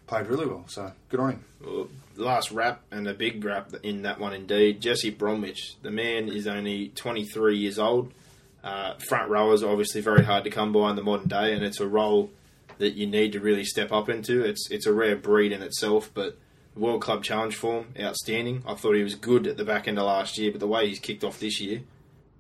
played 0.06 0.28
really 0.28 0.48
well. 0.48 0.66
So 0.68 0.92
good 1.08 1.22
on 1.22 1.32
him. 1.32 1.46
Well, 1.66 1.88
last 2.18 2.52
rap 2.52 2.82
and 2.92 3.08
a 3.08 3.14
big 3.14 3.44
rap 3.44 3.74
in 3.84 4.02
that 4.02 4.20
one 4.20 4.34
indeed. 4.34 4.82
Jesse 4.82 5.12
Bromwich. 5.12 5.78
The 5.82 5.92
man 5.92 6.28
is 6.28 6.46
only 6.46 6.90
23 6.90 7.58
years 7.58 7.80
old. 7.80 8.12
Uh, 8.66 8.96
front 9.08 9.30
rowers 9.30 9.64
are 9.64 9.72
obviously 9.72 10.02
very 10.02 10.26
hard 10.26 10.44
to 10.44 10.50
come 10.50 10.74
by 10.74 10.90
in 10.90 10.98
the 10.98 11.04
modern 11.04 11.30
day, 11.30 11.54
and 11.54 11.64
it's 11.64 11.80
a 11.80 11.88
role 11.88 12.32
that 12.78 12.94
you 12.94 13.08
need 13.08 13.32
to 13.34 13.40
really 13.40 13.64
step 13.66 13.92
up 13.92 14.10
into. 14.10 14.44
It's 14.44 14.70
it's 14.72 14.86
a 14.86 14.94
rare 14.94 15.16
breed 15.16 15.52
in 15.52 15.62
itself, 15.62 16.12
but 16.14 16.38
World 16.76 17.02
Club 17.02 17.24
Challenge 17.24 17.56
form 17.56 17.88
outstanding. 18.00 18.64
I 18.68 18.74
thought 18.76 18.96
he 18.96 19.04
was 19.04 19.16
good 19.16 19.48
at 19.48 19.58
the 19.58 19.66
back 19.66 19.88
end 19.88 19.98
of 20.00 20.06
last 20.06 20.38
year, 20.38 20.52
but 20.52 20.60
the 20.60 20.68
way 20.68 20.88
he's 20.88 21.00
kicked 21.00 21.24
off 21.24 21.40
this 21.40 21.60
year 21.62 21.82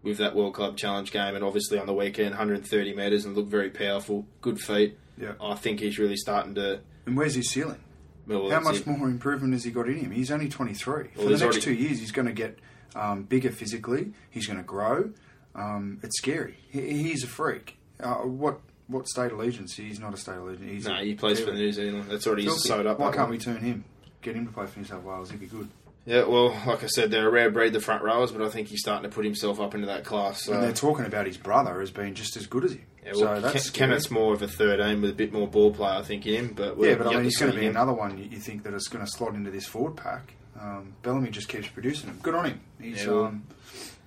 with 0.03 0.17
that 0.17 0.36
World 0.36 0.53
Club 0.53 0.77
Challenge 0.77 1.11
game, 1.11 1.36
and 1.36 1.43
obviously 1.43 1.79
on 1.79 1.88
the 1.88 1.93
weekend, 1.93 2.31
130 2.31 2.93
metres 2.93 3.25
and 3.25 3.36
looked 3.36 3.49
very 3.49 3.69
powerful, 3.69 4.25
good 4.41 4.59
feet. 4.59 4.97
Yeah. 5.17 5.33
I 5.41 5.55
think 5.55 5.79
he's 5.79 5.97
really 5.97 6.17
starting 6.17 6.53
to. 6.55 6.81
And 7.05 7.15
where's 7.17 7.36
his 7.36 7.49
ceiling? 7.49 7.79
Well, 8.27 8.49
How 8.49 8.59
much 8.59 8.77
it. 8.81 8.88
more 8.88 9.07
improvement 9.07 9.53
has 9.53 9.63
he 9.63 9.71
got 9.71 9.88
in 9.88 9.97
him? 9.97 10.11
He's 10.11 10.31
only 10.31 10.49
23. 10.49 11.09
For 11.15 11.21
the 11.21 11.29
next 11.29 11.41
already- 11.43 11.61
two 11.61 11.73
years, 11.73 11.99
he's 11.99 12.11
going 12.11 12.25
to 12.27 12.33
get 12.33 12.59
um, 12.95 13.23
bigger 13.23 13.51
physically. 13.51 14.11
He's 14.29 14.47
going 14.47 14.57
to 14.57 14.63
grow. 14.63 15.11
Um, 15.53 15.99
it's 16.03 16.17
scary. 16.17 16.57
He, 16.69 16.81
he's 17.03 17.23
a 17.23 17.27
freak. 17.27 17.77
Uh, 17.99 18.15
what 18.15 18.59
what 18.88 19.07
state 19.07 19.31
allegiance? 19.31 19.75
He's 19.75 19.99
not 19.99 20.13
a 20.13 20.17
state 20.17 20.38
allegiance. 20.38 20.69
He's 20.71 20.88
No, 20.88 20.95
a 20.95 21.03
he 21.03 21.15
plays 21.15 21.39
for 21.39 21.51
New 21.51 21.71
Zealand. 21.71 22.05
That's 22.09 22.27
already 22.27 22.45
Filthy. 22.45 22.67
sewed 22.69 22.86
up. 22.86 22.99
Why 22.99 23.07
can't 23.11 23.21
one. 23.23 23.31
we 23.31 23.38
turn 23.38 23.57
him? 23.57 23.83
Get 24.21 24.36
him 24.36 24.45
to 24.47 24.51
play 24.51 24.65
for 24.65 24.79
New 24.79 24.86
South 24.86 25.03
Wales. 25.03 25.29
He'd 25.31 25.39
be 25.39 25.47
good. 25.47 25.69
Yeah, 26.07 26.25
well, 26.25 26.49
like 26.67 26.83
I 26.83 26.88
said, 26.88 27.09
they're 27.09 27.27
a 27.27 27.31
rare 27.31 27.49
breed, 27.49 27.73
the 27.73 27.81
front 27.81 28.03
rowers, 28.03 28.31
but 28.31 28.43
I 28.43 28.49
think 28.49 28.67
he's 28.67 28.81
starting 28.81 29.09
to 29.09 29.15
put 29.15 29.25
himself 29.25 29.59
up 29.59 29.73
into 29.73 29.88
that 29.88 30.05
class. 30.05 30.43
So, 30.43 30.53
and 30.53 30.61
they're 30.61 30.71
talking 30.71 31.05
about 31.05 31.25
his 31.25 31.38
brother 31.38 31.81
as 31.81 31.89
being 31.89 32.13
just 32.13 32.38
as 32.38 32.45
good 32.45 32.63
as 32.63 32.73
him. 32.73 32.83
yeah, 33.03 33.13
well, 33.15 33.36
so 33.38 33.41
that's 33.41 33.71
Ken- 33.71 33.97
more 34.11 34.33
of 34.36 34.43
a 34.43 34.47
13 34.47 35.01
with 35.01 35.09
a 35.09 35.13
bit 35.15 35.33
more 35.33 35.47
ball 35.47 35.71
play, 35.73 35.89
I 35.89 36.03
think, 36.03 36.27
in 36.27 36.36
him. 36.49 36.53
But 36.55 36.77
Yeah, 36.79 36.93
but 36.93 37.07
I 37.07 37.15
mean, 37.15 37.23
he's 37.23 37.38
going 37.39 37.51
to 37.51 37.57
be 37.57 37.65
him. 37.65 37.71
another 37.71 37.93
one 37.93 38.19
you, 38.19 38.38
think 38.38 38.61
that 38.63 38.75
is 38.75 38.88
going 38.88 39.03
to 39.03 39.09
slot 39.09 39.33
into 39.33 39.49
this 39.49 39.65
forward 39.65 39.95
pack. 39.97 40.33
Um, 40.61 40.93
Bellamy 41.01 41.31
just 41.31 41.47
keeps 41.49 41.67
producing 41.69 42.07
them. 42.07 42.19
Good 42.21 42.36
on 42.36 42.45
him. 42.45 42.61
He's, 42.79 43.03
Yeah, 43.03 43.11
well- 43.11 43.23
um, 43.25 43.43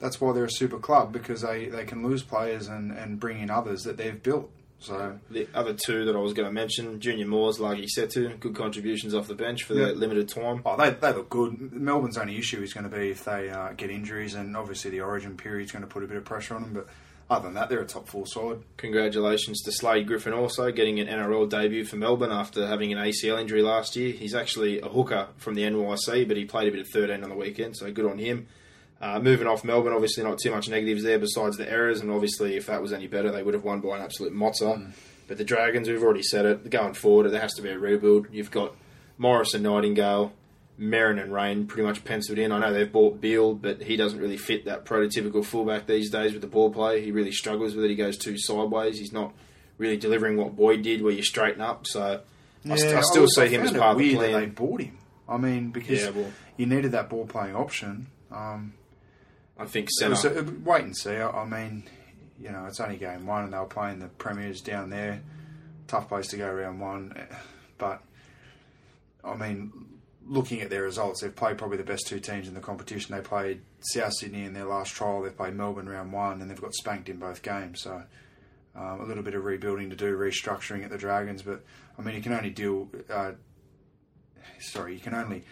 that's 0.01 0.21
why 0.21 0.33
they're 0.33 0.45
a 0.45 0.51
super 0.53 0.79
club 0.79 1.13
because 1.13 1.41
they, 1.43 1.67
they 1.67 1.85
can 1.85 2.05
lose 2.07 2.23
players 2.23 2.69
and, 2.69 2.93
and 2.93 3.19
bring 3.19 3.41
in 3.41 3.51
others 3.51 3.83
that 3.83 3.97
they've 3.97 4.23
built. 4.23 4.49
So 4.81 5.19
The 5.31 5.49
other 5.55 5.75
two 5.75 6.05
that 6.05 6.15
I 6.15 6.19
was 6.21 6.33
going 6.33 6.47
to 6.49 6.53
mention, 6.53 7.01
Junior 7.01 7.27
Moors, 7.27 7.59
Lagi 7.59 7.87
Setu, 7.97 8.39
good 8.39 8.55
contributions 8.55 9.13
off 9.15 9.27
the 9.27 9.35
bench 9.35 9.65
for 9.65 9.75
the 9.75 9.81
Yeah. 9.89 9.93
limited 9.93 10.29
time. 10.29 10.63
oh, 10.65 10.77
they, 10.77 10.91
they 10.91 11.13
look 11.13 11.29
good. 11.31 11.73
Melbourne's 11.73 12.17
only 12.17 12.39
issue 12.39 12.63
is 12.63 12.73
going 12.73 12.89
to 12.89 12.97
be 12.97 13.11
if 13.11 13.25
they 13.25 13.51
uh, 13.51 13.73
get 13.77 13.91
injuries, 13.91 14.35
and 14.35 14.57
obviously 14.57 14.91
the 14.93 15.01
Origin 15.01 15.37
period 15.37 15.65
is 15.67 15.73
going 15.73 15.83
to 15.83 15.89
put 15.89 16.05
a 16.05 16.07
bit 16.07 16.17
of 16.17 16.25
pressure 16.25 16.55
on 16.55 16.63
them. 16.63 16.73
But 16.75 16.87
other 17.29 17.47
than 17.47 17.55
that, 17.55 17.69
they're 17.69 17.81
a 17.81 17.87
top 17.87 18.09
four 18.09 18.27
side. 18.27 18.59
Congratulations 18.77 19.61
to 19.63 19.73
Slade 19.73 20.07
Griffin 20.07 20.33
also 20.33 20.71
getting 20.71 20.99
an 21.01 21.09
NRL 21.09 21.49
debut 21.51 21.85
for 21.85 21.97
Melbourne 21.97 22.33
after 22.33 22.67
having 22.67 22.93
an 22.93 22.99
ACL 22.99 23.39
injury 23.41 23.63
last 23.63 23.97
year. 23.97 24.13
He's 24.13 24.35
actually 24.35 24.81
a 24.81 24.89
hooker 24.89 25.29
from 25.37 25.55
the 25.55 25.63
NYC, 25.63 26.27
but 26.27 26.37
he 26.37 26.45
played 26.45 26.69
a 26.69 26.71
bit 26.71 26.81
of 26.81 26.89
13 26.89 27.23
on 27.25 27.29
the 27.31 27.37
weekend, 27.37 27.77
so 27.77 27.91
good 27.93 28.07
on 28.07 28.17
him. 28.19 28.47
Uh, 29.01 29.21
moving 29.21 29.47
off 29.47 29.63
Melbourne, 29.65 29.93
obviously 29.93 30.25
not 30.25 30.39
too 30.39 30.51
much 30.51 30.69
negatives 30.69 31.05
there 31.05 31.19
besides 31.21 31.57
the 31.57 31.71
errors, 31.71 32.01
and 32.01 32.11
obviously 32.11 32.57
if 32.57 32.67
that 32.67 32.83
was 32.83 32.93
any 32.93 33.07
better, 33.07 33.31
they 33.31 33.43
would 33.45 33.55
have 33.55 33.63
won 33.65 33.81
by 33.81 33.97
an 33.97 34.03
absolute 34.03 34.33
mozza. 34.33 34.93
But 35.29 35.39
the 35.39 35.45
Dragons, 35.45 35.89
we've 35.89 36.03
already 36.03 36.23
said 36.23 36.47
it, 36.47 36.69
going 36.71 36.95
forward, 36.95 37.29
there 37.31 37.41
has 37.41 37.55
to 37.55 37.63
be 37.63 37.69
a 37.69 37.79
rebuild. 37.79 38.27
You've 38.33 38.51
got 38.51 38.75
Morris 39.17 39.55
and 39.55 39.63
Nightingale, 39.63 40.33
Merrin 40.81 41.23
and 41.23 41.33
Rein 41.33 41.67
pretty 41.67 41.87
much 41.87 42.05
penciled 42.05 42.39
in. 42.39 42.51
I 42.51 42.59
know 42.59 42.73
they've 42.73 42.91
bought 42.91 43.21
Beal, 43.21 43.55
but 43.55 43.83
he 43.83 43.97
doesn't 43.97 44.19
really 44.19 44.37
fit 44.37 44.65
that 44.65 44.85
prototypical 44.85 45.45
fullback 45.45 45.87
these 45.87 46.11
days 46.11 46.33
with 46.33 46.41
the 46.41 46.49
ball 46.49 46.71
play. 46.73 47.05
He 47.05 47.13
really 47.13 47.33
struggles 47.33 47.75
with 47.77 47.85
it. 47.85 47.91
He 47.91 47.95
goes 47.97 48.17
too 48.19 48.37
sideways. 48.39 48.99
He's 48.99 49.13
not 49.13 49.33
really 49.77 49.97
delivering 49.97 50.37
what 50.37 50.57
Boyd 50.57 50.83
did, 50.83 51.03
where 51.03 51.13
you 51.13 51.23
straighten 51.23 51.61
up. 51.61 51.87
So 51.87 52.21
I, 52.69 52.77
st- 52.77 52.95
I 52.97 53.01
still 53.03 53.23
was- 53.23 53.35
see 53.37 53.47
him 53.49 53.63
as 53.63 53.73
part 53.73 53.93
of 53.93 53.99
the 53.99 54.15
plan. 54.17 54.33
they 54.33 54.47
bought 54.47 54.81
him. 54.81 54.99
I 55.29 55.37
mean, 55.37 55.71
because 55.71 56.03
Yeah, 56.03 56.11
well- 56.11 56.33
you 56.57 56.67
needed 56.67 56.91
that 56.93 57.09
ball 57.11 57.27
playing 57.27 57.55
option. 57.55 58.07
Um, 58.33 58.73
I 59.59 59.65
think 59.67 59.89
It 60.01 60.09
was 60.11 60.25
a- 60.25 60.45
wait 60.65 60.85
and 60.85 60.97
see. 60.97 61.17
I, 61.17 61.31
I 61.31 61.45
mean, 61.45 61.85
you 62.39 62.51
know, 62.51 62.67
it's 62.67 62.81
only 62.81 62.97
game 62.97 63.27
one, 63.27 63.45
and 63.45 63.53
they 63.53 63.59
were 63.59 63.65
playing 63.67 63.99
the 63.99 64.07
premiers 64.09 64.61
down 64.61 64.91
there. 64.91 65.21
Tough 65.87 66.09
place 66.09 66.29
to 66.29 66.37
go 66.37 66.53
round 66.53 66.81
one, 66.81 67.15
eh, 67.17 67.35
but 67.79 68.03
I 69.25 69.35
mean, 69.35 69.73
looking 70.27 70.61
at 70.61 70.71
their 70.71 70.83
results, 70.83 71.23
they've 71.23 71.35
played 71.35 71.59
probably 71.59 71.79
the 71.79 71.83
best 71.85 72.07
two 72.07 72.21
teams 72.21 72.47
in 72.47 72.55
the 72.55 72.61
competition. 72.61 73.15
They 73.15 73.23
played 73.23 73.63
South 73.81 74.13
Sydney 74.15 74.45
in 74.45 74.53
their 74.53 74.67
last 74.67 74.93
trial. 74.93 75.23
They've 75.23 75.37
played 75.37 75.55
Melbourne 75.55 75.89
round 75.89 76.13
one, 76.13 76.41
and 76.41 76.51
they've 76.51 76.61
got 76.61 76.75
spanked 76.75 77.09
in 77.09 77.17
both 77.19 77.43
games. 77.43 77.83
So 77.83 78.03
um, 78.77 79.01
a 79.01 79.05
little 79.05 79.23
bit 79.23 79.35
of 79.35 79.45
rebuilding 79.45 79.91
to 79.91 79.97
do, 79.97 80.17
restructuring 80.17 80.85
at 80.85 80.91
the 80.91 80.99
Dragons. 80.99 81.43
But 81.43 81.65
I 81.99 82.03
mean, 82.03 82.15
you 82.15 82.23
can 82.23 82.33
only 82.35 82.51
deal. 82.51 82.89
Uh, 83.11 83.33
sorry, 84.61 84.95
you 84.95 85.01
can 85.01 85.15
only 85.15 85.45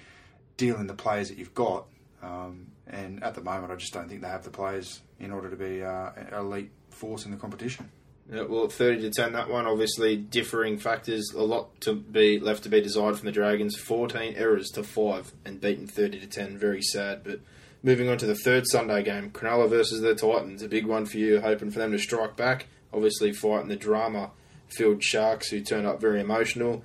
deal 0.57 0.77
in 0.77 0.87
the 0.87 0.95
players 0.95 1.29
that 1.29 1.39
you've 1.39 1.55
got. 1.55 1.87
Um, 2.23 2.69
and 2.87 3.23
at 3.23 3.35
the 3.35 3.43
moment, 3.43 3.73
I 3.73 3.77
just 3.77 3.93
don't 3.93 4.09
think 4.09 4.23
they 4.23 4.29
have 4.29 4.45
the 4.45 4.51
players 4.51 5.01
in 5.21 5.31
order 5.31 5.51
to 5.51 5.57
be 5.57 5.83
uh, 5.83 6.11
elite 6.33 6.71
force 6.91 7.25
in 7.25 7.31
the 7.31 7.37
competition. 7.37 7.91
Yeah, 8.33 8.43
well, 8.43 8.69
thirty 8.69 9.03
to 9.03 9.11
ten. 9.11 9.33
That 9.33 9.49
one, 9.49 9.67
obviously, 9.67 10.17
differing 10.17 10.79
factors. 10.79 11.33
A 11.33 11.43
lot 11.43 11.81
to 11.83 11.95
be 11.95 12.41
left 12.41 12.65
to 12.65 12.69
be 12.69 12.81
desired 12.81 13.17
from 13.17 13.27
the 13.27 13.33
Dragons. 13.33 13.77
Fourteen 13.77 14.35
errors 14.35 14.69
to 14.71 14.83
five, 14.83 15.33
and 15.45 15.61
beaten 15.61 15.87
thirty 15.87 16.19
to 16.19 16.27
ten. 16.27 16.59
Very 16.59 16.83
sad. 16.83 17.23
But 17.23 17.41
moving 17.85 18.09
on 18.09 18.19
to 18.19 18.27
the 18.27 18.35
third 18.35 18.67
Sunday 18.67 19.05
game, 19.05 19.31
Cronulla 19.31 19.69
versus 19.69 20.01
the 20.01 20.15
Titans. 20.15 20.63
A 20.63 20.69
big 20.69 20.87
one 20.87 21.07
for 21.07 21.19
you. 21.19 21.41
Hoping 21.41 21.71
for 21.71 21.79
them 21.79 21.93
to 21.93 21.99
strike 21.99 22.37
back. 22.37 22.67
Obviously, 22.93 23.33
fighting 23.33 23.69
the 23.69 23.77
drama-filled 23.77 25.05
Sharks, 25.05 25.51
who 25.51 25.61
turned 25.61 25.87
up 25.87 26.01
very 26.01 26.21
emotional. 26.21 26.83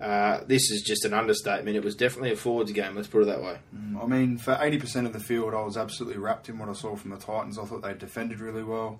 Uh, 0.00 0.40
this 0.46 0.70
is 0.70 0.82
just 0.82 1.04
an 1.04 1.14
understatement. 1.14 1.76
It 1.76 1.84
was 1.84 1.94
definitely 1.94 2.32
a 2.32 2.36
forwards 2.36 2.72
game. 2.72 2.96
Let's 2.96 3.08
put 3.08 3.22
it 3.22 3.26
that 3.26 3.42
way. 3.42 3.58
I 4.00 4.06
mean, 4.06 4.38
for 4.38 4.54
80% 4.54 5.06
of 5.06 5.12
the 5.12 5.20
field, 5.20 5.54
I 5.54 5.62
was 5.62 5.76
absolutely 5.76 6.18
wrapped 6.18 6.48
in 6.48 6.58
what 6.58 6.68
I 6.68 6.72
saw 6.72 6.96
from 6.96 7.10
the 7.10 7.16
Titans. 7.16 7.58
I 7.58 7.64
thought 7.64 7.82
they 7.82 7.94
defended 7.94 8.40
really 8.40 8.64
well. 8.64 8.98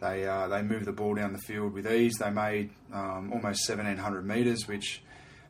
They 0.00 0.26
uh, 0.26 0.48
they 0.48 0.62
moved 0.62 0.86
the 0.86 0.92
ball 0.92 1.14
down 1.14 1.32
the 1.32 1.38
field 1.38 1.72
with 1.72 1.90
ease. 1.90 2.14
They 2.18 2.30
made 2.30 2.70
um, 2.92 3.32
almost 3.32 3.68
1,700 3.68 4.26
metres, 4.26 4.66
which, 4.66 5.02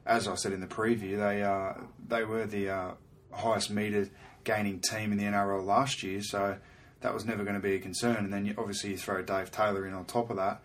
as 0.05 0.29
I 0.29 0.35
said 0.35 0.53
in 0.53 0.61
the 0.61 0.66
preview, 0.66 1.18
they 1.18 1.43
uh, 1.43 1.75
they 2.07 2.25
were 2.25 2.47
the 2.47 2.68
uh, 2.68 2.91
highest 3.33 3.70
metre 3.70 4.09
gaining 4.45 4.81
team 4.81 5.12
in 5.12 5.18
the 5.18 5.25
NRL 5.25 5.64
last 5.64 6.03
year. 6.03 6.20
So 6.23 6.57
that 7.01 7.14
was 7.14 7.25
never 7.25 7.45
going 7.45 7.55
to 7.55 7.61
be 7.61 7.75
a 7.75 7.79
concern. 7.79 8.16
And 8.16 8.33
then 8.33 8.55
obviously 8.59 8.91
you 8.91 8.97
throw 8.97 9.23
Dave 9.23 9.51
Taylor 9.51 9.87
in 9.87 9.95
on 9.95 10.05
top 10.05 10.31
of 10.31 10.37
that. 10.37 10.61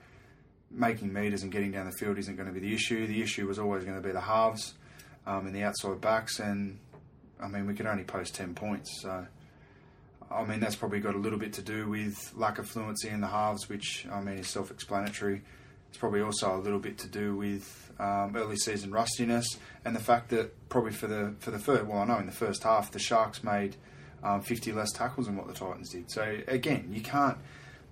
Making 0.69 1.13
metres 1.13 1.43
and 1.43 1.51
getting 1.51 1.71
down 1.71 1.85
the 1.85 1.93
field 1.93 2.17
isn't 2.17 2.35
going 2.35 2.47
to 2.47 2.53
be 2.53 2.59
the 2.59 2.73
issue. 2.73 3.07
The 3.07 3.21
issue 3.21 3.47
was 3.47 3.57
always 3.57 3.83
going 3.83 3.95
to 3.95 4.05
be 4.05 4.11
the 4.11 4.21
halves 4.21 4.73
um, 5.25 5.47
and 5.47 5.55
the 5.55 5.63
outside 5.63 6.01
backs. 6.01 6.39
And 6.39 6.79
I 7.41 7.47
mean, 7.47 7.65
we 7.65 7.73
could 7.73 7.85
only 7.85 8.03
post 8.03 8.35
10 8.35 8.53
points. 8.53 9.01
So, 9.01 9.25
I 10.29 10.43
mean, 10.43 10.59
that's 10.59 10.75
probably 10.75 10.99
got 10.99 11.15
a 11.15 11.19
little 11.19 11.39
bit 11.39 11.53
to 11.53 11.61
do 11.61 11.87
with 11.87 12.33
lack 12.35 12.59
of 12.59 12.67
fluency 12.67 13.09
in 13.09 13.21
the 13.21 13.27
halves, 13.27 13.69
which, 13.69 14.05
I 14.11 14.19
mean, 14.21 14.39
is 14.39 14.49
self 14.49 14.71
explanatory. 14.71 15.41
It's 15.89 15.97
probably 15.97 16.21
also 16.21 16.55
a 16.55 16.59
little 16.59 16.79
bit 16.79 16.97
to 16.99 17.07
do 17.07 17.35
with 17.35 17.91
um, 17.99 18.35
early 18.35 18.57
season 18.57 18.91
rustiness 18.91 19.57
and 19.85 19.95
the 19.95 19.99
fact 19.99 20.29
that 20.29 20.69
probably 20.69 20.91
for 20.91 21.07
the 21.07 21.33
for 21.39 21.51
the 21.51 21.59
first, 21.59 21.85
well, 21.85 21.99
I 21.99 22.05
know 22.05 22.17
in 22.17 22.25
the 22.25 22.31
first 22.31 22.63
half, 22.63 22.91
the 22.91 22.99
Sharks 22.99 23.43
made 23.43 23.77
um, 24.23 24.41
50 24.41 24.71
less 24.73 24.91
tackles 24.91 25.27
than 25.27 25.37
what 25.37 25.47
the 25.47 25.53
Titans 25.53 25.91
did. 25.91 26.11
So, 26.11 26.39
again, 26.47 26.89
you 26.91 27.01
can't 27.01 27.37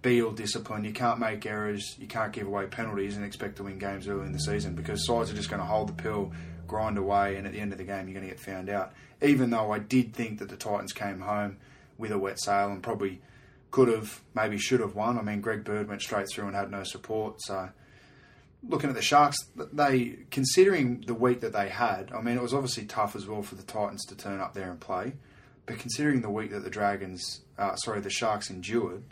be 0.06 0.22
all 0.22 0.32
disciplined, 0.32 0.86
you 0.86 0.94
can't 0.94 1.20
make 1.20 1.46
errors, 1.48 1.96
you 2.00 2.06
can't 2.06 2.32
give 2.32 2.46
away 2.46 2.68
penalties 2.68 3.18
and 3.18 3.26
expect 3.26 3.56
to 3.56 3.64
win 3.64 3.80
games 3.80 4.08
early 4.08 4.28
in 4.28 4.32
the 4.32 4.40
season 4.40 4.76
because 4.76 5.06
sides 5.06 5.32
are 5.32 5.36
just 5.36 5.50
going 5.50 5.60
to 5.60 5.66
hold 5.66 5.90
the 5.90 5.94
pill, 5.94 6.32
grind 6.68 7.00
away, 7.00 7.36
and 7.36 7.48
at 7.48 7.54
the 7.54 7.60
end 7.60 7.72
of 7.72 7.80
the 7.80 7.84
game, 7.84 8.08
you're 8.08 8.14
going 8.14 8.28
to 8.28 8.34
get 8.34 8.40
found 8.40 8.70
out. 8.70 8.94
Even 9.24 9.50
though 9.50 9.72
I 9.72 9.80
did 9.80 10.14
think 10.14 10.38
that 10.40 10.50
the 10.50 10.58
Titans 10.58 10.94
came 10.94 11.22
home 11.22 11.58
with 11.98 12.12
a 12.12 12.20
wet 12.20 12.40
sail 12.40 12.68
and 12.68 12.84
probably 12.84 13.20
could 13.72 13.88
have, 13.88 14.22
maybe 14.36 14.60
should 14.60 14.80
have 14.80 14.94
won. 14.94 15.18
I 15.18 15.24
mean, 15.24 15.42
Greg 15.42 15.64
Bird 15.64 15.90
went 15.90 16.04
straight 16.04 16.28
through 16.32 16.46
and 16.46 16.56
had 16.56 16.70
no 16.70 16.84
support. 16.84 17.42
So, 17.42 17.70
looking 18.68 18.92
at 18.92 18.96
the 18.96 19.02
Sharks, 19.02 19.38
they 19.56 20.20
considering 20.30 21.02
the 21.08 21.16
week 21.16 21.42
that 21.42 21.54
they 21.54 21.70
had, 21.70 22.12
I 22.16 22.22
mean, 22.22 22.38
it 22.38 22.44
was 22.44 22.54
obviously 22.54 22.86
tough 22.86 23.16
as 23.16 23.26
well 23.26 23.42
for 23.42 23.56
the 23.56 23.64
Titans 23.64 24.06
to 24.06 24.16
turn 24.16 24.40
up 24.40 24.54
there 24.54 24.70
and 24.70 24.80
play. 24.80 25.14
But 25.66 25.80
considering 25.80 26.22
the 26.22 26.30
week 26.30 26.52
that 26.52 26.64
the 26.64 26.70
Dragons, 26.70 27.42
uh, 27.58 27.76
sorry, 27.78 28.02
the 28.02 28.12
Sharks 28.12 28.52
endured, 28.52 29.04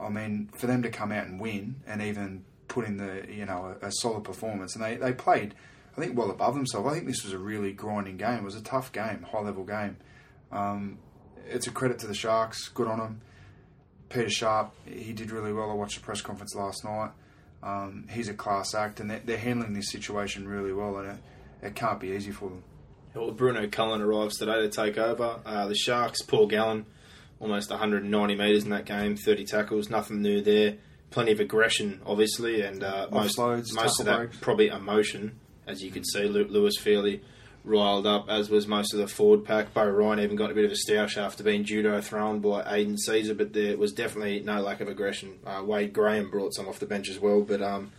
I 0.00 0.08
mean, 0.08 0.50
for 0.56 0.66
them 0.66 0.82
to 0.82 0.90
come 0.90 1.12
out 1.12 1.26
and 1.26 1.40
win 1.40 1.76
and 1.86 2.02
even 2.02 2.44
put 2.68 2.84
in 2.84 2.96
the 2.98 3.24
you 3.30 3.44
know 3.44 3.76
a, 3.80 3.86
a 3.86 3.92
solid 3.92 4.24
performance, 4.24 4.74
and 4.74 4.84
they, 4.84 4.96
they 4.96 5.12
played, 5.12 5.54
I 5.96 6.00
think, 6.00 6.16
well 6.16 6.30
above 6.30 6.54
themselves. 6.54 6.88
I 6.88 6.94
think 6.94 7.06
this 7.06 7.24
was 7.24 7.32
a 7.32 7.38
really 7.38 7.72
grinding 7.72 8.16
game. 8.16 8.38
It 8.38 8.44
was 8.44 8.56
a 8.56 8.62
tough 8.62 8.92
game, 8.92 9.26
high 9.30 9.40
level 9.40 9.64
game. 9.64 9.96
Um, 10.52 10.98
it's 11.48 11.66
a 11.66 11.70
credit 11.70 11.98
to 12.00 12.06
the 12.06 12.14
Sharks. 12.14 12.68
Good 12.68 12.88
on 12.88 12.98
them. 12.98 13.20
Peter 14.08 14.30
Sharp, 14.30 14.72
he 14.86 15.12
did 15.12 15.30
really 15.30 15.52
well. 15.52 15.70
I 15.70 15.74
watched 15.74 15.98
the 15.98 16.04
press 16.04 16.20
conference 16.20 16.54
last 16.54 16.84
night. 16.84 17.10
Um, 17.62 18.06
he's 18.10 18.28
a 18.28 18.34
class 18.34 18.74
act, 18.74 19.00
and 19.00 19.10
they're, 19.10 19.20
they're 19.24 19.36
handling 19.38 19.74
this 19.74 19.90
situation 19.90 20.46
really 20.48 20.72
well, 20.72 20.96
and 20.98 21.10
it, 21.10 21.18
it 21.66 21.74
can't 21.74 22.00
be 22.00 22.08
easy 22.08 22.30
for 22.30 22.48
them. 22.48 22.62
Well, 23.14 23.32
Bruno 23.32 23.66
Cullen 23.68 24.00
arrives 24.00 24.38
today 24.38 24.60
to 24.60 24.68
take 24.68 24.96
over. 24.96 25.40
Uh, 25.44 25.66
the 25.66 25.74
Sharks, 25.74 26.22
Paul 26.22 26.46
Gallen, 26.46 26.86
almost 27.40 27.70
190 27.70 28.34
metres 28.34 28.64
in 28.64 28.70
that 28.70 28.84
game, 28.84 29.16
30 29.16 29.44
tackles, 29.44 29.90
nothing 29.90 30.22
new 30.22 30.40
there. 30.40 30.76
Plenty 31.10 31.32
of 31.32 31.40
aggression, 31.40 32.00
obviously, 32.04 32.60
and 32.62 32.82
uh, 32.82 33.08
most, 33.10 33.38
Offloads, 33.38 33.74
most 33.74 33.98
of 34.00 34.06
that 34.06 34.18
breaks. 34.18 34.36
probably 34.38 34.68
emotion, 34.68 35.38
as 35.66 35.82
you 35.82 35.90
could 35.90 36.04
see. 36.06 36.28
Lewis 36.28 36.76
fairly 36.78 37.22
riled 37.64 38.06
up, 38.06 38.28
as 38.28 38.50
was 38.50 38.66
most 38.66 38.92
of 38.92 39.00
the 39.00 39.08
forward 39.08 39.44
pack. 39.44 39.72
Beau 39.72 39.88
Ryan 39.88 40.20
even 40.20 40.36
got 40.36 40.50
a 40.50 40.54
bit 40.54 40.64
of 40.64 40.70
a 40.70 40.74
stoush 40.74 41.16
after 41.16 41.42
being 41.42 41.64
judo 41.64 42.00
thrown 42.00 42.40
by 42.40 42.62
Aidan 42.70 42.96
Sezer, 42.96 43.36
but 43.36 43.52
there 43.52 43.76
was 43.78 43.92
definitely 43.92 44.40
no 44.40 44.60
lack 44.60 44.80
of 44.80 44.88
aggression. 44.88 45.38
Uh, 45.46 45.62
Wade 45.64 45.92
Graham 45.92 46.30
brought 46.30 46.54
some 46.54 46.68
off 46.68 46.78
the 46.78 46.86
bench 46.86 47.08
as 47.08 47.18
well, 47.18 47.40
but 47.42 47.62
um, 47.62 47.92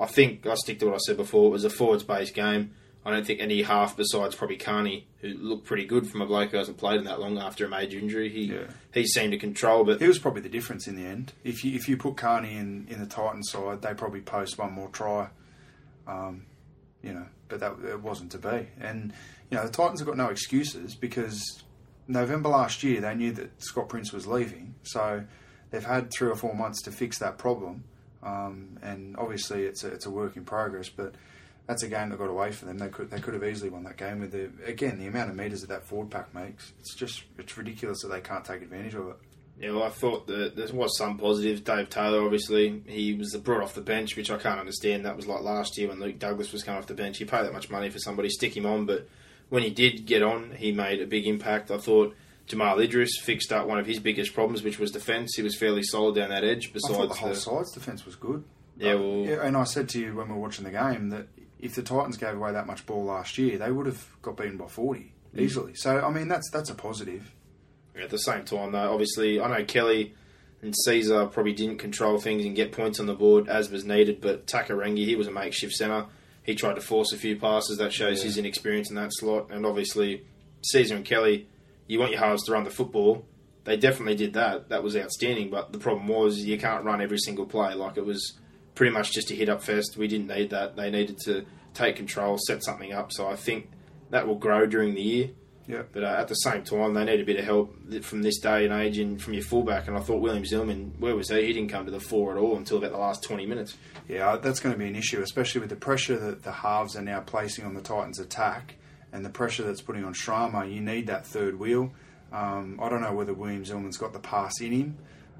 I 0.00 0.06
think 0.06 0.46
I 0.46 0.54
stick 0.54 0.78
to 0.80 0.86
what 0.86 0.94
I 0.94 0.98
said 0.98 1.16
before. 1.16 1.48
It 1.48 1.52
was 1.52 1.64
a 1.64 1.70
forwards-based 1.70 2.34
game. 2.34 2.72
I 3.06 3.10
don't 3.10 3.26
think 3.26 3.40
any 3.40 3.60
half 3.62 3.96
besides 3.98 4.34
probably 4.34 4.56
Carney, 4.56 5.06
who 5.20 5.28
looked 5.34 5.66
pretty 5.66 5.84
good 5.84 6.06
from 6.06 6.22
a 6.22 6.26
bloke 6.26 6.52
who 6.52 6.56
hasn't 6.56 6.78
played 6.78 6.98
in 6.98 7.04
that 7.04 7.20
long 7.20 7.36
after 7.38 7.66
a 7.66 7.68
major 7.68 7.98
injury. 7.98 8.30
He 8.30 8.44
Yeah. 8.46 8.68
he 8.94 9.06
seemed 9.06 9.32
to 9.32 9.38
control, 9.38 9.84
but 9.84 10.00
He 10.00 10.08
was 10.08 10.18
probably 10.18 10.40
the 10.40 10.48
difference 10.48 10.88
in 10.88 10.96
the 10.96 11.04
end. 11.04 11.32
If 11.44 11.64
you 11.64 11.74
if 11.76 11.86
you 11.88 11.96
put 11.98 12.16
Carney 12.16 12.56
in, 12.56 12.86
in 12.88 13.00
the 13.00 13.06
Titans 13.06 13.50
side, 13.50 13.82
they 13.82 13.92
probably 13.92 14.22
post 14.22 14.56
one 14.58 14.72
more 14.72 14.88
try. 14.88 15.28
Um, 16.06 16.46
you 17.02 17.12
know, 17.12 17.26
but 17.48 17.60
that 17.60 17.74
it 17.86 18.00
wasn't 18.00 18.32
to 18.32 18.38
be. 18.38 18.68
And 18.80 19.12
you 19.50 19.58
know, 19.58 19.64
the 19.64 19.72
Titans 19.72 20.00
have 20.00 20.06
got 20.06 20.16
no 20.16 20.28
excuses 20.28 20.94
because 20.94 21.62
November 22.08 22.48
last 22.48 22.82
year 22.82 23.02
they 23.02 23.14
knew 23.14 23.32
that 23.32 23.50
Scott 23.62 23.90
Prince 23.90 24.12
was 24.14 24.26
leaving, 24.26 24.74
so 24.82 25.24
they've 25.70 25.84
had 25.84 26.10
three 26.10 26.30
or 26.30 26.36
four 26.36 26.54
months 26.54 26.80
to 26.82 26.90
fix 26.90 27.18
that 27.18 27.36
problem. 27.36 27.84
Um, 28.22 28.78
and 28.82 29.14
obviously, 29.18 29.64
it's 29.64 29.84
a, 29.84 29.88
it's 29.88 30.06
a 30.06 30.10
work 30.10 30.36
in 30.36 30.44
progress, 30.46 30.88
but. 30.88 31.14
That's 31.66 31.82
a 31.82 31.88
game 31.88 32.10
that 32.10 32.18
got 32.18 32.28
away 32.28 32.52
from 32.52 32.68
them. 32.68 32.78
They 32.78 32.88
could 32.88 33.10
they 33.10 33.20
could 33.20 33.32
have 33.34 33.44
easily 33.44 33.70
won 33.70 33.84
that 33.84 33.96
game 33.96 34.20
with 34.20 34.32
the 34.32 34.50
again 34.66 34.98
the 34.98 35.06
amount 35.06 35.30
of 35.30 35.36
meters 35.36 35.62
that 35.62 35.68
that 35.68 35.84
forward 35.84 36.10
pack 36.10 36.34
makes. 36.34 36.72
It's 36.80 36.94
just 36.94 37.24
it's 37.38 37.56
ridiculous 37.56 38.02
that 38.02 38.08
they 38.08 38.20
can't 38.20 38.44
take 38.44 38.60
advantage 38.62 38.94
of 38.94 39.08
it. 39.08 39.16
Yeah, 39.58 39.70
well, 39.70 39.84
I 39.84 39.88
thought 39.88 40.26
that 40.26 40.56
there 40.56 40.66
was 40.74 40.98
some 40.98 41.16
positives. 41.16 41.60
Dave 41.60 41.88
Taylor, 41.88 42.24
obviously, 42.24 42.82
he 42.86 43.14
was 43.14 43.36
brought 43.36 43.62
off 43.62 43.74
the 43.74 43.80
bench, 43.82 44.16
which 44.16 44.28
I 44.30 44.36
can't 44.36 44.58
understand. 44.58 45.06
That 45.06 45.16
was 45.16 45.28
like 45.28 45.42
last 45.42 45.78
year 45.78 45.88
when 45.88 46.00
Luke 46.00 46.18
Douglas 46.18 46.52
was 46.52 46.64
coming 46.64 46.80
off 46.80 46.88
the 46.88 46.94
bench. 46.94 47.20
You 47.20 47.26
pay 47.26 47.40
that 47.42 47.52
much 47.52 47.70
money 47.70 47.88
for 47.88 48.00
somebody, 48.00 48.28
stick 48.30 48.56
him 48.56 48.66
on. 48.66 48.84
But 48.84 49.08
when 49.50 49.62
he 49.62 49.70
did 49.70 50.06
get 50.06 50.24
on, 50.24 50.50
he 50.56 50.72
made 50.72 51.00
a 51.00 51.06
big 51.06 51.24
impact. 51.26 51.70
I 51.70 51.78
thought 51.78 52.16
Jamal 52.46 52.80
Idris 52.80 53.20
fixed 53.22 53.52
up 53.52 53.68
one 53.68 53.78
of 53.78 53.86
his 53.86 54.00
biggest 54.00 54.34
problems, 54.34 54.64
which 54.64 54.80
was 54.80 54.90
defence. 54.90 55.34
He 55.36 55.42
was 55.42 55.56
fairly 55.56 55.84
solid 55.84 56.16
down 56.16 56.30
that 56.30 56.42
edge. 56.44 56.70
I 56.70 56.72
Besides 56.72 56.94
thought 56.96 57.08
the 57.10 57.14
whole 57.14 57.28
the, 57.30 57.36
side's 57.36 57.72
defence 57.72 58.04
was 58.04 58.16
good. 58.16 58.42
Yeah, 58.76 58.94
Uh, 58.94 58.98
well- 58.98 59.24
yeah, 59.24 59.46
and 59.46 59.56
I 59.56 59.62
said 59.64 59.88
to 59.90 60.00
you 60.00 60.16
when 60.16 60.26
we 60.28 60.34
were 60.34 60.40
watching 60.40 60.64
the 60.64 60.72
game 60.72 61.10
that 61.10 61.28
if 61.64 61.74
the 61.74 61.82
Titans 61.82 62.16
gave 62.16 62.34
away 62.36 62.52
that 62.52 62.66
much 62.66 62.86
ball 62.86 63.04
last 63.04 63.38
year, 63.38 63.58
they 63.58 63.70
would 63.72 63.86
have 63.86 64.06
got 64.22 64.36
beaten 64.36 64.56
by 64.56 64.68
forty 64.68 65.12
Mm. 65.34 65.40
easily. 65.40 65.74
So 65.74 66.00
I 66.00 66.10
mean, 66.10 66.28
that's 66.28 66.48
that's 66.50 66.70
a 66.70 66.74
positive. 66.74 67.32
At 68.00 68.10
the 68.10 68.18
same 68.18 68.44
time, 68.44 68.72
though, 68.72 68.92
obviously, 68.92 69.40
I 69.40 69.48
know 69.58 69.64
Kelly 69.64 70.14
and 70.62 70.74
Sezer 70.86 71.30
probably 71.32 71.52
didn't 71.52 71.78
control 71.78 72.18
things 72.18 72.44
and 72.44 72.54
get 72.56 72.72
points 72.72 72.98
on 73.00 73.06
the 73.06 73.14
board 73.14 73.48
as 73.48 73.70
was 73.70 73.84
needed, 73.84 74.20
but 74.20 74.46
Takairangi, 74.46 75.04
he 75.04 75.14
was 75.16 75.26
a 75.28 75.32
makeshift 75.32 75.74
centre. 75.74 76.06
He 76.42 76.54
tried 76.54 76.74
to 76.74 76.80
force 76.80 77.12
a 77.12 77.16
few 77.16 77.36
passes. 77.36 77.78
That 77.78 77.92
shows 77.92 78.22
his 78.22 78.36
inexperience 78.38 78.90
in 78.90 78.96
that 78.96 79.10
slot. 79.12 79.50
And 79.50 79.64
obviously, 79.64 80.24
Sezer 80.74 80.96
and 80.96 81.04
Kelly, 81.04 81.46
you 81.86 81.98
want 82.00 82.10
your 82.12 82.20
halves 82.20 82.44
to 82.44 82.52
run 82.52 82.64
the 82.64 82.70
football. 82.70 83.24
They 83.64 83.76
definitely 83.76 84.16
did 84.16 84.34
that. 84.34 84.68
That 84.68 84.82
was 84.82 84.96
outstanding. 84.96 85.50
But 85.50 85.72
the 85.72 85.78
problem 85.78 86.06
was 86.08 86.38
you 86.44 86.58
can't 86.58 86.84
run 86.84 87.00
every 87.00 87.18
single 87.18 87.46
play. 87.46 87.74
Like 87.74 87.96
it 87.96 88.04
was 88.04 88.34
pretty 88.74 88.92
much 88.92 89.12
just 89.12 89.30
a 89.30 89.34
hit 89.34 89.48
up 89.48 89.62
fest. 89.62 89.96
We 89.96 90.08
didn't 90.08 90.28
need 90.28 90.50
that. 90.50 90.76
They 90.76 90.90
needed 90.90 91.18
to 91.24 91.44
take 91.74 91.96
control, 91.96 92.38
set 92.38 92.64
something 92.64 92.92
up. 92.92 93.12
So 93.12 93.28
I 93.28 93.36
think 93.36 93.70
that 94.10 94.26
will 94.26 94.36
grow 94.36 94.66
during 94.66 94.94
the 94.94 95.02
year. 95.02 95.30
Yeah. 95.66 95.82
But 95.92 96.04
uh, 96.04 96.16
at 96.18 96.28
the 96.28 96.34
same 96.34 96.62
time, 96.62 96.92
they 96.92 97.04
need 97.04 97.20
a 97.20 97.24
bit 97.24 97.38
of 97.38 97.44
help 97.44 97.74
from 98.02 98.22
this 98.22 98.38
day 98.38 98.66
and 98.66 98.74
age 98.74 98.98
and 98.98 99.20
from 99.20 99.32
your 99.32 99.42
fullback. 99.42 99.88
And 99.88 99.96
I 99.96 100.00
thought 100.00 100.20
William 100.20 100.44
Zillman, 100.44 100.98
where 100.98 101.16
was 101.16 101.30
he? 101.30 101.46
He 101.46 101.52
didn't 101.52 101.70
come 101.70 101.86
to 101.86 101.90
the 101.90 102.00
fore 102.00 102.32
at 102.32 102.38
all 102.38 102.56
until 102.56 102.78
about 102.78 102.92
the 102.92 102.98
last 102.98 103.22
20 103.22 103.46
minutes. 103.46 103.76
Yeah, 104.08 104.36
that's 104.36 104.60
going 104.60 104.74
to 104.74 104.78
be 104.78 104.86
an 104.86 104.96
issue, 104.96 105.22
especially 105.22 105.62
with 105.62 105.70
the 105.70 105.76
pressure 105.76 106.18
that 106.18 106.42
the 106.42 106.52
halves 106.52 106.96
are 106.96 107.02
now 107.02 107.20
placing 107.20 107.64
on 107.64 107.74
the 107.74 107.80
Titans' 107.80 108.18
attack 108.18 108.76
and 109.12 109.24
the 109.24 109.30
pressure 109.30 109.62
that's 109.62 109.80
putting 109.80 110.04
on 110.04 110.12
Shrama. 110.12 110.70
You 110.70 110.82
need 110.82 111.06
that 111.06 111.26
third 111.26 111.58
wheel. 111.58 111.92
Um, 112.30 112.78
I 112.82 112.88
don't 112.88 113.00
know 113.00 113.14
whether 113.14 113.32
William 113.32 113.64
Zillman's 113.64 113.96
got 113.96 114.12
the 114.12 114.18
pass 114.18 114.60
in 114.60 114.72
him. 114.72 114.98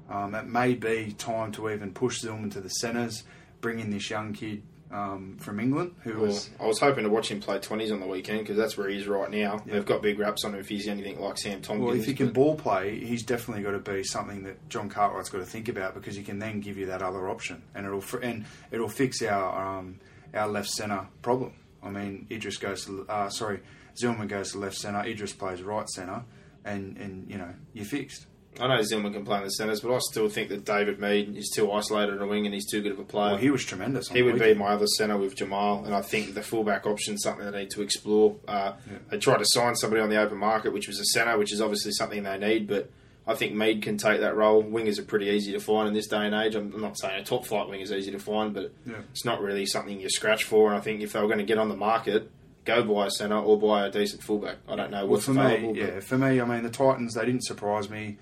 Um, 0.09 0.35
it 0.35 0.45
may 0.45 0.73
be 0.75 1.13
time 1.17 1.51
to 1.53 1.69
even 1.69 1.91
push 1.93 2.21
Zillman 2.23 2.51
to 2.53 2.61
the 2.61 2.69
centres, 2.69 3.23
bring 3.61 3.79
in 3.79 3.89
this 3.89 4.09
young 4.09 4.33
kid 4.33 4.61
um, 4.91 5.37
from 5.39 5.59
England 5.59 5.95
who 6.03 6.13
Well, 6.13 6.21
was. 6.27 6.49
I 6.59 6.67
was 6.67 6.79
hoping 6.79 7.05
to 7.05 7.09
watch 7.09 7.29
him 7.31 7.39
play 7.41 7.57
20s 7.57 7.91
on 7.91 7.99
the 7.99 8.05
weekend 8.07 8.39
because 8.39 8.55
that's 8.55 8.77
where 8.77 8.87
he 8.87 8.97
is 8.99 9.07
right 9.07 9.31
now. 9.31 9.63
They've 9.65 9.85
got 9.85 10.03
big 10.03 10.19
raps 10.19 10.45
on 10.45 10.53
him 10.53 10.59
if 10.59 10.69
he's 10.69 10.87
anything 10.87 11.19
like 11.19 11.39
Sam 11.39 11.61
Tomkins. 11.61 11.85
Well, 11.87 11.95
if 11.95 12.05
he 12.05 12.13
can 12.13 12.27
but- 12.27 12.35
ball 12.35 12.55
play, 12.55 12.99
he's 12.99 13.23
definitely 13.23 13.63
got 13.63 13.71
to 13.71 13.79
be 13.79 14.03
something 14.03 14.43
that 14.43 14.69
John 14.69 14.89
Cartwright's 14.89 15.29
got 15.29 15.39
to 15.39 15.45
think 15.45 15.69
about 15.69 15.95
because 15.95 16.15
he 16.15 16.21
can 16.23 16.37
then 16.37 16.61
give 16.61 16.77
you 16.77 16.85
that 16.87 17.01
other 17.01 17.27
option, 17.29 17.63
and 17.73 17.85
it'll 17.85 17.99
fr- 18.01 18.19
and 18.19 18.45
it'll 18.71 18.87
fix 18.89 19.23
our 19.23 19.79
um, 19.79 19.99
our 20.35 20.47
left 20.47 20.69
centre 20.69 21.07
problem. 21.23 21.53
I 21.81 21.89
mean, 21.89 22.27
Idris 22.31 22.57
goes 22.57 22.85
to 22.85 23.05
uh, 23.09 23.29
sorry, 23.29 23.61
Zillman 24.01 24.27
goes 24.27 24.51
to 24.51 24.59
left 24.59 24.75
centre, 24.75 25.03
Idris 25.03 25.33
plays 25.33 25.63
right 25.63 25.89
centre, 25.89 26.23
and 26.63 26.95
and 26.97 27.29
you 27.29 27.37
know 27.39 27.49
you're 27.73 27.85
fixed. 27.85 28.27
I 28.59 28.67
know 28.67 28.79
Zillman 28.81 29.13
can 29.13 29.25
play 29.25 29.37
in 29.37 29.43
the 29.43 29.49
centres, 29.49 29.81
but 29.81 29.93
I 29.93 29.99
still 29.99 30.29
think 30.29 30.49
that 30.49 30.63
David 30.65 30.99
Mead 30.99 31.35
is 31.35 31.49
too 31.53 31.71
isolated 31.71 32.15
on 32.15 32.21
a 32.21 32.27
wing 32.27 32.45
and 32.45 32.53
he's 32.53 32.69
too 32.69 32.81
good 32.81 32.93
of 32.93 32.99
a 32.99 33.03
player. 33.03 33.31
Well, 33.31 33.37
he 33.37 33.49
was 33.49 33.65
tremendous. 33.65 34.07
He 34.09 34.21
would 34.21 34.39
be 34.39 34.53
my 34.53 34.67
other 34.69 34.87
centre 34.87 35.17
with 35.17 35.35
Jamal, 35.35 35.83
and 35.85 35.93
I 35.93 36.01
think 36.01 36.33
the 36.33 36.41
fullback 36.41 36.85
option 36.85 37.15
is 37.15 37.23
something 37.23 37.49
they 37.51 37.59
need 37.59 37.71
to 37.71 37.81
explore. 37.81 38.35
Uh, 38.47 38.73
They 39.11 39.17
tried 39.17 39.39
to 39.39 39.45
sign 39.47 39.75
somebody 39.75 40.01
on 40.01 40.09
the 40.09 40.17
open 40.17 40.37
market, 40.37 40.71
which 40.73 40.87
was 40.87 40.99
a 40.99 41.05
centre, 41.05 41.37
which 41.37 41.51
is 41.53 41.59
obviously 41.61 41.91
something 41.91 42.23
they 42.23 42.37
need, 42.37 42.67
but 42.67 42.89
I 43.27 43.33
think 43.35 43.53
Mead 43.55 43.81
can 43.81 43.97
take 43.97 44.21
that 44.21 44.35
role. 44.35 44.63
Wingers 44.63 44.99
are 44.99 45.03
pretty 45.03 45.25
easy 45.27 45.51
to 45.53 45.59
find 45.59 45.87
in 45.87 45.93
this 45.93 46.07
day 46.07 46.25
and 46.25 46.35
age. 46.35 46.53
I'm 46.55 46.79
not 46.79 46.97
saying 46.97 47.19
a 47.19 47.23
top 47.25 47.45
flight 47.45 47.67
wing 47.67 47.81
is 47.81 47.91
easy 47.91 48.11
to 48.11 48.19
find, 48.19 48.53
but 48.53 48.71
Yeah. 48.85 48.97
it's 49.11 49.25
not 49.25 49.41
really 49.41 49.65
something 49.65 49.99
you 49.99 50.09
scratch 50.09 50.43
for. 50.43 50.69
And 50.69 50.77
I 50.77 50.81
think 50.81 51.01
if 51.01 51.11
they 51.13 51.19
were 51.19 51.25
going 51.27 51.39
to 51.39 51.43
get 51.45 51.57
on 51.57 51.67
the 51.69 51.75
market, 51.75 52.29
go 52.65 52.83
buy 52.83 53.07
a 53.07 53.11
centre 53.11 53.35
or 53.37 53.59
buy 53.59 53.85
a 53.87 53.91
decent 53.91 54.21
fullback. 54.23 54.57
I 54.69 54.75
don't 54.75 54.91
know 54.91 54.99
Well, 54.99 55.07
what's 55.13 55.25
for 55.25 55.31
available. 55.31 55.73
me, 55.73 55.79
yeah, 55.79 55.99
for 56.01 56.17
me, 56.19 56.39
I 56.39 56.45
mean, 56.45 56.63
the 56.63 56.69
Titans 56.69 57.15
they 57.15 57.25
didn't 57.25 57.43
surprise 57.45 57.89
me. 57.89 58.17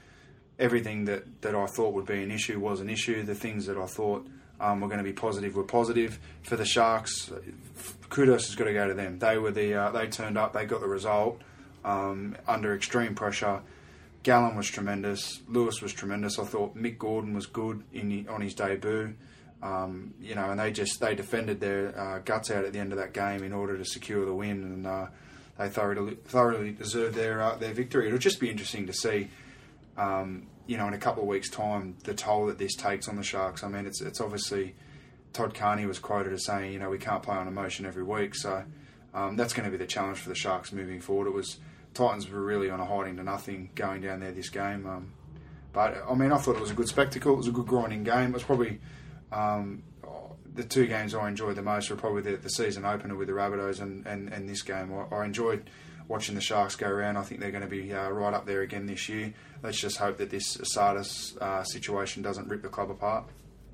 Everything 0.60 1.06
that, 1.06 1.42
that 1.42 1.56
I 1.56 1.66
thought 1.66 1.94
would 1.94 2.06
be 2.06 2.22
an 2.22 2.32
issue 2.32 2.60
was 2.60 2.80
an 2.80 2.90
issue. 2.90 3.24
The 3.24 3.36
things 3.36 3.66
that 3.66 3.78
I 3.78 3.86
thought 3.86 4.28
um, 4.60 4.82
were 4.82 4.88
going 4.88 5.00
to 5.00 5.04
be 5.04 5.14
positive 5.14 5.56
were 5.56 5.64
positive. 5.64 6.20
For 6.44 6.56
the 6.56 6.66
Sharks, 6.66 7.32
kudos 8.10 8.48
has 8.48 8.56
got 8.56 8.66
to 8.66 8.74
go 8.74 8.88
to 8.88 8.94
them. 8.94 9.20
They 9.20 9.38
were 9.38 9.52
the 9.52 9.74
uh, 9.74 9.92
they 9.92 10.08
turned 10.08 10.38
up, 10.38 10.54
they 10.54 10.66
got 10.66 10.82
the 10.82 10.88
result 10.88 11.42
um, 11.84 12.36
under 12.48 12.76
extreme 12.76 13.16
pressure. 13.16 13.62
Gallen 14.24 14.56
was 14.56 14.68
tremendous. 14.68 15.42
Lewis 15.50 15.82
was 15.82 15.92
tremendous. 15.92 16.40
I 16.40 16.46
thought 16.46 16.78
Mick 16.78 16.98
Gordon 16.98 17.34
was 17.34 17.46
good 17.46 17.84
in 17.92 18.28
on 18.30 18.42
his 18.42 18.54
debut. 18.54 19.16
Um, 19.62 20.14
you 20.22 20.36
know, 20.36 20.52
and 20.52 20.60
they 20.60 20.72
just 20.72 21.00
they 21.00 21.16
defended 21.16 21.60
their 21.60 21.98
uh, 21.98 22.20
guts 22.20 22.52
out 22.52 22.66
at 22.66 22.74
the 22.74 22.80
end 22.80 22.92
of 22.92 22.98
that 23.00 23.14
game 23.14 23.44
in 23.44 23.54
order 23.54 23.78
to 23.78 23.86
secure 23.86 24.26
the 24.26 24.34
win, 24.34 24.64
and 24.64 24.88
uh, 24.88 25.08
they 25.58 25.70
thoroughly 25.70 26.16
thoroughly 26.16 26.72
deserved 26.72 27.16
their 27.16 27.42
uh, 27.42 27.56
their 27.56 27.74
victory. 27.74 28.08
It'll 28.08 28.20
just 28.20 28.40
be 28.40 28.50
interesting 28.50 28.88
to 28.88 28.94
see, 28.94 29.30
um, 29.98 30.48
you 30.68 30.78
know, 30.78 30.88
in 30.88 30.94
a 30.94 30.98
couple 30.98 31.24
of 31.24 31.30
weeks' 31.30 31.50
time, 31.50 31.96
the 32.04 32.14
toll 32.14 32.48
that 32.48 32.58
this 32.58 32.76
takes 32.76 33.08
on 33.08 33.16
the 33.16 33.24
Sharks. 33.24 33.64
I 33.64 33.68
mean, 33.68 33.86
it's 33.86 34.02
it's 34.02 34.22
obviously 34.22 34.76
Todd 35.34 35.54
Carney 35.54 35.86
was 35.86 36.00
quoted 36.00 36.34
as 36.34 36.46
saying, 36.46 36.74
you 36.74 36.80
know, 36.80 36.90
we 36.90 36.98
can't 36.98 37.24
play 37.24 37.36
on 37.36 37.48
emotion 37.48 37.86
every 37.86 38.04
week, 38.04 38.36
so 38.36 38.64
um, 39.14 39.36
that's 39.36 39.54
going 39.54 39.66
to 39.66 39.72
be 39.72 39.78
the 39.78 39.88
challenge 39.88 40.18
for 40.18 40.30
the 40.30 40.36
Sharks 40.36 40.72
moving 40.72 41.02
forward. 41.02 41.28
It 41.28 41.34
was 41.34 41.58
Titans 41.94 42.30
were 42.30 42.42
really 42.42 42.70
on 42.70 42.80
a 42.80 42.86
hiding 42.86 43.18
to 43.18 43.24
nothing 43.24 43.70
going 43.76 44.02
down 44.02 44.20
there 44.20 44.32
this 44.32 44.50
game. 44.50 44.86
Um, 44.88 45.14
but 45.72 46.04
I 46.10 46.14
mean, 46.14 46.32
I 46.32 46.38
thought 46.38 46.56
it 46.56 46.62
was 46.62 46.72
a 46.72 46.76
good 46.76 46.88
spectacle. 46.88 47.34
It 47.34 47.38
was 47.38 47.48
a 47.48 47.52
good 47.52 47.68
grinding 47.68 48.04
game. 48.04 48.30
It 48.30 48.34
was 48.34 48.44
probably 48.44 48.80
um, 49.32 49.84
the 50.54 50.64
two 50.64 50.88
games 50.88 51.16
I 51.16 51.28
enjoyed 51.28 51.56
the 51.56 51.62
most 51.62 51.90
were 51.90 51.96
probably 51.96 52.22
the, 52.22 52.38
the 52.38 52.50
season 52.50 52.86
opener 52.86 53.16
with 53.16 53.28
the 53.28 53.34
Rabbitohs 53.34 53.82
and, 53.82 54.06
and, 54.06 54.32
and 54.32 54.48
this 54.48 54.62
game. 54.62 54.94
I, 54.94 55.16
I 55.16 55.26
enjoyed 55.26 55.70
watching 56.14 56.36
the 56.36 56.42
Sharks 56.42 56.76
go 56.76 56.88
around. 56.88 57.18
I 57.18 57.24
think 57.24 57.42
they're 57.42 57.50
going 57.50 57.64
to 57.64 57.68
be 57.70 57.92
uh, 57.92 58.08
right 58.10 58.36
up 58.36 58.46
there 58.46 58.62
again 58.62 58.86
this 58.86 59.10
year. 59.10 59.34
Let's 59.64 59.80
just 59.80 59.98
hope 59.98 60.18
that 60.20 60.30
this 60.30 60.60
Sardis 60.64 61.36
uh, 61.42 61.64
situation 61.64 62.22
doesn't 62.22 62.48
rip 62.48 62.62
the 62.62 62.70
club 62.70 62.92
apart. 62.92 63.24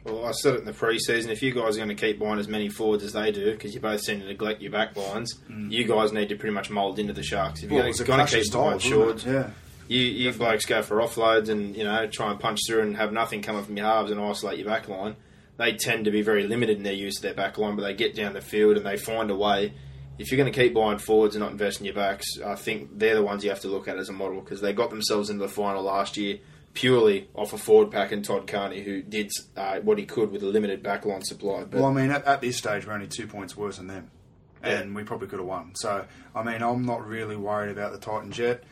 Well, 0.06 0.26
I 0.26 0.32
said 0.32 0.54
it 0.54 0.60
in 0.62 0.66
the 0.66 0.72
pre-season. 0.72 1.30
If 1.30 1.44
you 1.44 1.52
guys 1.54 1.76
are 1.76 1.84
going 1.86 1.96
to 1.96 2.02
keep 2.02 2.18
buying 2.18 2.40
as 2.40 2.48
many 2.48 2.70
forwards 2.70 3.04
as 3.04 3.12
they 3.12 3.34
do, 3.34 3.52
because 3.52 3.76
you 3.76 3.82
both 3.82 4.00
seem 4.00 4.22
to 4.22 4.26
neglect 4.26 4.62
your 4.62 4.72
back 4.72 4.96
lines, 4.96 5.38
you 5.50 5.84
guys 5.84 6.14
need 6.14 6.30
to 6.30 6.38
pretty 6.38 6.54
much 6.56 6.70
mould 6.70 6.98
into 6.98 7.12
the 7.12 7.24
Sharks. 7.24 7.62
If 7.62 7.70
you're 7.70 7.82
Mm. 7.82 7.84
Well, 7.84 7.86
it 7.86 7.90
was 7.90 8.00
a 8.00 8.06
going 8.06 8.20
to 8.20 8.26
keep 8.26 8.54
buying 8.54 8.80
styles, 8.80 8.92
wasn't 8.96 9.22
shorts. 9.22 9.26
Yeah. 9.26 9.50
you, 9.90 10.02
you 10.02 10.32
blokes 10.32 10.66
go 10.66 10.82
for 10.82 10.98
offloads 11.00 11.50
and 11.50 11.76
you 11.76 11.84
know 11.84 12.08
try 12.08 12.32
and 12.32 12.40
punch 12.40 12.60
through 12.66 12.84
and 12.84 12.96
have 12.96 13.12
nothing 13.12 13.42
coming 13.42 13.66
from 13.66 13.76
your 13.76 13.86
halves 13.86 14.12
and 14.12 14.22
isolate 14.22 14.58
your 14.58 14.68
back 14.68 14.88
line. 14.88 15.18
They 15.58 15.74
tend 15.74 16.06
to 16.06 16.12
be 16.12 16.22
very 16.22 16.48
limited 16.48 16.78
in 16.78 16.84
their 16.84 16.94
use 16.94 17.18
of 17.18 17.24
their 17.24 17.34
back 17.34 17.58
line, 17.58 17.76
but 17.76 17.82
they 17.82 17.94
get 17.94 18.16
down 18.16 18.32
the 18.32 18.40
field 18.42 18.78
and 18.78 18.86
they 18.86 18.96
find 18.96 19.30
a 19.30 19.36
way. 19.36 19.74
If 20.20 20.32
you're 20.32 20.38
going 20.38 20.52
to 20.52 20.60
keep 20.60 20.74
buying 20.74 21.00
forwards 21.00 21.36
and 21.36 21.44
not 21.44 21.52
investing 21.52 21.86
your 21.86 21.96
backs, 21.96 22.26
I 22.46 22.56
think 22.56 23.00
they're 23.00 23.16
the 23.16 23.24
ones 23.24 23.44
you 23.44 23.50
have 23.50 23.62
to 23.62 23.70
look 23.70 23.88
at 23.88 23.98
as 23.98 24.10
a 24.10 24.14
model 24.14 24.42
because 24.42 24.62
they 24.62 24.74
got 24.74 24.90
themselves 24.90 25.30
into 25.30 25.42
the 25.42 25.50
final 25.52 25.82
last 25.82 26.18
year 26.18 26.40
purely 26.74 27.28
off 27.34 27.54
a 27.54 27.58
forward 27.58 27.92
pack 27.92 28.12
and 28.12 28.24
Todd 28.24 28.48
Carney, 28.48 28.82
who 28.82 29.02
did 29.02 29.32
uh, 29.58 29.80
what 29.80 29.98
he 29.98 30.06
could 30.06 30.32
with 30.32 30.44
a 30.44 30.46
limited 30.46 30.84
backline 30.84 31.24
supply. 31.24 31.64
But 31.64 31.80
Well, 31.80 31.86
I 31.86 31.94
mean, 31.94 32.12
at, 32.12 32.26
at 32.26 32.42
this 32.42 32.58
stage, 32.58 32.86
we're 32.86 32.94
only 32.94 33.08
two 33.08 33.28
points 33.28 33.58
worse 33.58 33.78
than 33.78 33.88
them, 33.88 34.12
and 34.62 34.96
we 34.96 35.04
probably 35.04 35.28
could 35.28 35.40
have 35.40 35.48
won. 35.48 35.74
So, 35.76 36.06
I 36.36 36.44
mean, 36.44 36.62
I'm 36.62 36.86
not 36.86 37.06
really 37.06 37.36
worried 37.36 37.72
about 37.72 37.92
the 37.92 37.98
Titans 37.98 38.38
yet. 38.38 38.64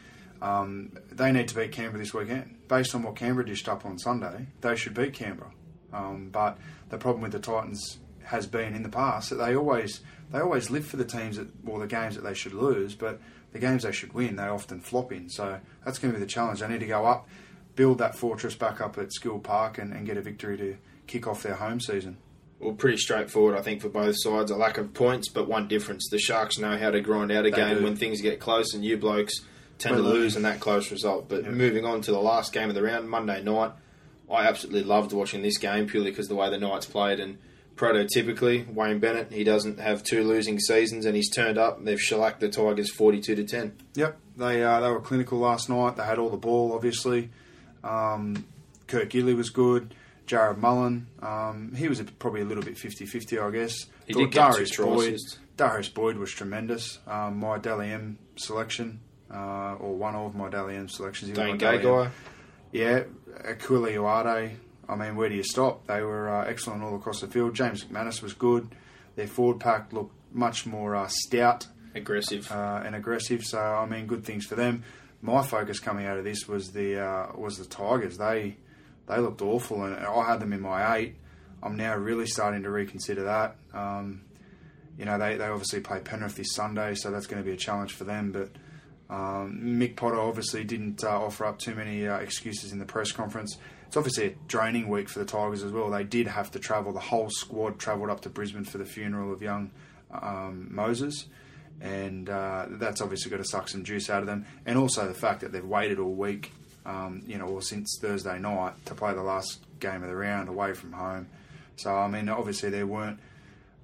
Um, 0.41 0.91
they 1.11 1.31
need 1.31 1.47
to 1.47 1.55
beat 1.55 1.71
Canberra 1.71 1.97
this 1.99 2.13
weekend. 2.13 2.67
Based 2.67 2.93
on 2.93 3.03
what 3.03 3.15
Canberra 3.15 3.45
dished 3.45 3.67
up 3.67 3.85
on 3.85 3.97
Sunday, 3.97 4.47
they 4.61 4.75
should 4.75 4.93
beat 4.93 5.13
Canberra. 5.13 5.51
Um, 5.91 6.29
but 6.31 6.57
the 6.89 6.97
problem 6.97 7.23
with 7.23 7.31
the 7.31 7.39
Titans 7.39 7.97
has 8.27 8.45
been 8.45 8.75
in 8.75 8.83
the 8.83 8.89
past 8.89 9.29
that 9.29 9.37
they 9.37 9.55
always 9.55 10.01
they 10.31 10.39
always 10.39 10.69
live 10.69 10.85
for 10.85 10.97
the 10.97 11.05
teams 11.05 11.37
that 11.37 11.47
or 11.65 11.79
the 11.79 11.87
games 11.87 12.15
that 12.15 12.23
they 12.23 12.33
should 12.33 12.53
lose, 12.53 12.95
but 12.95 13.19
the 13.53 13.59
games 13.59 13.83
they 13.83 13.91
should 13.91 14.13
win 14.13 14.35
they 14.35 14.43
often 14.43 14.79
flop 14.81 15.11
in. 15.11 15.29
So 15.29 15.59
that's 15.85 15.97
going 15.99 16.13
to 16.13 16.19
be 16.19 16.23
the 16.23 16.29
challenge. 16.29 16.59
They 16.59 16.67
need 16.67 16.81
to 16.81 16.87
go 16.87 17.05
up, 17.05 17.27
build 17.75 17.99
that 17.99 18.15
fortress 18.15 18.55
back 18.55 18.81
up 18.81 18.97
at 18.97 19.13
Skilled 19.13 19.43
Park, 19.43 19.77
and, 19.77 19.93
and 19.93 20.05
get 20.05 20.17
a 20.17 20.21
victory 20.21 20.57
to 20.57 20.77
kick 21.07 21.25
off 21.27 21.43
their 21.43 21.55
home 21.55 21.79
season. 21.79 22.17
well, 22.59 22.73
pretty 22.73 22.97
straightforward, 22.97 23.57
I 23.57 23.61
think, 23.61 23.81
for 23.81 23.89
both 23.89 24.15
sides. 24.17 24.51
A 24.51 24.57
lack 24.57 24.77
of 24.77 24.93
points, 24.93 25.29
but 25.29 25.47
one 25.47 25.69
difference: 25.69 26.09
the 26.11 26.19
Sharks 26.19 26.57
know 26.57 26.77
how 26.77 26.91
to 26.91 26.99
grind 26.99 27.31
out 27.31 27.45
a 27.45 27.51
game 27.51 27.77
do. 27.77 27.83
when 27.83 27.95
things 27.95 28.21
get 28.21 28.41
close, 28.41 28.73
and 28.73 28.83
you 28.83 28.97
blokes 28.97 29.33
tend 29.77 29.95
to 29.95 30.01
lose 30.01 30.35
in 30.35 30.41
that 30.41 30.59
close 30.59 30.91
result. 30.91 31.29
But 31.29 31.45
moving 31.45 31.85
on 31.85 32.01
to 32.01 32.11
the 32.11 32.19
last 32.19 32.51
game 32.51 32.67
of 32.67 32.75
the 32.75 32.81
round, 32.83 33.09
Monday 33.09 33.41
night, 33.43 33.71
I 34.29 34.45
absolutely 34.45 34.83
loved 34.83 35.13
watching 35.13 35.41
this 35.41 35.57
game 35.57 35.87
purely 35.87 36.09
because 36.09 36.27
the 36.27 36.35
way 36.35 36.49
the 36.49 36.57
Knights 36.57 36.85
played 36.85 37.21
and. 37.21 37.37
Prototypically, 37.77 38.73
Wayne 38.73 38.99
Bennett, 38.99 39.31
he 39.31 39.43
doesn't 39.43 39.79
have 39.79 40.03
two 40.03 40.23
losing 40.23 40.59
seasons, 40.59 41.05
and 41.05 41.15
he's 41.15 41.29
turned 41.29 41.57
up. 41.57 41.83
They've 41.83 42.01
shellacked 42.01 42.39
the 42.39 42.49
Tigers 42.49 42.91
forty-two 42.91 43.35
to 43.35 43.43
ten. 43.43 43.77
Yep, 43.93 44.17
they 44.35 44.63
uh, 44.63 44.81
they 44.81 44.89
were 44.89 44.99
clinical 44.99 45.37
last 45.37 45.69
night. 45.69 45.95
They 45.95 46.03
had 46.03 46.17
all 46.17 46.29
the 46.29 46.37
ball, 46.37 46.73
obviously. 46.73 47.29
Um, 47.83 48.45
Kurt 48.87 49.09
Gidley 49.09 49.35
was 49.35 49.49
good. 49.49 49.93
Jarrod 50.27 50.57
Mullen, 50.57 51.07
um, 51.21 51.73
he 51.75 51.87
was 51.87 52.01
a, 52.01 52.03
probably 52.03 52.41
a 52.41 52.45
little 52.45 52.63
bit 52.63 52.75
50-50, 52.75 53.41
I 53.41 53.49
guess. 53.51 53.85
He 54.05 54.13
Thought 54.13 54.19
did 54.19 54.31
get 54.31 54.51
Darius 54.51 54.75
Boyd. 54.75 55.19
Darius 55.55 55.89
Boyd 55.89 56.17
was 56.17 56.31
tremendous. 56.31 56.99
Um, 57.07 57.39
my 57.39 57.57
Dally 57.57 57.91
M 57.91 58.19
selection, 58.35 58.99
uh, 59.33 59.75
or 59.75 59.95
one 59.95 60.15
of 60.15 60.35
my 60.35 60.49
Dally 60.49 60.75
M 60.75 60.89
selections. 60.89 61.31
Dane 61.31 61.57
Gagai. 61.57 62.11
Yeah, 62.73 63.03
Akuila 63.45 63.95
Uate. 63.95 64.55
I 64.89 64.95
mean, 64.95 65.15
where 65.15 65.29
do 65.29 65.35
you 65.35 65.43
stop? 65.43 65.85
They 65.87 66.01
were 66.01 66.29
uh, 66.29 66.45
excellent 66.45 66.83
all 66.83 66.95
across 66.95 67.21
the 67.21 67.27
field. 67.27 67.55
James 67.55 67.83
McManus 67.83 68.21
was 68.21 68.33
good. 68.33 68.69
Their 69.15 69.27
forward 69.27 69.59
pack 69.59 69.91
looked 69.91 70.15
much 70.33 70.65
more 70.65 70.95
uh, 70.95 71.07
stout 71.09 71.67
aggressive. 71.95 72.51
uh, 72.51 72.81
and 72.85 72.95
aggressive. 72.95 73.43
So 73.43 73.59
I 73.59 73.85
mean, 73.85 74.07
good 74.07 74.23
things 74.23 74.45
for 74.45 74.55
them. 74.55 74.83
My 75.21 75.43
focus 75.43 75.79
coming 75.79 76.05
out 76.05 76.17
of 76.17 76.23
this 76.23 76.47
was 76.47 76.71
the 76.71 76.99
uh, 77.01 77.27
was 77.35 77.57
the 77.57 77.65
Tigers. 77.65 78.17
They 78.17 78.57
they 79.07 79.17
looked 79.19 79.41
awful, 79.41 79.83
and 79.83 79.95
I 79.95 80.25
had 80.25 80.39
them 80.39 80.53
in 80.53 80.61
my 80.61 80.97
eight. 80.97 81.15
I'm 81.63 81.75
now 81.75 81.95
really 81.95 82.27
starting 82.27 82.63
to 82.63 82.69
reconsider 82.69 83.23
that. 83.23 83.55
Um, 83.73 84.21
you 84.97 85.05
know, 85.05 85.17
they, 85.17 85.35
they 85.37 85.45
obviously 85.45 85.79
play 85.79 85.99
Penrith 85.99 86.35
this 86.35 86.53
Sunday, 86.53 86.95
so 86.95 87.11
that's 87.11 87.27
going 87.27 87.41
to 87.41 87.45
be 87.45 87.53
a 87.53 87.57
challenge 87.57 87.93
for 87.93 88.03
them. 88.03 88.31
But 88.31 88.49
um, 89.13 89.59
Mick 89.63 89.95
Potter 89.95 90.19
obviously 90.19 90.63
didn't 90.63 91.03
uh, 91.03 91.09
offer 91.09 91.45
up 91.45 91.59
too 91.59 91.75
many 91.75 92.07
uh, 92.07 92.17
excuses 92.17 92.71
in 92.71 92.79
the 92.79 92.85
press 92.85 93.11
conference. 93.11 93.57
It's 93.87 93.95
obviously 93.95 94.25
a 94.27 94.35
draining 94.47 94.89
week 94.89 95.07
for 95.07 95.19
the 95.19 95.25
Tigers 95.25 95.63
as 95.63 95.71
well. 95.71 95.89
They 95.89 96.03
did 96.03 96.27
have 96.27 96.51
to 96.51 96.59
travel. 96.59 96.91
The 96.91 96.99
whole 96.99 97.29
squad 97.29 97.79
travelled 97.79 98.09
up 98.09 98.21
to 98.21 98.29
Brisbane 98.29 98.65
for 98.65 98.77
the 98.77 98.85
funeral 98.85 99.31
of 99.31 99.41
young 99.41 99.71
um, 100.11 100.67
Moses, 100.69 101.25
and 101.79 102.29
uh, 102.29 102.65
that's 102.69 103.01
obviously 103.01 103.31
got 103.31 103.37
to 103.37 103.45
suck 103.45 103.69
some 103.69 103.85
juice 103.85 104.09
out 104.09 104.21
of 104.21 104.27
them. 104.27 104.45
And 104.65 104.77
also 104.77 105.07
the 105.07 105.13
fact 105.13 105.41
that 105.41 105.53
they've 105.53 105.63
waited 105.63 105.99
all 105.99 106.13
week, 106.13 106.51
um, 106.85 107.23
you 107.25 107.37
know, 107.37 107.45
or 107.45 107.61
since 107.61 107.97
Thursday 108.01 108.37
night 108.39 108.73
to 108.85 108.95
play 108.95 109.13
the 109.13 109.23
last 109.23 109.59
game 109.79 110.03
of 110.03 110.09
the 110.09 110.15
round 110.15 110.49
away 110.49 110.73
from 110.73 110.91
home. 110.91 111.27
So 111.77 111.95
I 111.95 112.07
mean, 112.07 112.27
obviously 112.29 112.69
there 112.69 112.87
weren't. 112.87 113.19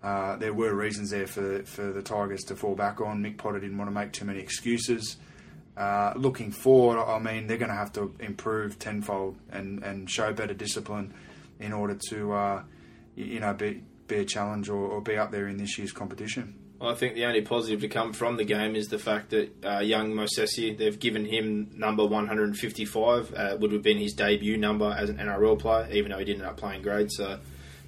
Uh, 0.01 0.35
there 0.35 0.53
were 0.53 0.73
reasons 0.73 1.11
there 1.11 1.27
for 1.27 1.63
for 1.63 1.93
the 1.93 2.01
Tigers 2.01 2.43
to 2.43 2.57
fall 2.57 2.75
back 2.75 2.99
on. 2.99 3.23
Mick 3.23 3.37
Potter 3.37 3.59
didn't 3.59 3.77
want 3.77 3.89
to 3.89 3.95
make 3.95 4.11
too 4.11 4.25
many 4.25 4.39
excuses. 4.39 5.15
Uh, 5.76 6.13
looking 6.15 6.51
forward, 6.51 6.99
I 6.99 7.17
mean, 7.19 7.47
they're 7.47 7.57
going 7.57 7.71
to 7.71 7.76
have 7.76 7.93
to 7.93 8.13
improve 8.19 8.78
tenfold 8.78 9.38
and, 9.51 9.84
and 9.84 10.09
show 10.09 10.32
better 10.32 10.53
discipline 10.53 11.13
in 11.59 11.74
order 11.74 11.97
to, 12.09 12.34
uh, 12.34 12.63
you 13.15 13.39
know, 13.39 13.53
be 13.53 13.82
be 14.07 14.17
a 14.17 14.26
challenge 14.26 14.69
or, 14.69 14.86
or 14.86 15.01
be 15.01 15.17
up 15.17 15.32
there 15.32 15.47
in 15.47 15.57
this 15.57 15.78
year's 15.78 15.91
competition. 15.91 16.55
I 16.82 16.93
think 16.95 17.15
the 17.15 17.26
only 17.26 17.41
positive 17.41 17.80
to 17.82 17.88
come 17.88 18.11
from 18.11 18.36
the 18.36 18.43
game 18.43 18.76
is 18.76 18.88
the 18.88 18.99
fact 18.99 19.30
that 19.30 19.65
uh, 19.65 19.80
young 19.80 20.13
Mosese, 20.13 20.78
they've 20.78 20.99
given 20.99 21.26
him 21.26 21.71
number 21.74 22.05
155, 22.05 23.34
uh, 23.34 23.57
would 23.59 23.71
have 23.71 23.82
been 23.82 23.97
his 23.97 24.13
debut 24.13 24.57
number 24.57 24.93
as 24.97 25.09
an 25.09 25.17
NRL 25.17 25.57
player, 25.57 25.88
even 25.91 26.11
though 26.11 26.17
he 26.17 26.26
didn't 26.26 26.41
end 26.41 26.49
up 26.49 26.57
playing 26.57 26.82
great. 26.82 27.09
So, 27.09 27.39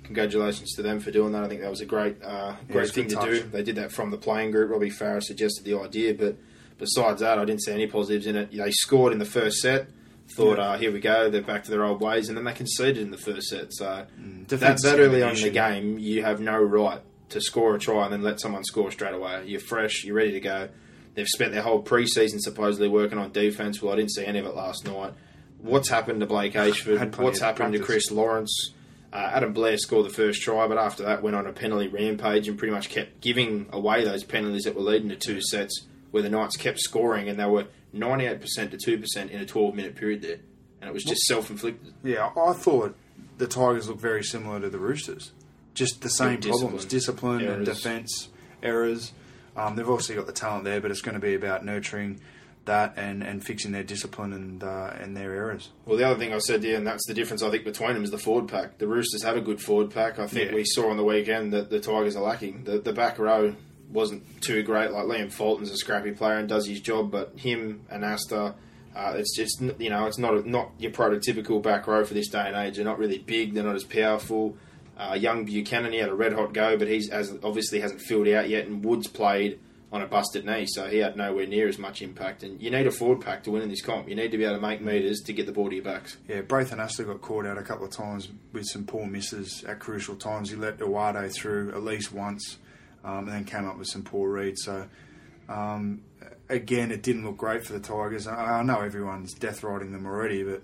congratulations 0.04 0.72
to 0.76 0.82
them 0.82 1.02
for 1.02 1.12
doing 1.12 1.34
that. 1.34 1.44
I 1.44 1.50
think 1.50 1.62
that 1.62 1.70
was 1.70 1.82
a 1.82 1.86
great, 1.86 2.24
uh, 2.24 2.56
great 2.72 2.90
a 2.90 2.94
thing 2.94 3.10
to 3.10 3.16
do. 3.18 3.44
They 3.44 3.64
did 3.64 3.76
that 3.76 3.92
from 3.92 4.12
the 4.12 4.18
playing 4.18 4.52
group. 4.52 4.72
Robbie 4.72 4.92
Farah 4.92 5.22
suggested 5.22 5.66
the 5.66 5.78
idea, 5.78 6.14
but 6.14 6.38
besides 6.78 7.22
that, 7.22 7.38
I 7.40 7.46
didn't 7.46 7.64
see 7.64 7.72
any 7.74 7.88
positives 7.88 8.26
in 8.28 8.36
it. 8.36 8.52
They 8.52 8.72
scored 8.72 9.14
in 9.14 9.20
the 9.20 9.26
first 9.26 9.58
set. 9.58 9.90
Thought, 10.36 10.58
uh, 10.58 10.78
here 10.78 10.92
we 10.92 11.00
go, 11.00 11.30
they're 11.30 11.44
back 11.44 11.64
to 11.66 11.72
their 11.72 11.84
old 11.86 12.02
ways, 12.02 12.30
and 12.30 12.38
then 12.38 12.46
they 12.46 12.54
conceded 12.54 12.98
in 12.98 13.12
the 13.12 13.18
first 13.18 13.48
set. 13.50 13.72
So 13.72 13.86
that, 13.86 14.10
Mm, 14.20 14.48
that 14.48 14.76
is 14.76 14.86
early 14.86 15.22
on 15.22 15.36
in 15.36 15.42
the 15.44 15.50
game, 15.52 16.00
you 16.00 16.24
have 16.24 16.40
no 16.40 16.58
right 16.58 17.00
to 17.30 17.40
score 17.42 17.76
a 17.76 17.80
try 17.80 18.06
and 18.06 18.12
then 18.14 18.24
let 18.24 18.40
someone 18.42 18.64
score 18.64 18.90
straight 18.92 19.14
away. 19.14 19.44
You're 19.46 19.60
fresh, 19.60 20.04
you're 20.04 20.16
ready 20.16 20.32
to 20.32 20.40
go. 20.40 20.70
They've 21.14 21.28
spent 21.28 21.54
their 21.54 21.62
whole 21.62 21.82
preseason 21.84 22.40
supposedly 22.40 22.88
working 22.90 23.20
on 23.20 23.32
defense. 23.32 23.82
Well, 23.82 23.94
I 23.94 23.98
didn't 23.98 24.12
see 24.14 24.26
any 24.26 24.40
of 24.40 24.46
it 24.48 24.56
last 24.56 24.84
night. 24.86 25.14
What's 25.60 25.90
happened 25.90 26.20
to 26.22 26.26
Blake 26.26 26.54
Ayshford? 26.54 27.18
What's 27.20 27.40
happened 27.40 27.74
to. 27.74 27.80
Chris 27.80 28.10
Lawrence? 28.12 28.74
Uh, 29.14 29.30
Adam 29.34 29.54
Blair 29.54 29.78
scored 29.78 30.06
the 30.08 30.14
first 30.14 30.42
try, 30.42 30.68
but 30.68 30.78
after 30.78 31.04
that 31.04 31.22
went 31.24 31.36
on 31.36 31.46
a 31.48 31.54
penalty 31.54 31.88
rampage 31.88 32.48
and 32.48 32.58
pretty 32.58 32.74
much 32.74 32.90
kept 32.90 33.22
giving 33.22 33.68
away 33.72 34.04
those 34.04 34.24
penalties 34.24 34.64
that 34.64 34.76
were 34.76 34.82
leading 34.82 35.08
to 35.10 35.16
two 35.16 35.40
sets, 35.42 35.86
where 36.16 36.24
the 36.24 36.30
Knights 36.30 36.56
kept 36.56 36.80
scoring 36.80 37.28
and 37.28 37.38
they 37.38 37.46
were 37.46 37.68
98% 37.94 38.42
to 38.72 38.78
2% 38.98 39.30
in 39.30 39.42
a 39.42 39.46
12 39.46 39.76
minute 39.76 39.96
period 39.98 40.22
there. 40.22 40.38
And 40.80 40.90
it 40.90 40.94
was 40.94 41.04
just 41.04 41.24
self 41.24 41.50
inflicted. 41.50 41.94
Yeah, 42.06 42.30
I 42.38 42.54
thought 42.54 42.96
the 43.38 43.48
Tigers 43.48 43.90
looked 43.90 44.00
very 44.00 44.24
similar 44.24 44.62
to 44.62 44.70
the 44.70 44.80
Roosters. 44.80 45.34
Just 45.74 46.02
the 46.02 46.10
same 46.10 46.38
Discipline. 46.40 46.60
problems, 46.62 46.86
discipline 46.86 47.42
and 47.42 47.50
Errors. 47.50 47.68
defence 47.68 48.30
errors. 48.64 49.12
Um, 49.58 49.76
they've 49.76 49.90
obviously 49.90 50.16
got 50.16 50.26
the 50.26 50.32
talent 50.32 50.64
there, 50.64 50.80
but 50.80 50.90
it's 50.90 51.02
going 51.02 51.16
to 51.16 51.20
be 51.22 51.34
about 51.36 51.66
nurturing 51.66 52.22
that 52.64 52.94
and, 52.98 53.22
and 53.24 53.46
fixing 53.46 53.74
their 53.74 53.84
discipline 53.84 54.32
and 54.32 54.64
uh, 54.64 54.92
and 55.00 55.18
their 55.18 55.34
errors. 55.36 55.70
Well, 55.86 55.98
the 55.98 56.06
other 56.06 56.18
thing 56.18 56.34
I 56.34 56.38
said, 56.40 56.64
yeah, 56.64 56.78
and 56.78 56.88
that's 56.88 57.06
the 57.08 57.14
difference 57.14 57.44
I 57.44 57.52
think 57.52 57.66
between 57.66 57.94
them 57.94 58.04
is 58.06 58.10
the 58.12 58.18
forward 58.18 58.48
pack. 58.50 58.78
The 58.78 58.88
Roosters 58.88 59.22
have 59.24 59.36
a 59.36 59.42
good 59.42 59.62
forward 59.62 59.92
pack. 59.92 60.18
I 60.18 60.28
think 60.28 60.52
Yeah. 60.52 60.56
we 60.56 60.64
saw 60.66 60.90
on 60.92 60.96
the 60.98 61.04
weekend 61.04 61.52
that 61.54 61.70
the 61.70 61.80
Tigers 61.82 62.16
are 62.16 62.24
lacking. 62.24 62.64
The, 62.64 62.80
the 62.80 62.94
back 62.94 63.20
row 63.20 63.54
wasn't 63.96 64.42
too 64.42 64.62
great. 64.62 64.92
Like 64.92 65.06
Liam 65.06 65.32
Fulton's 65.32 65.72
a 65.72 65.78
scrappy 65.78 66.12
player 66.12 66.38
and 66.38 66.48
does 66.48 66.68
his 66.68 66.80
job, 66.80 67.10
but 67.10 67.38
him 67.38 67.82
and 67.90 68.04
Anasta, 68.04 68.54
uh, 68.96 69.14
it's 69.16 69.36
just 69.36 69.62
you 69.80 69.90
know 69.90 70.06
it's 70.06 70.20
not 70.20 70.36
a, 70.36 70.50
not 70.50 70.72
your 70.78 70.92
prototypical 70.92 71.62
back 71.62 71.88
row 71.88 72.06
for 72.06 72.14
this 72.14 72.30
day 72.30 72.48
and 72.48 72.56
age. 72.56 72.76
They're 72.76 72.86
not 72.86 73.00
really 73.00 73.18
big. 73.18 73.54
They're 73.54 73.64
not 73.64 73.76
as 73.76 73.84
powerful. 73.84 74.58
Uh, 74.98 75.18
young 75.20 75.44
Buchanan, 75.44 75.92
he 75.92 75.98
had 75.98 76.10
a 76.10 76.16
red 76.16 76.34
hot 76.34 76.54
go, 76.54 76.78
but 76.78 76.88
he's 76.88 77.10
as 77.10 77.36
obviously 77.44 77.80
hasn't 77.82 78.02
filled 78.02 78.28
out 78.28 78.48
yet. 78.48 78.68
And 78.68 78.84
Woods 78.84 79.08
played 79.08 79.60
on 79.92 80.02
a 80.02 80.08
busted 80.08 80.46
knee, 80.46 80.66
so 80.68 80.88
he 80.88 80.98
had 80.98 81.16
nowhere 81.16 81.48
near 81.48 81.68
as 81.68 81.78
much 81.78 82.02
impact. 82.02 82.44
And 82.44 82.62
you 82.62 82.70
need 82.70 82.88
a 82.88 82.92
forward 82.92 83.22
pack 83.22 83.44
to 83.44 83.52
win 83.52 83.62
in 83.62 83.70
this 83.70 83.82
comp. 83.82 84.10
You 84.10 84.16
need 84.16 84.32
to 84.32 84.38
be 84.38 84.44
able 84.44 84.56
to 84.56 84.62
make 84.62 84.82
meters 84.82 85.22
to 85.22 85.34
get 85.34 85.46
the 85.46 85.52
ball 85.52 85.70
to 85.70 85.76
your 85.76 85.84
backs. 85.84 86.18
Yeah, 86.28 86.42
Braith 86.42 86.72
Anasta 86.72 87.06
got 87.06 87.22
caught 87.22 87.46
out 87.46 87.58
a 87.58 87.64
couple 87.64 87.86
of 87.86 87.92
times 87.92 88.30
with 88.52 88.66
some 88.66 88.86
poor 88.86 89.06
misses 89.06 89.64
at 89.66 89.80
crucial 89.80 90.16
times. 90.16 90.50
He 90.50 90.56
let 90.56 90.80
Uate 90.80 91.34
through 91.34 91.72
at 91.72 91.84
least 91.84 92.12
once, 92.14 92.58
um, 93.06 93.20
and 93.20 93.28
then 93.30 93.46
came 93.46 93.66
up 93.68 93.78
with 93.78 93.88
some 93.88 94.04
poor 94.04 94.30
reads. 94.30 94.64
So, 94.64 94.88
um, 95.48 96.02
again, 96.50 96.92
it 96.92 97.02
didn't 97.04 97.24
look 97.26 97.38
great 97.38 97.64
for 97.66 97.74
the 97.74 97.80
Tigers. 97.80 98.28
I, 98.28 98.60
I 98.60 98.64
know 98.64 98.82
everyone's 98.82 99.34
death 99.34 99.64
riding 99.64 99.92
them 99.92 100.06
already, 100.06 100.44
but 100.44 100.62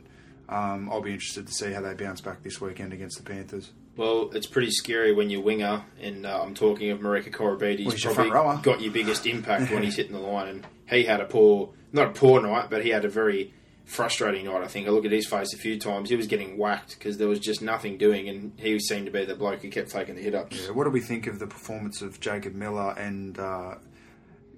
um, 0.49 0.89
I'll 0.91 1.01
be 1.01 1.13
interested 1.13 1.47
to 1.47 1.53
see 1.53 1.71
how 1.71 1.81
they 1.81 1.93
bounce 1.93 2.19
back 2.21 2.43
this 2.43 2.59
weekend 2.59 2.91
against 2.93 3.17
the 3.17 3.23
Panthers. 3.23 3.71
Well, 3.95 4.31
it's 4.33 4.47
pretty 4.47 4.71
scary 4.71 5.13
when 5.13 5.29
your 5.29 5.41
winger, 5.41 5.83
and 6.01 6.25
uh, 6.25 6.41
I'm 6.41 6.53
talking 6.53 6.89
of 6.91 6.99
Marika 6.99 7.31
Koroibete, 7.31 7.85
Well, 7.85 7.95
your 7.95 8.13
probably 8.13 8.31
front 8.31 8.33
rower. 8.33 8.59
got 8.63 8.81
your 8.81 8.91
biggest 8.93 9.25
impact 9.27 9.71
when 9.71 9.83
he's 9.83 9.95
hitting 9.97 10.13
the 10.13 10.19
line. 10.19 10.47
And 10.47 10.67
he 10.89 11.03
had 11.03 11.19
a 11.21 11.25
poor, 11.25 11.69
not 11.91 12.07
a 12.07 12.11
poor 12.11 12.41
night, 12.41 12.69
but 12.69 12.83
he 12.83 12.89
had 12.89 13.05
a 13.05 13.09
very 13.09 13.53
frustrating 13.85 14.45
night. 14.45 14.61
I 14.63 14.67
think 14.67 14.87
I 14.87 14.91
look 14.91 15.05
at 15.05 15.11
his 15.11 15.27
face 15.27 15.53
a 15.53 15.57
few 15.57 15.77
times. 15.79 16.09
He 16.09 16.15
was 16.15 16.27
getting 16.27 16.57
whacked 16.57 16.97
because 16.97 17.17
there 17.17 17.27
was 17.27 17.39
just 17.39 17.61
nothing 17.61 17.97
doing, 17.97 18.29
and 18.29 18.53
he 18.57 18.79
seemed 18.79 19.05
to 19.05 19.11
be 19.11 19.25
the 19.25 19.35
bloke 19.35 19.61
who 19.61 19.69
kept 19.69 19.91
taking 19.91 20.15
the 20.15 20.21
hit 20.21 20.35
ups. 20.35 20.63
Yeah, 20.65 20.71
what 20.71 20.85
do 20.85 20.89
we 20.89 21.01
think 21.01 21.27
of 21.27 21.39
the 21.39 21.47
performance 21.47 22.01
of 22.01 22.19
Jacob 22.19 22.53
Miller 22.55 22.93
and 22.97 23.37
uh, 23.37 23.75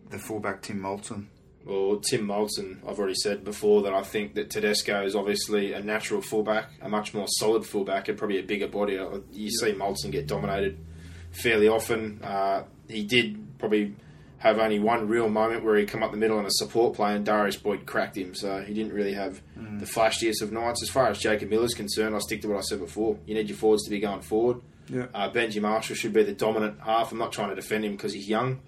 the 0.10 0.20
fullback 0.20 0.62
Tim 0.62 0.80
Moltzen? 0.80 1.28
Well, 1.66 2.02
Tim 2.02 2.28
Moltzen, 2.28 2.80
I've 2.88 3.00
already 3.00 3.16
said 3.16 3.46
before 3.46 3.84
that 3.84 3.94
I 3.94 4.04
think 4.04 4.36
that 4.36 4.50
Tedesco 4.50 5.06
is 5.06 5.16
obviously 5.16 5.72
a 5.72 5.82
natural 5.82 6.22
fullback, 6.22 6.70
a 6.82 6.90
much 6.90 7.14
more 7.14 7.26
solid 7.30 7.66
fullback, 7.66 8.10
and 8.10 8.18
probably 8.18 8.40
a 8.40 8.44
bigger 8.44 8.68
body. 8.68 8.98
Uh, 8.98 9.20
You 9.32 9.50
see 9.50 9.72
Moltzen 9.72 10.12
get 10.12 10.28
dominated 10.28 10.78
fairly 11.32 11.70
often. 11.70 12.20
Uh, 12.22 12.64
he 12.90 13.04
did 13.06 13.58
probably 13.60 13.96
have 14.44 14.60
only 14.60 14.78
one 14.78 15.08
real 15.08 15.30
moment 15.30 15.64
where 15.64 15.78
he 15.78 15.86
come 15.86 16.04
up 16.04 16.12
the 16.12 16.18
middle 16.18 16.38
on 16.38 16.46
a 16.46 16.52
support 16.52 16.96
play, 16.96 17.16
and 17.16 17.26
Darius 17.26 17.56
Boyd 17.56 17.86
cracked 17.86 18.18
him. 18.18 18.36
So 18.36 18.62
he 18.62 18.74
didn't 18.74 18.92
really 18.92 19.14
have 19.14 19.42
the 19.56 19.86
flashiest 19.86 20.42
of 20.42 20.52
nights. 20.52 20.84
As 20.84 20.90
far 20.90 21.08
as 21.08 21.18
Jacob 21.18 21.50
Miller's 21.50 21.74
concerned, 21.74 22.14
I'll 22.14 22.20
stick 22.20 22.42
to 22.42 22.50
what 22.50 22.58
I 22.58 22.62
said 22.62 22.80
before. 22.80 23.18
You 23.26 23.36
need 23.36 23.48
your 23.48 23.58
forwards 23.58 23.86
to 23.86 23.90
be 23.90 24.02
going 24.02 24.20
forward. 24.20 24.58
Yeah. 24.90 25.06
Uh, 25.14 25.30
Benji 25.32 25.62
Marshall 25.62 25.96
should 25.96 26.12
be 26.12 26.24
the 26.24 26.34
dominant 26.34 26.82
half. 26.82 27.14
I'm 27.14 27.20
not 27.20 27.32
trying 27.32 27.52
to 27.52 27.56
defend 27.56 27.86
him 27.86 27.94
because 27.94 28.12
he's 28.12 28.28
young, 28.28 28.60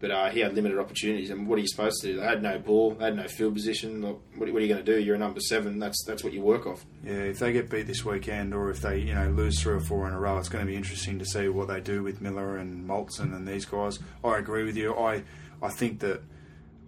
but 0.00 0.10
uh, 0.10 0.30
he 0.30 0.40
had 0.40 0.54
limited 0.54 0.78
opportunities. 0.78 1.30
And 1.30 1.46
what 1.46 1.58
are 1.58 1.62
you 1.62 1.68
supposed 1.68 2.00
to 2.00 2.08
do? 2.08 2.16
They 2.20 2.26
had 2.26 2.42
no 2.42 2.58
ball, 2.58 2.94
they 2.94 3.04
had 3.04 3.16
no 3.16 3.28
field 3.28 3.54
position. 3.54 4.02
What, 4.02 4.48
are 4.48 4.60
you 4.60 4.68
going 4.68 4.82
to 4.82 4.82
do? 4.82 4.98
You're 4.98 5.16
a 5.16 5.18
number 5.18 5.40
seven. 5.40 5.78
That's 5.78 6.02
that's 6.06 6.24
what 6.24 6.32
you 6.32 6.40
work 6.40 6.66
off. 6.66 6.84
Yeah, 7.04 7.12
if 7.12 7.38
they 7.38 7.52
get 7.52 7.68
beat 7.68 7.86
this 7.86 8.04
weekend, 8.04 8.54
or 8.54 8.70
if 8.70 8.80
they 8.80 8.98
you 8.98 9.14
know 9.14 9.28
lose 9.30 9.60
three 9.60 9.74
or 9.74 9.80
four 9.80 10.08
in 10.08 10.14
a 10.14 10.18
row, 10.18 10.38
it's 10.38 10.48
going 10.48 10.64
to 10.64 10.70
be 10.70 10.76
interesting 10.76 11.18
to 11.18 11.24
see 11.24 11.48
what 11.48 11.68
they 11.68 11.80
do 11.80 12.02
with 12.02 12.20
Miller 12.20 12.56
and 12.56 12.88
Moltzen 12.88 13.34
and 13.34 13.46
these 13.46 13.66
guys. 13.66 13.98
I 14.24 14.38
agree 14.38 14.64
with 14.64 14.76
you. 14.76 14.94
I 14.94 15.22
I 15.62 15.68
think 15.68 16.00
that 16.00 16.22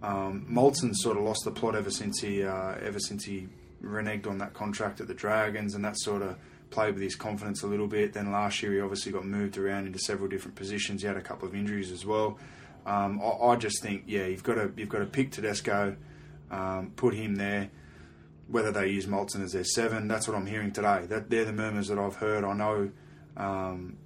um, 0.01 0.45
sort 0.93 1.17
of 1.17 1.23
lost 1.23 1.45
the 1.45 1.51
plot 1.51 1.75
ever 1.75 1.91
since 1.91 2.19
he 2.19 2.43
uh, 2.43 2.75
ever 2.81 2.99
since 2.99 3.23
he 3.25 3.47
reneged 3.83 4.27
on 4.27 4.39
that 4.39 4.53
contract 4.53 5.01
at 5.01 5.07
the 5.07 5.13
Dragons, 5.13 5.75
and 5.75 5.85
that 5.85 5.97
sort 5.99 6.21
of 6.21 6.37
played 6.69 6.95
with 6.95 7.03
his 7.03 7.15
confidence 7.15 7.61
a 7.61 7.67
little 7.67 7.87
bit. 7.87 8.13
Then 8.13 8.31
last 8.31 8.63
year 8.63 8.73
he 8.73 8.81
obviously 8.81 9.11
got 9.11 9.25
moved 9.25 9.57
around 9.57 9.85
into 9.85 9.99
several 9.99 10.27
different 10.27 10.55
positions. 10.55 11.01
He 11.01 11.07
had 11.07 11.17
a 11.17 11.21
couple 11.21 11.47
of 11.47 11.53
injuries 11.53 11.91
as 11.91 12.05
well. 12.05 12.39
Um, 12.85 13.21
I, 13.21 13.47
I 13.47 13.55
just 13.55 13.81
think 13.81 14.03
yeah, 14.07 14.25
you've 14.25 14.43
got 14.43 14.55
to 14.55 14.71
you've 14.75 14.89
got 14.89 14.99
to 14.99 15.05
pick 15.05 15.31
Tedesco, 15.31 15.95
um, 16.51 16.91
put 16.95 17.13
him 17.13 17.35
there 17.35 17.69
whether 18.47 18.71
they 18.71 18.87
use 18.87 19.05
Moltzen 19.05 19.43
as 19.43 19.53
their 19.53 19.63
seven. 19.63 20.07
That's 20.07 20.27
what 20.27 20.35
I'm 20.35 20.45
hearing 20.45 20.71
today. 20.71 21.05
That 21.07 21.29
they're 21.29 21.45
the 21.45 21.53
murmurs 21.53 21.87
that 21.87 21.97
I've 21.97 22.15
heard. 22.15 22.43
I 22.43 22.53
know, 22.53 22.91
um, 23.37 23.97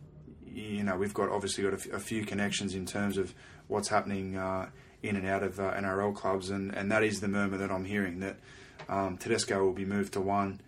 you 0.45 0.83
know, 0.83 0.95
we've 0.95 1.13
got 1.13 1.29
obviously 1.29 1.63
got 1.63 1.73
a, 1.73 1.77
f- 1.77 1.93
a 1.93 1.99
few 1.99 2.25
connections 2.25 2.75
in 2.75 2.85
terms 2.85 3.17
of 3.17 3.33
what's 3.67 3.89
happening 3.89 4.37
uh, 4.37 4.69
in 5.03 5.15
and 5.15 5.27
out 5.27 5.43
of 5.43 5.59
uh, 5.59 5.73
NRL 5.73 6.15
clubs, 6.15 6.49
and, 6.49 6.73
and 6.73 6.91
that 6.91 7.03
is 7.03 7.19
the 7.19 7.27
murmur 7.27 7.57
that 7.57 7.71
I'm 7.71 7.85
hearing 7.85 8.19
that 8.21 8.37
um, 8.87 9.17
Tedesco 9.17 9.63
will 9.63 9.73
be 9.73 9.85
moved 9.85 10.13
to 10.13 10.21
one. 10.21 10.61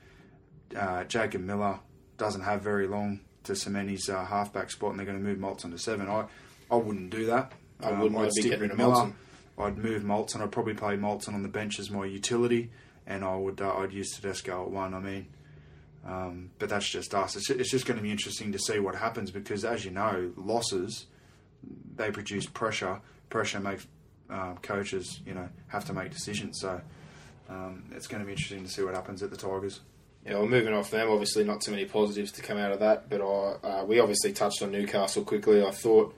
Uh, 0.76 1.04
Jacob 1.06 1.42
Miller 1.42 1.80
doesn't 2.18 2.42
have 2.42 2.62
very 2.62 2.88
long 2.88 3.22
to 3.44 3.56
cement 3.56 3.90
his 3.90 4.10
uh, 4.10 4.26
halfback 4.26 4.72
spot, 4.72 4.92
and 4.92 5.00
they're 5.00 5.06
going 5.06 5.18
to 5.18 5.24
move 5.24 5.38
Moltzen 5.38 5.72
to 5.72 5.78
seven. 5.78 6.10
I 6.10 6.26
I 6.72 6.76
wouldn't 6.76 7.10
do 7.10 7.26
that. 7.28 7.54
I 7.82 7.92
wouldn't. 7.92 8.18
I'd 8.18 8.24
I'd 8.24 8.26
be 8.28 8.32
stick 8.32 8.44
getting 8.44 8.60
with 8.60 8.62
rid 8.62 8.72
of 8.72 8.78
Miller. 8.78 8.94
Moltzen. 8.96 9.14
I'd 9.58 9.78
move 9.78 10.04
Moltzen. 10.04 10.42
I'd 10.42 10.52
probably 10.52 10.74
play 10.74 10.96
Moltzen 10.96 11.34
on 11.34 11.44
the 11.44 11.50
bench 11.50 11.80
as 11.80 11.90
my 11.90 12.06
utility, 12.06 12.72
and 13.06 13.24
I 13.24 13.36
would 13.36 13.62
uh, 13.62 13.76
I'd 13.78 13.94
use 13.94 14.12
Tedesco 14.16 14.64
at 14.64 14.72
one. 14.72 14.94
I 14.94 15.00
mean, 15.00 15.28
um, 16.06 16.52
but 16.60 16.70
that's 16.70 16.88
just 16.90 17.14
us. 17.14 17.36
It's, 17.36 17.50
it's 17.50 17.72
just 17.72 17.86
going 17.86 17.98
to 17.98 18.04
be 18.04 18.12
interesting 18.12 18.52
to 18.52 18.60
see 18.60 18.80
what 18.80 18.96
happens 18.96 19.32
because, 19.32 19.66
as 19.66 19.86
you 19.86 19.92
know, 19.92 20.32
losses 20.36 21.08
they 21.96 22.12
produce 22.12 22.46
pressure. 22.46 23.02
Pressure 23.30 23.60
makes 23.60 23.86
um, 24.30 24.58
coaches, 24.62 25.20
you 25.26 25.34
know, 25.34 25.50
have 25.68 25.86
to 25.86 25.94
make 25.94 26.12
decisions. 26.12 26.60
So 26.62 26.82
um, 27.50 27.84
it's 27.92 28.08
going 28.08 28.22
to 28.22 28.26
be 28.26 28.32
interesting 28.32 28.64
to 28.64 28.70
see 28.70 28.84
what 28.84 28.96
happens 28.96 29.22
at 29.24 29.32
the 29.32 29.38
Tigers. 29.38 29.82
Yeah, 30.26 30.34
well, 30.36 30.48
moving 30.48 30.74
off 30.74 30.92
them, 30.92 31.10
obviously 31.10 31.44
not 31.44 31.62
too 31.62 31.72
many 31.72 31.86
positives 31.86 32.32
to 32.34 32.42
come 32.42 32.58
out 32.58 32.72
of 32.72 32.80
that. 32.80 33.10
But 33.10 33.22
I, 33.22 33.68
uh, 33.68 33.86
we 33.86 34.00
obviously 34.00 34.34
touched 34.34 34.62
on 34.62 34.72
Newcastle 34.72 35.24
quickly. 35.24 35.64
I 35.64 35.72
thought 35.72 36.16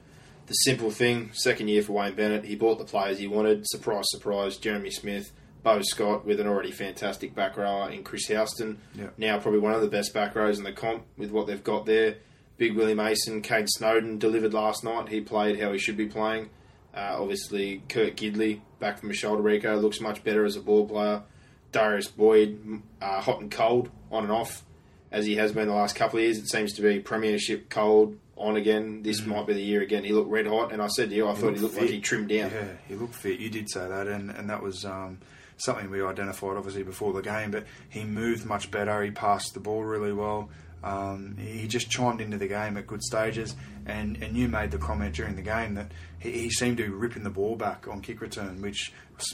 the 0.47 0.53
simple 0.53 0.91
thing, 0.91 1.31
second 1.33 1.67
year 1.67 1.81
for 1.81 1.93
Wayne 1.93 2.15
Bennett, 2.15 2.45
he 2.45 2.55
bought 2.55 2.77
the 2.77 2.85
players 2.85 3.19
he 3.19 3.27
wanted. 3.27 3.67
Surprise, 3.67 4.05
surprise, 4.07 4.57
Jeremy 4.57 4.91
Smith, 4.91 5.31
Beau 5.63 5.81
Scott 5.81 6.25
with 6.25 6.39
an 6.39 6.47
already 6.47 6.71
fantastic 6.71 7.35
back 7.35 7.57
rower 7.57 7.89
in 7.89 8.03
Chris 8.03 8.25
Houston. 8.27 8.79
Yeah. 8.95 9.09
Now 9.17 9.39
probably 9.39 9.59
one 9.59 9.73
of 9.73 9.81
the 9.81 9.87
best 9.87 10.13
back 10.13 10.35
rows 10.35 10.57
in 10.57 10.63
the 10.63 10.73
comp 10.73 11.03
with 11.17 11.31
what 11.31 11.47
they've 11.47 11.63
got 11.63 11.85
there. 11.85 12.15
Big 12.57 12.75
Willie 12.75 12.93
Mason, 12.93 13.41
Kade 13.41 13.67
Snowden 13.69 14.19
delivered 14.19 14.53
last 14.53 14.83
night. 14.83 15.09
He 15.09 15.21
played 15.21 15.59
how 15.59 15.71
he 15.71 15.79
should 15.79 15.97
be 15.97 16.07
playing. 16.07 16.49
Uh, 16.93 17.15
obviously, 17.19 17.81
Kurt 17.87 18.15
Gidley 18.15 18.61
back 18.79 18.99
from 18.99 19.09
a 19.09 19.13
shoulder 19.13 19.41
Rico 19.41 19.77
looks 19.77 20.01
much 20.01 20.23
better 20.23 20.45
as 20.45 20.55
a 20.55 20.61
ball 20.61 20.87
player. 20.87 21.23
Darius 21.71 22.07
Boyd, 22.07 22.81
uh, 23.01 23.21
hot 23.21 23.39
and 23.39 23.49
cold, 23.49 23.89
on 24.11 24.23
and 24.23 24.31
off, 24.31 24.63
as 25.11 25.25
he 25.25 25.37
has 25.37 25.53
been 25.53 25.67
the 25.67 25.73
last 25.73 25.95
couple 25.95 26.19
of 26.19 26.25
years. 26.25 26.37
It 26.37 26.49
seems 26.49 26.73
to 26.73 26.81
be 26.81 26.99
Premiership 26.99 27.69
cold, 27.69 28.17
on 28.37 28.55
again. 28.55 29.03
This 29.03 29.25
might 29.25 29.45
be 29.45 29.53
the 29.53 29.61
year 29.61 29.81
again. 29.81 30.03
He 30.03 30.13
looked 30.13 30.29
red 30.29 30.47
hot, 30.47 30.71
and 30.71 30.81
I 30.81 30.87
said 30.87 31.09
to 31.09 31.15
you, 31.15 31.27
I 31.27 31.33
thought 31.33 31.53
he 31.53 31.59
looked 31.59 31.77
like 31.77 31.89
he 31.89 31.99
trimmed 31.99 32.29
down. 32.29 32.51
Yeah, 32.51 32.67
he 32.87 32.95
looked 32.95 33.15
fit. 33.15 33.39
You 33.39 33.49
did 33.49 33.69
say 33.69 33.87
that, 33.87 34.07
and, 34.07 34.31
and 34.31 34.49
that 34.49 34.61
was 34.61 34.85
um, 34.85 35.19
something 35.57 35.89
we 35.89 36.03
identified 36.03 36.57
obviously 36.57 36.83
before 36.83 37.13
the 37.13 37.21
game. 37.21 37.51
But 37.51 37.65
he 37.89 38.03
moved 38.03 38.45
much 38.45 38.71
better. 38.71 39.01
He 39.03 39.11
passed 39.11 39.53
the 39.53 39.59
ball 39.59 39.83
really 39.83 40.13
well. 40.13 40.49
Um, 40.83 41.37
he 41.37 41.67
just 41.67 41.91
chimed 41.91 42.21
into 42.21 42.37
the 42.37 42.47
game 42.47 42.75
at 42.75 42.87
good 42.87 43.03
stages, 43.03 43.55
and, 43.85 44.17
and 44.23 44.35
you 44.35 44.47
made 44.47 44.71
the 44.71 44.79
comment 44.79 45.13
during 45.13 45.35
the 45.35 45.43
game 45.43 45.75
that 45.75 45.91
he, 46.17 46.31
he 46.31 46.49
seemed 46.49 46.77
to 46.77 46.83
be 46.83 46.89
ripping 46.89 47.23
the 47.23 47.29
ball 47.29 47.55
back 47.55 47.87
on 47.87 48.01
kick 48.01 48.19
return, 48.19 48.61
which 48.61 48.91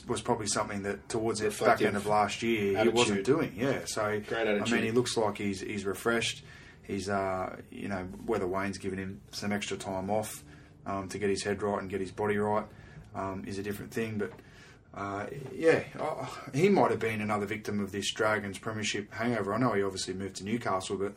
was, 0.08 0.22
probably 0.22 0.48
something 0.48 0.84
that 0.84 1.08
towards 1.08 1.40
the 1.40 1.50
back 1.64 1.82
end 1.82 1.96
of 1.96 2.06
last 2.06 2.44
year 2.44 2.84
he 2.84 2.90
wasn't 2.90 3.24
doing. 3.24 3.54
Yeah, 3.56 3.80
so 3.86 4.22
Great 4.28 4.48
I 4.48 4.70
mean, 4.70 4.84
he 4.84 4.92
looks 4.92 5.16
like 5.16 5.38
he's 5.38 5.62
he's 5.62 5.86
refreshed. 5.86 6.44
He's 6.88 7.10
uh, 7.10 7.58
you 7.70 7.90
know 7.90 8.08
whether 8.26 8.48
Wayne's 8.48 8.78
given 8.78 8.98
him 8.98 9.22
some 9.32 9.52
extra 9.52 9.78
time 9.78 10.10
off 10.10 10.44
um, 10.86 11.10
to 11.10 11.20
get 11.20 11.30
his 11.30 11.44
head 11.44 11.62
right 11.62 11.80
and 11.80 11.90
get 11.90 12.00
his 12.00 12.12
body 12.12 12.38
right 12.38 12.66
um, 13.16 13.44
is 13.46 13.60
a 13.60 13.64
different 13.64 13.92
thing, 13.92 14.18
but. 14.18 14.32
Uh, 14.96 15.28
yeah, 15.54 15.84
uh, 16.00 16.26
he 16.56 16.70
might 16.70 16.90
have 16.90 17.00
been 17.00 17.22
another 17.22 17.46
victim 17.46 17.80
of 17.80 17.92
this 17.92 18.12
Dragons 18.14 18.58
Premiership 18.58 19.14
hangover. 19.14 19.54
I 19.54 19.60
know 19.60 19.74
he 19.74 19.84
obviously 19.84 20.16
moved 20.16 20.38
to 20.38 20.44
Newcastle, 20.44 20.98
but 20.98 21.14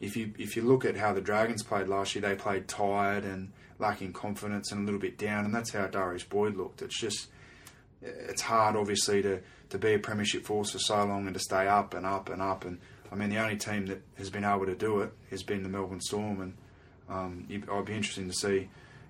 if 0.00 0.16
you 0.16 0.32
if 0.38 0.56
you 0.56 0.62
look 0.62 0.84
at 0.84 0.96
how 0.96 1.12
the 1.12 1.20
Dragons 1.20 1.64
played 1.64 1.88
last 1.88 2.14
year, 2.14 2.22
they 2.22 2.36
played 2.36 2.68
tired 2.68 3.24
and 3.24 3.50
lacking 3.78 4.12
confidence 4.12 4.70
and 4.70 4.82
a 4.82 4.84
little 4.84 5.00
bit 5.00 5.18
down, 5.18 5.44
and 5.44 5.54
that's 5.54 5.72
how 5.72 5.86
Darius 5.86 6.24
Boyd 6.24 6.56
looked. 6.56 6.82
It's 6.82 6.98
just 6.98 7.28
it's 8.02 8.42
hard, 8.42 8.76
obviously, 8.76 9.22
to 9.22 9.40
to 9.70 9.78
be 9.78 9.94
a 9.94 9.98
Premiership 9.98 10.44
force 10.44 10.70
for 10.70 10.78
so 10.78 11.04
long 11.04 11.26
and 11.26 11.34
to 11.34 11.40
stay 11.40 11.66
up 11.66 11.94
and 11.94 12.06
up 12.06 12.30
and 12.30 12.40
up. 12.40 12.64
And 12.64 12.78
I 13.10 13.14
mean, 13.14 13.30
the 13.30 13.38
only 13.38 13.56
team 13.56 13.86
that 13.86 14.02
has 14.16 14.30
been 14.30 14.44
able 14.44 14.66
to 14.66 14.74
do 14.74 15.00
it 15.00 15.12
has 15.30 15.42
been 15.42 15.62
the 15.62 15.68
Melbourne 15.68 16.00
Storm, 16.00 16.40
and 16.40 16.54
um, 17.08 17.46
I'd 17.50 17.84
be 17.84 17.94
interested 17.94 18.26
to 18.26 18.34
see. 18.34 18.68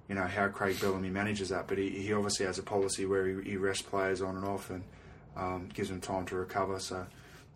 You 0.08 0.14
know 0.14 0.26
how 0.26 0.48
Craig 0.48 0.80
Bellamy 0.80 1.10
manages 1.10 1.50
that, 1.50 1.66
but 1.68 1.76
he, 1.76 1.90
he 1.90 2.14
obviously 2.14 2.46
has 2.46 2.58
a 2.58 2.62
policy 2.62 3.04
where 3.04 3.26
he, 3.26 3.50
he 3.50 3.56
rests 3.58 3.82
players 3.82 4.22
on 4.22 4.36
and 4.36 4.44
off 4.46 4.70
and 4.70 4.82
um, 5.36 5.68
gives 5.74 5.90
them 5.90 6.00
time 6.00 6.24
to 6.26 6.36
recover. 6.36 6.80
So, 6.80 7.06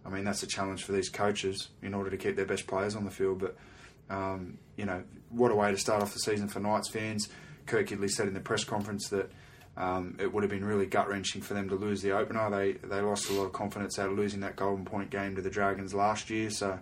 I 0.04 0.10
mean, 0.10 0.24
that's 0.24 0.42
a 0.42 0.46
challenge 0.46 0.84
for 0.84 0.92
these 0.92 1.08
coaches 1.08 1.68
in 1.80 1.94
order 1.94 2.10
to 2.10 2.18
keep 2.18 2.36
their 2.36 2.44
best 2.44 2.66
players 2.66 2.94
on 2.94 3.06
the 3.06 3.10
field. 3.10 3.38
But 3.38 3.56
um, 4.10 4.58
you 4.76 4.84
know, 4.84 5.02
what 5.30 5.50
a 5.50 5.54
way 5.54 5.70
to 5.70 5.78
start 5.78 6.02
off 6.02 6.12
the 6.12 6.18
season 6.18 6.48
for 6.48 6.60
Knights 6.60 6.90
fans. 6.90 7.28
Kurt 7.64 7.88
Gidley 7.88 8.10
said 8.10 8.28
in 8.28 8.34
the 8.34 8.40
press 8.40 8.64
conference 8.64 9.08
that 9.08 9.30
um, 9.76 10.16
it 10.20 10.32
would 10.32 10.42
have 10.42 10.50
been 10.50 10.64
really 10.64 10.86
gut 10.86 11.08
wrenching 11.08 11.40
for 11.40 11.54
them 11.54 11.68
to 11.70 11.74
lose 11.74 12.02
the 12.02 12.12
opener. 12.12 12.50
They 12.50 12.72
they 12.72 13.00
lost 13.00 13.30
a 13.30 13.32
lot 13.32 13.44
of 13.44 13.52
confidence 13.52 13.98
out 13.98 14.10
of 14.10 14.16
losing 14.16 14.40
that 14.40 14.56
Golden 14.56 14.84
Point 14.84 15.10
game 15.10 15.34
to 15.36 15.42
the 15.42 15.50
Dragons 15.50 15.94
last 15.94 16.30
year. 16.30 16.50
So 16.50 16.78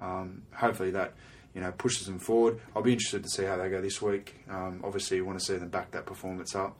um, 0.00 0.42
hopefully 0.54 0.92
that 0.92 1.14
you 1.54 1.60
know 1.60 1.72
pushes 1.72 2.06
them 2.06 2.18
forward. 2.18 2.60
I'll 2.76 2.82
be 2.82 2.92
interested 2.92 3.24
to 3.24 3.28
see 3.28 3.44
how 3.44 3.56
they 3.56 3.68
go 3.68 3.80
this 3.80 4.00
week. 4.00 4.36
Um, 4.48 4.80
obviously, 4.84 5.16
you 5.16 5.24
want 5.24 5.38
to 5.38 5.44
see 5.44 5.56
them 5.56 5.68
back 5.68 5.90
that 5.92 6.06
performance 6.06 6.54
up. 6.54 6.76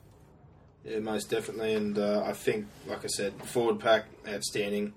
Yeah, 0.85 0.99
most 0.99 1.29
definitely. 1.29 1.75
And 1.75 1.97
uh, 1.97 2.23
I 2.25 2.31
think, 2.31 2.67
like 2.87 3.03
I 3.03 3.07
said, 3.07 3.33
forward 3.43 3.81
pack 3.81 4.05
outstanding, 4.27 4.93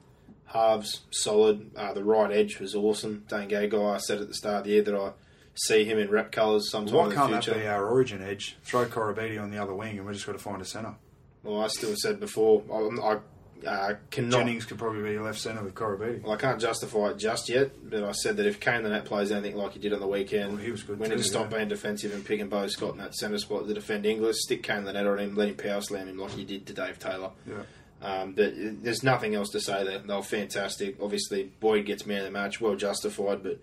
halves 0.46 1.00
solid. 1.10 1.72
Uh, 1.76 1.92
the 1.92 2.04
right 2.04 2.30
edge 2.30 2.60
was 2.60 2.76
awesome. 2.76 3.24
Dane 3.28 3.48
Gagai, 3.48 3.94
I 3.94 3.98
said 3.98 4.20
at 4.20 4.28
the 4.28 4.34
start 4.34 4.58
of 4.58 4.64
the 4.64 4.70
year 4.70 4.82
that 4.82 4.94
I 4.94 5.10
see 5.54 5.84
him 5.84 5.98
in 5.98 6.10
rep 6.10 6.32
colours 6.32 6.70
sometime 6.70 6.94
Why 6.94 7.04
in 7.04 7.08
the 7.10 7.14
can't 7.14 7.44
that 7.44 7.54
be 7.54 7.66
our 7.66 7.86
origin 7.86 8.22
edge? 8.22 8.56
Throw 8.64 8.86
Koroibete 8.86 9.40
on 9.40 9.50
the 9.50 9.58
other 9.58 9.74
wing, 9.74 9.98
and 9.98 10.06
we 10.06 10.12
just 10.12 10.26
got 10.26 10.32
to 10.32 10.38
find 10.38 10.60
a 10.60 10.64
centre. 10.64 10.94
Well, 11.42 11.60
I 11.60 11.68
still 11.68 11.94
said 11.96 12.20
before, 12.20 12.62
I, 12.72 13.08
I 13.08 13.18
uh, 13.66 13.94
cannot. 14.10 14.38
Jennings 14.38 14.64
could 14.64 14.78
probably 14.78 15.02
be 15.02 15.18
left 15.18 15.38
centre 15.38 15.62
with 15.62 15.74
Koroibete. 15.74 16.22
Well, 16.22 16.32
I 16.32 16.36
can't 16.36 16.60
justify 16.60 17.10
it 17.10 17.18
just 17.18 17.48
yet, 17.48 17.70
but 17.88 18.02
I 18.02 18.12
said 18.12 18.36
that 18.36 18.46
if 18.46 18.60
Kane 18.60 18.82
Linnett 18.82 19.04
plays 19.04 19.30
anything 19.30 19.56
like 19.56 19.72
he 19.72 19.78
did 19.78 19.92
on 19.92 20.00
the 20.00 20.06
weekend, 20.06 20.54
Well, 20.54 20.62
he 20.62 20.70
was 20.70 20.82
good 20.82 20.98
we 20.98 21.08
need 21.08 21.18
to 21.18 21.24
stop 21.24 21.50
yeah. 21.50 21.58
being 21.58 21.68
defensive 21.68 22.12
and 22.12 22.24
picking 22.24 22.48
Beau 22.48 22.66
Scott 22.68 22.92
in 22.92 22.98
that 22.98 23.14
centre 23.14 23.38
spot 23.38 23.66
to 23.66 23.74
defend 23.74 24.06
Inglis, 24.06 24.42
stick 24.42 24.62
Kane 24.62 24.84
Linnett 24.84 25.06
on 25.06 25.18
him, 25.18 25.36
let 25.36 25.48
him 25.48 25.56
power 25.56 25.80
slam 25.80 26.08
him 26.08 26.18
like 26.18 26.32
he 26.32 26.44
did 26.44 26.66
to 26.66 26.72
Dave 26.72 26.98
Taylor. 26.98 27.30
Yeah. 27.46 27.62
Um, 28.02 28.32
but 28.32 28.52
there's 28.56 29.04
nothing 29.04 29.36
else 29.36 29.50
to 29.50 29.60
say 29.60 29.84
there. 29.84 30.00
They 30.00 30.14
were 30.14 30.22
fantastic. 30.22 30.96
Obviously, 31.00 31.44
Boyd 31.60 31.86
gets 31.86 32.04
man 32.04 32.18
of 32.18 32.24
the 32.24 32.30
match, 32.32 32.60
well 32.60 32.74
justified, 32.74 33.44
but 33.44 33.60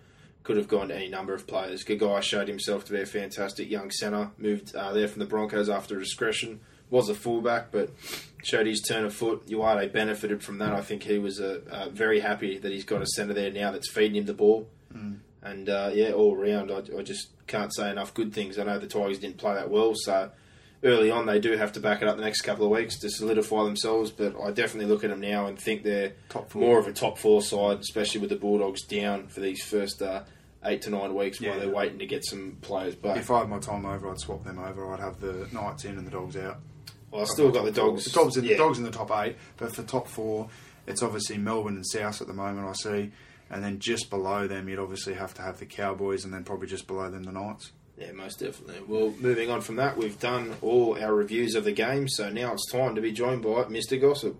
could 0.49 0.57
have 0.57 0.67
gone 0.67 0.88
to 0.88 0.95
any 0.95 1.07
number 1.07 1.35
of 1.35 1.45
players. 1.45 1.84
Gagai 1.84 2.23
showed 2.23 2.47
himself 2.47 2.84
to 2.85 2.91
be 2.91 2.99
a 2.99 3.05
fantastic 3.05 3.69
young 3.69 3.91
centre. 3.91 4.31
Moved 4.39 4.76
uh, 4.76 4.91
there 4.93 5.07
from 5.07 5.19
the 5.19 5.27
Broncos 5.27 5.69
after 5.69 5.95
a 5.95 5.99
discretion. 5.99 6.59
Was 6.89 7.07
a 7.07 7.13
fullback, 7.13 7.71
but 7.71 7.91
showed 8.41 8.65
his 8.65 8.81
turn 8.81 9.05
of 9.05 9.13
foot. 9.13 9.45
Uate 9.45 9.93
benefited 9.93 10.41
from 10.41 10.57
that. 10.57 10.73
I 10.73 10.81
think 10.81 11.03
he 11.03 11.19
was 11.19 11.39
uh, 11.39 11.59
uh, 11.69 11.89
very 11.89 12.21
happy 12.21 12.57
that 12.57 12.71
he's 12.71 12.84
got 12.84 13.03
a 13.03 13.05
centre 13.05 13.35
there 13.35 13.51
now 13.51 13.69
that's 13.69 13.91
feeding 13.91 14.15
him 14.15 14.26
the 14.26 14.34
ball. 14.34 14.67
And 15.43 15.69
uh, 15.69 15.91
yeah, 15.93 16.13
all 16.13 16.35
round, 16.35 16.71
I, 16.71 16.81
I 16.97 17.03
just 17.03 17.27
can't 17.45 17.71
say 17.71 17.91
enough 17.91 18.15
good 18.15 18.34
things. 18.34 18.57
I 18.57 18.63
know 18.63 18.80
the 18.80 18.88
Tigers 18.88 19.19
didn't 19.19 19.38
play 19.38 19.53
that 19.53 19.69
well, 19.69 19.93
so 19.95 20.31
early 20.84 21.11
on 21.11 21.26
they 21.27 21.39
do 21.39 21.51
have 21.57 21.73
to 21.73 21.80
back 21.80 22.01
it 22.01 22.07
up 22.07 22.15
the 22.17 22.23
next 22.23 22.41
couple 22.41 22.65
of 22.65 22.71
weeks 22.71 22.97
to 23.01 23.09
solidify 23.11 23.65
themselves. 23.65 24.09
But 24.09 24.34
I 24.41 24.49
definitely 24.49 24.91
look 24.91 25.03
at 25.03 25.11
them 25.11 25.21
now 25.21 25.45
and 25.45 25.59
think 25.59 25.84
they're 25.84 26.13
Top 26.30 26.49
four. 26.49 26.59
more 26.63 26.80
of 26.80 26.88
a 26.88 26.91
top 26.93 27.19
four 27.19 27.43
side, 27.43 27.77
especially 27.81 28.19
with 28.21 28.31
the 28.31 28.35
Bulldogs 28.35 28.81
down 28.81 29.27
for 29.27 29.41
these 29.41 29.63
first 29.63 30.01
uh, 30.01 30.23
eight 30.65 30.81
to 30.84 30.90
nine 30.90 31.15
weeks 31.15 31.40
Yeah. 31.40 31.52
while 31.52 31.60
they're 31.60 31.69
waiting 31.69 31.99
to 31.99 32.06
get 32.06 32.26
some 32.26 32.57
players 32.61 32.95
back. 32.95 33.18
If 33.18 33.31
I 33.31 33.40
had 33.40 33.49
my 33.49 33.60
time 33.60 33.86
over, 33.86 34.10
I'd 34.10 34.19
swap 34.19 34.44
them 34.44 34.60
over. 34.60 34.94
I'd 34.94 34.99
have 34.99 35.19
the 35.22 35.48
Knights 35.53 35.86
in 35.86 35.98
and 35.98 36.06
the 36.06 36.11
Dogs 36.11 36.36
out. 36.36 36.57
well, 37.11 37.22
I've 37.22 37.27
still 37.30 37.52
got 37.52 37.65
the 37.65 37.72
Dogs. 37.72 38.06
The 38.06 38.11
dogs, 38.11 38.38
in, 38.38 38.44
yeah. 38.44 38.52
the 38.52 38.57
dogs 38.57 38.77
in 38.77 38.84
the 38.84 38.91
top 38.91 39.10
eight, 39.11 39.36
but 39.57 39.73
for 39.73 39.84
top 39.84 40.07
four, 40.07 40.49
it's 40.86 41.02
obviously 41.02 41.38
Melbourne 41.38 41.76
and 41.76 41.86
South 41.88 42.22
at 42.22 42.27
the 42.27 42.34
moment. 42.34 42.68
I 42.68 42.73
see, 42.73 43.11
and 43.49 43.64
then 43.64 43.80
just 43.80 44.10
below 44.10 44.48
them, 44.48 44.68
you'd 44.69 44.80
obviously 44.80 45.14
have 45.15 45.34
to 45.36 45.41
have 45.41 45.60
the 45.60 45.65
Cowboys, 45.65 46.23
and 46.26 46.34
then 46.34 46.44
probably 46.44 46.68
just 46.68 46.88
below 46.88 47.10
them 47.10 47.23
the 47.23 47.31
Knights. 47.31 47.72
Yeah, 47.98 48.11
most 48.14 48.40
definitely. 48.40 48.81
Well, 48.88 49.14
moving 49.19 49.49
on 49.49 49.61
from 49.61 49.76
that, 49.77 49.98
we've 49.98 50.19
done 50.19 50.56
all 50.61 50.98
our 51.02 51.14
reviews 51.14 51.56
of 51.56 51.64
the 51.65 51.72
game, 51.73 52.07
so 52.07 52.30
now 52.30 52.53
it's 52.53 52.72
time 52.72 52.95
to 52.95 53.02
be 53.02 53.11
joined 53.11 53.41
by 53.41 53.49
Mr. 53.65 53.99
Gossip. 53.99 54.38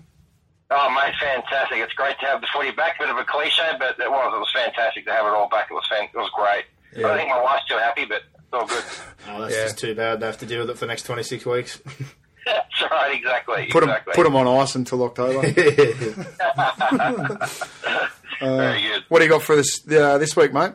Oh 0.72 0.90
mate, 0.90 1.16
fantastic! 1.20 1.80
It's 1.80 1.94
great 1.94 2.18
to 2.20 2.26
have 2.28 2.40
the 2.40 2.48
footy 2.54 2.72
back. 2.72 2.98
Bit 2.98 3.10
of 3.10 3.18
a 3.18 3.26
cliche, 3.26 3.72
but 3.78 4.00
it 4.00 4.10
was. 4.10 4.34
It 4.34 4.40
was 4.40 4.52
fantastic 4.54 5.06
to 5.06 5.12
have 5.12 5.26
it 5.26 5.30
all 5.30 5.50
back. 5.50 5.68
It 5.70 5.74
was 5.74 5.86
fan- 5.90 6.08
it 6.14 6.18
was 6.18 6.30
great. 6.34 6.64
Yeah. 6.96 7.08
I 7.12 7.18
think 7.18 7.30
my 7.30 7.42
wife's 7.42 7.68
too 7.68 7.78
happy, 7.78 8.06
but 8.06 8.24
it's 8.36 8.54
all 8.54 8.66
good. 8.66 8.84
Oh, 9.30 9.42
that's 9.42 9.54
Yeah. 9.54 9.64
just 9.64 9.78
too 9.80 9.94
bad. 9.94 10.22
They 10.22 10.26
have 10.26 10.38
to 10.38 10.46
deal 10.46 10.62
with 10.62 10.70
it 10.70 10.74
for 10.76 10.82
the 10.86 10.88
next 10.88 11.04
26 11.04 11.46
weeks. 11.46 11.82
That's 12.46 12.82
right, 12.90 13.14
exactly. 13.14 13.68
Put 13.70 13.82
them, 13.82 13.90
exactly. 13.90 14.14
put 14.14 14.26
'em 14.26 14.38
on 14.38 14.48
ice 14.48 14.76
until 14.76 15.04
October. 15.04 15.42
Very 18.40 18.82
good. 18.82 19.04
what 19.10 19.20
do 19.20 19.26
you 19.26 19.30
got 19.30 19.42
for 19.42 19.56
this 19.58 19.82
uh, 19.92 20.18
this 20.18 20.34
week, 20.38 20.54
mate? 20.54 20.72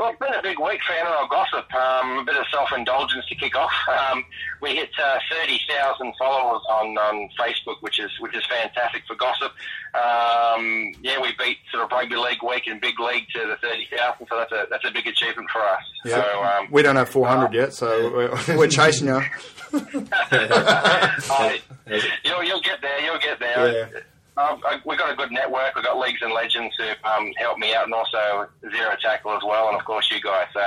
Well, 0.00 0.08
it's 0.08 0.18
been 0.18 0.32
a 0.32 0.40
big 0.40 0.58
week 0.58 0.80
for 0.86 0.94
NRL 0.94 1.28
gossip. 1.28 1.74
Um, 1.74 2.20
a 2.20 2.24
bit 2.24 2.34
of 2.34 2.46
self-indulgence 2.50 3.26
to 3.26 3.34
kick 3.34 3.54
off. 3.54 3.70
Um, 4.10 4.24
we 4.62 4.74
hit 4.74 4.88
uh, 5.02 5.18
30,000 5.30 6.14
followers 6.18 6.62
on, 6.70 6.96
on 6.96 7.28
Facebook, 7.38 7.76
which 7.80 7.98
is 8.00 8.10
which 8.20 8.34
is 8.34 8.42
fantastic 8.46 9.02
for 9.06 9.14
gossip. 9.14 9.52
Um, 9.94 10.92
yeah, 11.02 11.20
we 11.20 11.32
beat 11.38 11.58
sort 11.70 11.84
of 11.84 11.90
rugby 11.90 12.16
league 12.16 12.42
week 12.42 12.66
and 12.66 12.80
big 12.80 12.98
league 12.98 13.24
to 13.34 13.40
the 13.40 13.56
30,000, 13.56 14.26
so 14.28 14.36
that's 14.36 14.52
a 14.52 14.66
that's 14.70 14.84
a 14.84 14.90
big 14.90 15.06
achievement 15.06 15.50
for 15.50 15.60
us. 15.60 15.82
So 16.06 16.42
um, 16.42 16.68
we 16.70 16.82
don't 16.82 16.96
have 16.96 17.08
400 17.10 17.52
yet, 17.52 17.72
so 17.74 18.10
we're, 18.10 18.30
we're 18.56 18.68
chasing 18.68 19.08
you. 19.08 19.20
you'll 22.24 22.44
you'll 22.44 22.62
get 22.62 22.80
there. 22.80 23.00
You'll 23.00 23.18
get 23.18 23.38
there. 23.38 23.90
Yeah. 23.92 24.00
Um, 24.40 24.60
I- 24.64 24.80
we've 24.84 24.98
got 24.98 25.12
a 25.12 25.16
good 25.16 25.32
network. 25.32 25.74
We've 25.74 25.84
got 25.84 25.98
Leagues 25.98 26.20
and 26.22 26.32
Legends 26.32 26.74
who 26.78 26.88
um, 27.08 27.32
help 27.36 27.58
me 27.58 27.74
out, 27.74 27.84
and 27.84 27.94
also 27.94 28.48
Zero 28.70 28.94
Tackle 29.00 29.32
as 29.36 29.42
well, 29.44 29.68
and 29.68 29.76
of 29.78 29.84
course 29.84 30.10
you 30.10 30.20
guys. 30.20 30.46
So 30.54 30.66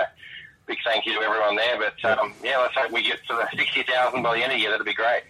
big 0.68 0.78
thank 0.86 1.06
you 1.06 1.14
to 1.14 1.22
everyone 1.22 1.56
there. 1.56 1.78
But 1.80 2.04
um, 2.20 2.34
yeah, 2.44 2.58
let's 2.60 2.76
hope 2.76 2.92
we 2.92 3.04
get 3.04 3.20
to 3.28 3.34
the 3.36 3.48
sixty 3.58 3.84
thousand 3.84 4.22
by 4.24 4.36
the 4.38 4.44
end 4.44 4.52
of 4.52 4.58
the 4.58 4.62
year. 4.62 4.72
That'd 4.72 4.86
be 4.86 4.94
great. 4.94 5.24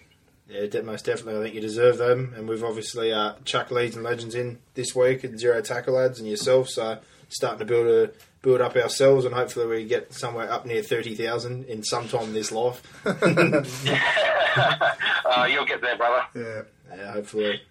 Yeah, 0.49 0.81
most 0.81 1.05
definitely. 1.05 1.39
I 1.39 1.43
think 1.43 1.55
you 1.55 1.61
deserve 1.61 1.97
them, 1.97 2.33
and 2.35 2.49
we've 2.49 2.63
obviously 2.63 3.13
uh, 3.13 3.33
chucked 3.45 3.71
Leagues 3.71 3.95
and 3.95 4.03
Legends 4.03 4.35
in 4.35 4.59
this 4.73 4.93
week, 4.93 5.23
and 5.23 5.39
zero 5.39 5.61
tackle 5.61 5.93
lads 5.95 6.19
and 6.19 6.27
yourself. 6.27 6.69
So 6.69 6.99
starting 7.29 7.59
to 7.59 7.65
build 7.65 7.87
a 7.87 8.11
build 8.41 8.59
up 8.61 8.75
ourselves, 8.75 9.23
and 9.25 9.33
hopefully 9.33 9.67
we 9.67 9.85
get 9.85 10.13
somewhere 10.13 10.51
up 10.51 10.65
near 10.65 10.83
thirty 10.83 11.15
thousand 11.15 11.65
in 11.65 11.81
some 11.83 12.07
time 12.09 12.23
in 12.25 12.33
this 12.33 12.51
life. 12.51 12.81
uh, 13.05 13.63
you'll 15.49 15.65
get 15.65 15.81
there, 15.81 15.95
brother. 15.97 16.25
Yeah. 16.35 16.61
Yeah, 16.95 17.13
hopefully. 17.13 17.61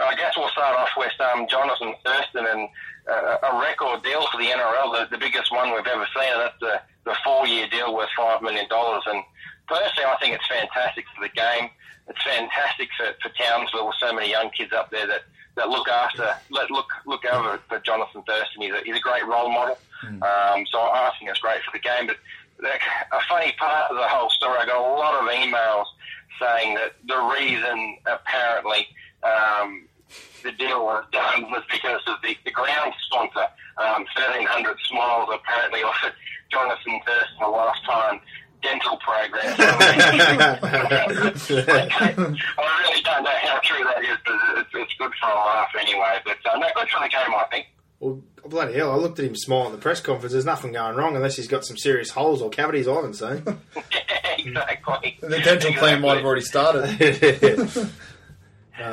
I 0.00 0.14
guess 0.16 0.34
we'll 0.36 0.48
start 0.48 0.78
off 0.78 0.90
with 0.96 1.12
um, 1.20 1.46
Jonathan 1.48 1.94
Thurston 2.04 2.46
and 2.46 2.68
uh, 3.08 3.36
a 3.52 3.60
record 3.60 4.02
deal 4.02 4.24
for 4.30 4.38
the 4.38 4.48
NRL, 4.48 4.92
the, 4.92 5.16
the 5.16 5.18
biggest 5.18 5.52
one 5.52 5.72
we've 5.74 5.86
ever 5.86 6.06
seen, 6.14 6.32
and 6.32 6.40
that's 6.40 6.60
the, 6.60 6.80
the 7.04 7.16
four-year 7.24 7.68
deal 7.68 7.94
worth 7.94 8.08
$5 8.18 8.42
million. 8.42 8.66
And 8.70 9.22
personally, 9.68 10.08
I 10.08 10.16
think 10.20 10.34
it's 10.34 10.46
fantastic 10.48 11.04
for 11.14 11.26
the 11.26 11.34
game. 11.34 11.70
It's 12.08 12.22
fantastic 12.22 12.88
for, 12.96 13.12
for 13.22 13.34
Townsville 13.36 13.86
with 13.86 13.96
so 14.00 14.12
many 14.12 14.30
young 14.30 14.50
kids 14.50 14.72
up 14.72 14.90
there 14.90 15.06
that, 15.06 15.22
that 15.56 15.68
look 15.68 15.88
after, 15.88 16.34
let, 16.50 16.70
look 16.70 16.88
look 17.06 17.24
over 17.26 17.60
for 17.68 17.78
Jonathan 17.80 18.22
Thurston. 18.26 18.62
He's 18.62 18.72
a, 18.72 18.80
he's 18.84 18.96
a 18.96 19.00
great 19.00 19.26
role 19.26 19.50
model. 19.52 19.78
Um, 20.22 20.66
so 20.70 20.80
I 20.80 21.12
think 21.18 21.30
it's 21.30 21.40
great 21.40 21.62
for 21.62 21.70
the 21.72 21.78
game. 21.78 22.06
But 22.06 22.16
a 22.64 23.20
funny 23.28 23.52
part 23.58 23.90
of 23.90 23.96
the 23.96 24.08
whole 24.08 24.30
story, 24.30 24.58
I 24.60 24.66
got 24.66 24.78
a 24.78 24.94
lot 24.96 25.14
of 25.22 25.28
emails 25.28 25.84
saying 26.40 26.74
that 26.74 26.92
the 27.06 27.18
reason 27.38 27.98
apparently 28.06 28.88
um, 29.22 29.88
the 30.42 30.52
deal 30.52 30.84
was 30.84 31.04
done 31.12 31.42
was 31.50 31.62
because 31.70 32.00
of 32.06 32.16
the, 32.22 32.36
the 32.44 32.50
ground 32.50 32.92
sponsor. 33.06 33.46
Um, 33.78 34.04
1300 34.16 34.76
Smiles 34.88 35.28
apparently 35.32 35.82
offered 35.84 36.12
Jonathan 36.50 37.00
Thurston 37.06 37.42
a 37.42 37.48
lifetime 37.48 38.20
dental 38.62 38.96
program. 38.98 39.54
I 39.58 40.54
really 42.86 43.02
don't 43.02 43.24
know 43.24 43.36
how 43.42 43.60
true 43.62 43.84
that 43.84 44.04
is, 44.04 44.18
but 44.24 44.34
it's, 44.58 44.70
it's 44.74 44.94
good 44.98 45.12
for 45.20 45.30
a 45.30 45.34
laugh 45.34 45.70
anyway. 45.78 46.20
But 46.24 46.38
uh, 46.52 46.58
no, 46.58 46.68
good 46.74 46.88
for 46.88 47.00
the 47.00 47.08
game, 47.08 47.34
I 47.34 47.44
think. 47.50 47.66
Well, 47.98 48.22
bloody 48.46 48.74
hell! 48.74 48.92
I 48.92 48.96
looked 48.96 49.18
at 49.20 49.24
him 49.24 49.36
smile 49.36 49.66
at 49.66 49.72
the 49.72 49.78
press 49.78 50.00
conference. 50.00 50.32
There's 50.32 50.44
nothing 50.44 50.72
going 50.72 50.96
wrong 50.96 51.16
unless 51.16 51.36
he's 51.36 51.48
got 51.48 51.64
some 51.64 51.76
serious 51.76 52.10
holes 52.10 52.42
or 52.42 52.50
cavities. 52.50 52.88
I 52.88 52.94
haven't 52.94 53.14
seen. 53.14 53.44
exactly. 54.38 55.18
The 55.20 55.40
dental 55.40 55.72
plan 55.74 56.00
might 56.00 56.16
have 56.16 56.26
already 56.26 56.42
started. 56.42 56.98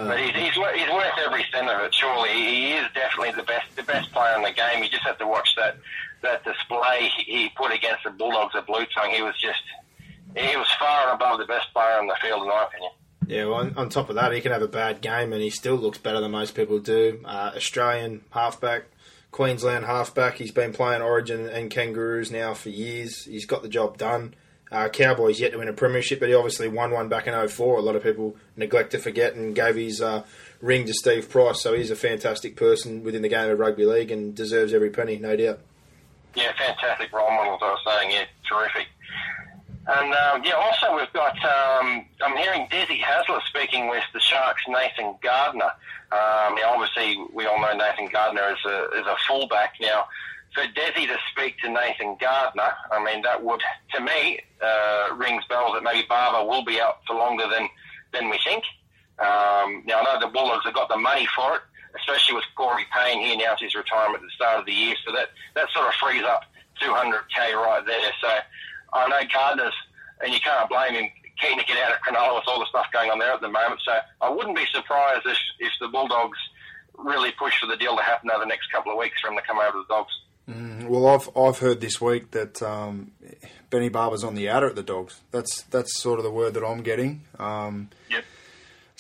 But 0.08 0.20
he's, 0.20 0.36
he's, 0.36 0.58
wor- 0.58 0.74
he's 0.74 0.90
worth 0.90 1.14
every 1.26 1.46
cent 1.54 1.70
of 1.70 1.82
it. 1.82 1.94
Surely 1.94 2.30
he 2.30 2.72
is 2.74 2.86
definitely 2.94 3.32
the 3.36 3.44
best 3.44 3.76
the 3.76 3.84
best 3.84 4.12
player 4.12 4.36
in 4.36 4.44
the 4.44 4.52
game. 4.52 4.84
You 4.84 4.90
just 4.90 5.04
have 5.04 5.18
to 5.20 5.28
watch 5.28 5.50
that 5.58 5.78
that 6.22 6.44
display 6.44 7.10
he 7.18 7.24
he 7.24 7.50
put 7.56 7.72
against 7.72 8.04
the 8.04 8.12
Bulldogs 8.12 8.56
at 8.56 8.68
Bluetongue. 8.68 9.14
He 9.14 9.22
was 9.22 9.36
just 9.40 9.62
he 10.36 10.56
was 10.56 10.68
far 10.80 11.10
and 11.10 11.16
above 11.16 11.40
the 11.40 11.46
best 11.46 11.74
player 11.74 12.00
on 12.00 12.08
the 12.08 12.16
field, 12.22 12.44
in 12.44 12.50
my 12.50 12.64
opinion. 12.64 12.92
Yeah, 13.28 13.46
well, 13.46 13.56
on, 13.60 13.74
on 13.78 13.90
top 13.90 14.10
of 14.10 14.16
that, 14.16 14.32
he 14.32 14.42
can 14.42 14.52
have 14.52 14.62
a 14.64 14.68
bad 14.68 15.02
game 15.02 15.34
and 15.34 15.42
he 15.42 15.50
still 15.52 15.76
looks 15.76 15.98
better 16.00 16.20
than 16.20 16.32
most 16.32 16.56
people 16.56 16.80
do. 16.80 17.22
Uh, 17.24 17.52
Australian 17.56 18.22
halfback, 18.32 18.86
Queensland 19.32 19.86
halfback. 19.86 20.36
He's 20.38 20.52
been 20.52 20.74
playing 20.74 21.02
Origin 21.04 21.48
and 21.48 21.70
Kangaroos 21.70 22.32
now 22.32 22.54
for 22.56 22.70
years. 22.70 23.26
He's 23.26 23.46
got 23.46 23.62
the 23.62 23.70
job 23.70 23.98
done. 24.00 24.34
Uh, 24.72 24.88
Cowboys 24.88 25.40
yet 25.40 25.52
to 25.52 25.58
win 25.58 25.68
a 25.68 25.74
premiership, 25.74 26.20
but 26.20 26.30
he 26.30 26.36
obviously 26.36 26.68
won 26.68 26.92
one 26.92 27.10
back 27.10 27.26
in 27.26 27.48
04. 27.48 27.80
A 27.80 27.82
lot 27.82 27.96
of 27.96 28.04
people 28.04 28.36
neglect 28.56 28.92
to 28.92 29.00
forget 29.00 29.34
and 29.34 29.56
gave 29.56 29.76
his 29.76 30.00
uh, 30.00 30.24
ring 30.62 30.86
to 30.86 30.94
Steve 30.94 31.28
Price. 31.30 31.62
So 31.62 31.74
he's 31.74 31.90
a 31.90 31.96
fantastic 31.96 32.56
person 32.56 33.04
within 33.04 33.24
the 33.24 33.30
game 33.30 33.50
of 33.50 33.58
rugby 33.58 33.86
league 33.86 34.12
and 34.12 34.36
deserves 34.36 34.74
every 34.74 34.92
penny, 34.92 35.18
no 35.18 35.36
doubt. 35.36 35.60
Yeah, 36.36 36.52
fantastic 36.58 37.12
role 37.12 37.32
models. 37.32 37.60
I 37.64 37.72
was 37.72 37.80
saying, 37.86 38.12
yeah, 38.12 38.26
terrific. 38.48 38.88
And 39.88 40.14
um, 40.14 40.44
yeah, 40.44 40.54
also 40.54 40.96
we've 40.96 41.12
got. 41.14 41.34
Um, 41.44 42.06
I'm 42.22 42.38
hearing 42.38 42.68
Desi 42.68 43.00
Hasler 43.00 43.42
speaking 43.48 43.90
with 43.90 44.04
the 44.14 44.20
Sharks' 44.20 44.62
Nathan 44.68 45.16
Gardner. 45.24 45.72
Um, 46.12 46.56
now, 46.56 46.74
obviously, 46.76 47.18
we 47.34 47.48
all 47.48 47.60
know 47.60 47.74
Nathan 47.76 48.08
Gardner 48.12 48.52
is 48.52 48.64
a 48.66 49.00
is 49.00 49.08
a 49.08 49.16
fullback. 49.28 49.74
Now, 49.82 50.06
for 50.54 50.64
Desi 50.64 51.08
to 51.08 51.18
speak 51.32 51.60
to 51.60 51.70
Nathan 51.70 52.18
Gardner, 52.20 52.74
I 52.92 53.04
mean 53.04 53.22
that 53.24 53.44
would, 53.44 53.62
to 53.94 54.02
me, 54.02 54.40
uh, 54.62 55.16
rings 55.16 55.44
bells 55.50 55.74
that 55.74 55.84
maybe 55.84 56.06
Barba 56.08 56.48
will 56.48 56.64
be 56.64 56.80
out 56.80 57.00
for 57.08 57.16
longer 57.16 57.48
than 57.50 57.70
than 58.14 58.30
we 58.30 58.40
think. 58.44 58.64
Um, 59.20 59.84
now, 59.86 60.00
I 60.00 60.04
know 60.04 60.20
the 60.20 60.34
Bulldogs 60.34 60.66
have 60.66 60.74
got 60.74 60.90
the 60.90 60.98
money 60.98 61.28
for 61.36 61.56
it, 61.58 61.62
especially 62.00 62.36
with 62.36 62.46
Corey 62.56 62.86
Payne. 62.96 63.22
He 63.22 63.34
announced 63.34 63.62
his 63.62 63.76
retirement 63.76 64.24
at 64.24 64.28
the 64.28 64.32
start 64.36 64.60
of 64.60 64.66
the 64.66 64.74
year, 64.74 64.96
so 65.06 65.12
that 65.14 65.30
that 65.56 65.70
sort 65.72 65.88
of 65.88 65.94
frees 65.96 66.24
up 66.24 66.44
200k 66.82 67.54
right 67.54 67.84
there. 67.86 68.12
So 68.22 68.30
I 68.94 69.08
know 69.08 69.22
Gardner's, 69.32 69.76
and 70.24 70.34
you 70.34 70.40
can't 70.40 70.70
blame 70.70 70.94
him, 70.94 71.10
keen 71.42 71.60
to 71.60 71.66
get 71.66 71.78
out 71.78 71.94
of 71.94 72.02
Cronulla 72.02 72.36
with 72.36 72.48
all 72.48 72.60
the 72.60 72.66
stuff 72.68 72.88
going 72.92 73.12
on 73.12 73.20
there 73.20 73.32
at 73.32 73.42
the 73.42 73.50
moment. 73.50 73.82
So 73.86 73.94
I 74.22 74.30
wouldn't 74.30 74.56
be 74.56 74.66
surprised 74.72 75.26
if, 75.26 75.38
if 75.60 75.72
the 75.80 75.88
Bulldogs 75.88 76.40
really 76.98 77.32
push 77.32 77.60
for 77.60 77.68
the 77.68 77.78
deal 77.78 77.96
to 77.96 78.04
happen 78.04 78.30
over 78.30 78.44
the 78.44 78.50
next 78.50 78.72
couple 78.72 78.92
of 78.92 78.98
weeks 78.98 79.20
for 79.22 79.30
him 79.30 79.38
to 79.38 79.44
come 79.44 79.60
over 79.60 79.72
to 79.72 79.86
the 79.88 79.94
Dogs. 79.94 80.14
Well, 80.88 81.08
I've 81.08 81.30
I've 81.38 81.60
heard 81.60 81.80
this 81.82 82.02
week 82.02 82.32
that 82.32 82.62
um, 82.62 83.12
Benny 83.70 83.90
Barba's 83.90 84.24
on 84.24 84.36
the 84.36 84.50
outer 84.50 84.68
at 84.68 84.76
the 84.76 84.84
Dogs. 84.84 85.22
That's 85.32 85.64
that's 85.64 86.02
sort 86.02 86.20
of 86.20 86.24
the 86.24 86.32
word 86.32 86.54
that 86.56 86.66
I'm 86.66 86.82
getting. 86.82 87.22
Um, 87.38 87.90
Yep. 88.10 88.24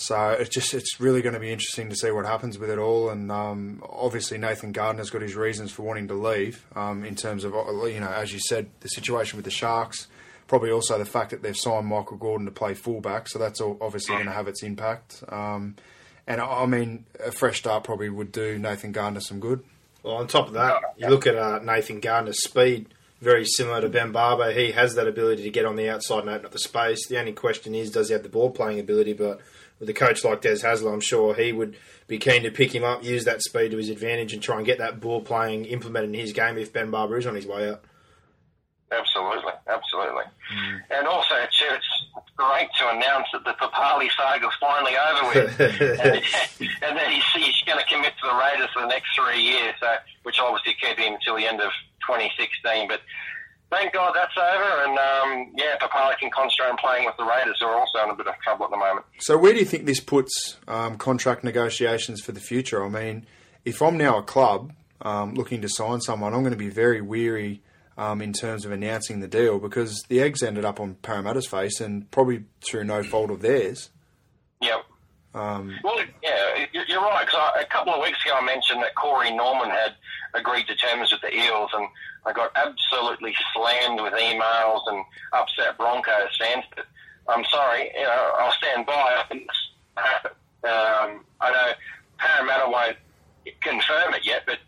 So 0.01 0.29
it's 0.29 0.49
just 0.49 0.73
it's 0.73 0.97
really 1.01 1.21
going 1.21 1.33
to 1.33 1.41
be 1.41 1.51
interesting 1.51 1.89
to 1.89 1.95
see 1.95 2.09
what 2.09 2.25
happens 2.25 2.57
with 2.57 2.69
it 2.69 2.77
all. 2.79 3.09
And 3.09 3.29
um, 3.29 3.83
obviously 3.89 4.37
Nathan 4.37 4.71
Gardner's 4.71 5.09
got 5.09 5.21
his 5.21 5.35
reasons 5.35 5.73
for 5.73 5.83
wanting 5.83 6.07
to 6.07 6.13
leave. 6.13 6.65
Um, 6.73 7.03
in 7.03 7.15
terms 7.15 7.43
of 7.43 7.53
uh, 7.53 7.85
you 7.85 7.99
know, 7.99 8.07
as 8.09 8.31
you 8.31 8.39
said, 8.39 8.69
the 8.79 8.87
situation 8.87 9.35
with 9.35 9.43
the 9.43 9.51
Sharks. 9.51 10.07
Probably 10.47 10.71
also 10.71 10.97
the 10.97 11.05
fact 11.05 11.31
that 11.31 11.43
they've 11.43 11.55
signed 11.55 11.85
Michael 11.85 12.17
Gordon 12.17 12.45
to 12.45 12.51
play 12.51 12.73
fullback, 12.73 13.27
so 13.27 13.37
that's 13.37 13.61
obviously 13.61 14.15
going 14.15 14.25
to 14.25 14.31
have 14.31 14.47
its 14.47 14.63
impact. 14.63 15.23
Um, 15.29 15.75
and 16.25 16.41
I 16.41 16.65
mean, 16.65 17.05
a 17.23 17.31
fresh 17.31 17.59
start 17.59 17.83
probably 17.83 18.09
would 18.09 18.31
do 18.31 18.57
Nathan 18.57 18.91
Gardner 18.91 19.19
some 19.19 19.39
good. 19.39 19.63
Well, 20.03 20.15
on 20.15 20.27
top 20.27 20.47
of 20.47 20.53
that, 20.53 20.81
you 20.97 21.07
look 21.07 21.27
at 21.27 21.35
uh, 21.35 21.59
Nathan 21.59 21.99
Gardner's 21.99 22.43
speed, 22.43 22.87
very 23.21 23.45
similar 23.45 23.81
to 23.81 23.89
Ben 23.89 24.11
Barba. 24.11 24.53
He 24.53 24.71
has 24.71 24.95
that 24.95 25.07
ability 25.07 25.43
to 25.43 25.49
get 25.49 25.65
on 25.65 25.75
the 25.75 25.89
outside 25.89 26.21
and 26.21 26.29
open 26.29 26.45
up 26.45 26.51
the 26.51 26.59
space. 26.59 27.07
The 27.07 27.19
only 27.19 27.33
question 27.33 27.75
is, 27.75 27.91
does 27.91 28.07
he 28.07 28.13
have 28.13 28.23
the 28.23 28.29
ball 28.29 28.49
playing 28.49 28.79
ability? 28.79 29.13
But 29.13 29.41
with 29.79 29.89
a 29.89 29.93
coach 29.93 30.23
like 30.23 30.41
Des 30.41 30.55
Hasler, 30.55 30.93
I'm 30.93 31.01
sure 31.01 31.35
he 31.35 31.51
would 31.51 31.75
be 32.07 32.17
keen 32.17 32.43
to 32.43 32.51
pick 32.51 32.73
him 32.73 32.83
up, 32.83 33.03
use 33.03 33.25
that 33.25 33.41
speed 33.41 33.71
to 33.71 33.77
his 33.77 33.89
advantage, 33.89 34.33
and 34.33 34.41
try 34.41 34.57
and 34.57 34.65
get 34.65 34.77
that 34.77 34.99
ball 34.99 35.21
playing 35.21 35.65
implemented 35.65 36.11
in 36.11 36.19
his 36.19 36.33
game 36.33 36.57
if 36.57 36.71
Ben 36.71 36.91
Barba 36.91 37.15
is 37.15 37.27
on 37.27 37.35
his 37.35 37.45
way 37.45 37.69
out. 37.69 37.83
Absolutely, 38.91 39.53
absolutely. 39.67 40.23
And 40.89 41.07
also, 41.07 41.35
it's, 41.35 41.61
it's 41.71 42.05
great 42.39 42.69
to 42.79 42.87
announce 42.87 43.27
that 43.33 43.43
the 43.43 43.51
Papalii 43.59 44.07
saga's 44.15 44.55
finally 44.61 44.95
over 44.95 45.27
with, 45.27 45.59
and, 45.59 46.23
and 46.81 46.97
that 46.97 47.11
he's, 47.11 47.23
he's 47.35 47.61
going 47.67 47.77
to 47.77 47.85
commit 47.91 48.13
to 48.21 48.27
the 48.31 48.35
Raiders 48.35 48.69
for 48.73 48.81
the 48.81 48.87
next 48.87 49.09
three 49.13 49.41
years, 49.41 49.75
so, 49.79 49.93
which 50.23 50.39
obviously 50.39 50.73
kept 50.75 50.99
him 50.99 51.13
until 51.13 51.35
the 51.35 51.45
end 51.45 51.59
of 51.59 51.69
2016. 52.07 52.87
But 52.87 53.01
thank 53.69 53.91
God 53.91 54.13
that's 54.15 54.37
over, 54.37 54.83
and 54.87 54.97
um, 54.97 55.53
yeah, 55.57 55.77
Papalii 55.81 56.17
can 56.17 56.31
concentrate 56.31 56.69
on 56.69 56.77
playing 56.77 57.05
with 57.05 57.17
the 57.17 57.25
Raiders, 57.25 57.57
who 57.59 57.67
are 57.67 57.75
also 57.75 58.03
in 58.05 58.09
a 58.09 58.15
bit 58.15 58.27
of 58.27 58.35
trouble 58.41 58.65
at 58.65 58.71
the 58.71 58.77
moment. 58.77 59.05
So 59.19 59.37
where 59.37 59.51
do 59.51 59.59
you 59.59 59.65
think 59.65 59.85
this 59.85 59.99
puts 59.99 60.55
um, 60.67 60.97
contract 60.97 61.43
negotiations 61.43 62.21
for 62.21 62.31
the 62.31 62.39
future? 62.39 62.85
I 62.85 62.87
mean, 62.87 63.25
if 63.65 63.81
I'm 63.81 63.97
now 63.97 64.17
a 64.17 64.23
club 64.23 64.71
um, 65.01 65.33
looking 65.33 65.61
to 65.61 65.69
sign 65.69 65.99
someone, 65.99 66.33
I'm 66.33 66.41
going 66.41 66.51
to 66.51 66.57
be 66.57 66.69
very 66.69 67.01
weary 67.01 67.61
um, 67.99 68.21
in 68.21 68.31
terms 68.33 68.65
of 68.65 68.71
announcing 68.71 69.19
the 69.19 69.27
deal 69.27 69.59
because 69.59 70.03
the 70.07 70.21
eggs 70.21 70.41
ended 70.41 70.63
up 70.63 70.79
on 70.79 70.95
Parramatta's 71.01 71.45
face 71.47 71.81
and 71.81 72.09
probably 72.11 72.45
through 72.61 72.85
no 72.85 73.03
fault 73.03 73.29
of 73.29 73.41
theirs. 73.41 73.89
Yep. 74.61 74.85
Um, 75.35 75.77
Well, 75.83 75.99
yeah, 76.23 76.65
you- 76.73 76.83
you're 76.87 77.01
right. 77.01 77.25
Because 77.25 77.51
a 77.59 77.65
couple 77.65 77.93
of 77.93 78.01
weeks 78.01 78.23
ago, 78.25 78.35
I 78.35 78.41
mentioned 78.41 78.81
that 78.83 78.95
Corey 78.95 79.31
Norman 79.31 79.69
had 79.69 79.95
agreed 80.33 80.65
to 80.67 80.75
terms 80.75 81.11
with 81.11 81.21
the 81.21 81.35
Eels, 81.35 81.69
and 81.73 81.87
I 82.25 82.31
got 82.33 82.51
absolutely 82.55 83.35
slammed 83.53 84.01
with 84.01 84.13
emails 84.13 84.81
and 84.87 85.03
upset 85.33 85.77
Broncos 85.77 86.35
fans. 86.39 86.63
But 86.75 86.85
I'm 87.27 87.43
sorry, 87.45 87.91
you 87.95 88.03
know, 88.03 88.33
I'll 88.39 88.53
stand 88.53 88.85
by. 88.85 89.23
Um, 90.63 91.25
I 91.41 91.51
know 91.51 91.71
Parramatta 92.17 92.69
won't 92.69 92.97
confirm 93.61 94.13
it 94.13 94.25
yet, 94.25 94.43
but 94.45 94.59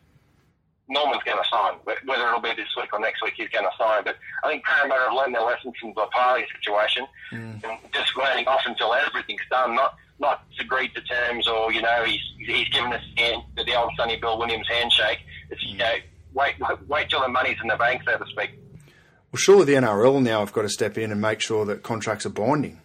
Norman's 0.91 1.23
going 1.23 1.37
to 1.37 1.49
sign. 1.49 1.73
Whether 2.05 2.27
it'll 2.27 2.41
be 2.41 2.53
this 2.55 2.67
week 2.77 2.91
or 2.93 2.99
next 2.99 3.23
week, 3.23 3.33
he's 3.37 3.49
going 3.49 3.65
to 3.65 3.71
sign. 3.77 4.03
But 4.03 4.17
I 4.43 4.49
think 4.49 4.65
Parramatta 4.65 5.05
have 5.09 5.13
learned 5.13 5.33
their 5.33 5.41
lessons 5.41 5.73
from 5.79 5.93
the 5.95 6.01
Papalii 6.01 6.43
situation, 6.55 7.07
and 7.31 7.63
just 7.93 8.15
waiting 8.17 8.45
off 8.47 8.61
until 8.65 8.93
everything's 8.93 9.41
done, 9.49 9.75
not 9.75 9.95
not 10.19 10.43
agreed 10.59 10.93
to 10.93 11.01
terms 11.01 11.47
or 11.47 11.71
you 11.73 11.81
know 11.81 12.03
he's 12.05 12.21
he's 12.37 12.69
given 12.69 12.93
us 12.93 13.01
the, 13.15 13.21
hand, 13.21 13.41
the 13.55 13.75
old 13.75 13.91
Sonny 13.97 14.17
Bill 14.17 14.37
Williams 14.37 14.67
handshake. 14.69 15.19
It's 15.49 15.63
you 15.63 15.77
know 15.77 15.95
wait 16.33 16.55
wait 16.87 17.09
till 17.09 17.21
the 17.21 17.27
money's 17.27 17.57
in 17.61 17.67
the 17.67 17.75
bank, 17.77 18.03
so 18.05 18.17
to 18.17 18.25
speak. 18.29 18.51
well, 19.31 19.37
surely 19.39 19.65
the 19.65 19.73
NRL 19.73 20.21
now 20.21 20.39
have 20.39 20.53
got 20.53 20.61
to 20.63 20.69
step 20.69 20.97
in 20.97 21.11
and 21.11 21.19
make 21.21 21.39
sure 21.41 21.65
that 21.65 21.83
contracts 21.83 22.25
are 22.25 22.29
binding. 22.29 22.79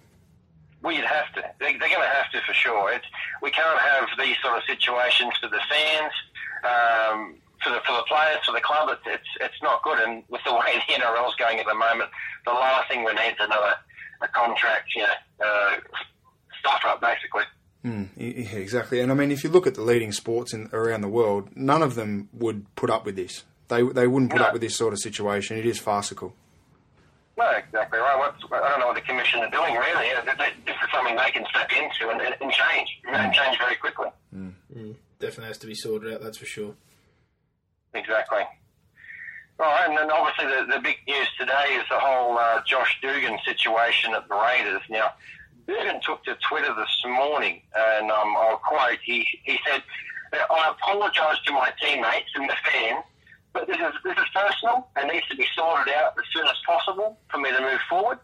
Well, 0.82 0.94
you'd 0.94 1.04
have 1.04 1.32
to. 1.34 1.42
They, 1.58 1.72
they're 1.72 1.88
going 1.88 2.00
to 2.00 2.14
have 2.14 2.30
to 2.30 2.40
for 2.46 2.54
sure. 2.54 2.92
It's, 2.92 3.06
we 3.42 3.50
can't 3.50 3.78
have 3.78 4.08
these 4.18 4.36
sort 4.40 4.56
of 4.56 4.62
situations 4.68 5.32
for 5.40 5.48
the 5.48 5.60
fans, 5.68 6.12
um, 6.64 7.34
for 7.66 7.70
the 7.74 7.80
for 7.86 7.96
the 7.98 8.04
players, 8.06 8.38
for 8.46 8.52
the 8.52 8.60
club. 8.60 8.88
It's, 8.92 9.02
it's 9.06 9.30
it's 9.40 9.62
not 9.62 9.82
good. 9.82 9.98
And 9.98 10.22
with 10.28 10.40
the 10.46 10.54
way 10.54 10.78
the 10.88 10.94
NRL's 10.94 11.34
going 11.34 11.58
at 11.58 11.66
the 11.66 11.74
moment, 11.74 12.10
the 12.46 12.52
last 12.52 12.88
thing 12.88 13.02
we 13.04 13.12
need 13.12 13.30
is 13.34 13.40
another 13.40 13.74
a 14.22 14.28
contract, 14.28 14.88
you 14.94 15.02
know, 15.02 15.44
uh, 15.44 15.76
stuff 16.60 16.80
up, 16.86 17.00
basically. 17.02 17.42
Mm, 17.84 18.08
yeah, 18.16 18.58
exactly. 18.58 19.00
And 19.00 19.12
I 19.12 19.14
mean, 19.14 19.30
if 19.30 19.44
you 19.44 19.50
look 19.50 19.66
at 19.66 19.74
the 19.74 19.82
leading 19.82 20.10
sports 20.12 20.52
in, 20.54 20.70
around 20.72 21.02
the 21.02 21.08
world, 21.08 21.50
none 21.54 21.82
of 21.82 21.94
them 21.96 22.28
would 22.32 22.64
put 22.76 22.88
up 22.90 23.04
with 23.04 23.16
this. 23.16 23.44
They 23.68 23.82
they 23.82 24.06
wouldn't 24.06 24.30
put 24.30 24.40
No. 24.40 24.46
up 24.46 24.52
with 24.52 24.62
this 24.62 24.76
sort 24.76 24.92
of 24.92 25.00
situation. 25.00 25.58
It 25.58 25.66
is 25.66 25.78
farcical. 25.78 26.34
No, 27.38 27.44
exactly 27.50 27.98
right. 27.98 28.16
What's, 28.18 28.42
I 28.50 28.70
don't 28.70 28.80
know 28.80 28.86
what 28.86 28.94
the 28.94 29.02
commission 29.02 29.40
are 29.40 29.50
doing 29.50 29.74
really. 29.74 30.10
Uh, 30.12 30.22
th- 30.22 30.38
th- 30.38 30.54
This 30.64 30.74
is 30.82 30.88
something 30.94 31.14
they 31.16 31.30
can 31.30 31.44
step 31.50 31.70
into 31.70 32.08
and, 32.10 32.20
and, 32.22 32.34
and 32.40 32.50
change, 32.50 32.88
and 33.12 33.34
change 33.34 33.58
very 33.58 33.76
quickly. 33.76 34.06
Definitely 35.18 35.48
has 35.48 35.58
to 35.58 35.66
be 35.66 35.74
sorted 35.74 36.14
out. 36.14 36.22
That's 36.22 36.38
for 36.38 36.46
sure. 36.46 36.74
Exactly. 37.96 38.42
All 39.58 39.66
right, 39.66 39.88
and 39.88 39.96
then 39.96 40.10
obviously 40.10 40.46
the, 40.46 40.74
the 40.74 40.80
big 40.80 40.96
news 41.08 41.28
today 41.38 41.78
is 41.80 41.84
the 41.88 41.98
whole 41.98 42.36
uh, 42.36 42.60
Josh 42.66 42.98
Dugan 43.00 43.38
situation 43.44 44.12
at 44.12 44.28
the 44.28 44.34
Raiders. 44.34 44.82
Now, 44.90 45.14
Dugan 45.66 46.00
took 46.04 46.22
to 46.24 46.36
Twitter 46.46 46.74
this 46.76 47.02
morning, 47.06 47.62
and 47.74 48.10
um, 48.10 48.36
I'll 48.36 48.58
quote, 48.58 48.98
he, 49.02 49.26
he 49.44 49.58
said, 49.66 49.82
I 50.34 50.70
apologise 50.70 51.38
to 51.46 51.52
my 51.52 51.70
teammates 51.80 52.28
and 52.34 52.50
the 52.50 52.54
fans, 52.70 53.04
but 53.54 53.66
this 53.66 53.78
is, 53.78 53.94
this 54.04 54.18
is 54.18 54.24
personal 54.34 54.88
and 54.96 55.10
needs 55.10 55.26
to 55.28 55.36
be 55.36 55.46
sorted 55.56 55.94
out 55.94 56.12
as 56.18 56.24
soon 56.34 56.44
as 56.44 56.56
possible 56.66 57.18
for 57.30 57.38
me 57.38 57.50
to 57.50 57.60
move 57.60 57.80
forward. 57.88 58.18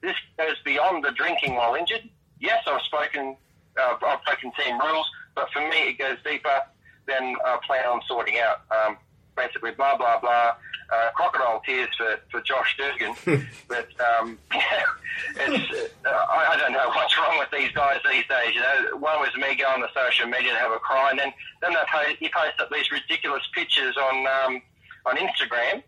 This 0.00 0.14
goes 0.38 0.54
beyond 0.64 1.04
the 1.04 1.10
drinking 1.10 1.56
while 1.56 1.74
injured. 1.74 2.08
Yes, 2.38 2.62
I've 2.68 2.82
spoken, 2.82 3.36
uh, 3.76 3.96
I've 4.06 4.24
broken 4.24 4.52
team 4.52 4.78
rules, 4.78 5.10
but 5.34 5.50
for 5.52 5.60
me 5.68 5.90
it 5.90 5.98
goes 5.98 6.18
deeper 6.24 6.62
than 7.08 7.34
I 7.44 7.58
plan 7.66 7.84
on 7.86 8.00
sorting 8.06 8.38
out. 8.38 8.60
Um, 8.70 8.96
basically, 9.38 9.70
blah, 9.72 9.96
blah, 9.96 10.20
blah. 10.20 10.56
Uh, 10.90 11.10
crocodile 11.14 11.60
tears 11.66 11.90
for, 11.96 12.16
for 12.30 12.40
Josh 12.40 12.76
Dugan. 12.78 13.14
but, 13.68 13.88
um, 14.00 14.38
it's, 14.52 15.92
uh, 16.04 16.08
I, 16.08 16.54
I 16.54 16.56
don't 16.56 16.72
know 16.72 16.88
what's 16.94 17.16
wrong 17.18 17.38
with 17.38 17.50
these 17.52 17.70
guys 17.72 18.00
these 18.10 18.26
days. 18.26 18.54
You 18.54 18.60
know, 18.60 18.96
one 18.96 19.20
was 19.20 19.34
me 19.36 19.54
going 19.54 19.82
to 19.82 19.88
social 19.94 20.26
media 20.26 20.52
to 20.52 20.58
have 20.58 20.72
a 20.72 20.78
cry, 20.78 21.10
and 21.10 21.18
then, 21.18 21.32
then 21.62 21.72
they 21.72 21.84
post, 21.92 22.20
you 22.20 22.30
post 22.34 22.58
up 22.58 22.70
these 22.72 22.90
ridiculous 22.90 23.42
pictures 23.54 23.96
on, 23.96 24.26
um, 24.26 24.62
on 25.06 25.16
Instagram. 25.16 25.82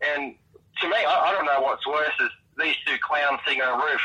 And 0.00 0.34
to 0.80 0.88
me, 0.88 0.96
I, 0.96 1.28
I 1.28 1.32
don't 1.32 1.44
know 1.46 1.60
what's 1.60 1.86
worse 1.86 2.14
is 2.20 2.30
these 2.58 2.76
two 2.86 2.96
clowns 3.00 3.40
sitting 3.46 3.62
on 3.62 3.80
a 3.80 3.84
roof 3.84 4.00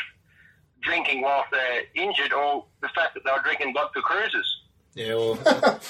drinking 0.84 1.22
whilst 1.22 1.50
they're 1.52 1.84
injured, 1.96 2.34
or 2.34 2.66
the 2.82 2.90
fact 2.90 3.14
that 3.14 3.24
they 3.24 3.32
were 3.32 3.42
drinking 3.44 3.74
vodka 3.74 4.02
cruises. 4.02 4.46
Yeah, 4.96 5.16
well, 5.16 5.34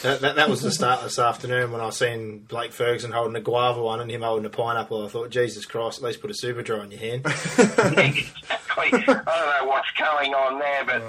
that, 0.03 0.19
that, 0.21 0.35
that 0.35 0.49
was 0.49 0.61
the 0.61 0.71
start 0.71 1.03
this 1.03 1.19
afternoon 1.19 1.71
when 1.71 1.81
I 1.81 1.89
seen 1.89 2.39
Blake 2.39 2.71
Ferguson 2.71 3.11
holding 3.11 3.35
a 3.35 3.41
guava 3.41 3.81
one 3.81 3.99
and 3.99 4.09
him 4.09 4.21
holding 4.21 4.45
a 4.45 4.49
pineapple. 4.49 5.05
I 5.05 5.09
thought, 5.09 5.29
Jesus 5.29 5.65
Christ, 5.65 5.99
at 5.99 6.05
least 6.05 6.21
put 6.21 6.31
a 6.31 6.35
super 6.35 6.61
dry 6.61 6.85
in 6.85 6.91
your 6.91 6.99
hand. 6.99 7.25
exactly. 7.25 8.93
I 8.93 9.01
don't 9.01 9.07
know 9.07 9.65
what's 9.65 9.91
going 9.91 10.33
on 10.33 10.59
there, 10.59 10.85
but 10.85 11.03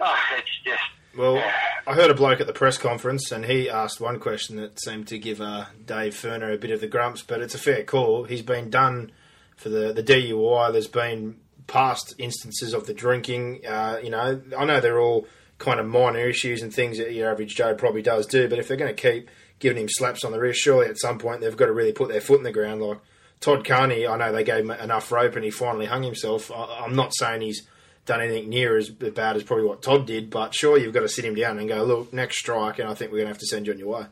oh, 0.00 0.16
it's 0.38 0.62
just 0.64 0.82
Well, 1.16 1.42
I 1.88 1.94
heard 1.94 2.10
a 2.10 2.14
bloke 2.14 2.40
at 2.40 2.46
the 2.46 2.52
press 2.52 2.78
conference, 2.78 3.32
and 3.32 3.44
he 3.44 3.68
asked 3.68 4.00
one 4.00 4.20
question 4.20 4.56
that 4.56 4.80
seemed 4.80 5.08
to 5.08 5.18
give 5.18 5.40
uh, 5.40 5.64
Dave 5.84 6.14
Furner 6.14 6.54
a 6.54 6.58
bit 6.58 6.70
of 6.70 6.80
the 6.80 6.86
grumps, 6.86 7.22
but 7.22 7.40
it's 7.40 7.54
a 7.54 7.58
fair 7.58 7.82
call. 7.82 8.24
He's 8.24 8.42
been 8.42 8.70
done 8.70 9.10
for 9.56 9.70
the, 9.70 9.92
the 9.92 10.04
DUI. 10.04 10.70
There's 10.70 10.86
been 10.86 11.40
past 11.66 12.14
instances 12.18 12.74
of 12.74 12.86
the 12.86 12.94
drinking. 12.94 13.66
Uh, 13.66 13.98
you 14.02 14.10
know, 14.10 14.40
I 14.56 14.64
know 14.64 14.80
they're 14.80 15.00
all 15.00 15.26
kind 15.58 15.80
of 15.80 15.86
minor 15.86 16.26
issues 16.26 16.62
and 16.62 16.72
things 16.72 16.98
that 16.98 17.12
your 17.12 17.30
average 17.30 17.54
Joe 17.54 17.74
probably 17.74 18.02
does 18.02 18.26
do, 18.26 18.48
but 18.48 18.58
if 18.58 18.68
they're 18.68 18.76
going 18.76 18.94
to 18.94 19.12
keep 19.12 19.30
giving 19.58 19.82
him 19.82 19.88
slaps 19.88 20.24
on 20.24 20.32
the 20.32 20.40
wrist, 20.40 20.60
surely 20.60 20.86
at 20.88 20.98
some 20.98 21.18
point 21.18 21.40
they've 21.40 21.56
got 21.56 21.66
to 21.66 21.72
really 21.72 21.92
put 21.92 22.08
their 22.08 22.20
foot 22.20 22.38
in 22.38 22.44
the 22.44 22.52
ground. 22.52 22.82
Like 22.82 22.98
Todd 23.40 23.64
Carney, 23.64 24.06
I 24.06 24.16
know 24.16 24.32
they 24.32 24.44
gave 24.44 24.64
him 24.64 24.70
enough 24.70 25.10
rope 25.12 25.36
and 25.36 25.44
he 25.44 25.50
finally 25.50 25.86
hung 25.86 26.02
himself. 26.02 26.50
I, 26.50 26.84
I'm 26.84 26.96
not 26.96 27.14
saying 27.14 27.42
he's 27.42 27.66
done 28.04 28.20
anything 28.20 28.48
near 28.48 28.76
as 28.76 28.90
bad 28.90 29.36
as 29.36 29.42
probably 29.42 29.64
what 29.64 29.82
Todd 29.82 30.06
did, 30.06 30.28
but 30.30 30.54
sure 30.54 30.78
you've 30.78 30.92
got 30.92 31.00
to 31.00 31.08
sit 31.08 31.24
him 31.24 31.34
down 31.34 31.58
and 31.58 31.68
go, 31.68 31.84
look, 31.84 32.12
next 32.12 32.38
strike, 32.38 32.78
and 32.78 32.88
I 32.88 32.94
think 32.94 33.10
we're 33.10 33.18
going 33.18 33.26
to 33.26 33.32
have 33.32 33.38
to 33.38 33.46
send 33.46 33.66
you 33.66 33.72
on 33.72 33.78
your 33.78 33.88
way. 33.88 34.06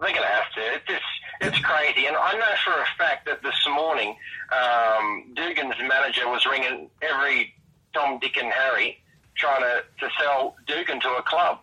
They're 0.00 0.08
going 0.10 0.22
to 0.22 0.28
have 0.28 0.52
to. 0.54 0.92
It's 0.92 1.04
it's 1.40 1.58
crazy. 1.58 2.06
And 2.06 2.16
I 2.16 2.32
know 2.32 2.54
for 2.64 2.80
a 2.80 2.86
fact 2.96 3.26
that 3.26 3.42
this 3.42 3.66
morning, 3.68 4.16
um, 4.52 5.34
Dugan's 5.34 5.74
manager 5.80 6.28
was 6.28 6.46
ringing 6.46 6.88
every 7.02 7.54
Tom, 7.92 8.18
Dick, 8.18 8.36
and 8.38 8.50
Harry 8.50 9.02
trying 9.36 9.62
to, 9.62 9.82
to 10.00 10.10
sell 10.20 10.56
Dugan 10.66 11.00
to 11.00 11.10
a 11.10 11.22
club. 11.22 11.60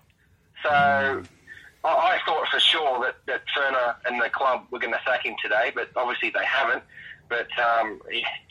So 0.62 0.70
I, 0.70 1.24
I 1.84 2.20
thought 2.26 2.48
for 2.50 2.60
sure 2.60 3.00
that, 3.02 3.16
that 3.28 3.44
Furner 3.56 3.96
and 4.06 4.22
the 4.22 4.30
club 4.30 4.66
were 4.72 4.80
going 4.80 4.94
to 4.94 5.00
sack 5.06 5.26
him 5.26 5.36
today, 5.42 5.72
but 5.74 5.90
obviously 5.96 6.30
they 6.30 6.46
haven't. 6.46 6.84
But 7.30 7.48
um, 7.60 8.02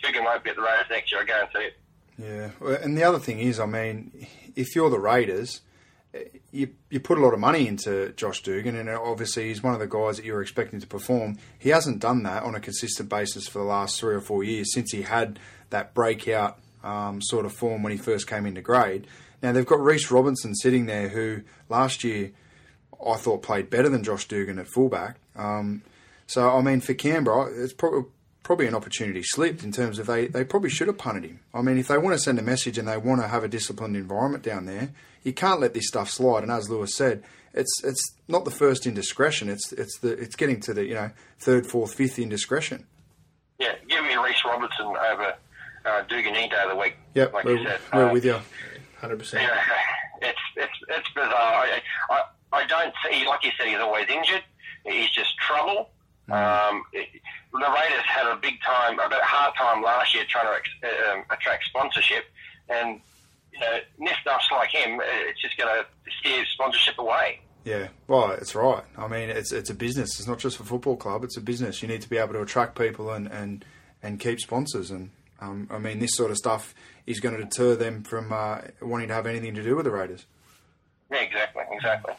Dugan 0.02 0.24
won't 0.24 0.44
be 0.44 0.50
at 0.50 0.56
the 0.56 0.62
Raiders 0.62 0.86
next 0.90 1.12
year, 1.12 1.22
I 1.22 1.24
guarantee 1.24 1.58
it. 1.58 1.76
Yeah, 2.18 2.50
and 2.82 2.96
the 2.96 3.04
other 3.04 3.18
thing 3.18 3.38
is, 3.38 3.58
I 3.58 3.66
mean, 3.66 4.26
if 4.54 4.74
you're 4.74 4.90
the 4.90 4.98
Raiders, 4.98 5.62
you 6.50 6.68
you 6.90 7.00
put 7.00 7.18
a 7.18 7.20
lot 7.20 7.32
of 7.32 7.40
money 7.40 7.66
into 7.66 8.12
Josh 8.12 8.42
Dugan, 8.42 8.76
and 8.76 8.88
obviously 8.88 9.48
he's 9.48 9.62
one 9.62 9.72
of 9.74 9.80
the 9.80 9.86
guys 9.86 10.16
that 10.16 10.24
you're 10.24 10.42
expecting 10.42 10.80
to 10.80 10.86
perform. 10.86 11.38
He 11.58 11.70
hasn't 11.70 12.00
done 12.00 12.22
that 12.24 12.42
on 12.42 12.54
a 12.54 12.60
consistent 12.60 13.08
basis 13.08 13.48
for 13.48 13.58
the 13.58 13.64
last 13.64 13.98
three 13.98 14.14
or 14.14 14.20
four 14.20 14.44
years 14.44 14.72
since 14.74 14.92
he 14.92 15.02
had 15.02 15.38
that 15.70 15.94
breakout 15.94 16.58
um, 16.82 17.20
sort 17.22 17.46
of 17.46 17.52
form 17.52 17.82
when 17.82 17.92
he 17.92 17.98
first 17.98 18.26
came 18.26 18.46
into 18.46 18.60
grade. 18.60 19.06
Now 19.42 19.52
they've 19.52 19.66
got 19.66 19.80
Reece 19.80 20.10
Robinson 20.10 20.54
sitting 20.54 20.86
there, 20.86 21.09
who 21.09 21.42
last 21.68 22.04
year 22.04 22.32
I 23.04 23.16
thought 23.16 23.42
played 23.42 23.70
better 23.70 23.88
than 23.88 24.04
Josh 24.04 24.28
Dugan 24.28 24.59
at 24.59 24.68
fullback. 24.68 25.16
Um, 25.36 25.82
so 26.26 26.48
I 26.50 26.62
mean, 26.62 26.80
for 26.80 26.94
Canberra, 26.94 27.50
it's 27.52 27.72
probably 27.72 28.04
probably 28.42 28.66
an 28.66 28.74
opportunity 28.74 29.22
slipped 29.22 29.62
in 29.62 29.70
terms 29.70 29.98
of 29.98 30.06
they, 30.06 30.26
they 30.26 30.44
probably 30.44 30.70
should 30.70 30.88
have 30.88 30.98
punted 30.98 31.24
him. 31.24 31.40
I 31.54 31.62
mean, 31.62 31.78
if 31.78 31.88
they 31.88 31.98
want 31.98 32.16
to 32.16 32.22
send 32.22 32.38
a 32.38 32.42
message 32.42 32.76
and 32.76 32.88
they 32.88 32.96
want 32.96 33.20
to 33.20 33.28
have 33.28 33.44
a 33.44 33.48
disciplined 33.48 33.96
environment 33.96 34.42
down 34.42 34.66
there, 34.66 34.90
you 35.22 35.32
can't 35.32 35.60
let 35.60 35.74
this 35.74 35.86
stuff 35.86 36.10
slide. 36.10 36.42
And 36.42 36.50
as 36.50 36.68
Lewis 36.68 36.96
said, 36.96 37.22
it's 37.54 37.82
it's 37.84 38.14
not 38.28 38.44
the 38.44 38.50
first 38.50 38.86
indiscretion. 38.86 39.48
It's 39.48 39.72
it's 39.72 39.98
the 39.98 40.12
it's 40.12 40.36
getting 40.36 40.60
to 40.60 40.74
the 40.74 40.84
you 40.84 40.94
know 40.94 41.10
third, 41.38 41.66
fourth, 41.66 41.94
fifth 41.94 42.18
indiscretion. 42.18 42.86
Yeah, 43.59 43.74
give 43.88 44.04
me 44.04 44.16
Reece 44.16 44.42
Robertson 44.44 44.86
over 44.86 45.34
uh, 45.84 46.02
any 46.10 46.48
day 46.48 46.56
of 46.62 46.70
the 46.70 46.76
week. 46.76 46.96
Yep, 47.14 47.32
like 47.32 47.44
we're, 47.44 47.56
you 47.59 47.64
said. 47.66 47.80
we're 47.92 48.09
Uh, 48.09 48.12
with 48.12 48.24
you. 48.24 48.38
100%. 49.02 49.32
Yeah, 49.34 49.60
it's 50.22 50.38
it's 50.56 50.72
it's 50.88 51.09
bizarre. 51.14 51.32
I, 51.32 51.80
I 52.10 52.22
I 52.52 52.66
don't 52.66 52.94
see, 53.04 53.26
like 53.26 53.44
you 53.44 53.50
said, 53.59 53.66
he's 53.68 53.78
always 53.78 54.06
injured. 54.09 54.42
He's 54.84 55.10
just 55.10 55.36
trouble. 55.38 55.90
Um, 56.30 56.84
it, 56.92 57.09
the 57.52 57.59
Raiders 57.59 58.04
had 58.06 58.26
a 58.26 58.36
big 58.36 58.54
time, 58.62 58.98
a 58.98 59.09
bit 59.09 59.20
hard 59.22 59.54
time 59.56 59.82
last 59.82 60.14
year 60.14 60.24
trying 60.28 60.46
to 60.46 60.52
ex, 60.54 60.68
um, 61.12 61.24
attract 61.30 61.64
sponsorship, 61.64 62.24
and 62.68 63.00
you 63.52 63.60
know, 63.60 63.78
niff-nuffs 64.00 64.50
like 64.50 64.70
him, 64.70 64.98
uh, 64.98 65.02
it's 65.04 65.42
just 65.42 65.59
going 65.59 65.68
to 65.68 65.84
steer 66.20 66.44
sponsorship 66.46 66.98
away. 66.98 67.40
Yeah, 67.64 67.88
well, 68.09 68.30
it's 68.30 68.54
right. 68.54 68.82
I 68.96 69.09
mean, 69.09 69.28
it's 69.30 69.52
it's 69.52 69.68
a 69.70 69.74
business. 69.74 70.18
It's 70.18 70.26
not 70.28 70.38
just 70.38 70.59
a 70.59 70.64
football 70.64 70.96
club. 70.96 71.22
It's 71.24 71.36
a 71.36 71.40
business. 71.40 71.82
You 71.82 71.88
need 71.88 72.02
to 72.02 72.09
be 72.09 72.16
able 72.18 72.32
to 72.34 72.40
attract 72.42 72.78
people 72.78 73.10
and 73.10 73.26
and, 73.26 73.64
and 74.02 74.18
keep 74.18 74.40
sponsors. 74.40 74.90
And 74.90 75.10
um, 75.43 75.66
I 75.70 75.78
mean, 75.78 75.98
this 75.98 76.14
sort 76.14 76.31
of 76.31 76.36
stuff 76.36 76.74
is 77.06 77.19
going 77.19 77.36
to 77.36 77.43
deter 77.43 77.74
them 77.74 78.05
from 78.05 78.32
uh, 78.32 78.59
wanting 78.81 79.09
to 79.09 79.14
have 79.14 79.27
anything 79.27 79.55
to 79.55 79.62
do 79.62 79.74
with 79.74 79.85
the 79.85 79.90
Raiders. 79.90 80.27
Yeah, 81.10 81.19
exactly, 81.19 81.64
exactly. 81.73 82.14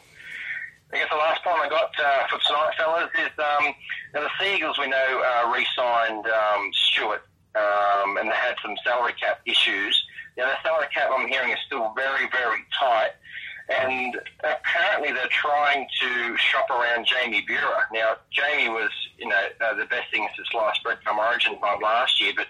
I 0.92 0.98
guess 0.98 1.08
the 1.10 1.16
last 1.16 1.42
point 1.42 1.58
I 1.58 1.68
got 1.68 1.90
uh, 1.98 2.26
for 2.28 2.38
tonight, 2.46 2.74
fellas, 2.76 3.10
is 3.18 3.32
um, 3.38 3.74
now 4.14 4.20
the 4.20 4.30
Seagulls 4.38 4.78
we 4.78 4.88
know 4.88 4.96
uh, 4.96 5.50
re-signed 5.52 6.26
um, 6.26 6.70
Stewart, 6.72 7.22
um, 7.56 8.18
and 8.18 8.28
they 8.28 8.34
had 8.34 8.54
some 8.62 8.76
salary 8.84 9.14
cap 9.14 9.40
issues. 9.46 10.04
Now 10.36 10.46
the 10.46 10.56
salary 10.62 10.86
cap 10.94 11.10
I'm 11.10 11.26
hearing 11.26 11.50
is 11.50 11.58
still 11.66 11.92
very, 11.96 12.28
very 12.30 12.60
tight, 12.78 13.12
and 13.70 14.20
apparently 14.44 15.12
they're 15.12 15.26
trying 15.32 15.88
to 16.00 16.36
shop 16.36 16.68
around 16.70 17.06
Jamie 17.06 17.44
Buhrer. 17.48 17.84
Now 17.92 18.16
Jamie 18.30 18.68
was, 18.68 18.90
you 19.18 19.26
know, 19.26 19.42
uh, 19.64 19.74
the 19.74 19.86
best 19.86 20.10
thing 20.12 20.28
since 20.36 20.48
sliced 20.50 20.82
bread 20.84 20.98
from 21.02 21.18
Origin 21.18 21.56
last 21.82 22.20
year, 22.20 22.34
but 22.36 22.46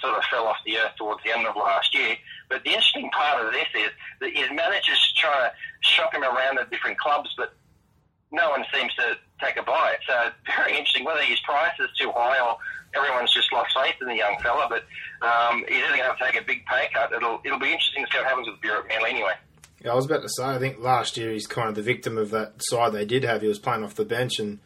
sort 0.00 0.16
of 0.16 0.24
fell 0.24 0.46
off 0.46 0.56
the 0.64 0.78
earth 0.78 0.92
towards 0.96 1.22
the 1.24 1.36
end 1.36 1.46
of 1.46 1.56
last 1.56 1.94
year. 1.94 2.16
But 2.48 2.64
the 2.64 2.70
interesting 2.70 3.10
part 3.10 3.44
of 3.44 3.52
this 3.52 3.68
is 3.74 3.90
that 4.20 4.30
his 4.30 4.48
manager's 4.50 5.12
trying 5.16 5.50
to 5.50 5.52
shop 5.80 6.14
him 6.14 6.22
around 6.22 6.58
the 6.58 6.66
different 6.70 6.98
clubs, 6.98 7.34
but 7.36 7.54
no 8.30 8.50
one 8.50 8.64
seems 8.74 8.94
to 8.94 9.16
take 9.40 9.56
a 9.56 9.62
bite. 9.62 9.98
So 10.06 10.30
very 10.46 10.72
interesting 10.72 11.04
whether 11.04 11.22
his 11.22 11.40
price 11.40 11.72
is 11.80 11.88
too 11.98 12.10
high 12.14 12.38
or 12.40 12.56
everyone's 12.94 13.32
just 13.32 13.52
lost 13.52 13.74
faith 13.74 13.94
in 14.00 14.08
the 14.08 14.16
young 14.16 14.36
fella. 14.42 14.68
But 14.68 14.84
um, 15.26 15.64
he's 15.68 15.82
either 15.84 15.96
going 15.96 16.16
to 16.16 16.24
take 16.24 16.40
a 16.40 16.44
big 16.44 16.64
pay 16.66 16.88
cut. 16.92 17.12
It'll 17.12 17.40
it'll 17.44 17.58
be 17.58 17.72
interesting 17.72 18.04
to 18.04 18.10
see 18.10 18.18
what 18.18 18.26
happens 18.26 18.48
with 18.48 18.60
Buhrer 18.60 18.80
at 18.80 18.88
Manly 18.88 19.10
anyway. 19.10 19.34
Yeah, 19.84 19.92
I 19.92 19.94
was 19.94 20.06
about 20.06 20.22
to 20.22 20.28
say, 20.28 20.44
I 20.44 20.58
think 20.58 20.80
last 20.80 21.16
year 21.16 21.30
he's 21.30 21.46
kind 21.46 21.68
of 21.68 21.76
the 21.76 21.82
victim 21.82 22.18
of 22.18 22.30
that 22.30 22.54
side 22.58 22.92
they 22.92 23.04
did 23.04 23.22
have. 23.22 23.42
He 23.42 23.48
was 23.48 23.60
playing 23.60 23.84
off 23.84 23.94
the 23.94 24.04
bench 24.04 24.40
and 24.40 24.58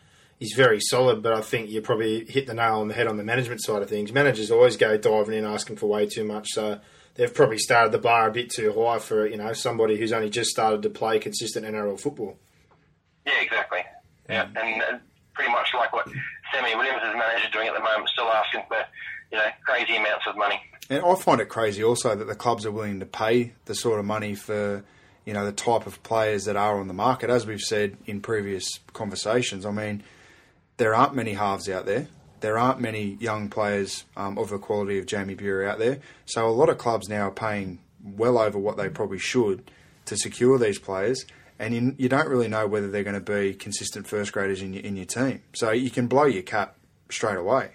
he's 0.42 0.54
very 0.54 0.80
solid, 0.80 1.22
but 1.22 1.32
I 1.32 1.40
think 1.40 1.70
you 1.70 1.80
probably 1.80 2.24
hit 2.24 2.48
the 2.48 2.54
nail 2.54 2.80
on 2.80 2.88
the 2.88 2.94
head 2.94 3.06
on 3.06 3.16
the 3.16 3.22
management 3.22 3.62
side 3.62 3.80
of 3.80 3.88
things. 3.88 4.12
Managers 4.12 4.50
always 4.50 4.76
go 4.76 4.96
diving 4.96 5.38
in 5.38 5.44
asking 5.44 5.76
for 5.76 5.86
way 5.86 6.04
too 6.04 6.24
much, 6.24 6.48
so 6.50 6.80
they've 7.14 7.32
probably 7.32 7.58
started 7.58 7.92
the 7.92 7.98
bar 7.98 8.28
a 8.28 8.32
bit 8.32 8.50
too 8.50 8.72
high 8.72 8.98
for 8.98 9.24
you 9.24 9.36
know 9.36 9.52
somebody 9.52 9.96
who's 9.96 10.12
only 10.12 10.30
just 10.30 10.50
started 10.50 10.82
to 10.82 10.90
play 10.90 11.20
consistent 11.20 11.64
NRL 11.64 12.00
football. 12.00 12.36
Yeah, 13.24 13.40
exactly. 13.40 13.84
Yeah, 14.28 14.48
and, 14.56 14.82
and 14.82 15.00
pretty 15.32 15.52
much 15.52 15.68
like 15.74 15.92
what 15.92 16.08
Sammy 16.52 16.74
Williams 16.74 17.02
is 17.04 17.14
manager 17.14 17.48
doing 17.52 17.68
at 17.68 17.74
the 17.74 17.80
moment, 17.80 18.08
still 18.08 18.26
asking 18.26 18.62
for 18.66 18.84
you 19.30 19.38
know 19.38 19.46
crazy 19.64 19.94
amounts 19.94 20.26
of 20.26 20.36
money. 20.36 20.60
And 20.90 21.04
I 21.04 21.14
find 21.14 21.40
it 21.40 21.48
crazy 21.48 21.84
also 21.84 22.16
that 22.16 22.26
the 22.26 22.34
clubs 22.34 22.66
are 22.66 22.72
willing 22.72 22.98
to 22.98 23.06
pay 23.06 23.52
the 23.66 23.76
sort 23.76 24.00
of 24.00 24.06
money 24.06 24.34
for 24.34 24.82
you 25.24 25.34
know 25.34 25.44
the 25.44 25.52
type 25.52 25.86
of 25.86 26.02
players 26.02 26.46
that 26.46 26.56
are 26.56 26.80
on 26.80 26.88
the 26.88 26.94
market. 26.94 27.30
As 27.30 27.46
we've 27.46 27.60
said 27.60 27.96
in 28.06 28.20
previous 28.20 28.80
conversations, 28.92 29.64
I 29.64 29.70
mean 29.70 30.02
there 30.76 30.94
aren't 30.94 31.14
many 31.14 31.34
halves 31.34 31.68
out 31.68 31.86
there. 31.86 32.08
There 32.40 32.58
aren't 32.58 32.80
many 32.80 33.16
young 33.20 33.48
players 33.48 34.04
um, 34.16 34.36
of 34.36 34.50
the 34.50 34.58
quality 34.58 34.98
of 34.98 35.06
Jamie 35.06 35.36
Buhrer 35.36 35.68
out 35.68 35.78
there. 35.78 36.00
So 36.26 36.48
a 36.48 36.50
lot 36.50 36.68
of 36.68 36.78
clubs 36.78 37.08
now 37.08 37.28
are 37.28 37.32
paying 37.32 37.78
well 38.02 38.36
over 38.36 38.58
what 38.58 38.76
they 38.76 38.88
probably 38.88 39.18
should 39.18 39.70
to 40.06 40.16
secure 40.16 40.58
these 40.58 40.78
players. 40.78 41.24
And 41.58 41.74
you, 41.74 41.94
you 41.98 42.08
don't 42.08 42.28
really 42.28 42.48
know 42.48 42.66
whether 42.66 42.90
they're 42.90 43.04
going 43.04 43.14
to 43.14 43.20
be 43.20 43.54
consistent 43.54 44.08
first 44.08 44.32
graders 44.32 44.60
in 44.60 44.72
your, 44.72 44.82
in 44.82 44.96
your 44.96 45.06
team. 45.06 45.42
So 45.54 45.70
you 45.70 45.90
can 45.90 46.08
blow 46.08 46.24
your 46.24 46.42
cap 46.42 46.76
straight 47.10 47.36
away. 47.36 47.70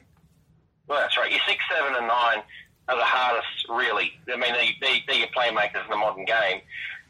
Well, 0.88 1.00
that's 1.00 1.16
right. 1.18 1.32
Your 1.32 1.40
six, 1.48 1.64
seven, 1.74 1.96
and 1.96 2.08
nine 2.08 2.44
are 2.90 2.98
the 2.98 3.06
hardest, 3.06 3.68
really. 3.70 4.12
I 4.32 4.36
mean, 4.36 4.54
they, 4.54 5.04
they're 5.08 5.18
your 5.18 5.28
playmakers 5.30 5.84
in 5.86 5.92
the 5.92 5.98
modern 5.98 6.26
game, 6.26 6.62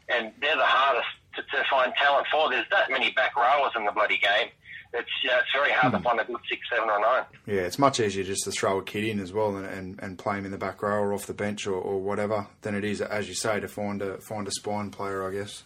and 0.08 0.32
they're 0.40 0.56
the 0.56 0.62
hardest 0.62 1.08
to, 1.34 1.42
to 1.42 1.64
find 1.68 1.92
talent 1.94 2.26
for. 2.30 2.50
There's 2.50 2.66
that 2.70 2.90
many 2.90 3.10
back 3.10 3.34
rowers 3.36 3.72
in 3.76 3.84
the 3.84 3.92
bloody 3.92 4.18
game 4.18 4.50
it's 4.94 5.10
yeah, 5.22 5.38
it's 5.38 5.52
very 5.52 5.70
hard 5.72 5.92
to 5.92 5.98
hmm. 5.98 6.04
find 6.04 6.20
a 6.20 6.24
good 6.24 6.40
six, 6.48 6.62
seven, 6.70 6.88
or 6.88 7.00
nine. 7.00 7.24
Yeah, 7.46 7.62
it's 7.62 7.78
much 7.78 8.00
easier 8.00 8.24
just 8.24 8.44
to 8.44 8.50
throw 8.50 8.78
a 8.78 8.82
kid 8.82 9.04
in 9.04 9.20
as 9.20 9.32
well 9.32 9.56
and, 9.56 9.66
and, 9.66 10.00
and 10.00 10.18
play 10.18 10.38
him 10.38 10.46
in 10.46 10.50
the 10.50 10.58
back 10.58 10.82
row 10.82 10.98
or 10.98 11.12
off 11.12 11.26
the 11.26 11.34
bench 11.34 11.66
or, 11.66 11.74
or 11.74 12.00
whatever 12.00 12.46
than 12.62 12.74
it 12.74 12.84
is, 12.84 13.00
as 13.00 13.28
you 13.28 13.34
say, 13.34 13.60
to 13.60 13.68
find 13.68 14.02
a 14.02 14.18
find 14.18 14.48
a 14.48 14.50
spine 14.50 14.90
player, 14.90 15.28
I 15.28 15.32
guess. 15.32 15.62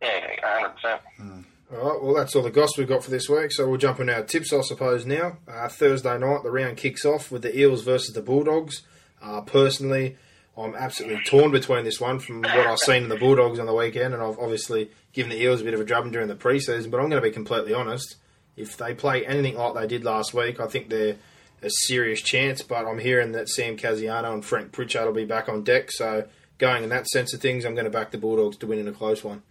Yeah, 0.00 0.20
hundred 0.42 0.74
percent. 0.76 1.00
Hmm. 1.16 1.40
All 1.72 1.92
right, 1.92 2.02
well, 2.02 2.14
that's 2.14 2.36
all 2.36 2.42
the 2.42 2.50
gossip 2.50 2.78
we've 2.78 2.88
got 2.88 3.02
for 3.02 3.10
this 3.10 3.28
week. 3.28 3.50
So 3.50 3.68
we'll 3.68 3.78
jump 3.78 3.98
in 3.98 4.08
our 4.08 4.22
tips, 4.22 4.52
I 4.52 4.60
suppose, 4.60 5.04
now. 5.04 5.38
Uh, 5.48 5.66
Thursday 5.68 6.16
night, 6.16 6.44
the 6.44 6.50
round 6.50 6.76
kicks 6.76 7.04
off 7.04 7.32
with 7.32 7.42
the 7.42 7.58
Eels 7.58 7.82
versus 7.82 8.14
the 8.14 8.22
Bulldogs. 8.22 8.82
Uh, 9.20 9.40
personally, 9.40 10.16
I'm 10.58 10.74
absolutely 10.74 11.22
torn 11.24 11.50
between 11.50 11.84
this 11.84 12.00
one 12.00 12.18
from 12.18 12.40
what 12.40 12.66
I've 12.66 12.78
seen 12.78 13.02
in 13.02 13.08
the 13.10 13.16
Bulldogs 13.16 13.58
on 13.58 13.66
the 13.66 13.74
weekend, 13.74 14.14
and 14.14 14.22
I've 14.22 14.38
obviously 14.38 14.90
given 15.12 15.30
the 15.30 15.40
Eels 15.40 15.60
a 15.60 15.64
bit 15.64 15.74
of 15.74 15.80
a 15.80 15.84
drubbing 15.84 16.12
during 16.12 16.28
the 16.28 16.34
preseason. 16.34 16.90
But 16.90 16.98
I'm 16.98 17.10
going 17.10 17.22
to 17.22 17.28
be 17.28 17.30
completely 17.30 17.74
honest. 17.74 18.16
If 18.56 18.78
they 18.78 18.94
play 18.94 19.26
anything 19.26 19.56
like 19.56 19.74
they 19.74 19.86
did 19.86 20.02
last 20.02 20.32
week, 20.32 20.58
I 20.58 20.66
think 20.66 20.88
they're 20.88 21.16
a 21.62 21.68
serious 21.68 22.22
chance. 22.22 22.62
But 22.62 22.86
I'm 22.86 22.98
hearing 22.98 23.32
that 23.32 23.50
Sam 23.50 23.76
Kasiano 23.76 24.32
and 24.32 24.42
Frank 24.42 24.72
Pritchard 24.72 25.04
will 25.04 25.12
be 25.12 25.26
back 25.26 25.50
on 25.50 25.62
deck. 25.62 25.92
So 25.92 26.26
going 26.56 26.84
in 26.84 26.88
that 26.88 27.06
sense 27.08 27.34
of 27.34 27.40
things, 27.42 27.66
I'm 27.66 27.74
going 27.74 27.84
to 27.84 27.90
back 27.90 28.10
the 28.10 28.18
Bulldogs 28.18 28.56
to 28.58 28.66
win 28.66 28.78
in 28.78 28.88
a 28.88 28.92
close 28.92 29.22
one. 29.22 29.42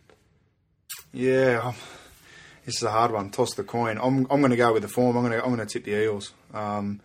Yeah, 1.14 1.74
this 2.66 2.78
is 2.78 2.84
a 2.84 2.92
hard 2.92 3.12
one. 3.12 3.30
Toss 3.30 3.54
the 3.54 3.64
coin. 3.64 4.00
I'm, 4.02 4.26
I'm 4.32 4.42
going 4.42 4.50
to 4.50 4.58
go 4.58 4.74
with 4.74 4.82
the 4.82 4.90
form. 4.90 5.16
I'm 5.16 5.24
going 5.24 5.40
to 5.40 5.46
I'm 5.46 5.56
going 5.56 5.66
to 5.66 5.72
tip 5.72 5.84
the 5.84 6.02
Eels. 6.02 6.34
Um, 6.52 7.00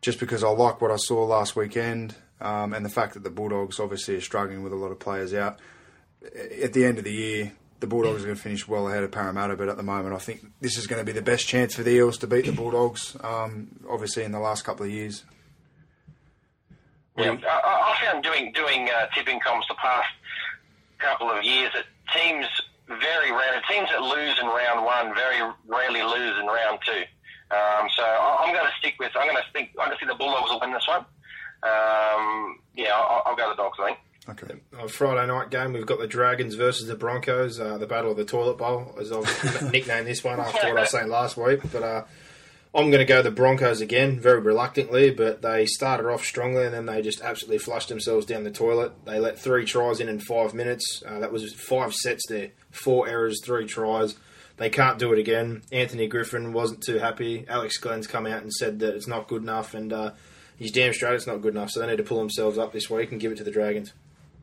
just 0.00 0.18
because 0.18 0.42
I 0.42 0.48
like 0.48 0.80
what 0.80 0.90
I 0.90 0.96
saw 0.96 1.24
last 1.24 1.56
weekend 1.56 2.14
um, 2.40 2.72
and 2.72 2.84
the 2.84 2.90
fact 2.90 3.14
that 3.14 3.24
the 3.24 3.30
Bulldogs 3.30 3.80
obviously 3.80 4.16
are 4.16 4.20
struggling 4.20 4.62
with 4.62 4.72
a 4.72 4.76
lot 4.76 4.90
of 4.90 4.98
players 4.98 5.34
out. 5.34 5.58
At 6.62 6.72
the 6.72 6.84
end 6.84 6.98
of 6.98 7.04
the 7.04 7.12
year, 7.12 7.52
the 7.80 7.86
Bulldogs 7.86 8.22
are 8.22 8.26
going 8.26 8.36
to 8.36 8.42
finish 8.42 8.66
well 8.66 8.88
ahead 8.88 9.04
of 9.04 9.12
Parramatta, 9.12 9.56
but 9.56 9.68
at 9.68 9.76
the 9.76 9.82
moment, 9.82 10.14
I 10.14 10.18
think 10.18 10.40
this 10.60 10.76
is 10.76 10.86
going 10.86 11.00
to 11.00 11.04
be 11.04 11.12
the 11.12 11.22
best 11.22 11.46
chance 11.46 11.74
for 11.74 11.82
the 11.82 11.90
Eels 11.90 12.18
to 12.18 12.26
beat 12.26 12.46
the 12.46 12.52
Bulldogs. 12.52 13.16
Um, 13.22 13.68
obviously, 13.88 14.24
in 14.24 14.32
the 14.32 14.40
last 14.40 14.64
couple 14.64 14.84
of 14.84 14.92
years. 14.92 15.24
Yeah, 17.16 17.36
I, 17.48 17.94
I 17.94 18.04
found 18.04 18.22
doing 18.22 18.52
doing 18.52 18.88
uh, 18.88 19.06
tipping 19.14 19.40
comps 19.40 19.66
the 19.68 19.74
past 19.74 20.08
couple 20.98 21.30
of 21.30 21.42
years 21.44 21.70
that 21.74 21.84
teams 22.14 22.46
very 22.86 23.30
rare 23.30 23.60
teams 23.68 23.88
that 23.90 24.00
lose 24.00 24.38
in 24.40 24.46
round 24.46 24.84
one 24.84 25.14
very 25.14 25.40
rarely 25.66 26.02
lose 26.02 26.38
in 26.38 26.46
round 26.46 26.78
two. 26.84 27.02
Um, 27.50 27.88
so 27.96 28.04
I'm 28.04 28.52
going 28.54 28.66
to 28.66 28.72
stick 28.78 28.94
with 28.98 29.12
I'm 29.16 29.26
going 29.26 29.36
to 29.36 29.52
think 29.52 29.70
I'm 29.78 29.88
going 29.88 29.98
to 29.98 30.04
see 30.04 30.08
the 30.08 30.14
Bulldogs 30.14 30.50
will 30.50 30.60
win 30.60 30.72
this 30.72 30.86
one. 30.86 31.04
Um, 31.62 32.60
yeah, 32.74 32.92
I'll, 32.94 33.22
I'll, 33.26 33.36
go 33.36 33.50
the 33.50 33.56
Dogs. 33.56 33.78
I 33.80 33.86
think. 33.86 33.98
Okay. 34.28 34.60
On 34.80 34.88
Friday 34.88 35.26
night 35.26 35.50
game, 35.50 35.72
we've 35.72 35.86
got 35.86 35.98
the 35.98 36.06
Dragons 36.06 36.54
versus 36.54 36.86
the 36.86 36.94
Broncos. 36.94 37.58
Uh, 37.58 37.78
the 37.78 37.86
Battle 37.86 38.10
of 38.10 38.16
the 38.16 38.24
Toilet 38.24 38.58
Bowl, 38.58 38.94
as 39.00 39.10
I've 39.10 39.72
nicknamed 39.72 40.06
this 40.06 40.22
one 40.22 40.38
after 40.38 40.68
what 40.68 40.76
I 40.76 40.80
was 40.82 40.90
saying 40.90 41.08
last 41.08 41.36
week. 41.36 41.60
But 41.72 41.82
uh, 41.82 42.04
I'm 42.74 42.90
going 42.90 42.98
to 43.00 43.04
go 43.04 43.22
the 43.22 43.30
Broncos 43.30 43.80
again, 43.80 44.20
very 44.20 44.40
reluctantly. 44.40 45.10
But 45.10 45.42
they 45.42 45.66
started 45.66 46.08
off 46.08 46.24
strongly 46.24 46.64
and 46.64 46.74
then 46.74 46.86
they 46.86 47.02
just 47.02 47.22
absolutely 47.22 47.58
flushed 47.58 47.88
themselves 47.88 48.26
down 48.26 48.44
the 48.44 48.50
toilet. 48.50 49.04
They 49.04 49.18
let 49.18 49.38
three 49.38 49.64
tries 49.64 49.98
in 50.00 50.08
in 50.08 50.20
five 50.20 50.54
minutes. 50.54 51.02
Uh, 51.06 51.18
that 51.20 51.32
was 51.32 51.54
five 51.54 51.94
sets 51.94 52.26
there, 52.28 52.50
four 52.70 53.08
errors, 53.08 53.40
three 53.44 53.66
tries. 53.66 54.16
They 54.58 54.70
can't 54.70 54.98
do 54.98 55.12
it 55.12 55.18
again. 55.18 55.62
Anthony 55.72 56.08
Griffin 56.08 56.52
wasn't 56.52 56.82
too 56.82 56.98
happy. 56.98 57.46
Alex 57.48 57.78
Glenn's 57.78 58.08
come 58.08 58.26
out 58.26 58.42
and 58.42 58.52
said 58.52 58.80
that 58.80 58.94
it's 58.94 59.06
not 59.06 59.28
good 59.28 59.42
enough, 59.42 59.72
and 59.72 59.92
uh, 59.92 60.10
he's 60.58 60.72
damn 60.72 60.92
straight 60.92 61.14
it's 61.14 61.26
not 61.26 61.40
good 61.40 61.54
enough. 61.54 61.70
So 61.70 61.80
they 61.80 61.86
need 61.86 61.96
to 61.96 62.02
pull 62.02 62.18
themselves 62.18 62.58
up 62.58 62.72
this 62.72 62.90
week 62.90 63.12
and 63.12 63.20
give 63.20 63.32
it 63.32 63.38
to 63.38 63.44
the 63.44 63.50
Dragons. 63.50 63.92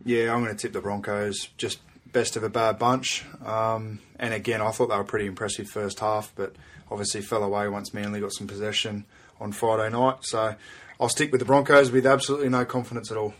Yeah, 0.04 0.34
I'm 0.34 0.44
going 0.44 0.56
to 0.56 0.62
tip 0.62 0.74
the 0.74 0.82
Broncos. 0.82 1.50
Just 1.58 1.80
best 2.12 2.36
of 2.38 2.44
a 2.44 2.50
bad 2.50 2.80
bunch. 2.80 3.26
Um, 3.46 4.00
and 4.18 4.34
again, 4.34 4.62
I 4.62 4.72
thought 4.72 4.88
they 4.88 4.98
were 4.98 5.04
pretty 5.04 5.26
impressive 5.26 5.70
first 5.70 6.00
half, 6.00 6.32
but 6.36 6.56
obviously 6.90 7.22
fell 7.22 7.44
away 7.44 7.68
once 7.68 7.94
Manly 7.94 8.22
got 8.22 8.32
some 8.32 8.48
possession 8.48 9.06
on 9.40 9.52
Friday 9.52 9.90
night. 9.90 10.18
So 10.22 10.56
I'll 11.00 11.10
stick 11.10 11.32
with 11.32 11.40
the 11.40 11.46
Broncos 11.46 11.92
with 11.92 12.06
absolutely 12.06 12.50
no 12.50 12.64
confidence 12.66 13.12
at 13.12 13.18
all. 13.18 13.34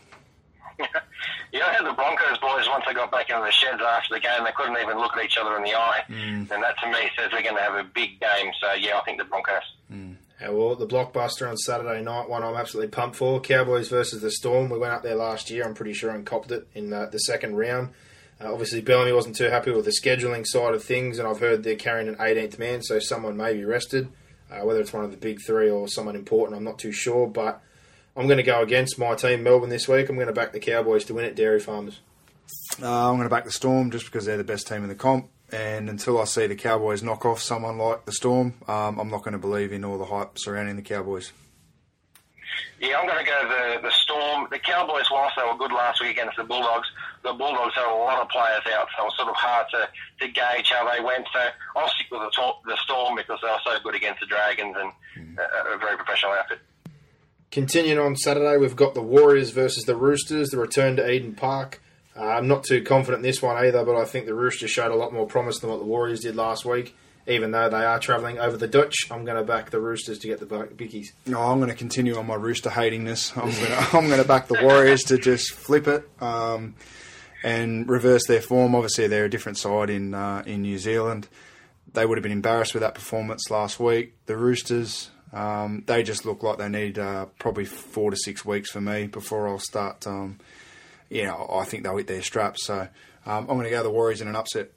you 0.78 1.58
know 1.58 1.66
how 1.66 1.84
the 1.84 1.94
Broncos 1.94 2.38
boys, 2.38 2.68
once 2.68 2.84
they 2.86 2.92
got 2.92 3.10
back 3.10 3.30
into 3.30 3.42
the 3.42 3.50
sheds 3.50 3.80
after 3.80 4.14
the 4.14 4.20
game, 4.20 4.44
they 4.44 4.52
couldn't 4.52 4.76
even 4.76 4.98
look 4.98 5.16
at 5.16 5.24
each 5.24 5.38
other 5.38 5.56
in 5.56 5.62
the 5.62 5.74
eye. 5.74 6.02
Mm. 6.08 6.50
And 6.50 6.62
that 6.62 6.78
to 6.80 6.86
me 6.88 7.10
says 7.16 7.30
we're 7.32 7.42
going 7.42 7.56
to 7.56 7.62
have 7.62 7.74
a 7.74 7.84
big 7.84 8.20
game. 8.20 8.52
So 8.60 8.72
yeah, 8.74 8.98
I 8.98 9.04
think 9.04 9.18
the 9.18 9.24
Broncos. 9.24 9.62
Mm. 9.90 10.16
Yeah, 10.40 10.50
well, 10.50 10.74
the 10.74 10.86
blockbuster 10.86 11.48
on 11.48 11.56
Saturday 11.56 12.02
night, 12.02 12.28
one 12.28 12.42
I'm 12.42 12.56
absolutely 12.56 12.90
pumped 12.90 13.16
for. 13.16 13.40
Cowboys 13.40 13.88
versus 13.88 14.20
the 14.20 14.30
Storm. 14.30 14.68
We 14.68 14.78
went 14.78 14.92
up 14.92 15.02
there 15.02 15.14
last 15.14 15.50
year, 15.50 15.64
I'm 15.64 15.74
pretty 15.74 15.94
sure, 15.94 16.10
and 16.10 16.26
copped 16.26 16.50
it 16.50 16.66
in 16.74 16.90
the, 16.90 17.08
the 17.10 17.18
second 17.18 17.56
round. 17.56 17.90
Uh, 18.38 18.52
obviously, 18.52 18.82
Bellamy 18.82 19.12
wasn't 19.12 19.36
too 19.36 19.48
happy 19.48 19.70
with 19.70 19.86
the 19.86 19.92
scheduling 19.92 20.46
side 20.46 20.74
of 20.74 20.84
things, 20.84 21.18
and 21.18 21.26
I've 21.26 21.40
heard 21.40 21.62
they're 21.62 21.74
carrying 21.74 22.08
an 22.08 22.16
18th 22.16 22.58
man, 22.58 22.82
so 22.82 22.98
someone 22.98 23.36
may 23.36 23.54
be 23.54 23.64
rested. 23.64 24.08
Uh, 24.50 24.64
whether 24.64 24.80
it's 24.80 24.92
one 24.92 25.04
of 25.04 25.10
the 25.10 25.16
big 25.16 25.40
three 25.44 25.70
or 25.70 25.88
someone 25.88 26.14
important, 26.14 26.56
I'm 26.56 26.64
not 26.64 26.78
too 26.78 26.92
sure. 26.92 27.26
But 27.26 27.62
I'm 28.14 28.26
going 28.26 28.36
to 28.36 28.42
go 28.42 28.60
against 28.60 28.98
my 28.98 29.14
team, 29.14 29.42
Melbourne, 29.42 29.70
this 29.70 29.88
week. 29.88 30.08
I'm 30.10 30.16
going 30.16 30.28
to 30.28 30.34
back 30.34 30.52
the 30.52 30.60
Cowboys 30.60 31.04
to 31.06 31.14
win 31.14 31.24
at 31.24 31.34
Dairy 31.34 31.60
Farmers. 31.60 32.00
Uh, 32.80 33.10
I'm 33.10 33.16
going 33.16 33.28
to 33.28 33.34
back 33.34 33.44
the 33.44 33.50
Storm 33.50 33.90
just 33.90 34.04
because 34.04 34.26
they're 34.26 34.36
the 34.36 34.44
best 34.44 34.68
team 34.68 34.82
in 34.82 34.88
the 34.88 34.94
comp 34.94 35.30
and 35.52 35.88
until 35.88 36.20
I 36.20 36.24
see 36.24 36.46
the 36.46 36.56
Cowboys 36.56 37.02
knock 37.02 37.24
off 37.24 37.40
someone 37.40 37.78
like 37.78 38.04
the 38.04 38.12
Storm, 38.12 38.54
um, 38.66 38.98
I'm 38.98 39.10
not 39.10 39.22
going 39.22 39.32
to 39.32 39.38
believe 39.38 39.72
in 39.72 39.84
all 39.84 39.98
the 39.98 40.04
hype 40.04 40.38
surrounding 40.38 40.76
the 40.76 40.82
Cowboys. 40.82 41.32
Yeah, 42.80 42.98
I'm 42.98 43.06
going 43.06 43.24
to 43.24 43.30
go 43.30 43.48
the 43.48 43.80
the 43.82 43.90
Storm. 43.90 44.48
The 44.50 44.58
Cowboys, 44.58 45.06
whilst 45.10 45.36
they 45.36 45.42
were 45.42 45.56
good 45.56 45.72
last 45.72 46.00
week 46.00 46.12
against 46.12 46.36
the 46.36 46.44
Bulldogs, 46.44 46.88
the 47.22 47.32
Bulldogs 47.32 47.74
had 47.74 47.90
a 47.90 47.94
lot 47.94 48.20
of 48.20 48.28
players 48.28 48.62
out, 48.76 48.88
so 48.96 49.02
it 49.02 49.06
was 49.06 49.16
sort 49.16 49.28
of 49.28 49.36
hard 49.36 49.66
to, 49.70 49.88
to 50.20 50.32
gauge 50.32 50.70
how 50.70 50.88
they 50.90 51.02
went. 51.02 51.26
So 51.32 51.40
I'll 51.74 51.88
stick 51.88 52.06
with 52.10 52.20
the, 52.20 52.52
the 52.66 52.76
Storm 52.84 53.16
because 53.16 53.40
they 53.42 53.48
were 53.48 53.64
so 53.64 53.82
good 53.82 53.94
against 53.94 54.20
the 54.20 54.26
Dragons 54.26 54.76
and 54.78 54.92
mm. 55.16 55.38
a, 55.38 55.74
a 55.74 55.78
very 55.78 55.96
professional 55.96 56.32
outfit. 56.32 56.60
Continuing 57.50 57.98
on 57.98 58.16
Saturday, 58.16 58.58
we've 58.58 58.76
got 58.76 58.94
the 58.94 59.02
Warriors 59.02 59.50
versus 59.50 59.84
the 59.84 59.96
Roosters, 59.96 60.50
the 60.50 60.58
return 60.58 60.96
to 60.96 61.10
Eden 61.10 61.34
Park. 61.34 61.80
I'm 62.18 62.48
not 62.48 62.64
too 62.64 62.82
confident 62.82 63.24
in 63.24 63.30
this 63.30 63.42
one 63.42 63.56
either, 63.56 63.84
but 63.84 63.96
I 63.96 64.04
think 64.04 64.26
the 64.26 64.34
Roosters 64.34 64.70
showed 64.70 64.90
a 64.90 64.96
lot 64.96 65.12
more 65.12 65.26
promise 65.26 65.58
than 65.58 65.70
what 65.70 65.78
the 65.78 65.84
Warriors 65.84 66.20
did 66.20 66.36
last 66.36 66.64
week. 66.64 66.96
Even 67.28 67.50
though 67.50 67.68
they 67.68 67.84
are 67.84 67.98
travelling 67.98 68.38
over 68.38 68.56
the 68.56 68.68
Dutch, 68.68 68.94
I'm 69.10 69.24
going 69.24 69.36
to 69.36 69.42
back 69.42 69.70
the 69.70 69.80
Roosters 69.80 70.20
to 70.20 70.28
get 70.28 70.38
the 70.38 70.46
bickies. 70.46 71.08
No, 71.26 71.40
I'm 71.40 71.58
going 71.58 71.70
to 71.70 71.76
continue 71.76 72.16
on 72.16 72.26
my 72.26 72.36
Rooster 72.36 72.70
hatingness. 72.70 73.36
I'm 73.36 73.50
going 73.50 73.54
to, 73.90 73.96
I'm 73.96 74.06
going 74.06 74.22
to 74.22 74.28
back 74.28 74.46
the 74.46 74.62
Warriors 74.62 75.02
to 75.04 75.18
just 75.18 75.52
flip 75.52 75.88
it 75.88 76.08
um, 76.22 76.76
and 77.42 77.88
reverse 77.88 78.26
their 78.26 78.40
form. 78.40 78.76
Obviously, 78.76 79.08
they're 79.08 79.24
a 79.24 79.30
different 79.30 79.58
side 79.58 79.90
in 79.90 80.14
uh, 80.14 80.44
in 80.46 80.62
New 80.62 80.78
Zealand. 80.78 81.26
They 81.92 82.06
would 82.06 82.16
have 82.16 82.22
been 82.22 82.30
embarrassed 82.30 82.74
with 82.74 82.82
that 82.82 82.94
performance 82.94 83.50
last 83.50 83.80
week. 83.80 84.14
The 84.26 84.36
Roosters, 84.36 85.10
um, 85.32 85.82
they 85.86 86.04
just 86.04 86.24
look 86.26 86.44
like 86.44 86.58
they 86.58 86.68
need 86.68 86.96
uh, 86.96 87.26
probably 87.40 87.64
four 87.64 88.12
to 88.12 88.16
six 88.16 88.44
weeks 88.44 88.70
for 88.70 88.80
me 88.80 89.08
before 89.08 89.48
I'll 89.48 89.58
start. 89.58 90.06
Um, 90.06 90.38
you 91.10 91.24
know, 91.24 91.48
I 91.50 91.64
think 91.64 91.82
they'll 91.82 91.96
hit 91.96 92.06
their 92.06 92.22
straps. 92.22 92.66
So 92.66 92.80
um, 92.80 92.88
I'm 93.26 93.46
going 93.46 93.64
to 93.64 93.70
go 93.70 93.82
the 93.82 93.90
Warriors 93.90 94.20
in 94.20 94.28
an 94.28 94.36
upset. 94.36 94.70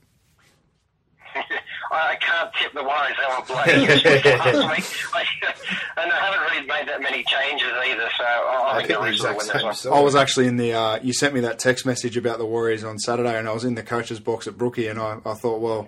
I 1.92 2.16
can't 2.18 2.54
tip 2.54 2.74
the 2.74 2.84
Warriors. 2.84 3.16
They 3.18 3.36
were 3.36 3.46
bloody 3.46 4.04
last 4.30 4.76
week. 4.76 5.26
and 5.98 6.12
they 6.12 6.16
haven't 6.16 6.42
really 6.42 6.68
made 6.68 6.88
that 6.88 7.02
many 7.02 7.24
changes 7.24 7.68
either. 7.86 8.10
So 8.18 8.24
I, 8.24 8.72
I 8.74 8.78
think 8.78 8.90
the 8.90 9.00
Roosters 9.02 9.22
will 9.22 9.38
win 9.38 9.68
this 9.68 9.86
one. 9.86 9.94
I 9.98 10.02
was 10.02 10.16
actually 10.16 10.48
in 10.48 10.58
the. 10.58 10.74
Uh, 10.74 11.00
you 11.02 11.14
sent 11.14 11.34
me 11.34 11.40
that 11.42 11.58
text 11.60 11.86
message 11.86 12.16
about 12.16 12.38
the 12.38 12.46
Warriors 12.46 12.84
on 12.84 13.00
Saturday, 13.00 13.38
and 13.38 13.48
I 13.48 13.54
was 13.54 13.66
in 13.66 13.76
the 13.76 13.84
coach's 13.84 14.20
box 14.20 14.48
at 14.48 14.58
Brookie, 14.58 14.88
and 14.88 15.00
I, 15.00 15.18
I 15.26 15.34
thought, 15.34 15.62
well 15.62 15.88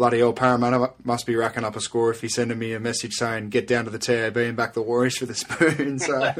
bloody 0.00 0.22
old 0.22 0.34
Parramatta 0.34 0.94
must 1.04 1.26
be 1.26 1.36
racking 1.36 1.62
up 1.62 1.76
a 1.76 1.80
score 1.80 2.10
if 2.10 2.22
he's 2.22 2.34
sending 2.34 2.58
me 2.58 2.72
a 2.72 2.80
message 2.80 3.12
saying 3.12 3.50
get 3.50 3.66
down 3.66 3.84
to 3.84 3.90
the 3.90 3.98
TAB 3.98 4.34
and 4.38 4.56
back 4.56 4.72
the 4.72 4.80
Warriors 4.80 5.18
for 5.18 5.26
the 5.26 5.34
spoon. 5.34 5.98
So. 5.98 6.14
oh. 6.16 6.32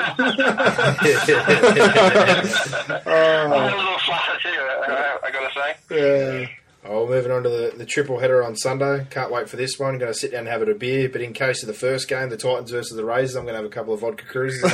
a 2.96 3.68
little 3.76 3.98
flutter 3.98 4.38
too, 4.42 4.48
I, 4.48 5.18
I 5.22 5.30
got 5.30 5.46
to 5.46 5.60
say. 5.60 5.76
Yeah. 6.40 6.59
Oh, 6.82 7.06
moving 7.06 7.30
on 7.30 7.42
to 7.42 7.50
the, 7.50 7.74
the 7.76 7.84
triple 7.84 8.20
header 8.20 8.42
on 8.42 8.56
Sunday. 8.56 9.06
Can't 9.10 9.30
wait 9.30 9.50
for 9.50 9.56
this 9.56 9.78
one. 9.78 9.98
Going 9.98 10.10
to 10.10 10.18
sit 10.18 10.30
down 10.32 10.40
and 10.40 10.48
have 10.48 10.62
it 10.62 10.68
a 10.70 10.74
beer. 10.74 11.10
But 11.10 11.20
in 11.20 11.34
case 11.34 11.62
of 11.62 11.66
the 11.66 11.74
first 11.74 12.08
game, 12.08 12.30
the 12.30 12.38
Titans 12.38 12.70
versus 12.70 12.96
the 12.96 13.04
Raiders, 13.04 13.36
I'm 13.36 13.44
going 13.44 13.52
to 13.52 13.58
have 13.58 13.66
a 13.66 13.68
couple 13.68 13.92
of 13.92 14.00
vodka 14.00 14.24
cruises. 14.24 14.64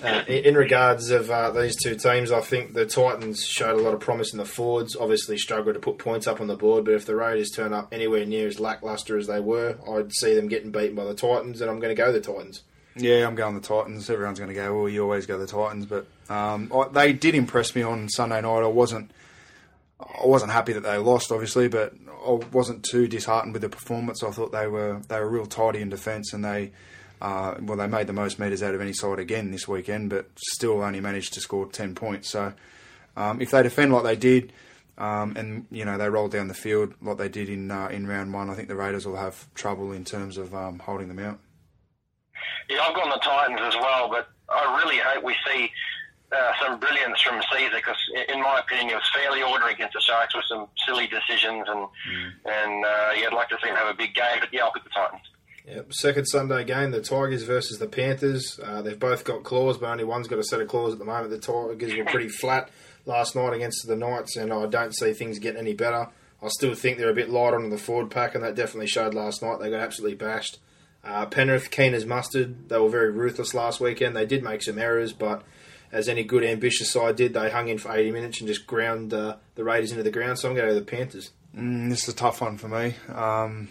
uh, 0.00 0.24
in, 0.26 0.44
in 0.44 0.54
regards 0.54 1.10
of 1.10 1.30
uh, 1.30 1.50
these 1.50 1.76
two 1.76 1.96
teams, 1.96 2.32
I 2.32 2.40
think 2.40 2.72
the 2.72 2.86
Titans 2.86 3.44
showed 3.44 3.78
a 3.78 3.82
lot 3.82 3.92
of 3.92 4.00
promise 4.00 4.32
in 4.32 4.38
the 4.38 4.46
forwards. 4.46 4.96
Obviously, 4.96 5.36
struggled 5.36 5.74
to 5.74 5.80
put 5.80 5.98
points 5.98 6.26
up 6.26 6.40
on 6.40 6.46
the 6.46 6.56
board. 6.56 6.86
But 6.86 6.94
if 6.94 7.04
the 7.04 7.16
Raiders 7.16 7.50
turn 7.50 7.74
up 7.74 7.92
anywhere 7.92 8.24
near 8.24 8.48
as 8.48 8.58
lackluster 8.58 9.18
as 9.18 9.26
they 9.26 9.40
were, 9.40 9.76
I'd 9.86 10.14
see 10.14 10.34
them 10.34 10.48
getting 10.48 10.70
beaten 10.70 10.94
by 10.94 11.04
the 11.04 11.14
Titans, 11.14 11.60
and 11.60 11.70
I'm 11.70 11.78
going 11.78 11.94
to 11.94 12.02
go 12.02 12.10
the 12.10 12.22
Titans. 12.22 12.62
Yeah, 12.96 13.26
I'm 13.26 13.34
going 13.34 13.54
the 13.54 13.60
Titans. 13.60 14.08
Everyone's 14.08 14.38
going 14.38 14.48
to 14.48 14.54
go, 14.54 14.74
well, 14.74 14.88
you 14.88 15.02
always 15.02 15.26
go 15.26 15.38
the 15.38 15.46
Titans. 15.46 15.84
But 15.84 16.06
um, 16.30 16.72
I, 16.74 16.88
they 16.88 17.12
did 17.12 17.34
impress 17.34 17.76
me 17.76 17.82
on 17.82 18.08
Sunday 18.08 18.40
night. 18.40 18.62
I 18.62 18.66
wasn't 18.66 19.10
I 20.00 20.26
wasn't 20.26 20.52
happy 20.52 20.72
that 20.74 20.82
they 20.82 20.96
lost, 20.98 21.32
obviously, 21.32 21.68
but 21.68 21.92
I 22.24 22.32
wasn't 22.52 22.84
too 22.84 23.08
disheartened 23.08 23.52
with 23.52 23.62
the 23.62 23.68
performance. 23.68 24.22
I 24.22 24.30
thought 24.30 24.52
they 24.52 24.66
were 24.68 25.00
they 25.08 25.18
were 25.18 25.28
real 25.28 25.46
tidy 25.46 25.80
in 25.80 25.88
defence, 25.88 26.32
and 26.32 26.44
they 26.44 26.72
uh, 27.20 27.54
well 27.60 27.76
they 27.76 27.86
made 27.86 28.06
the 28.06 28.12
most 28.12 28.38
meters 28.38 28.62
out 28.62 28.74
of 28.74 28.80
any 28.80 28.92
side 28.92 29.18
again 29.18 29.50
this 29.50 29.66
weekend, 29.66 30.10
but 30.10 30.26
still 30.36 30.82
only 30.82 31.00
managed 31.00 31.34
to 31.34 31.40
score 31.40 31.66
ten 31.66 31.94
points. 31.94 32.30
So 32.30 32.52
um, 33.16 33.40
if 33.40 33.50
they 33.50 33.62
defend 33.62 33.92
like 33.92 34.04
they 34.04 34.16
did, 34.16 34.52
um, 34.98 35.36
and 35.36 35.66
you 35.70 35.84
know 35.84 35.98
they 35.98 36.08
roll 36.08 36.28
down 36.28 36.46
the 36.46 36.54
field 36.54 36.94
like 37.02 37.18
they 37.18 37.28
did 37.28 37.48
in 37.48 37.70
uh, 37.70 37.88
in 37.88 38.06
round 38.06 38.32
one, 38.32 38.50
I 38.50 38.54
think 38.54 38.68
the 38.68 38.76
Raiders 38.76 39.04
will 39.04 39.16
have 39.16 39.52
trouble 39.54 39.92
in 39.92 40.04
terms 40.04 40.38
of 40.38 40.54
um, 40.54 40.78
holding 40.78 41.08
them 41.08 41.18
out. 41.18 41.38
Yeah, 42.68 42.82
I've 42.82 42.94
gone 42.94 43.10
the 43.10 43.18
Titans 43.18 43.60
as 43.62 43.74
well, 43.74 44.08
but 44.08 44.28
I 44.48 44.80
really 44.80 44.98
hope 44.98 45.24
we 45.24 45.34
see 45.46 45.70
uh, 46.30 46.52
some 46.60 46.78
brilliance 46.78 47.20
from 47.22 47.40
Sezer 47.42 47.74
because, 47.74 47.96
in 48.28 48.40
my 48.42 48.60
opinion, 48.60 48.88
he 48.90 48.94
was 48.94 49.10
fairly 49.14 49.42
ordinary 49.42 49.72
against 49.72 49.94
the 49.94 50.00
Sharks 50.00 50.34
with 50.34 50.44
some 50.48 50.66
silly 50.86 51.06
decisions, 51.06 51.66
and 51.68 51.88
mm. 51.88 52.30
and 52.44 52.84
uh, 52.84 53.10
yeah, 53.16 53.26
I'd 53.26 53.34
like 53.34 53.48
to 53.48 53.58
see 53.62 53.68
him 53.68 53.76
have 53.76 53.88
a 53.88 53.96
big 53.96 54.14
game. 54.14 54.38
But 54.40 54.52
yeah, 54.52 54.64
I'll 54.64 54.72
pick 54.72 54.84
the 54.84 54.90
Titans. 54.90 55.22
Yep. 55.66 55.92
Second 55.92 56.24
Sunday 56.26 56.64
game, 56.64 56.92
the 56.92 57.02
Tigers 57.02 57.42
versus 57.42 57.78
the 57.78 57.86
Panthers. 57.86 58.58
Uh, 58.62 58.80
they've 58.80 58.98
both 58.98 59.24
got 59.24 59.44
claws, 59.44 59.76
but 59.76 59.90
only 59.90 60.04
one's 60.04 60.26
got 60.26 60.38
a 60.38 60.44
set 60.44 60.60
of 60.60 60.68
claws 60.68 60.94
at 60.94 60.98
the 60.98 61.04
moment. 61.04 61.30
The 61.30 61.38
Tigers 61.38 61.94
were 61.94 62.04
pretty 62.04 62.28
flat 62.40 62.70
last 63.04 63.36
night 63.36 63.52
against 63.52 63.86
the 63.86 63.96
Knights, 63.96 64.36
and 64.36 64.52
I 64.52 64.66
don't 64.66 64.96
see 64.96 65.12
things 65.12 65.38
getting 65.38 65.60
any 65.60 65.74
better. 65.74 66.08
I 66.42 66.48
still 66.48 66.74
think 66.74 66.98
they're 66.98 67.10
a 67.10 67.14
bit 67.14 67.30
light 67.30 67.52
on 67.52 67.68
the 67.68 67.78
forward 67.78 68.10
pack, 68.10 68.34
and 68.34 68.44
that 68.44 68.54
definitely 68.54 68.86
showed 68.86 69.12
last 69.12 69.42
night. 69.42 69.58
They 69.60 69.70
got 69.70 69.80
absolutely 69.80 70.16
bashed. 70.16 70.58
Uh, 71.04 71.26
Penrith, 71.26 71.70
keen 71.70 71.94
as 71.94 72.06
mustard. 72.06 72.68
They 72.68 72.78
were 72.78 72.88
very 72.88 73.10
ruthless 73.10 73.54
last 73.54 73.80
weekend. 73.80 74.16
They 74.16 74.26
did 74.26 74.42
make 74.42 74.62
some 74.62 74.78
errors, 74.78 75.12
but 75.12 75.42
as 75.90 76.08
any 76.08 76.22
good 76.24 76.44
ambitious 76.44 76.90
side 76.92 77.16
did, 77.16 77.34
they 77.34 77.50
hung 77.50 77.68
in 77.68 77.78
for 77.78 77.92
80 77.92 78.10
minutes 78.12 78.40
and 78.40 78.48
just 78.48 78.66
ground 78.66 79.12
uh, 79.14 79.36
the 79.54 79.64
Raiders 79.64 79.90
into 79.90 80.02
the 80.02 80.10
ground. 80.10 80.38
So 80.38 80.48
I'm 80.48 80.54
going 80.54 80.68
to 80.68 80.74
go 80.74 80.78
the 80.78 80.84
Panthers. 80.84 81.30
Mm, 81.56 81.88
this 81.88 82.02
is 82.02 82.14
a 82.14 82.16
tough 82.16 82.40
one 82.40 82.58
for 82.58 82.68
me. 82.68 82.94
Um, 83.12 83.68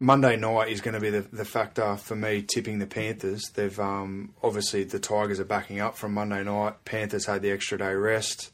Monday 0.00 0.36
night 0.36 0.68
is 0.68 0.80
going 0.80 0.94
to 0.94 1.00
be 1.00 1.10
the, 1.10 1.20
the 1.20 1.44
factor 1.44 1.96
for 1.96 2.16
me 2.16 2.42
tipping 2.42 2.78
the 2.78 2.86
Panthers. 2.86 3.50
They've 3.54 3.78
um, 3.78 4.34
obviously 4.42 4.84
the 4.84 4.98
Tigers 4.98 5.40
are 5.40 5.44
backing 5.44 5.80
up 5.80 5.96
from 5.96 6.14
Monday 6.14 6.42
night. 6.42 6.84
Panthers 6.84 7.26
had 7.26 7.42
the 7.42 7.50
extra 7.50 7.78
day 7.78 7.94
rest, 7.94 8.50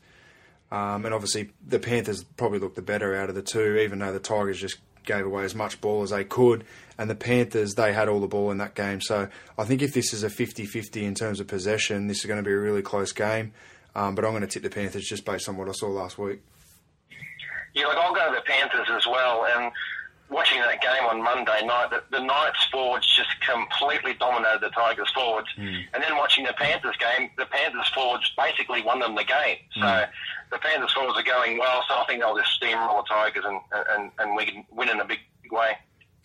um, 0.71 1.05
and 1.05 1.15
obviously 1.15 1.51
the 1.67 1.79
Panthers 1.79 2.25
probably 2.25 2.59
looked 2.59 2.77
the 2.77 2.83
better 2.83 3.17
out 3.17 3.31
of 3.31 3.35
the 3.35 3.43
two, 3.43 3.79
even 3.79 4.01
though 4.01 4.13
the 4.13 4.21
Tigers 4.21 4.61
just 4.61 4.79
gave 5.05 5.25
away 5.25 5.45
as 5.45 5.55
much 5.55 5.81
ball 5.81 6.03
as 6.03 6.11
they 6.11 6.25
could. 6.25 6.65
And 7.01 7.09
the 7.09 7.15
Panthers, 7.15 7.77
they 7.77 7.95
had 7.95 8.11
all 8.11 8.21
the 8.21 8.29
ball 8.29 8.51
in 8.51 8.59
that 8.59 8.75
game. 8.75 9.01
So 9.01 9.27
I 9.57 9.65
think 9.65 9.81
if 9.81 9.95
this 9.95 10.13
is 10.13 10.23
a 10.23 10.29
50 10.29 10.67
50 10.67 11.03
in 11.03 11.15
terms 11.15 11.41
of 11.41 11.47
possession, 11.47 12.09
this 12.09 12.19
is 12.19 12.27
going 12.27 12.37
to 12.37 12.47
be 12.47 12.53
a 12.53 12.59
really 12.59 12.83
close 12.83 13.11
game. 13.13 13.55
Um, 13.95 14.15
but 14.15 14.23
I'm 14.27 14.33
going 14.33 14.43
to 14.43 14.47
tip 14.47 14.63
the 14.63 14.69
Panthers 14.69 15.09
just 15.09 15.25
based 15.25 15.49
on 15.49 15.57
what 15.57 15.67
I 15.67 15.73
saw 15.73 15.89
last 15.89 16.19
week. 16.19 16.43
Yeah, 17.75 17.87
like 17.87 17.97
I'll 17.97 18.15
go 18.15 18.29
to 18.29 18.35
the 18.35 18.43
Panthers 18.43 18.87
as 18.91 19.07
well. 19.07 19.47
And 19.47 19.73
watching 20.29 20.61
that 20.61 20.83
game 20.83 21.07
on 21.09 21.23
Monday 21.23 21.65
night, 21.65 21.89
the, 21.89 22.03
the 22.11 22.23
Knights 22.23 22.69
forwards 22.71 23.07
just 23.17 23.31
completely 23.41 24.13
dominated 24.21 24.61
the 24.61 24.69
Tigers 24.69 25.11
forwards. 25.15 25.49
Mm. 25.59 25.85
And 25.95 26.03
then 26.03 26.19
watching 26.19 26.45
the 26.45 26.53
Panthers 26.53 26.97
game, 26.99 27.31
the 27.39 27.47
Panthers 27.47 27.89
forwards 27.95 28.31
basically 28.37 28.83
won 28.83 28.99
them 29.01 29.15
the 29.15 29.25
game. 29.25 29.57
So 29.73 29.81
mm. 29.81 30.09
the 30.53 30.59
Panthers 30.59 30.93
forwards 30.93 31.19
are 31.19 31.23
going 31.23 31.57
well, 31.57 31.83
so 31.89 31.95
I 31.95 32.05
think 32.05 32.21
they'll 32.21 32.37
just 32.37 32.61
steamroll 32.61 33.03
the 33.03 33.09
Tigers 33.09 33.45
and, 33.47 33.59
and, 33.89 34.11
and 34.19 34.37
we 34.37 34.45
can 34.45 34.67
win 34.71 34.91
in 34.91 35.01
a 35.01 35.05
big 35.07 35.21
way. 35.51 35.79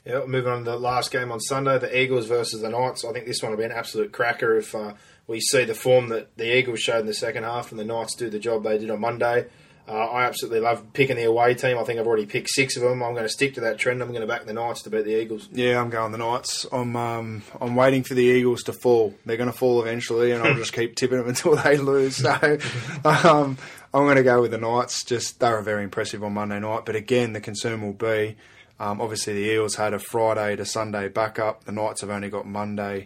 Yeah, 0.06 0.24
moving 0.28 0.52
on 0.52 0.66
to 0.66 0.72
the 0.72 0.78
last 0.78 1.12
game 1.12 1.32
on 1.32 1.40
Sunday, 1.40 1.80
the 1.80 2.00
Eagles 2.00 2.28
versus 2.28 2.62
the 2.62 2.70
Knights. 2.70 3.04
I 3.04 3.12
think 3.12 3.26
this 3.26 3.42
one 3.42 3.52
will 3.52 3.58
be 3.58 3.64
an 3.64 3.72
absolute 3.72 4.12
cracker 4.12 4.56
if 4.56 4.76
uh, 4.76 4.94
we 5.26 5.40
see 5.42 5.66
the 5.66 5.74
form 5.74 6.10
that 6.10 6.38
the 6.38 6.56
Eagles 6.56 6.80
showed 6.80 7.00
in 7.00 7.06
the 7.08 7.14
second 7.14 7.44
half 7.44 7.72
and 7.72 7.80
the 7.80 7.86
Knights 7.86 8.16
do 8.16 8.30
the 8.30 8.38
job 8.38 8.64
they 8.64 8.78
did 8.78 8.92
on 8.92 9.00
Monday. 9.00 9.48
Uh, 9.88 9.94
I 9.94 10.26
absolutely 10.26 10.60
love 10.60 10.94
picking 10.94 11.16
the 11.16 11.24
away 11.24 11.54
team. 11.56 11.78
I 11.78 11.84
think 11.84 12.00
I've 12.00 12.08
already 12.08 12.26
picked 12.26 12.50
six 12.50 12.76
of 12.76 12.84
them. 12.84 13.04
I'm 13.04 13.14
going 13.14 13.26
to 13.26 13.30
stick 13.30 13.56
to 13.56 13.62
that 13.62 13.78
trend. 13.80 14.02
I'm 14.02 14.10
going 14.10 14.22
to 14.22 14.28
back 14.28 14.46
the 14.46 14.54
Knights 14.54 14.84
to 14.84 14.92
beat 14.92 15.06
the 15.06 15.20
Eagles. 15.20 15.50
Yeah, 15.52 15.80
I'm 15.80 15.90
going 15.90 16.12
the 16.12 16.18
Knights. 16.20 16.68
I'm 16.72 16.96
um, 16.96 17.44
I'm 17.60 17.76
waiting 17.76 18.04
for 18.04 18.14
the 18.14 18.24
Eagles 18.24 18.64
to 18.64 18.74
fall. 18.74 19.16
They're 19.26 19.38
going 19.38 19.52
to 19.52 19.58
fall 19.58 19.82
eventually, 19.82 20.32
and 20.32 20.44
I'll 20.44 20.56
just 20.56 20.74
keep 20.74 20.96
tipping 20.98 21.18
them 21.18 21.30
until 21.30 21.56
they 21.56 21.78
lose. 21.78 22.18
So 22.18 22.58
um, 23.04 23.58
I'm 23.94 24.04
going 24.06 24.18
to 24.18 24.24
go 24.24 24.42
with 24.42 24.52
the 24.52 24.58
Knights. 24.58 25.04
Just 25.04 25.40
they 25.40 25.50
were 25.50 25.62
very 25.62 25.84
impressive 25.84 26.24
on 26.24 26.34
Monday 26.34 26.60
night, 26.60 26.86
but 26.86 26.96
again, 26.96 27.34
the 27.34 27.42
concern 27.42 27.82
will 27.84 27.94
be 27.94 28.38
um, 28.80 29.00
obviously 29.00 29.34
the 29.34 29.52
Eels 29.52 29.76
had 29.76 29.94
a 29.94 30.00
Friday 30.00 30.56
to 30.58 30.66
Sunday 30.66 31.08
backup. 31.08 31.64
The 31.64 31.72
Knights 31.72 32.02
have 32.02 32.10
only 32.10 32.30
got 32.30 32.46
Monday 32.46 33.06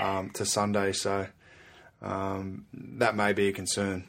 um, 0.00 0.30
to 0.30 0.46
Sunday, 0.46 0.92
so 0.92 1.26
um, 2.00 2.66
that 2.72 3.14
may 3.14 3.32
be 3.32 3.48
a 3.48 3.52
concern. 3.52 4.04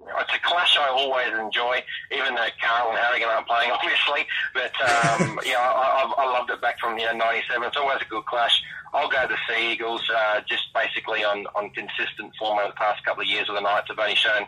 It's 0.00 0.34
a 0.34 0.48
clash 0.48 0.76
I 0.78 0.88
always 0.88 1.32
enjoy, 1.38 1.82
even 2.12 2.34
though 2.34 2.48
Carl 2.62 2.90
and 2.90 2.98
Harrigan 2.98 3.28
aren't 3.28 3.46
playing, 3.46 3.70
obviously. 3.74 4.26
But 4.54 4.72
um, 4.80 5.38
yeah, 5.46 5.58
I, 5.58 6.12
I, 6.16 6.32
loved 6.32 6.50
it 6.50 6.60
back 6.60 6.78
from 6.78 6.98
you 6.98 7.06
know 7.06 7.12
'97. 7.12 7.62
It's 7.62 7.76
always 7.76 8.00
a 8.00 8.08
good 8.08 8.24
clash. 8.26 8.62
I'll 8.94 9.08
go 9.08 9.26
the 9.28 9.36
Sea 9.48 9.72
Eagles, 9.72 10.08
uh, 10.14 10.40
just 10.48 10.72
basically 10.74 11.24
on, 11.24 11.46
on 11.54 11.70
consistent 11.70 12.32
form 12.38 12.58
over 12.58 12.68
the 12.68 12.74
past 12.74 13.04
couple 13.04 13.22
of 13.22 13.28
years. 13.28 13.48
With 13.48 13.58
the 13.58 13.62
Knights 13.62 13.88
have 13.88 13.98
only 13.98 14.14
shown 14.14 14.46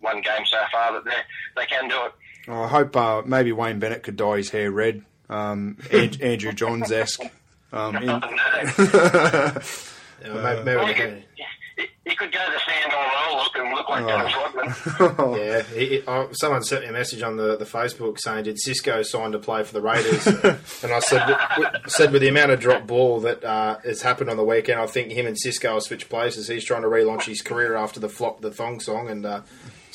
one 0.00 0.20
game 0.20 0.44
so 0.44 0.58
far 0.70 0.92
that 0.92 1.04
they 1.04 1.22
they 1.56 1.66
can 1.66 1.88
do 1.88 1.96
it. 2.04 2.12
Oh, 2.48 2.62
I 2.62 2.68
hope 2.68 2.96
uh, 2.96 3.22
maybe 3.24 3.52
Wayne 3.52 3.78
Bennett 3.78 4.02
could 4.02 4.16
dye 4.16 4.38
his 4.38 4.50
hair 4.50 4.70
red, 4.70 5.02
um, 5.28 5.78
Andrew 5.92 6.52
Johns 6.52 6.92
esque. 6.92 7.22
Um, 7.72 7.96
in... 7.96 8.08
yeah, 8.08 9.60
maybe, 10.24 10.64
maybe 10.64 11.24
he 12.06 12.14
could 12.14 12.32
go 12.32 12.38
the 12.38 12.60
Sandor 12.60 12.96
look 13.34 13.56
and 13.56 13.74
look 13.74 13.88
like 13.88 14.04
oh. 14.04 14.06
Dennis 14.06 15.00
Rodman. 15.00 15.40
yeah, 15.40 15.62
he, 15.62 15.86
he, 15.86 16.02
oh, 16.06 16.28
someone 16.32 16.62
sent 16.62 16.82
me 16.82 16.88
a 16.88 16.92
message 16.92 17.20
on 17.22 17.36
the, 17.36 17.56
the 17.56 17.64
Facebook 17.64 18.18
saying, 18.20 18.44
"Did 18.44 18.58
Sisqo 18.64 19.04
sign 19.04 19.32
to 19.32 19.40
play 19.40 19.64
for 19.64 19.72
the 19.72 19.80
Raiders?" 19.80 20.26
and 20.26 20.92
I 20.92 21.00
said, 21.00 21.36
with, 21.58 21.68
said 21.88 22.12
with 22.12 22.22
the 22.22 22.28
amount 22.28 22.52
of 22.52 22.60
drop 22.60 22.86
ball 22.86 23.20
that 23.20 23.44
uh, 23.44 23.78
has 23.84 24.02
happened 24.02 24.30
on 24.30 24.36
the 24.36 24.44
weekend, 24.44 24.80
I 24.80 24.86
think 24.86 25.10
him 25.10 25.26
and 25.26 25.36
Sisqo 25.36 25.74
will 25.74 25.80
switch 25.80 26.08
places. 26.08 26.46
He's 26.46 26.64
trying 26.64 26.82
to 26.82 26.88
relaunch 26.88 27.24
his 27.24 27.42
career 27.42 27.74
after 27.74 27.98
the 27.98 28.08
flop, 28.08 28.40
the 28.40 28.52
thong 28.52 28.80
song, 28.80 29.08
and. 29.08 29.26
Uh, 29.26 29.40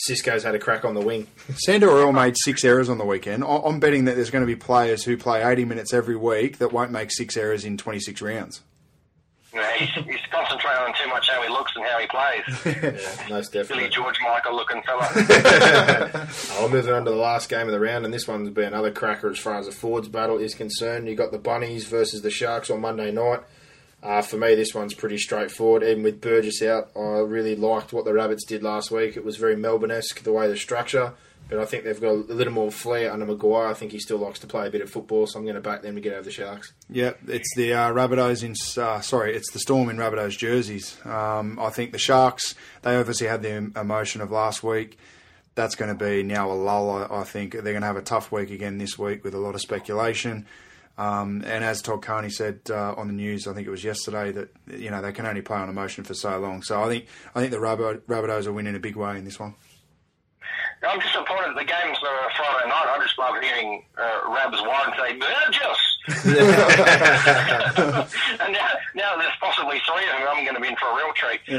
Sisqo's 0.08 0.44
had 0.44 0.56
a 0.56 0.60
crack 0.60 0.84
on 0.84 0.94
the 0.96 1.02
wing. 1.02 1.28
Sandor 1.58 1.90
Earl 1.90 2.12
made 2.12 2.36
six 2.38 2.64
errors 2.64 2.90
on 2.90 2.98
the 2.98 3.06
weekend. 3.06 3.44
I'm 3.44 3.80
betting 3.80 4.06
that 4.06 4.16
there's 4.16 4.32
going 4.32 4.42
to 4.42 4.48
be 4.48 4.56
players 4.56 5.04
who 5.04 5.16
play 5.18 5.44
80 5.44 5.66
minutes 5.66 5.94
every 5.94 6.16
week 6.16 6.58
that 6.58 6.72
won't 6.72 6.92
make 6.92 7.12
six 7.12 7.38
errors 7.38 7.66
in 7.66 7.78
26 7.78 8.22
rounds. 8.22 8.62
Yeah, 9.54 9.70
he's, 9.76 9.90
he's 10.06 10.20
concentrating 10.32 10.82
on 10.82 10.94
too 10.94 11.10
much 11.10 11.30
how 11.30 11.42
he 11.44 11.50
looks 11.50 11.74
and 11.76 11.86
how 11.86 12.00
he 12.00 12.08
plays. 12.08 12.66
yeah, 12.84 13.28
most 13.30 13.52
definitely. 13.52 13.84
Billy 13.84 13.90
George 13.90 14.18
Michael 14.24 14.56
looking 14.56 14.82
fella. 14.84 15.10
Uh, 16.12 16.26
I'll 16.54 16.70
move 16.70 16.88
on 16.88 17.04
to 17.06 17.12
the 17.12 17.18
last 17.18 17.50
game 17.50 17.68
of 17.68 17.74
the 17.74 17.80
round, 17.80 18.06
and 18.06 18.14
this 18.14 18.28
one's 18.28 18.50
been 18.50 18.68
another 18.70 18.92
cracker 18.92 19.30
as 19.30 19.40
far 19.40 19.56
as 19.56 19.66
the 19.66 19.72
Fords 19.72 20.08
battle 20.08 20.38
is 20.38 20.56
concerned. 20.56 21.08
You 21.08 21.16
got 21.16 21.32
the 21.32 21.38
Bunnies 21.38 21.86
versus 21.86 22.22
the 22.22 22.30
Sharks 22.32 22.70
on 22.70 22.82
Monday 22.82 23.12
night. 23.12 23.42
Uh, 24.04 24.22
for 24.22 24.38
me, 24.38 24.56
this 24.56 24.74
one's 24.74 24.94
pretty 24.94 25.18
straightforward. 25.18 25.84
Even 25.84 26.04
with 26.04 26.22
Burgess 26.22 26.62
out, 26.62 26.90
I 26.96 27.20
really 27.20 27.56
liked 27.56 27.94
what 27.94 28.06
the 28.06 28.14
Rabbits 28.14 28.46
did 28.46 28.64
last 28.64 28.90
week. 28.90 29.16
It 29.16 29.24
was 29.24 29.38
very 29.38 29.56
Melbourne-esque, 29.56 30.24
the 30.24 30.34
way 30.34 30.48
the 30.48 30.58
structure. 30.58 31.14
But 31.50 31.60
I 31.60 31.66
think 31.66 31.84
they've 31.84 32.00
got 32.00 32.12
a 32.12 32.14
little 32.14 32.54
more 32.54 32.72
flair 32.72 33.12
under 33.12 33.26
Maguire. 33.26 33.68
I 33.68 33.74
think 33.74 33.92
he 33.92 34.00
still 34.00 34.20
likes 34.20 34.40
to 34.40 34.48
play 34.48 34.68
a 34.68 34.72
bit 34.72 34.82
of 34.82 34.90
football, 34.90 35.28
so 35.28 35.38
I'm 35.38 35.44
going 35.44 35.56
to 35.56 35.62
back 35.62 35.82
them 35.82 35.96
to 35.96 36.02
get 36.02 36.14
over 36.14 36.24
the 36.24 36.32
Sharks. 36.32 36.72
Yeah, 36.90 37.12
it's 37.28 37.54
the 37.58 37.74
uh, 37.74 37.92
Rabbitohs 37.92 38.42
in 38.42 38.56
uh, 38.82 39.02
sorry, 39.02 39.36
it's 39.36 39.52
the 39.52 39.60
Storm 39.60 39.90
in 39.90 39.98
Rabbitohs 39.98 40.38
jerseys. 40.38 40.98
Um, 41.06 41.60
I 41.60 41.70
think 41.70 41.92
the 41.92 41.98
Sharks 41.98 42.56
they 42.84 42.96
obviously 42.96 43.28
had 43.28 43.42
the 43.42 43.70
emotion 43.78 44.22
of 44.22 44.32
last 44.32 44.64
week. 44.64 44.98
That's 45.56 45.76
going 45.76 45.96
to 45.96 46.06
be 46.06 46.24
now 46.24 46.50
a 46.50 46.54
lull. 46.54 46.90
I 47.12 47.24
think 47.26 47.52
they're 47.52 47.62
going 47.64 47.82
to 47.82 47.88
have 47.88 47.98
a 47.98 48.02
tough 48.02 48.32
week 48.32 48.50
again 48.50 48.78
this 48.78 48.98
week 48.98 49.26
with 49.26 49.34
a 49.34 49.40
lot 49.40 49.54
of 49.54 49.60
speculation. 49.60 50.46
Um, 50.98 51.44
and 51.46 51.64
as 51.64 51.82
Todd 51.82 52.02
Carney 52.02 52.30
said 52.30 52.60
uh, 52.70 52.94
on 52.96 53.08
the 53.08 53.14
news, 53.14 53.48
I 53.48 53.54
think 53.54 53.66
it 53.66 53.72
was 53.72 53.84
yesterday 53.84 54.32
that 54.34 54.50
you 54.68 54.92
know 54.92 55.02
they 55.02 55.12
can 55.12 55.26
only 55.26 55.42
play 55.42 55.58
on 55.58 55.70
emotion 55.70 56.04
for 56.04 56.14
so 56.14 56.38
long. 56.40 56.62
So 56.62 56.84
I 56.84 56.88
think 56.88 57.08
I 57.34 57.40
think 57.40 57.52
the 57.52 57.60
Rabbit, 57.60 58.08
Rabbitohs 58.08 58.46
will 58.46 58.54
win 58.54 58.68
in 58.68 58.76
a 58.76 58.80
big 58.80 58.96
way 58.96 59.18
in 59.18 59.26
this 59.26 59.40
one. 59.40 59.56
I'm 60.84 61.00
disappointed 61.00 61.56
the 61.56 61.64
game's 61.64 62.00
uh, 62.02 62.30
Friday 62.36 62.68
night. 62.68 62.88
I 62.90 62.98
just 63.04 63.16
love 63.20 63.40
hearing 63.40 63.86
uh, 63.98 64.22
Rabs 64.34 64.60
Warren 64.62 64.92
say 64.98 65.14
Burgess. 65.14 65.80
and 68.42 68.52
now, 68.52 68.68
now 68.96 69.16
there's 69.18 69.38
possibly 69.40 69.80
three 69.86 70.06
of 70.06 70.14
them. 70.18 70.28
I'm 70.28 70.44
going 70.44 70.56
to 70.56 70.62
be 70.62 70.70
in 70.70 70.76
for 70.78 70.88
a 70.88 70.96
real 70.96 71.14
treat. 71.14 71.40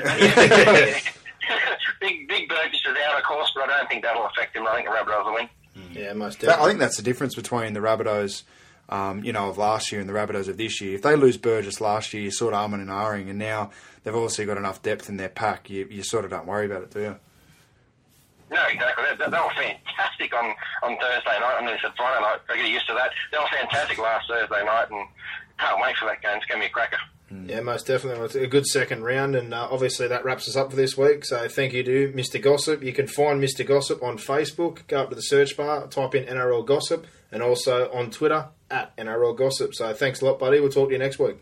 big 2.01 2.27
big 2.27 2.49
Burgess 2.49 2.81
is 2.81 2.97
out, 3.07 3.17
of 3.17 3.23
course, 3.25 3.53
but 3.55 3.71
I 3.71 3.79
don't 3.79 3.89
think 3.89 4.03
think 4.03 4.15
that'll 4.15 4.27
affect 4.27 4.57
him. 4.57 4.67
I 4.67 4.77
think 4.77 4.89
the 4.89 4.95
Rabbitohs 4.95 5.25
will 5.25 5.35
win. 5.35 5.49
Yeah, 5.93 6.13
most 6.13 6.41
definitely. 6.41 6.65
I 6.65 6.69
think 6.69 6.81
that's 6.81 6.97
the 6.97 7.03
difference 7.03 7.35
between 7.35 7.73
the 7.73 7.81
Rabbitohs, 7.81 8.43
um, 8.89 9.25
you 9.25 9.33
know, 9.33 9.49
of 9.49 9.59
last 9.59 9.93
year 9.93 10.01
and 10.01 10.09
the 10.09 10.15
Rabbitohs 10.15 10.49
of 10.49 10.57
this 10.57 10.81
year. 10.81 10.95
If 10.95 11.03
they 11.03 11.17
lose 11.17 11.37
Burgess 11.37 11.81
last 11.81 12.13
year, 12.13 12.23
you're 12.23 12.33
sort 12.33 12.55
of 12.55 12.73
and 12.73 12.89
ahhing, 12.89 13.31
and 13.31 13.39
now 13.39 13.71
they've 14.03 14.15
obviously 14.15 14.45
got 14.45 14.57
enough 14.57 14.83
depth 14.83 15.09
in 15.09 15.17
their 15.17 15.29
pack. 15.29 15.71
You, 15.71 15.87
you 15.91 16.03
sort 16.03 16.25
of 16.25 16.31
don't 16.31 16.47
worry 16.47 16.67
about 16.67 16.83
it, 16.83 16.91
do 16.91 17.01
you? 17.01 17.17
No, 18.51 18.63
exactly. 18.71 19.05
They, 19.19 19.25
they 19.25 19.31
were 19.31 19.57
fantastic 19.57 20.35
on, 20.35 20.55
on 20.83 20.99
Thursday 20.99 21.41
night. 21.41 21.57
I 21.59 21.61
mean, 21.65 21.75
it's 21.75 21.85
a 21.85 21.93
Friday 21.97 22.21
night. 22.21 22.41
I 22.51 22.57
get 22.57 22.69
used 22.69 22.87
to 22.89 22.95
that. 22.95 23.11
They 23.31 23.39
were 23.39 23.49
fantastic 23.51 23.99
last 23.99 24.29
Thursday 24.29 24.65
night, 24.65 24.91
and 24.91 25.09
can't 25.59 25.81
wait 25.81 25.97
for 25.97 26.07
that 26.07 26.21
game. 26.21 26.37
It's 26.37 26.47
going 26.47 26.61
to 26.61 26.67
be 26.67 26.71
a 26.71 26.75
cracker. 26.75 26.99
Yeah, 27.47 27.61
most 27.61 27.87
definitely. 27.87 28.25
It's 28.25 28.35
a 28.35 28.47
good 28.47 28.67
second 28.67 29.03
round, 29.05 29.35
and 29.37 29.53
uh, 29.55 29.69
obviously 29.71 30.07
that 30.09 30.25
wraps 30.25 30.49
us 30.49 30.57
up 30.57 30.71
for 30.71 30.77
this 30.77 30.97
week. 30.97 31.25
So 31.25 31.49
thank 31.49 31.73
you 31.73 31.83
to 31.83 32.13
Mr. 32.15 32.41
Gossip. 32.41 32.83
You 32.83 32.93
can 32.93 33.07
find 33.07 33.43
Mr. 33.43 33.67
Gossip 33.67 34.03
on 34.03 34.19
Facebook. 34.19 34.87
Go 34.87 35.01
up 35.03 35.09
to 35.11 35.15
the 35.15 35.23
search 35.23 35.57
bar, 35.57 35.87
type 35.89 36.15
in 36.15 36.25
NRL 36.25 36.65
Gossip, 36.67 37.07
and 37.31 37.43
also 37.43 37.91
on 37.93 38.11
Twitter 38.11 38.49
at 38.71 38.97
NRL 38.97 39.37
Gossip. 39.37 39.75
So 39.75 39.93
thanks 39.95 40.21
a 40.21 40.27
lot, 40.27 40.39
buddy. 40.39 40.61
We'll 40.61 40.71
talk 40.71 40.89
to 40.89 40.93
you 40.93 40.99
next 40.99 41.19
week. 41.19 41.41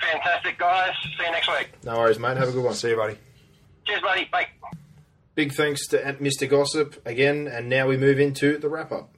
Fantastic, 0.00 0.58
guys. 0.58 0.92
See 1.02 1.24
you 1.24 1.32
next 1.32 1.48
week. 1.48 1.70
No 1.84 1.96
worries, 1.96 2.18
mate. 2.18 2.36
Have 2.36 2.48
a 2.48 2.52
good 2.52 2.64
one. 2.64 2.74
See 2.74 2.90
you, 2.90 2.96
buddy. 2.96 3.16
Cheers, 3.86 4.02
buddy. 4.02 4.28
Bye. 4.30 4.46
Big 5.34 5.52
thanks 5.52 5.86
to 5.88 5.98
Mr. 5.98 6.48
Gossip 6.48 7.00
again, 7.06 7.46
and 7.46 7.68
now 7.68 7.86
we 7.86 7.96
move 7.96 8.18
into 8.18 8.58
the 8.58 8.68
wrap 8.68 8.92
up. 8.92 9.15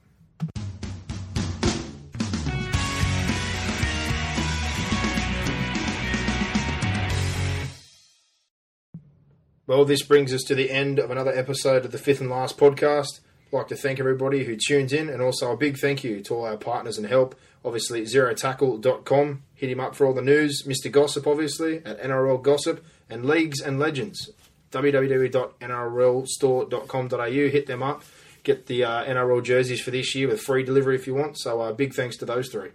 Well, 9.69 9.85
this 9.85 10.01
brings 10.01 10.33
us 10.33 10.41
to 10.45 10.55
the 10.55 10.71
end 10.71 10.97
of 10.97 11.11
another 11.11 11.31
episode 11.31 11.85
of 11.85 11.91
the 11.91 11.99
fifth 11.99 12.21
and 12.21 12.29
last 12.31 12.57
podcast. 12.57 13.19
I'd 13.19 13.55
like 13.55 13.67
to 13.67 13.75
thank 13.75 13.99
everybody 13.99 14.45
who 14.45 14.55
tuned 14.55 14.91
in, 14.91 15.09
and 15.09 15.21
also 15.21 15.51
a 15.51 15.57
big 15.57 15.77
thank 15.77 16.03
you 16.03 16.21
to 16.21 16.33
all 16.33 16.45
our 16.45 16.57
partners 16.57 16.97
and 16.97 17.05
help. 17.05 17.35
Obviously, 17.63 18.01
zerotackle.com. 18.01 19.43
Hit 19.53 19.69
him 19.69 19.79
up 19.79 19.93
for 19.93 20.07
all 20.07 20.15
the 20.15 20.23
news. 20.23 20.63
Mr. 20.63 20.91
Gossip, 20.91 21.27
obviously, 21.27 21.85
at 21.85 22.01
NRL 22.01 22.41
Gossip, 22.41 22.83
and 23.11 23.25
Leagues 23.25 23.61
and 23.61 23.77
Legends. 23.77 24.31
www.nrlstore.com.au. 24.71 27.49
Hit 27.51 27.67
them 27.67 27.83
up. 27.83 28.01
Get 28.41 28.65
the 28.65 28.83
uh, 28.83 29.05
NRL 29.05 29.43
jerseys 29.43 29.81
for 29.81 29.91
this 29.91 30.15
year 30.15 30.29
with 30.29 30.41
free 30.41 30.63
delivery 30.63 30.95
if 30.95 31.05
you 31.05 31.13
want. 31.13 31.37
So, 31.37 31.61
uh, 31.61 31.73
big 31.73 31.93
thanks 31.93 32.17
to 32.17 32.25
those 32.25 32.49
three. 32.49 32.71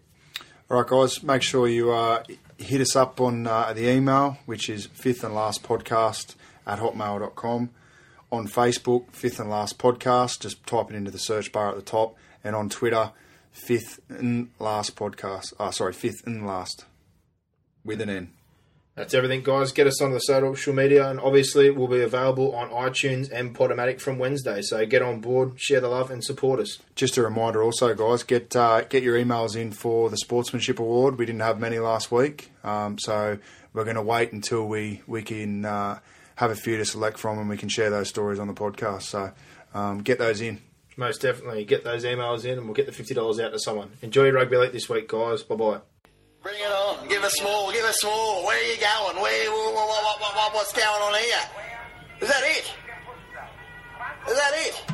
All 0.70 0.78
right, 0.78 0.86
guys, 0.86 1.24
make 1.24 1.42
sure 1.42 1.66
you 1.66 1.90
uh, 1.90 2.22
hit 2.56 2.80
us 2.80 2.94
up 2.94 3.20
on 3.20 3.48
uh, 3.48 3.72
the 3.72 3.90
email, 3.90 4.38
which 4.46 4.70
is 4.70 4.86
fifth 4.86 5.24
and 5.24 5.34
last 5.34 5.64
podcast 5.64 6.36
at 6.66 6.78
hotmail.com. 6.78 7.70
On 8.32 8.48
Facebook, 8.48 9.10
fifth 9.12 9.38
and 9.38 9.50
last 9.50 9.78
podcast, 9.78 10.40
just 10.40 10.66
type 10.66 10.90
it 10.90 10.96
into 10.96 11.10
the 11.10 11.18
search 11.18 11.52
bar 11.52 11.70
at 11.70 11.76
the 11.76 11.82
top. 11.82 12.16
And 12.42 12.56
on 12.56 12.68
Twitter, 12.68 13.12
fifth 13.52 14.00
and 14.08 14.50
last 14.58 14.96
podcast. 14.96 15.54
Oh, 15.58 15.70
sorry, 15.70 15.92
fifth 15.92 16.26
and 16.26 16.46
last 16.46 16.84
with 17.84 18.00
an 18.00 18.10
N. 18.10 18.30
That's 18.96 19.12
everything, 19.12 19.42
guys. 19.42 19.72
Get 19.72 19.88
us 19.88 20.00
on 20.00 20.12
the 20.12 20.20
social 20.20 20.72
media, 20.72 21.08
and 21.10 21.18
obviously, 21.18 21.68
we'll 21.68 21.88
be 21.88 22.00
available 22.00 22.54
on 22.54 22.70
iTunes 22.70 23.28
and 23.32 23.52
Podomatic 23.52 24.00
from 24.00 24.18
Wednesday. 24.18 24.62
So 24.62 24.86
get 24.86 25.02
on 25.02 25.20
board, 25.20 25.60
share 25.60 25.80
the 25.80 25.88
love, 25.88 26.12
and 26.12 26.22
support 26.22 26.60
us. 26.60 26.78
Just 26.94 27.16
a 27.16 27.22
reminder, 27.22 27.60
also, 27.60 27.92
guys, 27.94 28.22
get 28.22 28.54
uh, 28.54 28.82
get 28.82 29.02
your 29.02 29.18
emails 29.18 29.56
in 29.56 29.72
for 29.72 30.10
the 30.10 30.16
Sportsmanship 30.16 30.78
Award. 30.78 31.18
We 31.18 31.26
didn't 31.26 31.40
have 31.40 31.58
many 31.58 31.80
last 31.80 32.12
week, 32.12 32.52
um, 32.62 32.96
so 33.00 33.38
we're 33.72 33.82
going 33.82 33.96
to 33.96 34.02
wait 34.02 34.32
until 34.32 34.68
we 34.68 35.02
we 35.08 35.22
can 35.22 35.64
uh, 35.64 35.98
have 36.36 36.50
a 36.50 36.56
few 36.56 36.76
to 36.76 36.84
select 36.84 37.18
from, 37.18 37.38
and 37.38 37.48
we 37.48 37.56
can 37.56 37.68
share 37.68 37.90
those 37.90 38.08
stories 38.08 38.38
on 38.38 38.48
the 38.48 38.54
podcast. 38.54 39.02
So 39.02 39.32
um, 39.72 40.02
get 40.02 40.18
those 40.18 40.40
in. 40.40 40.60
Most 40.96 41.22
definitely, 41.22 41.64
get 41.64 41.82
those 41.82 42.04
emails 42.04 42.44
in, 42.44 42.58
and 42.58 42.66
we'll 42.66 42.74
get 42.74 42.86
the 42.86 42.92
fifty 42.92 43.14
dollars 43.14 43.40
out 43.40 43.52
to 43.52 43.58
someone. 43.58 43.90
Enjoy 44.02 44.24
your 44.24 44.34
rugby 44.34 44.56
league 44.56 44.72
this 44.72 44.88
week, 44.88 45.08
guys. 45.08 45.42
Bye 45.42 45.56
bye. 45.56 45.80
Bring 46.42 46.56
it 46.56 46.70
on. 46.70 47.08
Give 47.08 47.24
us 47.24 47.42
more. 47.42 47.72
Give 47.72 47.84
us 47.84 48.04
more. 48.04 48.44
Where 48.44 48.56
are 48.56 48.72
you 48.72 48.76
going? 48.76 49.22
Where? 49.22 49.50
What, 49.50 49.74
what, 49.74 50.20
what, 50.20 50.36
what, 50.36 50.54
what's 50.54 50.72
going 50.72 50.86
on 50.86 51.14
here? 51.14 51.40
Is 52.20 52.28
that 52.28 52.42
it? 52.44 52.72
Is 54.30 54.36
that 54.36 54.52
it? 54.54 54.93